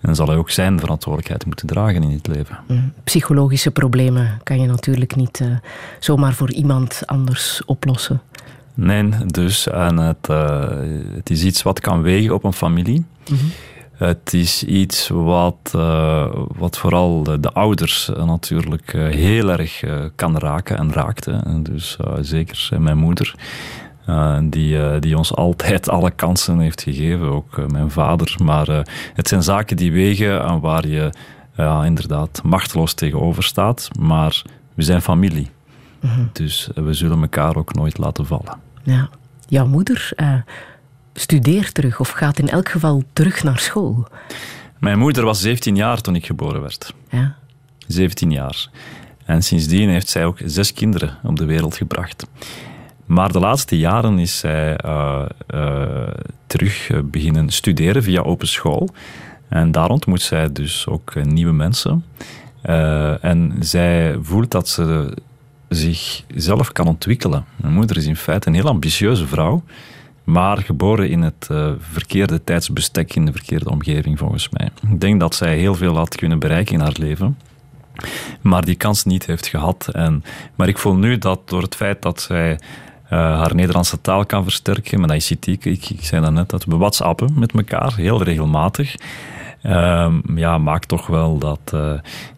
En 0.00 0.14
zal 0.14 0.26
hij 0.26 0.36
ook 0.36 0.50
zijn 0.50 0.80
verantwoordelijkheid 0.80 1.46
moeten 1.46 1.66
dragen 1.66 2.02
in 2.02 2.10
het 2.10 2.26
leven. 2.26 2.58
Psychologische 3.04 3.70
problemen 3.70 4.40
kan 4.42 4.60
je 4.60 4.66
natuurlijk 4.66 5.16
niet 5.16 5.40
eh, 5.40 5.48
zomaar 5.98 6.34
voor 6.34 6.52
iemand 6.52 7.02
anders 7.06 7.64
oplossen. 7.64 8.20
Nee, 8.74 9.08
dus 9.26 9.68
en 9.68 9.96
het, 9.96 10.28
eh, 10.28 10.68
het 11.14 11.30
is 11.30 11.44
iets 11.44 11.62
wat 11.62 11.80
kan 11.80 12.02
wegen 12.02 12.34
op 12.34 12.44
een 12.44 12.52
familie. 12.52 13.04
Het 13.98 14.34
is 14.34 14.64
iets 14.64 15.08
wat, 15.08 15.72
eh, 15.74 16.26
wat 16.56 16.78
vooral 16.78 17.22
de, 17.22 17.40
de 17.40 17.52
ouders 17.52 18.08
eh, 18.08 18.24
natuurlijk 18.24 18.94
eh, 18.94 19.06
heel 19.08 19.50
erg 19.50 19.84
kan 20.14 20.38
raken 20.38 20.78
en 20.78 20.92
raakte. 20.92 21.42
Dus 21.62 21.96
zeker 22.20 22.68
mijn 22.78 22.98
moeder. 22.98 23.34
die, 24.42 24.98
die 24.98 25.16
ons 25.16 25.34
altijd 25.34 25.88
alle 25.98 26.10
kansen 26.10 26.58
heeft 26.58 26.82
gegeven, 26.82 27.30
ook 27.30 27.70
mijn 27.70 27.90
vader. 27.90 28.36
Maar 28.44 28.66
het 29.14 29.28
zijn 29.28 29.42
zaken 29.42 29.76
die 29.76 29.92
wegen 29.92 30.44
aan 30.44 30.60
waar 30.60 30.86
je 30.86 31.10
inderdaad 31.84 32.40
machteloos 32.44 32.94
tegenover 32.94 33.42
staat. 33.42 33.88
Maar 33.98 34.42
we 34.74 34.82
zijn 34.82 35.02
familie. 35.02 35.50
Mhm. 36.00 36.20
Dus 36.32 36.68
we 36.74 36.92
zullen 36.92 37.20
elkaar 37.20 37.56
ook 37.56 37.74
nooit 37.74 37.98
laten 37.98 38.26
vallen. 38.26 38.58
Ja. 38.82 39.08
Jouw 39.46 39.66
moeder 39.66 40.12
studeert 41.18 41.74
terug 41.74 42.00
of 42.00 42.10
gaat 42.10 42.38
in 42.38 42.48
elk 42.48 42.68
geval 42.68 43.02
terug 43.12 43.42
naar 43.42 43.58
school. 43.58 44.06
Mijn 44.78 44.98
moeder 44.98 45.24
was 45.24 45.40
17 45.40 45.76
jaar 45.76 46.00
toen 46.00 46.14
ik 46.14 46.26
geboren 46.26 46.60
werd. 46.60 46.94
Ja. 47.10 47.36
17 47.86 48.30
jaar. 48.30 48.68
En 49.24 49.42
sindsdien 49.42 49.88
heeft 49.88 50.08
zij 50.08 50.24
ook 50.24 50.38
zes 50.44 50.72
kinderen 50.72 51.18
op 51.22 51.36
de 51.36 51.44
wereld 51.44 51.76
gebracht. 51.76 52.26
Maar 53.06 53.32
de 53.32 53.38
laatste 53.38 53.78
jaren 53.78 54.18
is 54.18 54.38
zij 54.38 54.76
eh, 54.76 55.24
eh, 55.46 56.08
terug 56.46 56.90
beginnen 57.04 57.50
studeren 57.50 58.02
via 58.02 58.20
open 58.20 58.48
school. 58.48 58.88
En 59.48 59.72
daar 59.72 59.88
ontmoet 59.88 60.22
zij 60.22 60.52
dus 60.52 60.86
ook 60.86 61.10
eh, 61.14 61.24
nieuwe 61.24 61.52
mensen. 61.52 62.04
En 63.20 63.56
zij 63.60 64.18
voelt 64.22 64.50
dat 64.50 64.68
ze 64.68 65.16
zichzelf 65.68 66.72
kan 66.72 66.86
ontwikkelen. 66.86 67.44
Mijn 67.56 67.74
moeder 67.74 67.96
is 67.96 68.06
in 68.06 68.16
feite 68.16 68.48
een 68.48 68.54
heel 68.54 68.68
ambitieuze 68.68 69.26
vrouw. 69.26 69.62
Maar 70.28 70.58
geboren 70.58 71.10
in 71.10 71.22
het 71.22 71.46
eh, 71.50 71.70
verkeerde 71.78 72.44
tijdsbestek, 72.44 73.14
in 73.14 73.24
de 73.24 73.32
verkeerde 73.32 73.70
omgeving 73.70 74.18
volgens 74.18 74.48
mij. 74.48 74.68
Ik 74.90 75.00
denk 75.00 75.20
dat 75.20 75.34
zij 75.34 75.56
heel 75.56 75.74
veel 75.74 75.96
had 75.96 76.14
kunnen 76.14 76.38
bereiken 76.38 76.74
in 76.74 76.80
haar 76.80 76.96
leven 76.98 77.36
maar 78.40 78.64
die 78.64 78.74
kans 78.74 79.04
niet 79.04 79.26
heeft 79.26 79.46
gehad. 79.46 79.88
En, 79.92 80.24
maar 80.54 80.68
ik 80.68 80.78
voel 80.78 80.94
nu 80.94 81.18
dat 81.18 81.48
door 81.48 81.62
het 81.62 81.74
feit 81.74 82.02
dat 82.02 82.20
zij 82.20 82.50
eh, 83.08 83.18
haar 83.18 83.54
Nederlandse 83.54 84.00
taal 84.00 84.26
kan 84.26 84.42
versterken, 84.42 85.00
met 85.00 85.30
ICT, 85.30 85.46
ik, 85.46 85.64
ik 85.64 86.04
zei 86.04 86.22
dat 86.22 86.32
net, 86.32 86.50
dat 86.50 86.64
we 86.64 86.76
whatsappen 86.76 87.38
met 87.38 87.52
elkaar, 87.52 87.96
heel 87.96 88.22
regelmatig, 88.22 88.94
ehm, 89.62 90.38
ja, 90.38 90.58
maakt 90.58 90.88
toch 90.88 91.06
wel 91.06 91.38
dat, 91.38 91.60
eh, 91.74 91.92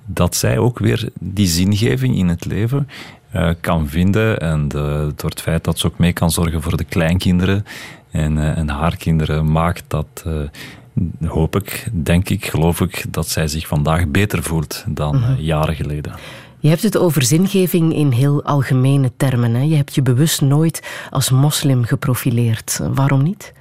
dat 0.04 0.36
zij 0.36 0.58
ook 0.58 0.78
weer 0.78 1.08
die 1.20 1.46
zingeving 1.46 2.16
in 2.16 2.28
het 2.28 2.44
leven 2.44 2.88
eh, 3.31 3.51
kan 3.61 3.89
vinden. 3.89 4.39
En 4.39 4.69
de- 4.69 5.12
door 5.16 5.31
het 5.31 5.40
feit 5.40 5.65
dat 5.65 5.78
ze 5.78 5.86
ook 5.86 5.98
mee 5.98 6.12
kan 6.12 6.31
zorgen 6.31 6.62
voor 6.62 6.77
de 6.77 6.85
kleinkinderen 6.85 7.65
en, 8.11 8.39
eh, 8.39 8.59
en 8.59 8.69
haar 8.69 8.97
kinderen, 8.97 9.52
maakt 9.52 9.85
dat, 9.89 10.24
eh, 10.27 11.28
hoop 11.28 11.57
ik, 11.57 11.89
denk 11.93 12.28
ik, 12.28 12.47
geloof 12.47 12.81
ik, 12.81 13.05
dat 13.11 13.28
zij 13.28 13.48
zich 13.48 13.66
vandaag 13.66 14.09
beter 14.09 14.43
voelt 14.43 14.85
dan 14.89 15.15
eh, 15.24 15.39
jaren 15.39 15.74
geleden. 15.74 16.12
Je 16.59 16.69
hebt 16.69 16.82
het 16.82 16.97
over 16.98 17.23
zingeving 17.23 17.94
in 17.94 18.11
heel 18.11 18.44
algemene 18.44 19.12
termen. 19.16 19.55
Hè? 19.55 19.62
Je 19.62 19.77
hebt 19.77 19.94
je 19.94 20.02
bewust 20.02 20.40
nooit 20.40 20.82
als 21.11 21.31
moslim 21.31 21.85
geprofileerd. 21.85 22.81
Waarom 22.94 23.23
niet? 23.23 23.52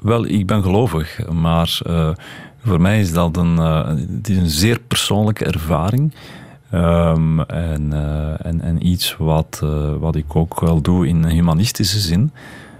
Wel, 0.00 0.26
ik 0.26 0.46
ben 0.46 0.62
gelovig, 0.62 1.28
maar 1.30 1.78
eh, 1.86 2.10
voor 2.64 2.80
mij 2.80 3.00
is 3.00 3.12
dat 3.12 3.36
een, 3.36 3.58
eh, 3.58 3.88
het 4.16 4.28
is 4.28 4.36
een 4.36 4.48
zeer 4.50 4.80
persoonlijke 4.80 5.44
ervaring. 5.44 6.14
Ehm, 6.76 7.40
en, 7.40 7.92
eh, 7.92 8.46
en, 8.46 8.60
en 8.60 8.86
iets 8.86 9.16
wat, 9.18 9.60
eh, 9.62 9.94
wat 9.98 10.16
ik 10.16 10.36
ook 10.36 10.60
wel 10.60 10.80
doe 10.80 11.08
in 11.08 11.24
humanistische 11.24 11.98
zin. 11.98 12.32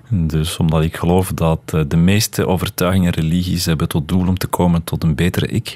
Dus 0.08 0.56
omdat 0.56 0.82
ik 0.82 0.96
geloof 0.96 1.32
dat 1.32 1.60
eh, 1.66 1.80
de 1.88 1.96
meeste 1.96 2.46
overtuigingen 2.46 3.12
en 3.12 3.22
religies 3.22 3.64
hebben 3.64 3.88
tot 3.88 4.08
doel 4.08 4.28
om 4.28 4.38
te 4.38 4.46
komen 4.46 4.84
tot 4.84 5.04
een 5.04 5.14
betere 5.14 5.46
ik. 5.46 5.74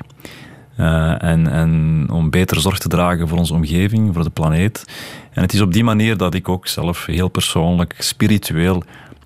En, 0.76 1.46
en 1.46 2.06
om 2.12 2.30
beter 2.30 2.60
zorg 2.60 2.78
te 2.78 2.88
dragen 2.88 3.28
voor 3.28 3.38
onze 3.38 3.54
omgeving, 3.54 4.14
voor 4.14 4.22
de 4.22 4.30
planeet. 4.30 4.84
En 5.32 5.42
het 5.42 5.52
is 5.52 5.60
op 5.60 5.72
die 5.72 5.84
manier 5.84 6.16
dat 6.16 6.34
ik 6.34 6.48
ook 6.48 6.66
zelf 6.66 7.06
heel 7.06 7.28
persoonlijk, 7.28 7.94
spiritueel 7.98 8.82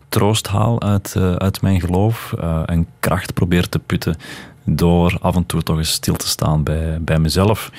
troost 0.08 0.46
haal 0.46 0.82
uit, 0.82 1.16
uit 1.38 1.62
mijn 1.62 1.80
geloof 1.80 2.32
en 2.66 2.86
kracht 3.00 3.34
probeer 3.34 3.68
te 3.68 3.78
putten 3.78 4.16
door 4.64 5.16
af 5.20 5.36
en 5.36 5.46
toe 5.46 5.62
toch 5.62 5.76
eens 5.76 5.92
stil 5.92 6.14
te 6.14 6.28
staan 6.28 6.62
bij, 6.62 6.98
bij 7.00 7.18
mezelf. 7.18 7.70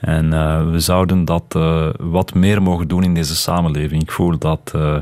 En 0.00 0.32
eh, 0.32 0.70
we 0.70 0.80
zouden 0.80 1.24
dat 1.24 1.44
eh, 1.48 1.88
wat 1.98 2.34
meer 2.34 2.62
mogen 2.62 2.88
doen 2.88 3.02
in 3.02 3.14
deze 3.14 3.36
samenleving. 3.36 4.02
Ik 4.02 4.12
voel 4.12 4.38
dat 4.38 4.72
eh, 4.74 4.96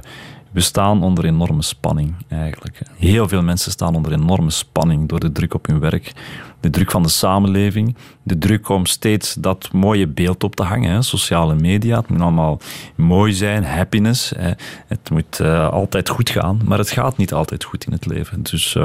we 0.51 0.61
staan 0.61 1.03
onder 1.03 1.25
enorme 1.25 1.63
spanning 1.63 2.15
eigenlijk. 2.29 2.81
Heel 2.99 3.29
veel 3.29 3.43
mensen 3.43 3.71
staan 3.71 3.95
onder 3.95 4.13
enorme 4.13 4.51
spanning 4.51 5.09
door 5.09 5.21
de 5.21 5.33
druk 5.33 5.55
op 5.55 5.67
hun 5.67 5.81
werk, 5.81 6.13
de 6.61 6.71
druk 6.71 6.91
van 6.91 7.03
de 7.03 7.09
samenleving, 7.09 7.97
de 8.23 8.39
druk 8.39 8.69
om 8.69 8.87
steeds 8.87 9.35
dat 9.35 9.73
mooie 9.73 10.07
beeld 10.07 10.45
op 10.45 10.57
te 10.57 10.63
hangen. 10.63 10.93
Hè. 10.93 11.03
Sociale 11.03 11.55
media, 11.55 11.97
het 11.97 12.09
moet 12.09 12.21
allemaal 12.21 12.61
mooi 12.95 13.33
zijn, 13.33 13.65
happiness. 13.65 14.33
Hè. 14.37 14.53
Het 14.87 15.11
moet 15.11 15.41
altijd 15.71 16.09
goed 16.09 16.31
gaan, 16.31 16.61
maar 16.65 16.79
het 16.79 16.91
gaat 16.91 17.17
niet 17.17 17.33
altijd 17.33 17.65
goed 17.65 17.87
in 17.87 17.93
het 17.93 18.07
leven. 18.07 18.43
Dus 18.43 18.77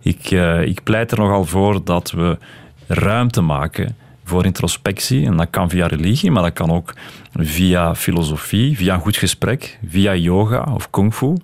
ik, 0.00 0.30
ik 0.64 0.82
pleit 0.82 1.10
er 1.10 1.18
nogal 1.18 1.44
voor 1.44 1.84
dat 1.84 2.10
we 2.10 2.38
ruimte 2.86 3.40
maken 3.40 3.96
voor 4.26 4.44
introspectie. 4.44 5.26
En 5.26 5.36
dat 5.36 5.50
kan 5.50 5.68
via 5.68 5.86
religie, 5.86 6.30
maar 6.30 6.42
dat 6.42 6.52
kan 6.52 6.70
ook 6.70 6.94
via 7.34 7.94
filosofie, 7.94 8.76
via 8.76 8.94
een 8.94 9.00
goed 9.00 9.16
gesprek, 9.16 9.78
via 9.88 10.14
yoga 10.14 10.72
of 10.74 10.90
kung 10.90 11.14
fu. 11.14 11.34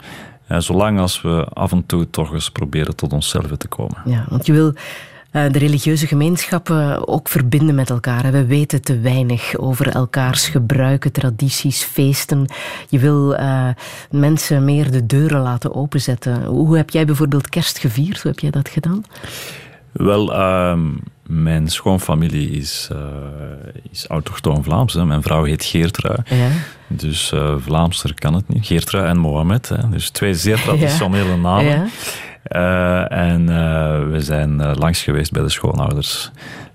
Eh, 0.46 0.58
zolang 0.58 0.98
als 0.98 1.22
we 1.22 1.46
af 1.52 1.72
en 1.72 1.86
toe 1.86 2.10
toch 2.10 2.32
eens 2.32 2.50
proberen 2.50 2.96
tot 2.96 3.12
onszelf 3.12 3.46
te 3.56 3.68
komen. 3.68 4.02
Ja, 4.04 4.24
want 4.28 4.46
je 4.46 4.52
wil 4.52 4.74
eh, 5.30 5.50
de 5.50 5.58
religieuze 5.58 6.06
gemeenschappen 6.06 7.08
ook 7.08 7.28
verbinden 7.28 7.74
met 7.74 7.90
elkaar. 7.90 8.32
We 8.32 8.46
weten 8.46 8.82
te 8.82 9.00
weinig 9.00 9.56
over 9.56 9.88
elkaars 9.88 10.48
gebruiken, 10.48 11.12
tradities, 11.12 11.82
feesten. 11.82 12.46
Je 12.88 12.98
wil 12.98 13.36
eh, 13.36 13.68
mensen 14.10 14.64
meer 14.64 14.90
de 14.90 15.06
deuren 15.06 15.40
laten 15.40 15.74
openzetten. 15.74 16.44
Hoe 16.44 16.76
heb 16.76 16.90
jij 16.90 17.04
bijvoorbeeld 17.04 17.48
kerst 17.48 17.78
gevierd? 17.78 18.22
Hoe 18.22 18.30
heb 18.30 18.40
jij 18.40 18.50
dat 18.50 18.68
gedaan? 18.68 19.04
Wel, 19.92 20.34
ehm, 20.34 20.88
mijn 21.32 21.68
schoonfamilie 21.68 22.50
is, 22.50 22.88
eh, 22.92 22.98
is 23.90 24.06
autochtoon 24.06 24.64
Vlaams. 24.64 24.94
Hè. 24.94 25.04
Mijn 25.04 25.22
vrouw 25.22 25.44
heet 25.44 25.64
Geertrui. 25.64 26.18
Ja. 26.24 26.48
Dus 26.88 27.32
eh 27.32 27.54
Vlaamser 27.58 28.14
kan 28.14 28.34
het 28.34 28.48
niet. 28.48 28.66
Geertrui 28.66 29.06
en 29.06 29.18
Mohamed. 29.18 29.68
Hè. 29.68 29.88
Dus 29.88 30.10
twee 30.10 30.34
zeer 30.34 30.62
traditionele 30.62 31.36
namen. 31.36 31.64
Ja. 31.64 31.86
Eh, 32.42 33.18
en 33.18 33.46
we 34.10 34.20
zijn 34.20 34.74
langs 34.74 35.02
geweest 35.02 35.32
bij 35.32 35.42
de 35.42 35.48
schoonouders 35.48 36.30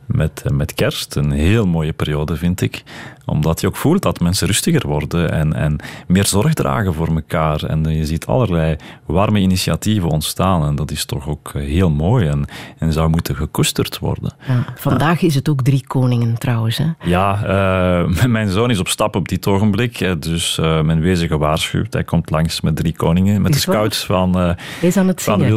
met, 0.07 0.41
eh, 0.45 0.51
met 0.51 0.73
kerst. 0.73 1.15
Een 1.15 1.31
heel 1.31 1.65
mooie 1.65 1.93
periode, 1.93 2.35
vind 2.35 2.61
ik. 2.61 2.83
Omdat 3.25 3.61
je 3.61 3.67
ook 3.67 3.75
voelt 3.75 4.01
dat 4.01 4.19
mensen 4.19 4.47
rustiger 4.47 4.87
worden 4.87 5.31
en, 5.31 5.53
en 5.53 5.79
meer 6.07 6.25
zorg 6.25 6.53
dragen 6.53 6.93
voor 6.93 7.07
elkaar. 7.07 7.63
En 7.63 7.83
je 7.83 8.05
ziet 8.05 8.25
allerlei 8.25 8.75
warme 9.05 9.39
initiatieven 9.39 10.09
ontstaan. 10.09 10.65
En 10.65 10.75
dat 10.75 10.91
is 10.91 11.05
toch 11.05 11.27
ook 11.27 11.51
eh, 11.53 11.61
heel 11.61 11.89
mooi 11.89 12.27
en, 12.27 12.45
en 12.77 12.93
zou 12.93 13.09
moeten 13.09 13.35
gekoesterd 13.35 13.99
worden. 13.99 14.33
Ja, 14.47 14.65
vandaag 14.75 15.21
is 15.21 15.35
het 15.35 15.49
ook 15.49 15.61
drie 15.61 15.83
koningen 15.87 16.37
trouwens. 16.37 16.77
Hè? 16.77 16.85
Ja, 17.03 17.43
eh, 17.43 18.25
mijn 18.37 18.49
zoon 18.49 18.69
is 18.69 18.79
op 18.79 18.87
stap 18.87 19.15
op 19.15 19.27
dit 19.27 19.47
ogenblik. 19.47 20.21
Dus 20.21 20.55
mijn 20.57 20.99
wezen 20.99 21.27
gewaarschuwd. 21.27 21.93
Hij 21.93 22.03
komt 22.03 22.29
langs 22.29 22.61
met 22.61 22.75
drie 22.75 22.95
koningen. 22.95 23.41
Met 23.41 23.55
Is 23.55 23.65
de 23.65 23.71
scouts 23.71 24.05
van, 24.05 24.35
Hij 24.35 24.55
is 24.79 24.97
aan 24.97 25.07
het 25.07 25.21
van. 25.21 25.33
Is 25.33 25.39
hij 25.39 25.49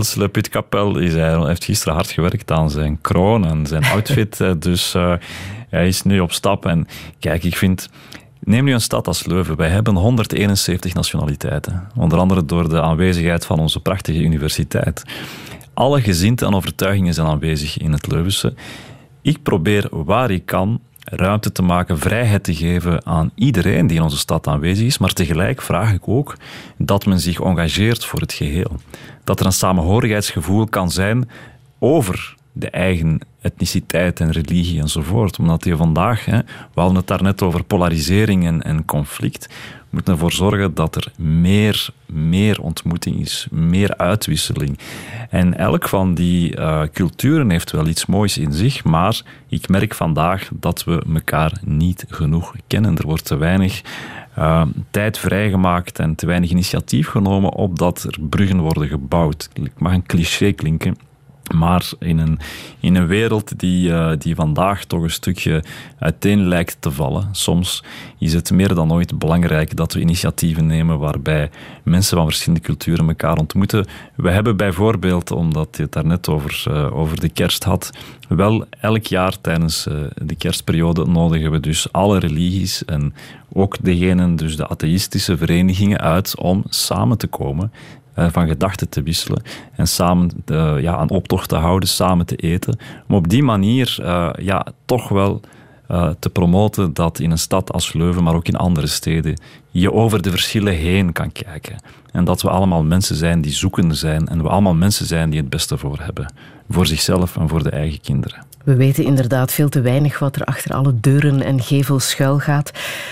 hij 1.13 1.47
heeft 1.47 1.65
gisteren 1.65 1.95
hard 1.95 2.11
gewerkt 2.11 2.51
aan 2.51 2.71
zijn 2.71 3.01
kroon 3.01 3.47
en 3.47 3.67
zijn 3.67 3.85
outfit. 3.95 4.40
Dus 4.59 4.95
eh, 4.95 5.15
hij 5.69 5.89
is 5.89 6.03
nu 6.03 6.21
op 6.21 6.33
stap. 6.33 6.67
En 6.67 6.87
kijk, 7.19 7.45
ik 7.45 7.57
vind... 7.57 7.89
Neem 8.43 8.65
nu 8.65 8.73
een 8.73 8.81
stad 8.81 9.07
als 9.07 9.27
Leuven. 9.27 9.57
Wij 9.57 9.69
hebben 9.69 9.95
171 9.95 10.95
nationaliteiten. 10.95 11.89
Onder 11.97 12.19
andere 12.19 12.45
door 12.45 12.69
de 12.69 12.81
aanwezigheid 12.81 13.47
van 13.47 13.59
onze 13.59 13.81
prachtige 13.81 14.19
universiteit. 14.19 15.03
Alle 15.75 16.01
gezinten 16.01 16.47
en 16.47 16.55
overtuigingen 16.55 17.15
zijn 17.15 17.27
aanwezig 17.27 17.79
in 17.79 17.93
het 17.93 18.07
Leuvense. 18.07 18.55
Ik 19.23 19.43
probeer 19.43 19.89
waar 19.91 20.31
ik 20.31 20.47
kan 20.47 20.81
ruimte 21.05 21.53
te 21.53 21.63
maken, 21.63 21.99
vrijheid 21.99 22.45
te 22.45 22.55
geven 22.55 23.07
aan 23.07 23.31
iedereen 23.35 23.87
die 23.87 23.97
in 23.97 24.03
onze 24.03 24.19
stad 24.19 24.47
aanwezig 24.47 24.87
is. 24.87 24.99
Maar 24.99 25.13
tegelijk 25.13 25.63
vraag 25.63 25.93
ik 25.93 26.09
ook 26.09 26.37
dat 26.79 27.07
men 27.07 27.21
zich 27.21 27.41
engageert 27.41 28.05
voor 28.05 28.21
het 28.21 28.33
geheel. 28.33 28.73
Dat 29.25 29.41
er 29.41 29.47
een 29.47 29.53
samenhorigheidsgevoel 29.53 30.67
kan 30.67 30.91
zijn 30.91 31.31
over 31.79 32.35
de 32.61 32.71
eigen 32.71 33.21
etniciteit 33.41 34.21
en 34.21 34.31
religie 34.31 34.81
enzovoort. 34.81 35.39
Omdat 35.39 35.65
je 35.65 35.77
vandaag, 35.77 36.25
hè, 36.25 36.39
we 36.75 36.81
hadden 36.81 36.97
het 36.97 37.07
daarnet 37.07 37.43
over 37.43 37.65
polarisering 37.65 38.47
en, 38.47 38.63
en 38.63 38.85
conflict, 38.85 39.47
we 39.91 39.97
moeten 39.97 40.13
ervoor 40.13 40.33
zorgen 40.33 40.75
dat 40.75 40.97
er 40.97 41.13
meer, 41.17 41.89
meer 42.07 42.61
ontmoeting 42.61 43.21
is, 43.21 43.47
meer 43.51 43.97
uitwisseling. 43.97 44.79
En 45.31 45.59
elk 45.59 45.89
van 45.89 46.15
die 46.15 46.57
eh, 46.57 46.83
culturen 46.93 47.51
heeft 47.51 47.71
wel 47.71 47.87
iets 47.87 48.07
moois 48.07 48.39
in 48.39 48.53
zich, 48.53 48.85
maar 48.85 49.23
ik 49.49 49.69
merk 49.69 49.95
vandaag 49.95 50.49
dat 50.53 50.85
we 50.85 51.03
elkaar 51.15 51.53
niet 51.65 52.05
genoeg 52.09 52.55
kennen. 52.67 52.97
Er 52.97 53.07
wordt 53.07 53.25
te 53.25 53.37
weinig 53.37 53.83
eh, 54.35 54.63
tijd 54.91 55.19
vrijgemaakt 55.19 55.99
en 55.99 56.15
te 56.15 56.27
weinig 56.27 56.51
initiatief 56.51 57.09
genomen 57.09 57.53
opdat 57.53 58.03
er 58.03 58.19
bruggen 58.21 58.61
worden 58.61 58.89
gebouwd. 58.89 59.49
Ik 59.53 59.73
mag 59.79 59.93
een 59.93 60.07
cliché 60.07 60.53
klinken, 60.53 60.97
Maar 61.55 61.91
in 61.99 62.19
een, 62.19 62.39
in 62.81 62.95
een 62.95 63.07
wereld 63.07 63.59
die, 63.59 63.93
eh, 63.93 64.13
die 64.19 64.35
vandaag 64.35 64.85
toch 64.85 65.03
een 65.03 65.11
stukje 65.11 65.65
uiteen 65.99 66.49
lijkt 66.49 66.77
te 66.81 66.91
vallen, 66.91 67.29
soms 67.33 67.85
is 68.19 68.33
het 68.33 68.51
meer 68.51 68.75
dan 68.75 68.93
ooit 68.93 69.19
belangrijk 69.19 69.77
dat 69.77 69.93
we 69.93 70.01
initiatieven 70.01 70.67
nemen 70.67 70.99
waarbij 70.99 71.51
mensen 71.83 72.17
van 72.17 72.27
verschillende 72.27 72.65
culturen 72.65 73.09
elkaar 73.09 73.37
ontmoeten. 73.37 73.87
We 74.17 74.31
hebben 74.31 74.57
bijvoorbeeld, 74.57 75.31
omdat 75.31 75.69
je 75.77 75.83
het 75.83 75.93
daarnet 75.93 76.29
over, 76.29 76.63
eh, 76.67 76.97
over 76.97 77.21
de 77.21 77.29
kerst 77.29 77.65
had, 77.65 77.91
wel 78.29 78.65
elk 78.81 79.07
jaar 79.07 79.41
tijdens 79.41 79.87
eh, 79.87 79.95
de 80.23 80.35
kerstperiode 80.35 81.07
nodigen 81.07 81.51
we 81.51 81.61
dus 81.61 81.93
alle 81.93 82.19
religies 82.19 82.85
en 82.85 83.15
ook 83.53 83.77
degenen, 83.83 84.37
dus 84.37 84.57
de 84.57 84.69
atheïstische 84.69 85.37
verenigingen 85.37 86.01
uit 86.01 86.37
om 86.39 86.65
samen 86.69 87.19
te 87.19 87.27
komen 87.27 87.73
van 88.15 88.49
gedachten 88.49 88.89
te 88.89 89.03
wisselen 89.03 89.43
en 89.77 89.89
samen 89.89 90.31
eh, 90.47 90.81
ja, 90.81 91.01
een 91.01 91.11
optocht 91.11 91.49
te 91.49 91.57
houden, 91.57 91.89
samen 91.89 92.27
te 92.27 92.37
eten. 92.37 92.79
Om 93.09 93.15
op 93.15 93.29
die 93.29 93.43
manier 93.43 93.99
eh, 94.03 94.31
ja, 94.39 94.67
toch 94.85 95.09
wel 95.09 95.41
eh, 95.87 96.11
te 96.19 96.31
promoten 96.31 96.95
dat 96.95 97.19
in 97.19 97.31
een 97.31 97.39
stad 97.39 97.73
als 97.73 97.93
Leuven, 97.93 98.23
maar 98.23 98.35
ook 98.35 98.49
in 98.49 98.57
andere 98.57 98.87
steden, 98.87 99.41
je 99.71 99.93
over 99.93 100.23
de 100.23 100.31
verschillen 100.31 100.75
heen 100.75 101.13
kan 101.13 101.33
kijken. 101.33 101.77
En 102.13 102.25
dat 102.25 102.43
we 102.43 102.51
allemaal 102.51 102.83
mensen 102.83 103.17
zijn 103.17 103.41
die 103.41 103.53
zoekende 103.53 103.95
zijn 103.95 104.29
en 104.29 104.43
we 104.43 104.49
allemaal 104.49 104.75
mensen 104.75 105.07
zijn 105.07 105.31
die 105.31 105.41
het 105.41 105.51
beste 105.51 105.79
voor 105.79 105.99
hebben. 106.01 106.33
Voor 106.69 106.87
zichzelf 106.87 107.37
en 107.37 107.49
voor 107.49 107.63
de 107.63 107.71
eigen 107.71 108.01
kinderen. 108.01 108.49
We 108.65 108.77
weten 108.77 109.05
inderdaad 109.05 109.53
veel 109.53 109.69
te 109.69 109.81
weinig 109.81 110.19
wat 110.19 110.37
er 110.37 110.45
achter 110.45 110.75
alle 110.75 111.01
deuren 111.01 111.43
en 111.43 111.63
gevels 111.63 112.09
schuil 112.09 112.39
gaat. 112.39 112.71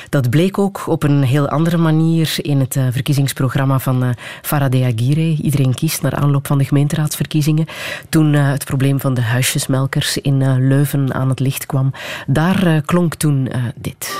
Dat 0.08 0.30
bleek 0.30 0.58
ook 0.58 0.86
op 0.86 1.02
een 1.02 1.22
heel 1.22 1.48
andere 1.48 1.76
manier 1.76 2.34
in 2.36 2.60
het 2.60 2.76
eh, 2.76 2.86
verkiezingsprogramma 2.90 3.78
van 3.78 4.04
uh, 4.04 4.10
Faradeh 4.42 4.86
Aguirre. 4.86 5.42
Iedereen 5.42 5.74
kiest 5.74 6.02
naar 6.02 6.14
aanloop 6.14 6.46
van 6.46 6.58
de 6.58 6.64
gemeenteraadsverkiezingen. 6.64 7.66
Toen 8.08 8.32
uh, 8.32 8.50
het 8.50 8.64
probleem 8.64 9.00
van 9.00 9.14
de 9.14 9.22
huisjesmelkers 9.22 10.18
in 10.18 10.66
Leuven 10.68 11.14
aan 11.14 11.28
het 11.28 11.40
licht 11.40 11.66
kwam, 11.66 11.92
daar 12.26 12.82
klonk 12.82 13.14
toen 13.14 13.48
dit. 13.76 14.16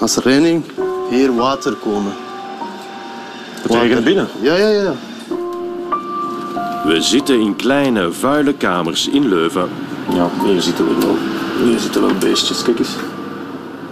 Als 0.00 0.16
er 0.16 0.22
reining, 0.22 0.64
hier 1.10 1.34
water 1.34 1.74
komen. 1.74 2.12
Water 3.66 4.02
binnen? 4.02 4.28
Ja, 4.40 4.56
ja, 4.56 4.68
ja. 4.68 4.94
We 6.84 7.00
zitten 7.00 7.40
in 7.40 7.56
kleine, 7.56 8.12
vuile 8.12 8.54
kamers 8.54 9.08
in 9.08 9.28
Leuven. 9.28 9.68
Ja, 10.14 10.30
hier 10.44 10.60
zitten 10.62 10.88
we 10.88 11.06
wel. 11.06 11.16
Hier 11.64 11.78
zitten 11.78 12.00
wel 12.00 12.14
beestjes, 12.18 12.62
kijk 12.62 12.78
eens. 12.78 12.96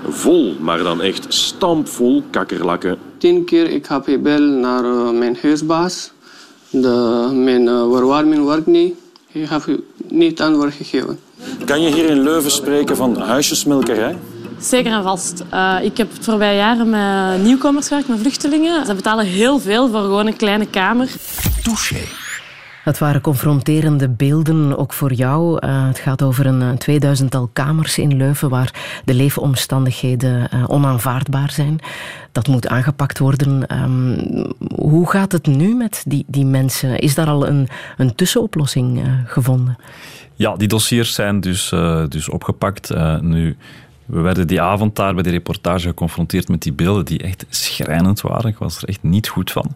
Vol, 0.08 0.56
maar 0.60 0.78
dan 0.82 1.02
echt 1.02 1.26
stampvol 1.28 2.22
kakkerlakken. 2.30 2.98
Tien 3.18 3.44
keer 3.44 3.70
ik 3.70 3.86
heb 3.86 4.04
gebeld 4.04 4.40
naar 4.40 4.84
uh, 4.84 5.10
mijn 5.10 5.38
huisbaas. 5.42 6.10
De, 6.70 7.28
mijn 7.32 7.62
uh, 7.62 7.92
verwarming 7.92 8.44
werkt 8.44 8.66
niet. 8.66 8.94
Ik 9.32 9.48
heb 9.48 9.80
niet 10.08 10.40
antwoord 10.40 10.74
gegeven. 10.74 11.18
Kan 11.64 11.82
je 11.82 11.94
hier 11.94 12.04
in 12.04 12.22
Leuven 12.22 12.50
spreken 12.50 12.96
van 12.96 13.16
huisjesmelkerij? 13.16 14.18
Zeker 14.58 14.92
en 14.92 15.02
vast. 15.02 15.44
Uh, 15.54 15.76
ik 15.82 15.96
heb 15.96 16.12
het 16.12 16.24
voorbije 16.24 16.56
jaren 16.56 16.90
met 16.90 17.42
nieuwkomers 17.42 17.88
gewerkt, 17.88 18.08
met 18.08 18.18
vluchtelingen. 18.18 18.86
Ze 18.86 18.94
betalen 18.94 19.26
heel 19.26 19.58
veel 19.58 19.88
voor 19.88 20.00
gewoon 20.00 20.26
een 20.26 20.36
kleine 20.36 20.66
kamer. 20.66 21.08
Touché. 21.62 22.00
Dat 22.84 22.98
waren 22.98 23.20
confronterende 23.20 24.08
beelden, 24.08 24.78
ook 24.78 24.92
voor 24.92 25.12
jou. 25.12 25.66
Uh, 25.66 25.86
het 25.86 25.98
gaat 25.98 26.22
over 26.22 26.46
een, 26.46 26.78
tweeduizendtal 26.78 27.50
kamers 27.52 27.98
in 27.98 28.16
Leuven 28.16 28.48
waar 28.48 29.00
de 29.04 29.14
leefomstandigheden 29.14 30.48
uh, 30.54 30.64
onaanvaardbaar 30.66 31.50
zijn. 31.50 31.78
Dat 32.32 32.48
moet 32.48 32.68
aangepakt 32.68 33.18
worden. 33.18 33.80
Um, 33.82 34.52
hoe 34.74 35.10
gaat 35.10 35.32
het 35.32 35.46
nu 35.46 35.74
met 35.74 36.04
die, 36.06 36.24
die 36.26 36.44
mensen? 36.44 36.98
Is 36.98 37.14
daar 37.14 37.28
al 37.28 37.46
een, 37.46 37.68
een 37.96 38.14
tussenoplossing 38.14 38.98
uh, 38.98 39.12
gevonden? 39.26 39.76
Ja, 40.34 40.56
die 40.56 40.68
dossiers 40.68 41.14
zijn 41.14 41.40
dus, 41.40 41.68
dus 42.08 42.28
opgepakt. 42.28 42.90
nu, 43.20 43.56
we 44.06 44.20
werden 44.20 44.46
die 44.46 44.60
avond 44.60 44.96
daar 44.96 45.14
bij 45.14 45.22
de 45.22 45.30
reportage 45.30 45.88
geconfronteerd 45.88 46.48
met 46.48 46.62
die 46.62 46.72
beelden 46.72 47.04
die 47.04 47.22
echt 47.22 47.46
schrijnend 47.48 48.20
waren. 48.20 48.50
Ik 48.50 48.58
was 48.58 48.82
er 48.82 48.88
echt 48.88 49.02
niet 49.02 49.28
goed 49.28 49.50
van. 49.52 49.70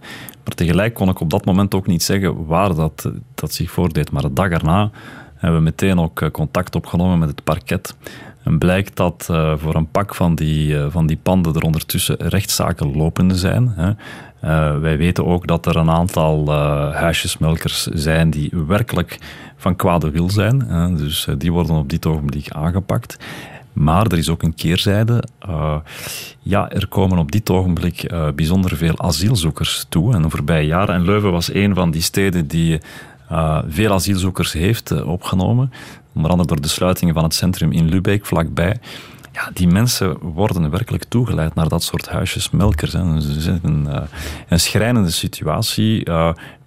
Maar 0.44 0.54
tegelijk 0.54 0.94
kon 0.94 1.08
ik 1.08 1.20
op 1.20 1.30
dat 1.30 1.44
moment 1.44 1.74
ook 1.74 1.86
niet 1.86 2.02
zeggen 2.02 2.46
waar 2.46 2.74
dat, 2.74 3.10
dat 3.34 3.52
zich 3.52 3.70
voordeed. 3.70 4.10
Maar 4.10 4.22
de 4.22 4.32
dag 4.32 4.50
erna 4.50 4.90
hebben 5.34 5.58
we 5.58 5.64
meteen 5.64 5.98
ook 5.98 6.30
contact 6.32 6.74
opgenomen 6.74 7.18
met 7.18 7.28
het 7.28 7.44
parket. 7.44 7.96
En 8.42 8.58
blijkt 8.58 8.96
dat 8.96 9.28
uh, 9.30 9.52
voor 9.56 9.74
een 9.74 9.90
pak 9.90 10.14
van 10.14 10.34
die, 10.34 10.72
uh, 10.72 10.86
van 10.88 11.06
die 11.06 11.18
panden 11.22 11.54
er 11.54 11.62
ondertussen 11.62 12.16
rechtszaken 12.18 12.96
lopende 12.96 13.34
zijn. 13.34 13.68
Hè. 13.68 13.92
Wij 14.80 14.96
weten 14.96 15.26
ook 15.26 15.46
dat 15.46 15.66
er 15.66 15.76
een 15.76 15.90
aantal 15.90 16.52
huisjesmelkers 16.92 17.86
zijn 17.86 18.30
die 18.30 18.52
werkelijk 18.66 19.18
van 19.56 19.76
kwade 19.76 20.10
wil 20.10 20.30
zijn. 20.30 20.60
Hè. 20.60 20.94
Dus 20.94 21.28
die 21.38 21.52
worden 21.52 21.74
op 21.74 21.88
dit 21.88 22.06
ogenblik 22.06 22.50
aangepakt. 22.50 23.16
Maar 23.72 24.06
er 24.06 24.18
is 24.18 24.28
ook 24.28 24.42
een 24.42 24.54
keerzijde. 24.54 25.24
Uh, 25.48 25.76
ja, 26.38 26.70
er 26.70 26.88
komen 26.88 27.18
op 27.18 27.32
dit 27.32 27.50
ogenblik 27.50 28.12
uh, 28.12 28.28
bijzonder 28.34 28.76
veel 28.76 28.98
asielzoekers 28.98 29.86
toe. 29.88 30.14
En 30.14 30.30
de 30.44 30.52
jaren. 30.52 30.94
En 30.94 31.04
Leuven 31.04 31.32
was 31.32 31.54
een 31.54 31.74
van 31.74 31.90
die 31.90 32.02
steden 32.02 32.46
die 32.46 32.80
uh, 33.32 33.58
veel 33.68 33.92
asielzoekers 33.92 34.52
heeft 34.52 35.02
opgenomen. 35.02 35.72
Onder 36.14 36.30
andere 36.30 36.48
door 36.48 36.60
de 36.60 36.68
sluitingen 36.68 37.14
van 37.14 37.22
het 37.22 37.34
centrum 37.34 37.72
in 37.72 37.88
Lubeck 37.88 38.26
vlakbij. 38.26 38.76
Ja, 39.32 39.50
die 39.54 39.66
mensen 39.66 40.18
worden 40.18 40.70
werkelijk 40.70 41.04
toegeleid 41.04 41.54
naar 41.54 41.68
dat 41.68 41.82
soort 41.82 42.08
huisjesmelkers. 42.08 42.92
Hè. 42.92 43.14
Dus 43.14 43.36
is 43.36 43.46
een, 43.46 43.88
een 44.48 44.60
schrijnende 44.60 45.10
situatie. 45.10 46.10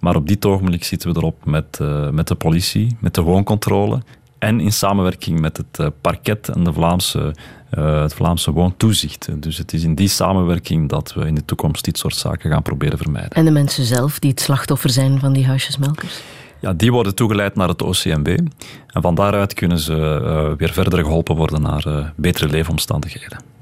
maar 0.00 0.16
op 0.16 0.28
dit 0.28 0.46
ogenblik 0.46 0.84
zitten 0.84 1.12
we 1.12 1.18
erop 1.18 1.44
met, 1.44 1.78
met 2.10 2.28
de 2.28 2.34
politie, 2.34 2.96
met 3.00 3.14
de 3.14 3.22
wooncontrole 3.22 4.02
en 4.44 4.60
in 4.60 4.72
samenwerking 4.72 5.40
met 5.40 5.56
het 5.56 5.90
parket 6.00 6.48
en 6.48 6.64
de 6.64 6.72
Vlaamse, 6.72 7.34
uh, 7.78 8.02
het 8.02 8.14
Vlaamse 8.14 8.52
woontoezicht. 8.52 9.28
Dus 9.42 9.58
het 9.58 9.72
is 9.72 9.82
in 9.82 9.94
die 9.94 10.08
samenwerking 10.08 10.88
dat 10.88 11.14
we 11.14 11.26
in 11.26 11.34
de 11.34 11.44
toekomst 11.44 11.84
dit 11.84 11.98
soort 11.98 12.16
zaken 12.16 12.50
gaan 12.50 12.62
proberen 12.62 12.98
vermijden. 12.98 13.30
En 13.30 13.44
de 13.44 13.50
mensen 13.50 13.84
zelf 13.84 14.18
die 14.18 14.30
het 14.30 14.40
slachtoffer 14.40 14.90
zijn 14.90 15.20
van 15.20 15.32
die 15.32 15.46
huisjesmelkers? 15.46 16.20
Ja, 16.60 16.72
die 16.72 16.92
worden 16.92 17.14
toegeleid 17.14 17.54
naar 17.54 17.68
het 17.68 17.82
OCMW. 17.82 18.28
En 18.86 19.02
van 19.02 19.14
daaruit 19.14 19.54
kunnen 19.54 19.78
ze 19.78 20.20
uh, 20.22 20.58
weer 20.58 20.72
verder 20.72 20.98
geholpen 20.98 21.36
worden 21.36 21.62
naar 21.62 21.86
uh, 21.86 22.06
betere 22.16 22.48
leefomstandigheden. 22.48 23.53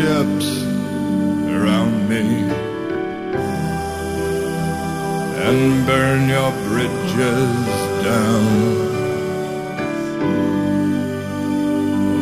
Ships 0.00 0.50
around 1.56 2.08
me 2.08 2.24
and 5.46 5.86
burn 5.86 6.22
your 6.36 6.52
bridges 6.68 7.52
down. 8.08 8.46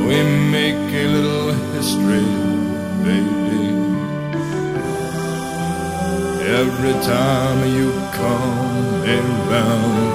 We 0.07 0.17
make 0.57 0.87
a 1.03 1.07
little 1.17 1.53
history, 1.75 2.29
baby. 3.07 3.67
Every 6.61 6.97
time 7.15 7.59
you 7.77 7.89
come 8.21 9.05
around. 9.17 10.09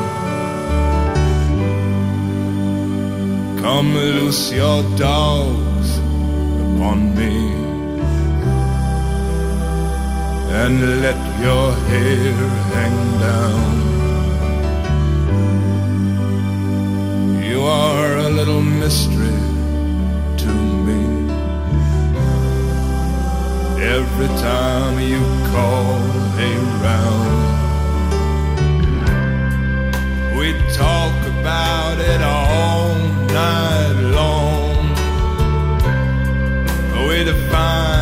Come 3.62 3.90
loose 3.96 4.52
your 4.52 4.84
dogs 4.98 5.73
upon 6.84 7.16
me 7.16 7.36
and 10.62 11.02
let 11.02 11.20
your 11.46 11.68
hair 11.90 12.34
hang 12.76 12.98
down. 13.28 13.72
You 17.50 17.60
are 17.62 18.18
a 18.18 18.30
little 18.30 18.62
mystery 18.62 19.40
to 20.44 20.54
me. 20.88 21.02
Every 23.98 24.32
time 24.50 24.96
you 25.12 25.22
call 25.54 26.02
around, 26.52 27.44
we 30.38 30.48
talk 30.84 31.18
about 31.36 31.96
it 32.12 32.22
all 32.22 32.96
night 33.40 33.93
We 37.24 37.32
define 37.32 37.93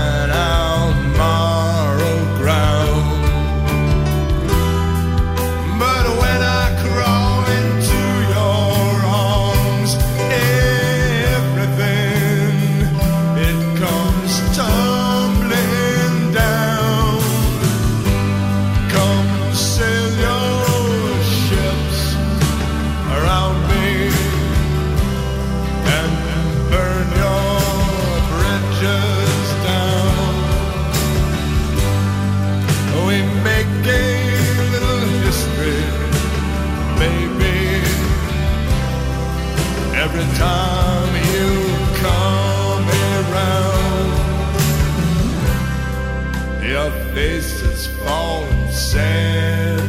faces 47.14 47.88
falling 48.04 48.72
sand. 48.72 49.81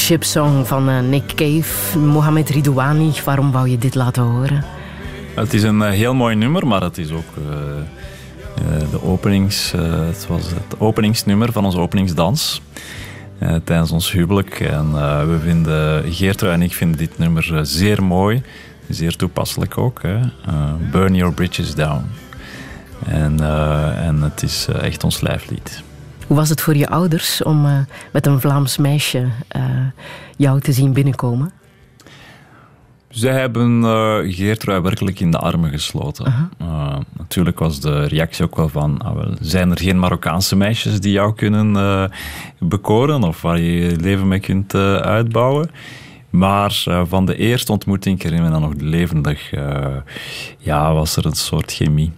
Ship 0.00 0.24
Song 0.24 0.64
van 0.64 0.88
eh, 0.88 1.00
Nick 1.00 1.34
Cave, 1.34 1.98
Mohamed 1.98 2.48
Ridouani. 2.48 3.12
Waarom 3.24 3.52
wou 3.52 3.68
je 3.68 3.78
dit 3.78 3.94
laten 3.94 4.22
horen? 4.22 4.64
Het 5.34 5.54
is 5.54 5.62
een 5.62 5.82
eh, 5.82 5.90
heel 5.90 6.14
mooi 6.14 6.34
nummer, 6.36 6.66
maar 6.66 6.82
het 6.82 6.98
is 6.98 7.10
ook 7.10 7.36
eh, 7.36 8.90
de 8.90 9.02
openings, 9.02 9.72
het 9.72 10.26
was 10.26 10.42
het 10.42 10.80
openingsnummer 10.80 11.52
van 11.52 11.64
onze 11.64 11.78
openingsdans. 11.78 12.62
tijdens 13.64 13.90
ons 13.90 14.12
huwelijk. 14.12 14.60
En 14.60 14.92
we 15.28 15.38
vinden, 15.42 16.52
en 16.52 16.62
ik 16.62 16.72
vinden 16.72 16.98
dit 16.98 17.18
nummer 17.18 17.60
zeer 17.62 18.02
mooi. 18.02 18.42
Zeer 18.88 19.16
toepasselijk 19.16 19.78
ook. 19.78 20.02
Hè? 20.02 20.18
Burn 20.90 21.14
Your 21.14 21.34
Bridges 21.34 21.74
Down. 21.74 22.04
En, 23.06 23.40
en 23.96 24.22
het 24.22 24.42
is 24.42 24.66
echt 24.80 25.04
ons 25.04 25.20
lijflied. 25.20 25.82
Hoe 26.30 26.38
was 26.38 26.48
het 26.48 26.60
voor 26.60 26.76
je 26.76 26.88
ouders 26.88 27.42
om 27.42 27.66
eh, 27.66 27.78
met 28.12 28.26
een 28.26 28.40
Vlaams 28.40 28.76
meisje 28.76 29.28
eh, 29.48 29.62
jou 30.36 30.60
te 30.60 30.72
zien 30.72 30.92
binnenkomen? 30.92 31.52
Zij 33.08 33.32
hebben 33.32 33.84
eh 33.84 34.18
Geertrui 34.22 34.80
werkelijk 34.80 35.20
in 35.20 35.30
de 35.30 35.38
armen 35.38 35.70
gesloten. 35.70 36.50
Natuurlijk 37.16 37.58
was 37.58 37.80
de 37.80 38.04
reactie 38.04 38.44
ook 38.44 38.56
wel 38.56 38.68
van, 38.68 38.98
ah, 38.98 39.14
wel, 39.14 39.34
zijn 39.40 39.70
er 39.70 39.78
geen 39.78 39.98
Marokkaanse 39.98 40.56
meisjes 40.56 41.00
die 41.00 41.12
jou 41.12 41.34
kunnen 41.34 42.10
bekoren 42.58 43.22
of 43.22 43.42
waar 43.42 43.60
je 43.60 43.72
je 43.72 43.96
leven 43.96 44.28
mee 44.28 44.40
kunt 44.40 44.74
uitbouwen? 44.74 45.70
Maar 46.30 46.84
van 47.08 47.26
de 47.26 47.36
eerste 47.36 47.72
ontmoeting, 47.72 48.16
ik 48.16 48.22
herinner 48.22 48.46
me 48.46 48.58
dan 48.58 48.62
nog 48.62 48.80
levendig, 48.80 49.50
ja, 50.58 50.92
was 50.92 51.16
er 51.16 51.26
een 51.26 51.32
soort 51.32 51.72
chemie. 51.72 52.12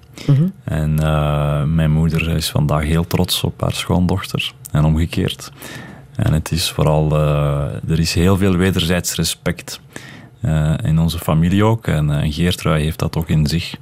En 0.64 0.98
eh, 0.98 1.62
mijn 1.64 1.90
moeder 1.90 2.28
is 2.30 2.50
vandaag 2.50 2.82
heel 2.82 3.06
trots 3.06 3.42
op 3.42 3.60
haar 3.60 3.72
schoondochter 3.72 4.52
en 4.70 4.84
omgekeerd. 4.84 5.52
En 6.16 6.32
het 6.32 6.52
is 6.52 6.70
vooral, 6.70 7.10
eh, 7.16 7.90
er 7.90 7.98
is 7.98 8.14
heel 8.14 8.36
veel 8.36 8.56
wederzijds 8.56 9.14
respect 9.14 9.80
eh, 10.40 10.74
in 10.82 10.98
onze 10.98 11.18
familie 11.18 11.64
ook. 11.64 11.86
En 11.86 12.32
Geertrui 12.32 12.82
heeft 12.82 12.98
dat 12.98 13.16
ook 13.16 13.28
in 13.28 13.46
zich. 13.46 13.76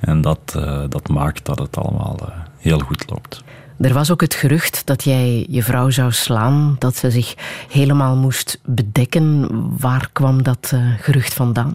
En 0.00 0.20
dat, 0.20 0.58
dat 0.88 1.08
maakt 1.08 1.46
dat 1.46 1.58
het 1.58 1.76
allemaal 1.76 2.18
heel 2.58 2.78
goed 2.78 3.10
loopt. 3.10 3.44
Er 3.78 3.94
was 3.94 4.10
ook 4.10 4.20
het 4.20 4.34
gerucht 4.34 4.86
dat 4.86 5.04
jij 5.04 5.46
je 5.50 5.62
vrouw 5.62 5.90
zou 5.90 6.12
slaan, 6.12 6.76
dat 6.78 6.96
ze 6.96 7.10
zich 7.10 7.34
helemaal 7.70 8.16
moest 8.16 8.60
bedekken. 8.64 9.48
Waar 9.78 10.08
kwam 10.12 10.42
dat 10.42 10.72
gerucht 11.00 11.34
vandaan? 11.34 11.74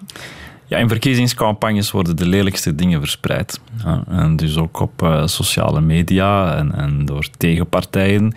Ja, 0.67 0.77
in 0.77 0.89
verkiezingscampagnes 0.89 1.91
worden 1.91 2.15
de 2.15 2.25
lelijkste 2.25 2.75
dingen 2.75 2.99
verspreid. 2.99 3.59
Ja, 3.83 4.03
en 4.07 4.35
dus 4.35 4.57
ook 4.57 4.79
op 4.79 5.03
eh, 5.03 5.27
sociale 5.27 5.81
media 5.81 6.55
en, 6.55 6.75
en 6.75 7.05
door 7.05 7.27
tegenpartijen 7.37 8.33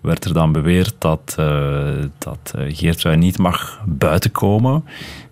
werd 0.00 0.24
er 0.24 0.34
dan 0.34 0.52
beweerd 0.52 0.94
dat, 0.98 1.36
uh, 1.40 2.04
dat 2.18 2.54
uh, 2.58 2.76
Geertrui 2.76 3.16
niet 3.16 3.38
mag 3.38 3.80
buitenkomen. 3.84 4.84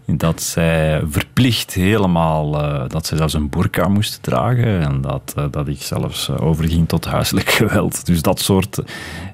Dat 0.06 0.42
zij 0.42 1.02
verplicht 1.08 1.74
helemaal, 1.74 2.50
dat 2.88 3.06
zij 3.06 3.16
zelfs 3.16 3.34
een 3.34 3.48
burka 3.48 3.88
moest 3.88 4.22
dragen. 4.22 4.80
En 4.80 5.00
dat, 5.00 5.34
dat 5.50 5.68
ik 5.68 5.82
zelfs 5.82 6.30
overging 6.30 6.88
tot 6.88 7.04
huiselijk 7.04 7.50
geweld. 7.60 8.06
Dus 8.06 8.22
dat 8.22 8.40
soort 8.40 8.82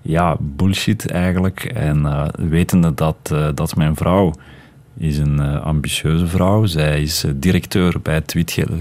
ja, 0.02 0.36
bullshit 0.39 1.10
eigenlijk. 1.10 1.64
En 1.64 2.30
wetende 2.48 2.94
dat, 2.94 3.35
dat 3.55 3.76
mijn 3.76 3.97
vrouw 3.97 4.32
is 4.99 5.19
een 5.19 5.41
uh, 5.41 5.61
ambitieuze 5.62 6.27
vrouw. 6.27 6.66
Zij 6.66 7.03
is 7.03 7.25
uh, 7.25 7.33
directeur 7.35 8.01
bij 8.03 8.15
het 8.15 8.35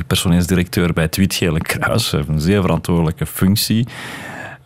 personeelsdirecteur 0.08 0.94
bij 0.94 1.04
het 1.04 1.38
Kruis. 1.62 2.10
Ze 2.10 2.16
heeft 2.16 2.28
een 2.28 2.40
zeer 2.40 2.62
verantwoordelijke 2.62 3.26
functie. 3.26 3.88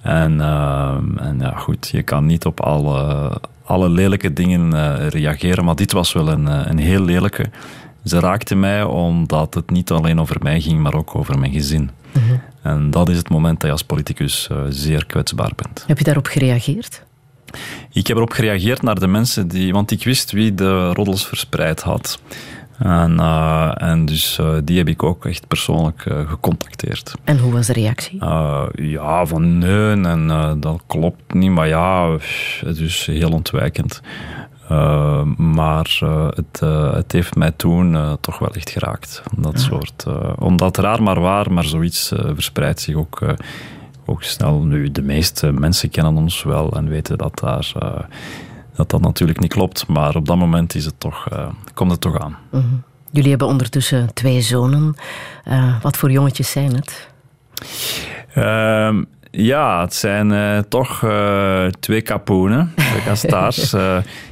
En, 0.01 0.37
uh, 0.37 0.97
en 1.15 1.39
ja, 1.39 1.51
goed, 1.55 1.89
je 1.91 2.03
kan 2.03 2.25
niet 2.25 2.45
op 2.45 2.61
alle, 2.61 3.31
alle 3.63 3.89
lelijke 3.89 4.33
dingen 4.33 5.09
reageren, 5.09 5.65
maar 5.65 5.75
dit 5.75 5.91
was 5.91 6.13
wel 6.13 6.27
een, 6.27 6.69
een 6.69 6.77
heel 6.77 7.01
lelijke. 7.01 7.45
Ze 8.03 8.19
raakte 8.19 8.55
mij 8.55 8.83
omdat 8.83 9.53
het 9.53 9.69
niet 9.69 9.91
alleen 9.91 10.19
over 10.19 10.37
mij 10.41 10.61
ging, 10.61 10.79
maar 10.79 10.93
ook 10.93 11.15
over 11.15 11.39
mijn 11.39 11.51
gezin. 11.51 11.89
Mm-hmm. 12.13 12.41
En 12.61 12.91
dat 12.91 13.09
is 13.09 13.17
het 13.17 13.29
moment 13.29 13.53
dat 13.53 13.65
je 13.65 13.71
als 13.71 13.83
politicus 13.83 14.49
zeer 14.69 15.05
kwetsbaar 15.05 15.51
bent. 15.55 15.83
Heb 15.87 15.97
je 15.97 16.03
daarop 16.03 16.25
gereageerd? 16.25 17.03
Ik 17.91 18.07
heb 18.07 18.17
erop 18.17 18.31
gereageerd 18.31 18.81
naar 18.81 18.99
de 18.99 19.07
mensen 19.07 19.47
die... 19.47 19.73
Want 19.73 19.91
ik 19.91 20.03
wist 20.03 20.31
wie 20.31 20.53
de 20.53 20.93
roddels 20.93 21.27
verspreid 21.27 21.81
had. 21.81 22.19
En, 22.83 23.11
uh, 23.19 23.71
en 23.75 24.05
dus 24.05 24.37
uh, 24.41 24.53
die 24.63 24.77
heb 24.77 24.87
ik 24.87 25.03
ook 25.03 25.25
echt 25.25 25.47
persoonlijk 25.47 26.05
uh, 26.05 26.29
gecontacteerd. 26.29 27.13
En 27.23 27.37
hoe 27.37 27.51
was 27.51 27.67
de 27.67 27.73
reactie? 27.73 28.25
ja, 28.73 29.25
van 29.25 29.57
nee, 29.57 29.91
en 29.91 30.57
dat 30.59 30.81
klopt 30.87 31.33
niet. 31.33 31.51
Maar 31.51 31.67
ja, 31.67 32.17
het 32.65 32.77
is 32.77 33.05
heel 33.05 33.31
ontwijkend. 33.31 34.01
maar 35.37 35.99
het, 36.35 36.59
het 36.95 37.11
heeft 37.11 37.35
mij 37.35 37.51
toen 37.51 38.17
toch 38.21 38.39
wel 38.39 38.53
echt 38.53 38.69
geraakt. 38.69 39.23
Dat 39.37 39.59
soort, 39.59 40.05
omdat 40.37 40.77
raar 40.77 41.03
maar 41.03 41.19
waar, 41.19 41.51
maar 41.51 41.63
zoiets 41.63 42.11
verspreidt 42.33 42.81
zich 42.81 42.95
ook 42.95 43.21
ook 44.11 44.23
snel. 44.23 44.63
Nu, 44.63 44.91
de 44.91 45.01
meeste 45.01 45.51
mensen 45.51 45.89
kennen 45.89 46.15
ons 46.15 46.43
wel 46.43 46.71
en 46.71 46.89
weten 46.89 47.17
dat 47.17 47.39
daar, 47.39 47.71
uh, 47.83 47.99
dat, 48.75 48.89
dat 48.89 49.01
natuurlijk 49.01 49.39
niet 49.39 49.53
klopt. 49.53 49.87
Maar 49.87 50.15
op 50.15 50.25
dat 50.25 50.37
moment 50.37 50.75
is 50.75 50.85
het 50.85 50.99
toch, 50.99 51.27
uh, 51.33 51.47
komt 51.73 51.91
het 51.91 52.01
toch 52.01 52.19
aan. 52.19 52.37
Mm-hmm. 52.51 52.83
Jullie 53.11 53.29
hebben 53.29 53.47
ondertussen 53.47 54.13
twee 54.13 54.41
zonen. 54.41 54.95
Uh, 55.47 55.81
wat 55.81 55.97
voor 55.97 56.11
jongetjes 56.11 56.51
zijn 56.51 56.75
het? 56.75 57.09
Ehm, 58.33 59.03
ja, 59.31 59.81
het 59.81 59.93
zijn 59.93 60.65
toch 60.69 61.05
twee 61.79 62.01
kapoenen, 62.01 62.73
twee 62.75 63.03
kastaars. 63.11 63.75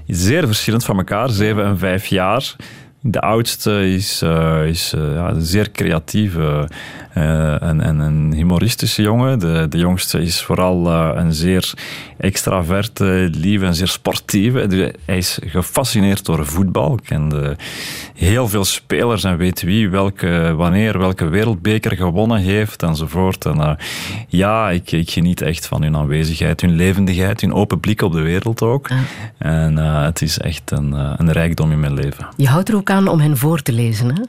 zeer 0.07 0.45
verschillend 0.45 0.85
van 0.85 0.97
elkaar, 0.97 1.29
zeven 1.29 1.65
en 1.65 1.77
vijf 1.77 2.05
jaar. 2.05 2.55
De 3.01 3.21
oudste 3.21 3.93
is, 3.93 4.21
uh, 4.23 4.65
is 4.65 4.93
uh, 4.93 5.13
ja, 5.13 5.29
een 5.29 5.41
zeer 5.41 5.71
creatieve 5.71 6.69
uh, 7.17 7.61
en, 7.61 7.81
en, 7.81 7.99
een 7.99 8.33
humoristische 8.33 9.01
jongen. 9.01 9.39
De, 9.39 9.65
de 9.69 9.77
jongste 9.77 10.21
is 10.21 10.41
vooral 10.41 10.87
een 11.17 11.33
zeer 11.33 11.73
extraverte, 12.17 13.29
lieve 13.31 13.65
en 13.65 13.75
zeer 13.75 13.87
sportieve. 13.87 14.93
Hij 15.05 15.17
is 15.17 15.39
gefascineerd 15.45 16.25
door 16.25 16.45
voetbal. 16.45 16.99
Kende 17.05 17.55
heel 18.15 18.47
veel 18.47 18.65
spelers 18.65 19.23
en 19.23 19.37
weet 19.37 19.61
wie 19.61 19.89
welke, 19.89 20.53
wanneer 20.55 20.99
welke 20.99 21.27
wereldbeker 21.29 21.95
gewonnen 21.95 22.37
heeft 22.37 22.83
enzovoort. 22.83 23.45
En, 23.45 23.77
ja, 24.27 24.69
ik, 24.69 24.91
ik, 24.91 25.09
geniet 25.09 25.41
echt 25.41 25.67
van 25.67 25.81
hun 25.81 25.95
aanwezigheid, 25.95 26.61
hun 26.61 26.75
levendigheid, 26.75 27.41
hun 27.41 27.53
open 27.53 27.79
blik 27.79 28.01
op 28.01 28.11
de 28.11 28.21
wereld 28.21 28.61
ook. 28.61 28.89
En 29.37 29.77
het 29.77 30.21
is 30.21 30.37
echt 30.37 30.71
een, 30.71 30.91
een 30.91 31.31
rijkdom 31.31 31.71
in 31.71 31.79
mijn 31.79 31.93
leven. 31.93 32.27
Je 32.35 32.47
houdt 32.47 32.69
er 32.69 32.75
ook 32.75 32.88
aan 32.89 33.07
om 33.07 33.19
hen 33.19 33.37
voor 33.37 33.61
te 33.61 33.71
lezen, 33.71 34.15
hè? 34.15 34.21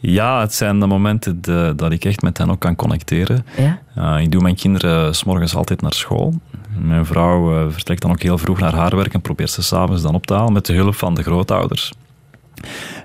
Ja, 0.00 0.40
het 0.40 0.54
zijn 0.54 0.80
de 0.80 0.86
momenten 0.86 1.42
de, 1.42 1.72
dat 1.76 1.92
ik 1.92 2.04
echt 2.04 2.22
met 2.22 2.38
hen 2.38 2.50
ook 2.50 2.60
kan 2.60 2.76
connecteren. 2.76 3.46
Ja? 3.56 3.78
Uh, 3.98 4.22
ik 4.22 4.32
doe 4.32 4.42
mijn 4.42 4.54
kinderen 4.54 5.14
s 5.14 5.24
morgens 5.24 5.54
altijd 5.54 5.82
naar 5.82 5.94
school. 5.94 6.34
Mijn 6.78 7.06
vrouw 7.06 7.64
uh, 7.64 7.72
vertrekt 7.72 8.02
dan 8.02 8.10
ook 8.10 8.22
heel 8.22 8.38
vroeg 8.38 8.58
naar 8.58 8.74
haar 8.74 8.96
werk 8.96 9.14
en 9.14 9.20
probeert 9.20 9.50
ze 9.50 9.62
s'avonds 9.62 10.02
dan 10.02 10.14
op 10.14 10.26
te 10.26 10.34
halen 10.34 10.52
met 10.52 10.66
de 10.66 10.72
hulp 10.72 10.94
van 10.94 11.14
de 11.14 11.22
grootouders. 11.22 11.92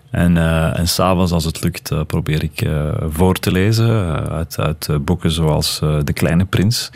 En, 0.09 0.35
uh, 0.35 0.79
en 0.79 0.87
s'avonds, 0.87 1.31
als 1.31 1.45
het 1.45 1.63
lukt, 1.63 1.91
uh, 1.91 2.01
probeer 2.07 2.43
ik 2.43 2.61
uh, 2.61 2.91
voor 3.09 3.33
te 3.33 3.51
lezen 3.51 4.29
uit, 4.29 4.59
uit 4.59 4.89
boeken 5.01 5.31
zoals 5.31 5.79
De 5.79 6.13
Kleine 6.13 6.45
Prins 6.45 6.91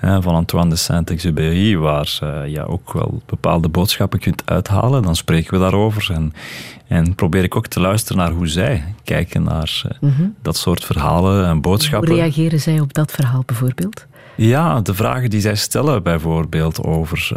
van 0.00 0.34
Antoine 0.34 0.70
de 0.70 0.76
Saint-Exupéry, 0.76 1.76
waar 1.76 2.18
je 2.48 2.66
ook 2.66 2.92
wel 2.92 3.22
bepaalde 3.26 3.68
boodschappen 3.68 4.18
kunt 4.18 4.42
uithalen. 4.44 5.02
Dan 5.02 5.16
spreken 5.16 5.52
we 5.52 5.58
daarover 5.58 6.12
en, 6.12 6.32
en 6.90 7.14
probeer 7.14 7.42
ik 7.44 7.56
ook 7.56 7.66
te 7.66 7.80
luisteren 7.80 8.22
naar 8.22 8.30
hoe 8.30 8.46
zij 8.46 8.84
kijken 9.04 9.42
naar 9.42 9.82
mm 10.00 10.12
-hmm. 10.16 10.34
dat 10.42 10.56
soort 10.56 10.84
verhalen 10.84 11.46
en 11.46 11.60
boodschappen. 11.60 12.10
Hoe 12.10 12.18
reageren 12.18 12.60
zij 12.60 12.80
op 12.80 12.94
dat 12.94 13.12
verhaal 13.12 13.42
bijvoorbeeld? 13.46 14.06
Ja, 14.36 14.80
de 14.80 14.94
vragen 14.94 15.30
die 15.30 15.40
zij 15.40 15.54
stellen 15.54 16.02
bijvoorbeeld 16.02 16.82
over 16.82 17.32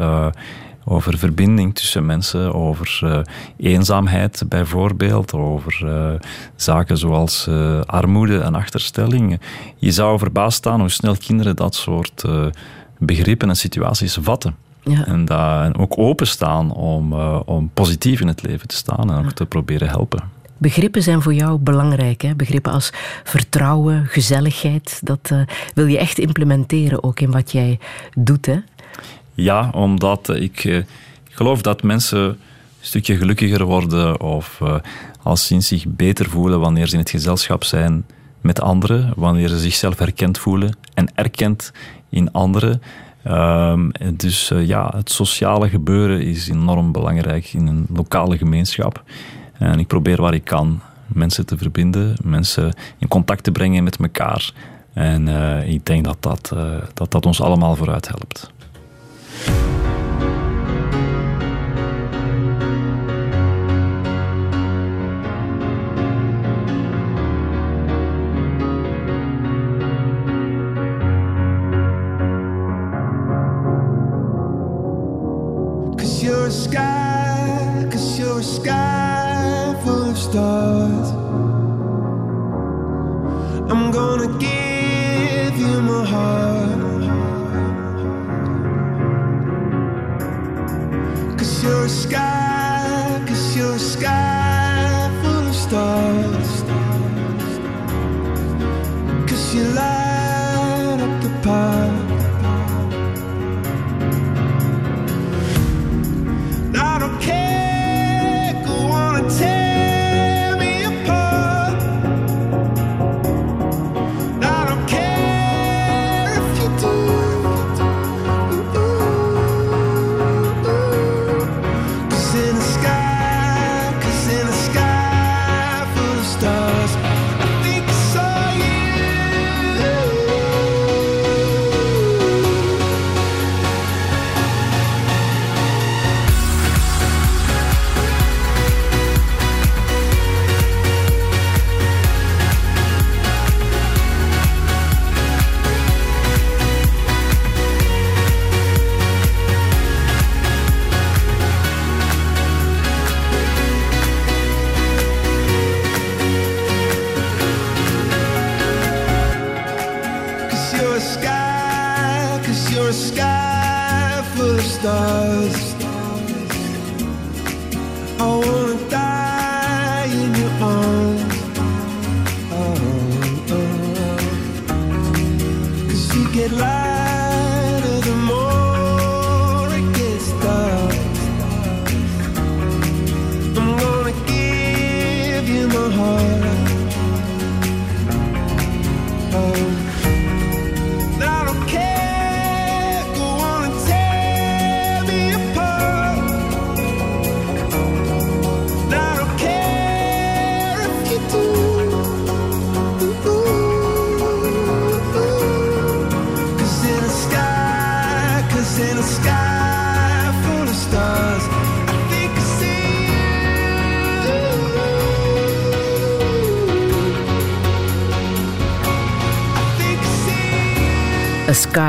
over 0.86 1.18
verbinding 1.18 1.76
tussen 1.76 2.06
mensen, 2.06 2.54
over 2.54 3.00
uh, 3.04 3.20
eenzaamheid 3.58 4.44
bijvoorbeeld, 4.48 5.34
over 5.34 5.82
uh, 5.84 6.20
zaken 6.56 6.98
zoals 6.98 7.48
armoede 7.86 8.40
en 8.40 8.56
achterstelling. 8.56 9.40
Je 9.78 9.92
zou 9.92 10.20
verbaasd 10.20 10.58
staan 10.58 10.80
hoe 10.80 10.90
snel 10.90 11.16
kinderen 11.18 11.56
dat 11.56 11.76
soort 11.76 12.24
begrippen 12.98 13.50
en 13.50 13.56
situaties 13.56 14.18
vatten. 14.22 14.56
Ja. 14.84 15.06
En, 15.06 15.26
da, 15.26 15.64
en 15.64 15.78
ook 15.78 15.98
openstaan 15.98 16.72
om, 16.72 17.14
om 17.46 17.70
positief 17.74 18.22
in 18.22 18.28
het 18.28 18.44
leven 18.44 18.68
te 18.68 18.76
staan 18.76 19.12
en 19.12 19.26
ook 19.26 19.32
te 19.32 19.46
proberen 19.46 19.88
helpen. 19.88 20.24
Begrippen 20.58 21.04
zijn 21.04 21.22
voor 21.22 21.34
jou 21.34 21.60
belangrijk. 21.60 22.22
Hè? 22.22 22.36
Begrippen 22.36 22.72
als 22.72 22.94
vertrouwen, 23.24 24.06
gezelligheid. 24.06 25.00
Dat 25.04 25.32
wil 25.74 25.86
je 25.86 25.98
echt 25.98 26.18
implementeren 26.18 27.04
ook 27.04 27.20
in 27.20 27.32
wat 27.32 27.52
jij 27.52 27.80
doet. 28.18 28.46
Hè? 28.46 28.60
Ja, 29.34 29.70
omdat 29.70 30.30
ik, 30.30 30.64
ik 30.64 30.86
geloof 31.30 31.62
dat 31.62 31.84
mensen 31.84 32.20
een 32.20 32.38
stukje 32.80 33.18
gelukkiger 33.18 33.64
worden 33.64 34.22
of 34.22 34.60
uh, 34.64 34.76
als 35.22 35.46
sinds 35.46 35.68
zich 35.68 35.86
beter 35.88 36.30
voelen 36.30 36.60
wanneer 36.60 36.88
ze 36.88 36.94
in 36.94 37.00
het 37.00 37.10
gezelschap 37.10 37.64
zijn 37.64 38.06
met 38.42 38.62
anderen, 38.62 39.14
wanneer 39.16 39.48
ze 39.48 39.60
zichzelf 39.60 40.00
herkend 40.00 40.38
voelen 40.38 40.78
en 40.94 41.12
erkend 41.16 41.72
in 42.10 42.32
anderen. 42.32 42.82
Um, 43.28 43.92
dus 44.14 44.52
uh, 44.52 44.68
ja, 44.68 44.94
het 44.96 45.12
sociale 45.12 45.70
gebeuren 45.70 46.22
is 46.22 46.50
enorm 46.50 46.92
belangrijk 46.92 47.54
in 47.54 47.68
een 47.68 47.86
lokale 47.94 48.38
gemeenschap. 48.38 49.04
En 49.54 49.80
ik 49.80 49.88
probeer 49.88 50.22
waar 50.22 50.34
ik 50.34 50.44
kan 50.44 50.82
mensen 51.08 51.46
te 51.46 51.58
verbinden, 51.58 52.16
mensen 52.24 52.74
in 52.98 53.08
contact 53.08 53.44
te 53.44 53.52
brengen 53.52 53.84
met 53.84 53.98
elkaar. 53.98 54.52
En 54.94 55.28
uh, 55.28 55.68
ik 55.68 55.86
denk 55.86 56.04
dat 56.04 56.18
dat, 56.20 56.54
dat 56.94 57.12
dat 57.12 57.26
ons 57.26 57.42
allemaal 57.42 57.76
vooruit 57.76 58.08
helpt. 58.08 58.52
Gonna 84.16 84.38
give 84.38 85.58
you 85.58 85.82
my 85.82 86.06
heart. 86.06 87.02
Cause 91.36 91.64
you're 91.64 91.86
a 91.86 91.90
sky, 91.90 93.24
cause 93.28 93.58
you're 93.58 93.74
a 93.74 93.80
sky 93.80 95.10
full 95.24 95.48
of 95.48 95.56
stars. 95.56 96.64
Cause 99.28 99.56
you 99.56 99.64
light 99.74 100.03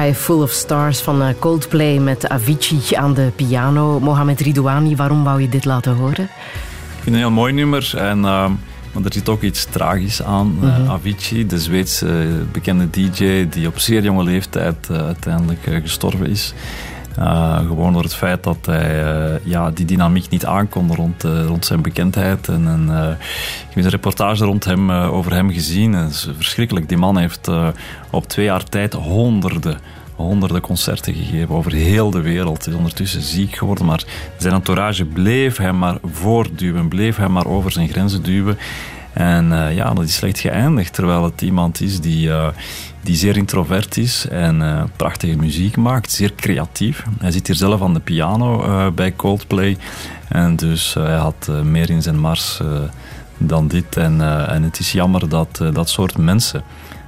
Sky 0.05 0.12
Full 0.12 0.43
of 0.43 0.51
Stars 0.51 1.01
van 1.01 1.22
eh, 1.22 1.28
Coldplay 1.39 1.98
met 1.98 2.28
Avicii 2.28 2.94
aan 2.94 3.14
de 3.14 3.32
piano. 3.36 4.01
Mohamed 4.01 4.40
Ridouani, 4.40 4.97
waarom 4.97 5.24
wou 5.24 5.40
je 5.40 5.48
dit 5.48 5.64
laten 5.64 5.94
horen? 5.94 6.24
Ik 6.24 6.31
vind 7.02 7.05
het 7.05 7.14
een 7.14 7.20
heel 7.20 7.31
mooi 7.31 7.52
nummer. 7.52 7.93
En, 7.97 8.18
uh, 8.18 8.22
maar 8.93 9.05
er 9.05 9.12
zit 9.12 9.28
ook 9.28 9.43
iets 9.43 9.64
tragisch 9.64 10.22
aan. 10.22 10.59
Uh, 10.62 10.78
Mhm. 10.78 10.90
Avicii, 10.90 11.47
de 11.47 11.59
Zweedse 11.59 12.06
uh, 12.06 12.32
bekende 12.52 12.90
DJ, 12.90 13.48
die 13.48 13.66
op 13.66 13.78
zeer 13.78 14.02
jonge 14.02 14.22
leeftijd 14.24 14.90
uiteindelijk 14.90 15.60
gestorven 15.82 16.26
is. 16.26 16.55
Uh, 17.19 17.57
gewoon 17.57 17.93
door 17.93 18.03
het 18.03 18.15
feit 18.15 18.43
dat 18.43 18.66
hij 18.66 19.05
uh, 19.05 19.35
ja, 19.45 19.70
die 19.70 19.85
dynamiek 19.85 20.28
niet 20.28 20.47
aankon 20.47 20.95
rond, 20.95 21.24
uh, 21.24 21.47
rond 21.47 21.66
zijn 21.66 21.82
bekendheid. 21.82 22.49
En, 22.49 22.66
en 22.66 22.89
ik 23.69 23.74
heb 23.74 23.85
een 23.85 23.91
reportage 23.91 24.45
rond 24.45 24.65
hem, 24.65 24.91
over 24.91 25.32
hem 25.32 25.51
gezien. 25.51 25.95
Is 25.95 26.28
verschrikkelijk. 26.36 26.89
Die 26.89 26.99
man 26.99 27.19
heeft 27.19 27.51
op 28.11 28.28
twee 28.28 28.45
jaar 28.45 28.65
tijd 28.65 28.93
honderden, 28.93 29.78
honderden 30.15 30.61
concerten 30.61 31.15
gegeven 31.15 31.55
over 31.55 31.73
heel 31.73 32.11
de 32.11 32.20
wereld. 32.20 32.65
Hij 32.65 32.73
is 32.73 32.78
ondertussen 32.78 33.23
ziek 33.23 33.57
geworden, 33.57 33.86
maar 33.86 34.05
zijn 34.39 34.55
entourage 34.55 35.05
bleef 35.05 35.57
hem 35.57 35.78
maar 35.78 35.97
voortduwen, 36.12 36.89
bleef 36.89 37.16
hem 37.16 37.32
maar 37.32 37.47
over 37.47 37.73
zijn 37.73 37.89
grenzen 37.89 38.23
duwen. 38.23 38.59
En 39.15 39.45
uh, 39.53 39.74
ja, 39.74 39.95
dat 39.95 40.05
is 40.05 40.15
slecht 40.15 40.39
geëindigd, 40.39 40.93
terwijl 40.93 41.24
het 41.24 41.43
iemand 41.43 41.81
is 41.81 42.01
die, 42.01 42.28
uh, 42.28 42.49
die 43.01 43.16
zeer 43.16 43.36
introvert 43.36 43.97
is 43.97 44.28
en 44.28 44.61
uh, 44.61 44.82
prachtige 44.97 45.36
muziek 45.36 45.77
maakt, 45.77 46.12
zeer 46.12 46.35
creatief. 46.35 47.05
Hij 47.19 47.31
zit 47.31 47.47
hier 47.47 47.57
zelf 47.57 47.82
aan 47.82 47.95
de 47.95 48.01
piano 48.01 48.93
bij 48.93 49.16
Coldplay 49.16 49.77
en 50.28 50.57
dus 50.57 50.95
hij 50.95 51.16
had 51.16 51.51
meer 51.62 51.91
in 51.91 52.03
zijn 52.03 52.19
mars 52.19 52.61
dan 53.39 53.69
dit. 53.69 53.97
En, 53.97 54.20
eh, 54.20 54.55
en 54.55 54.62
het 54.62 54.78
is 54.78 54.93
jammer 54.93 55.28
dat 55.28 55.61
eh, 55.61 55.73
dat 55.73 55.89
soort 55.89 56.19
mensen 56.19 56.62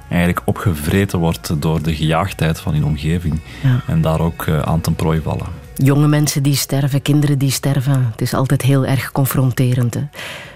eigenlijk 0.09 0.41
opgevreten 0.45 1.19
wordt 1.19 1.61
door 1.61 1.81
de 1.81 1.95
gejaagdheid 1.95 2.59
van 2.59 2.73
hun 2.73 2.85
omgeving. 2.85 3.39
Ja. 3.63 3.81
En 3.87 4.01
daar 4.01 4.19
ook 4.19 4.45
eh, 4.45 4.59
aan 4.59 4.81
ten 4.81 4.95
prooi 4.95 5.21
vallen. 5.21 5.66
Jonge 5.83 6.07
mensen 6.07 6.43
die 6.43 6.55
sterven, 6.55 7.01
kinderen 7.01 7.37
die 7.37 7.51
sterven. 7.51 8.07
Het 8.11 8.21
is 8.21 8.33
altijd 8.33 8.61
heel 8.61 8.85
erg 8.85 9.11
confronterend. 9.11 9.97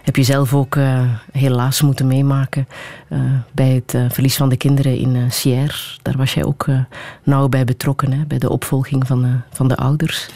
Heb 0.03 0.15
je 0.15 0.23
zelf 0.23 0.53
ook 0.53 0.76
eh, 0.76 1.02
helaas 1.31 1.81
moeten 1.81 2.07
meemaken 2.07 2.68
eh, 3.07 3.19
bij 3.52 3.69
het 3.69 3.93
eh, 3.93 4.06
verlies 4.10 4.35
van 4.35 4.49
de 4.49 4.57
kinderen 4.57 4.98
in 4.98 5.31
Sierre. 5.31 5.73
Daar 6.02 6.18
was 6.18 6.34
jij 6.34 6.43
ook 6.43 6.65
nauw 7.23 7.48
bij 7.48 7.65
betrokken, 7.65 8.11
hè? 8.11 8.26
bij 8.26 8.38
de 8.38 8.49
opvolging 8.49 9.07
van, 9.07 9.41
van 9.52 9.68
de 9.68 9.77
ouders. 9.77 10.30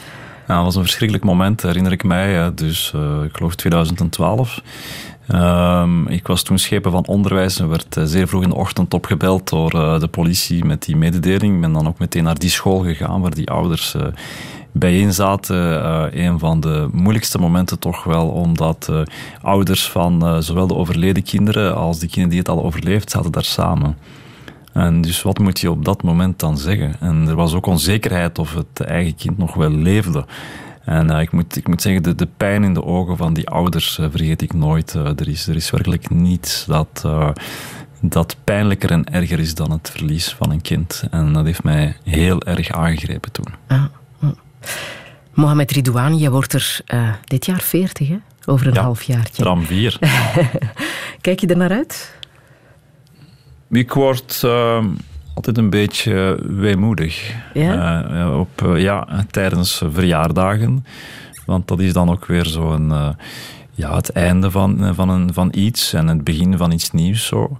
Ja, 0.48 0.54
dat 0.54 0.64
was 0.64 0.74
een 0.74 0.82
verschrikkelijk 0.82 1.26
moment, 1.26 1.62
herinner 1.62 1.92
ik 1.92 2.04
mij. 2.04 2.54
Dus 2.54 2.92
ik 3.24 3.36
geloof 3.36 3.54
2012. 3.54 4.62
Ehm, 5.26 6.06
ik 6.06 6.26
was 6.26 6.42
toen 6.42 6.58
schepen 6.58 6.90
van 6.90 7.06
onderwijs 7.06 7.60
en 7.60 7.68
werd 7.68 7.96
zeer 8.04 8.28
vroeg 8.28 8.42
in 8.42 8.48
de 8.48 8.54
ochtend 8.54 8.94
opgebeld 8.94 9.48
door 9.48 9.70
de 10.00 10.08
politie 10.10 10.64
met 10.64 10.82
die 10.82 10.96
mededeling. 10.96 11.54
Ik 11.54 11.60
ben 11.60 11.72
dan 11.72 11.88
ook 11.88 11.98
meteen 11.98 12.24
naar 12.24 12.38
die 12.38 12.50
school 12.50 12.78
gegaan 12.78 13.20
waar 13.20 13.34
die 13.34 13.50
ouders 13.50 13.94
bijeen 14.78 15.12
zaten. 15.12 15.82
Eh, 15.82 16.24
een 16.24 16.38
van 16.38 16.60
de 16.60 16.88
moeilijkste 16.92 17.38
momenten 17.38 17.78
toch 17.78 18.04
wel, 18.04 18.28
omdat 18.28 18.88
eh, 18.90 19.00
ouders 19.42 19.90
van 19.90 20.26
eh, 20.26 20.36
zowel 20.38 20.66
de 20.66 20.74
overleden 20.74 21.22
kinderen 21.22 21.76
als 21.76 21.98
die 21.98 22.08
kinderen 22.08 22.30
die 22.30 22.38
het 22.38 22.48
al 22.48 22.64
overleefd 22.64 23.10
zaten 23.10 23.32
daar 23.32 23.44
samen. 23.44 23.96
En 24.72 25.00
dus 25.00 25.22
wat 25.22 25.38
moet 25.38 25.60
je 25.60 25.70
op 25.70 25.84
dat 25.84 26.02
moment 26.02 26.38
dan 26.38 26.58
zeggen? 26.58 26.94
En 27.00 27.28
er 27.28 27.34
was 27.34 27.54
ook 27.54 27.66
onzekerheid 27.66 28.38
of 28.38 28.54
het 28.54 28.80
eigen 28.80 29.14
kind 29.14 29.38
nog 29.38 29.54
wel 29.54 29.70
leefde. 29.70 30.24
En 30.84 31.10
ik, 31.10 31.32
moet, 31.32 31.56
ik 31.56 31.68
moet 31.68 31.82
zeggen, 31.82 32.02
de, 32.02 32.14
de 32.14 32.28
pijn 32.36 32.64
in 32.64 32.74
de 32.74 32.84
ogen 32.84 33.16
van 33.16 33.34
die 33.34 33.48
ouders 33.48 33.94
vergeet 33.94 34.42
ik 34.42 34.54
nooit. 34.54 34.92
Er, 34.92 35.28
is, 35.28 35.46
er 35.46 35.56
is 35.56 35.70
werkelijk 35.70 36.10
niets 36.10 36.64
dat, 36.64 37.04
dat 38.00 38.36
pijnlijker 38.44 38.90
en 38.90 39.04
erger 39.04 39.38
is 39.38 39.54
dan 39.54 39.70
het 39.70 39.90
verlies 39.90 40.32
van 40.32 40.50
een 40.50 40.62
kind. 40.62 41.04
En 41.10 41.32
dat 41.32 41.44
heeft 41.44 41.62
mij 41.62 41.96
heel 42.04 42.42
erg 42.42 42.70
aangegrepen 42.70 43.32
toen. 43.32 43.48
Mohamed 45.34 45.70
Ridouani, 45.70 46.16
jij 46.16 46.30
wordt 46.30 46.52
er 46.52 46.80
eh, 46.86 47.12
dit 47.24 47.46
jaar 47.46 47.60
40, 47.60 48.08
hè? 48.08 48.16
over 48.44 48.66
een 48.66 48.74
Ja, 48.74 48.82
halfjaartje. 48.82 49.42
Tram 49.42 49.62
4. 49.64 49.98
Kijk 51.20 51.40
je 51.40 51.46
er 51.46 51.56
naar 51.56 51.70
uit? 51.70 52.14
Ik 53.70 53.92
word 53.92 54.40
eh, 54.44 54.84
altijd 55.34 55.58
een 55.58 55.70
beetje 55.70 56.38
weemoedig. 56.48 57.34
Ja? 57.54 58.02
Eh, 58.04 58.10
ja, 58.16 58.38
op, 58.38 58.62
eh, 58.62 58.82
ja, 58.82 59.24
tijdens 59.30 59.82
verjaardagen. 59.92 60.86
Want 61.46 61.68
dat 61.68 61.80
is 61.80 61.92
dan 61.92 62.10
ook 62.10 62.26
weer 62.26 62.46
zo'n... 62.46 62.92
eh, 62.92 63.08
ja, 63.72 63.96
het 63.96 64.10
einde 64.10 64.50
van, 64.50 64.84
eh, 64.84 64.90
van, 64.94 65.08
een, 65.08 65.32
van 65.34 65.48
iets 65.54 65.92
en 65.92 66.06
het 66.06 66.24
begin 66.24 66.56
van 66.56 66.72
iets 66.72 66.90
nieuws. 66.90 67.26
Zo. 67.26 67.58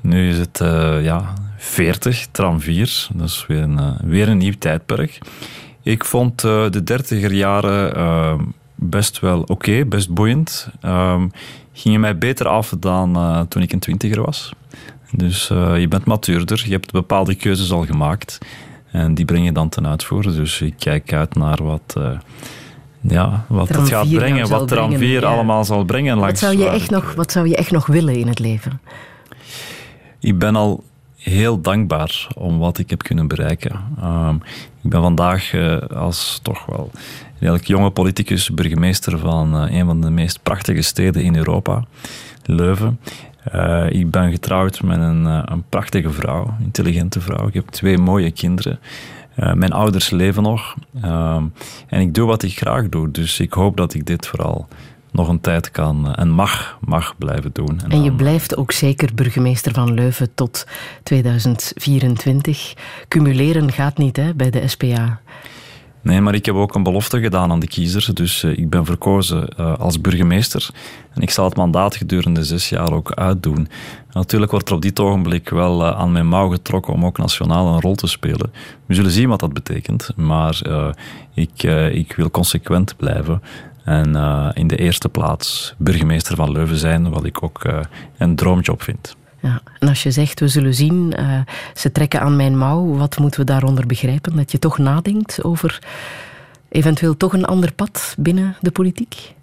Nu 0.00 0.28
is 0.28 0.38
het 0.38 0.60
eh, 0.60 1.04
ja, 1.04 1.32
40, 1.56 2.26
tram 2.30 2.60
4. 2.60 3.06
Dat 3.14 3.28
is 3.28 3.44
weer 3.48 3.62
een, 3.62 3.78
eh, 3.78 3.90
weer 4.04 4.28
een 4.28 4.38
nieuw 4.38 4.54
tijdperk. 4.58 5.18
Ik 5.88 6.04
vond 6.04 6.44
eh, 6.44 6.70
de 6.70 6.82
dertiger 6.82 7.32
jaren 7.32 7.94
eh, 7.94 8.34
best 8.74 9.20
wel 9.20 9.42
oké, 9.42 9.84
best 9.84 10.10
boeiend. 10.10 10.68
Ehm 10.80 11.26
gingen 11.72 12.00
mij 12.00 12.18
beter 12.18 12.48
af 12.48 12.74
dan 12.78 13.16
eh, 13.16 13.40
toen 13.40 13.62
ik 13.62 13.72
een 13.72 13.78
twintiger 13.78 14.22
was. 14.22 14.52
Dus 15.10 15.48
je 15.48 15.86
bent 15.88 16.04
matuurder, 16.04 16.62
je 16.64 16.72
hebt 16.72 16.92
bepaalde 16.92 17.34
keuzes 17.34 17.72
al 17.72 17.84
gemaakt. 17.84 18.38
En 18.90 19.14
die 19.14 19.24
breng 19.24 19.44
je 19.44 19.52
dan 19.52 19.68
ten 19.68 19.86
uitvoer. 19.86 20.22
Dus 20.22 20.60
ik 20.60 20.74
kijk 20.78 21.12
uit 21.12 21.34
naar 21.34 21.62
wat, 21.62 21.96
ja, 23.00 23.44
wat 23.48 23.68
het 23.68 23.88
gaat 23.88 24.06
4 24.06 24.18
brengen. 24.18 24.48
Wat 24.48 24.68
Tram 24.68 24.88
brengen, 24.88 25.06
4 25.06 25.20
ja. 25.20 25.26
allemaal 25.26 25.64
zal 25.64 25.84
brengen. 25.84 26.14
Wat 26.14 26.24
langs 26.24 26.40
zou, 26.40 26.58
je 26.58 26.68
echt 26.68 26.90
nog, 26.90 27.14
wat 27.14 27.32
zou 27.32 27.48
je 27.48 27.56
echt 27.56 27.70
nog 27.70 27.86
willen 27.86 28.14
in 28.14 28.28
het 28.28 28.38
leven? 28.38 28.80
ik 30.20 30.38
ben 30.38 30.56
al 30.56 30.84
heel 31.18 31.60
dankbaar 31.60 32.28
om 32.36 32.58
wat 32.58 32.78
ik 32.78 32.90
heb 32.90 33.02
kunnen 33.02 33.28
bereiken. 33.28 33.80
Ehm, 34.00 34.34
ik 34.82 34.90
ben 34.90 35.00
vandaag 35.02 35.52
eh, 35.52 35.78
als 35.78 36.40
toch 36.42 36.66
wel 36.66 36.90
redelijk 37.38 37.66
jonge 37.66 37.90
politicus 37.90 38.50
burgemeester 38.50 39.18
van 39.18 39.54
eh, 39.54 39.78
een 39.78 39.86
van 39.86 40.00
de 40.00 40.10
meest 40.10 40.42
prachtige 40.42 40.82
steden 40.82 41.22
in 41.22 41.36
Europa, 41.36 41.84
Leuven. 42.44 43.00
Eh, 43.44 43.90
ik 43.90 44.10
ben 44.10 44.30
getrouwd 44.30 44.82
met 44.82 44.98
een, 44.98 45.24
een 45.24 45.64
prachtige 45.68 46.10
vrouw, 46.10 46.54
intelligente 46.60 47.20
vrouw. 47.20 47.46
Ik 47.46 47.54
heb 47.54 47.68
twee 47.68 47.98
mooie 47.98 48.30
kinderen. 48.30 48.78
Mijn 49.54 49.72
ouders 49.72 50.10
leven 50.10 50.42
nog. 50.42 50.74
Ehm, 51.02 51.44
en 51.88 52.00
ik 52.00 52.14
doe 52.14 52.26
wat 52.26 52.42
ik 52.42 52.58
graag 52.58 52.88
doe. 52.88 53.10
Dus 53.10 53.40
ik 53.40 53.52
hoop 53.52 53.76
dat 53.76 53.94
ik 53.94 54.06
dit 54.06 54.26
vooral 54.26 54.68
nog 55.10 55.28
een 55.28 55.40
tijd 55.40 55.70
kan 55.70 56.06
eh, 56.06 56.22
en 56.22 56.28
mag, 56.28 56.78
mag 56.80 57.14
blijven 57.18 57.50
doen. 57.52 57.80
En 57.88 58.02
je 58.02 58.12
blijft 58.12 58.56
ook 58.56 58.72
zeker 58.72 59.14
burgemeester 59.14 59.72
van 59.72 59.94
Leuven 59.94 60.34
tot 60.34 60.66
2024. 61.02 62.74
Cumuleren 63.08 63.72
gaat 63.72 63.98
niet 63.98 64.16
hè, 64.16 64.34
bij 64.34 64.50
de 64.50 64.68
SPA. 64.68 65.20
Nee, 66.02 66.20
maar 66.20 66.34
ik 66.34 66.46
heb 66.46 66.54
ook 66.54 66.74
een 66.74 66.82
belofte 66.82 67.20
gedaan 67.20 67.50
aan 67.50 67.60
de 67.60 67.66
kiezers. 67.66 68.06
Dus 68.06 68.42
eh, 68.42 68.58
ik 68.58 68.70
ben 68.70 68.84
verkozen 68.84 69.48
eh, 69.48 69.78
als 69.78 70.00
burgemeester. 70.00 70.70
En 71.14 71.22
ik 71.22 71.30
zal 71.30 71.44
het 71.44 71.56
mandaat 71.56 71.96
gedurende 71.96 72.44
zes 72.44 72.68
jaar 72.68 72.92
ook 72.92 73.12
uitdoen. 73.12 73.68
Natuurlijk 74.12 74.50
wordt 74.50 74.68
er 74.68 74.74
op 74.74 74.82
dit 74.82 75.00
ogenblik 75.00 75.48
wel 75.48 75.84
aan 75.84 76.12
mijn 76.12 76.26
mouw 76.26 76.48
getrokken 76.48 76.92
om 76.92 77.04
ook 77.04 77.18
nationaal 77.18 77.74
een 77.74 77.80
rol 77.80 77.94
te 77.94 78.06
spelen. 78.06 78.52
We 78.86 78.94
zullen 78.94 79.10
zien 79.10 79.28
wat 79.28 79.40
dat 79.40 79.52
betekent. 79.52 80.10
Maar 80.16 80.60
ik, 81.34 81.62
ik 81.92 82.12
wil 82.16 82.30
consequent 82.30 82.96
blijven. 82.96 83.42
En 83.88 84.16
eh, 84.16 84.48
in 84.54 84.66
de 84.66 84.76
eerste 84.76 85.08
plaats 85.08 85.74
burgemeester 85.78 86.36
van 86.36 86.52
Leuven 86.52 86.76
zijn, 86.76 87.10
wat 87.10 87.24
ik 87.24 87.42
ook 87.42 87.64
eh, 87.64 87.80
een 88.18 88.36
droomjob 88.36 88.82
vind. 88.82 89.16
Ja. 89.40 89.60
En 89.78 89.88
als 89.88 90.02
je 90.02 90.10
zegt, 90.10 90.40
we 90.40 90.48
zullen 90.48 90.74
zien, 90.74 91.12
eh, 91.12 91.40
ze 91.74 91.92
trekken 91.92 92.20
aan 92.20 92.36
mijn 92.36 92.58
mouw, 92.58 92.96
wat 92.96 93.18
moeten 93.18 93.40
we 93.40 93.46
daaronder 93.46 93.86
begrijpen? 93.86 94.36
Dat 94.36 94.52
je 94.52 94.58
toch 94.58 94.78
nadenkt 94.78 95.44
over 95.44 95.82
eventueel 96.68 97.16
toch 97.16 97.32
een 97.32 97.44
ander 97.44 97.72
pad 97.72 98.14
binnen 98.18 98.56
de 98.60 98.70
politiek? 98.70 99.34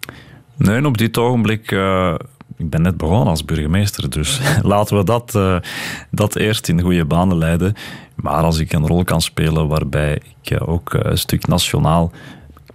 Nee, 0.55 0.85
op 0.85 0.97
dit 0.97 1.17
ogenblik. 1.17 1.72
ik 2.57 2.69
ben 2.69 2.81
net 2.81 2.97
begonnen 2.97 3.27
als 3.27 3.45
burgemeester, 3.45 4.09
dus 4.09 4.39
laten 4.73 4.97
we 4.97 5.03
dat, 5.03 5.39
dat 6.11 6.35
eerst 6.35 6.67
in 6.67 6.81
goede 6.81 7.05
banen 7.05 7.38
leiden. 7.38 7.73
Maar 8.15 8.43
als 8.43 8.59
ik 8.59 8.73
een 8.73 8.88
rol 8.88 9.03
kan 9.03 9.22
spelen 9.22 9.67
waarbij 9.67 10.22
ik 10.41 10.61
ook 10.65 10.93
een 10.93 11.17
stuk 11.17 11.47
nationaal 11.47 12.11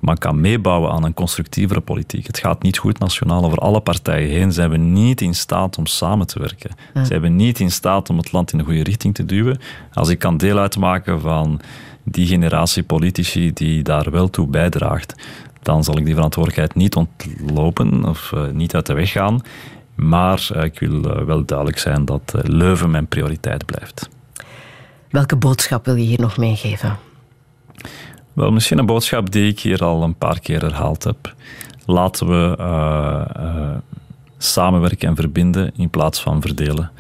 maar 0.00 0.18
kan 0.18 0.40
meebouwen 0.40 0.90
aan 0.90 1.04
een 1.04 1.14
constructievere 1.14 1.80
politiek. 1.80 2.26
Het 2.26 2.38
gaat 2.38 2.62
niet 2.62 2.78
goed 2.78 2.98
nationaal. 2.98 3.44
Over 3.44 3.58
alle 3.58 3.80
partijen 3.80 4.30
heen 4.30 4.52
zijn 4.52 4.70
we 4.70 4.76
niet 4.76 5.20
in 5.20 5.34
staat 5.34 5.78
om 5.78 5.86
samen 5.86 6.26
te 6.26 6.38
werken. 6.38 6.70
Ja. 6.94 7.04
Zijn 7.04 7.20
we 7.20 7.28
niet 7.28 7.60
in 7.60 7.70
staat 7.70 8.10
om 8.10 8.16
het 8.16 8.32
land 8.32 8.52
in 8.52 8.58
de 8.58 8.64
goede 8.64 8.82
richting 8.82 9.14
te 9.14 9.24
duwen. 9.24 9.58
Als 9.92 10.08
ik 10.08 10.18
kan 10.18 10.36
deel 10.36 10.58
uitmaken 10.58 11.20
van 11.20 11.60
die 12.04 12.26
generatie 12.26 12.82
politici 12.82 13.52
die 13.52 13.82
daar 13.82 14.10
wel 14.10 14.30
toe 14.30 14.46
bijdraagt, 14.46 15.14
dan 15.62 15.84
zal 15.84 15.98
ik 15.98 16.04
die 16.04 16.14
verantwoordelijkheid 16.14 16.74
niet 16.74 16.94
ontlopen 16.94 18.04
of 18.04 18.32
eh, 18.32 18.46
niet 18.52 18.74
uit 18.74 18.86
de 18.86 18.92
weg 18.92 19.10
gaan. 19.10 19.40
Maar 19.94 20.48
eh, 20.54 20.64
ik 20.64 20.78
wil 20.78 21.04
eh, 21.04 21.24
wel 21.24 21.44
duidelijk 21.44 21.78
zijn 21.78 22.04
dat 22.04 22.34
Leuven 22.42 22.90
mijn 22.90 23.06
prioriteit 23.06 23.66
blijft. 23.66 24.08
Welke 25.10 25.36
boodschap 25.36 25.84
wil 25.84 25.94
je 25.94 26.04
hier 26.04 26.20
nog 26.20 26.36
meegeven? 26.36 26.98
Wel, 28.40 28.52
misschien 28.52 28.78
een 28.78 28.86
boodschap 28.86 29.30
die 29.30 29.48
ik 29.48 29.60
hier 29.60 29.84
al 29.84 30.02
een 30.02 30.14
paar 30.14 30.40
keer 30.40 30.60
herhaald 30.60 31.04
heb. 31.04 31.34
Laten 31.86 32.26
we 32.26 32.56
eh, 32.58 33.24
eh, 33.34 33.76
samenwerken 34.38 35.08
en 35.08 35.16
verbinden 35.16 35.72
in 35.76 35.90
plaats 35.90 36.22
van 36.22 36.40
verdelen. 36.40 36.90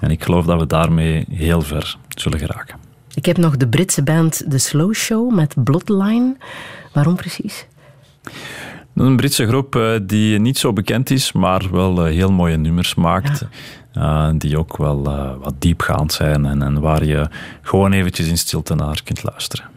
En 0.00 0.10
ik 0.10 0.24
geloof 0.24 0.44
dat 0.44 0.60
we 0.60 0.66
daarmee 0.66 1.24
heel 1.30 1.60
ver 1.60 1.96
zullen 2.08 2.38
geraken. 2.38 2.76
Ik 3.14 3.26
heb 3.26 3.36
nog 3.36 3.56
de 3.56 3.68
Britse 3.68 4.02
band 4.02 4.44
The 4.48 4.58
Slow 4.58 4.94
Show 4.94 5.34
met 5.34 5.54
Bloodline. 5.64 6.36
Waarom 6.92 7.16
precies? 7.16 7.66
Een 8.94 9.16
Britse 9.16 9.46
groep 9.46 9.76
eh, 9.76 9.92
die 10.02 10.38
niet 10.38 10.58
zo 10.58 10.72
bekend 10.72 11.10
is, 11.10 11.32
maar 11.32 11.70
wel 11.70 12.04
heel 12.04 12.32
mooie 12.32 12.56
nummers 12.56 12.94
maakt. 12.94 13.44
Eh, 13.92 14.30
die 14.38 14.58
ook 14.58 14.76
wel 14.76 15.02
wat 15.42 15.54
diepgaand 15.58 16.12
zijn 16.12 16.44
en, 16.44 16.62
en 16.62 16.80
waar 16.80 17.04
je 17.04 17.28
gewoon 17.62 17.92
eventjes 17.92 18.26
in 18.26 18.38
stilte 18.38 18.74
naar 18.74 19.02
kunt 19.04 19.22
luisteren. 19.22 19.73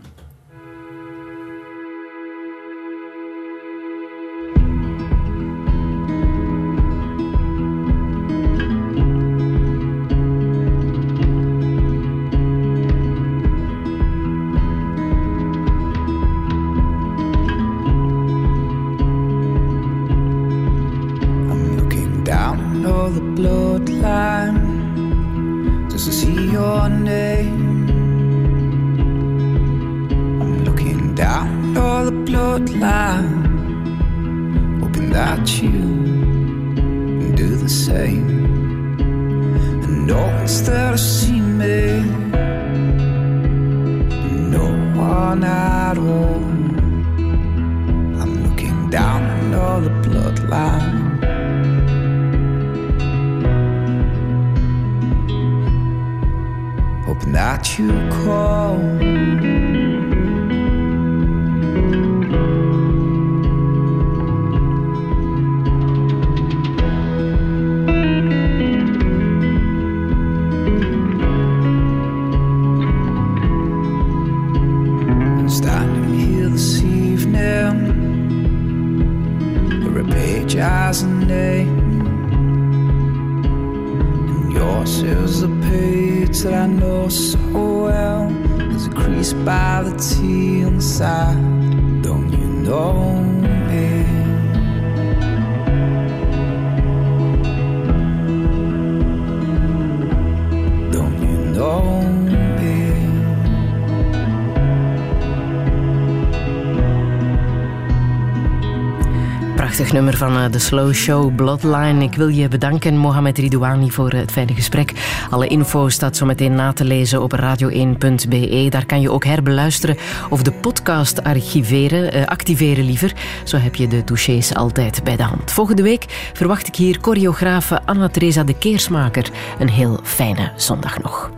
Slow 110.67 110.93
Show 110.93 111.35
Bloodline. 111.35 112.03
Ik 112.03 112.15
wil 112.15 112.27
je 112.27 112.47
bedanken, 112.47 112.97
Mohamed 112.97 113.37
Ridouani, 113.37 113.91
voor 113.91 114.09
eh, 114.09 114.19
het 114.19 114.31
fijne 114.31 114.53
gesprek. 114.53 114.93
Alle 115.29 115.47
info 115.47 115.89
staat 115.89 116.17
zo 116.17 116.25
meteen 116.25 116.55
na 116.55 116.73
te 116.73 116.83
lezen 116.83 117.21
op 117.23 117.35
radio1.be. 117.35 118.67
Daar 118.69 118.85
kan 118.85 119.01
je 119.01 119.11
ook 119.11 119.25
herbeluisteren 119.25 119.97
of 120.29 120.41
de 120.41 120.51
podcast 120.51 121.23
archiveren, 121.23 122.11
eh, 122.11 122.25
activeren 122.25 122.85
liever. 122.85 123.13
Zo 123.43 123.57
heb 123.57 123.75
je 123.75 123.87
de 123.87 124.03
touchés 124.03 124.53
altijd 124.53 125.03
bij 125.03 125.15
de 125.15 125.23
hand. 125.23 125.51
Volgende 125.51 125.81
week 125.81 126.31
verwacht 126.33 126.67
ik 126.67 126.75
hier 126.75 126.97
choreografe 127.01 127.81
Anna-Theresa 127.85 128.43
de 128.43 128.57
Keersmaker. 128.57 129.29
Een 129.59 129.69
heel 129.69 129.99
fijne 130.03 130.51
zondag 130.55 131.01
nog. 131.01 131.31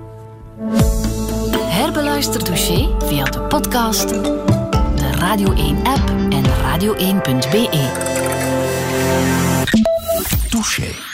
Herbeluister 1.56 2.44
Douché 2.44 2.88
via 3.06 3.24
de 3.24 3.40
podcast, 3.40 4.10
de 4.10 5.12
Radio 5.20 5.54
1-app 5.54 6.10
en 6.30 6.44
radio1.be. 6.44 8.09
Touché. 10.52 11.09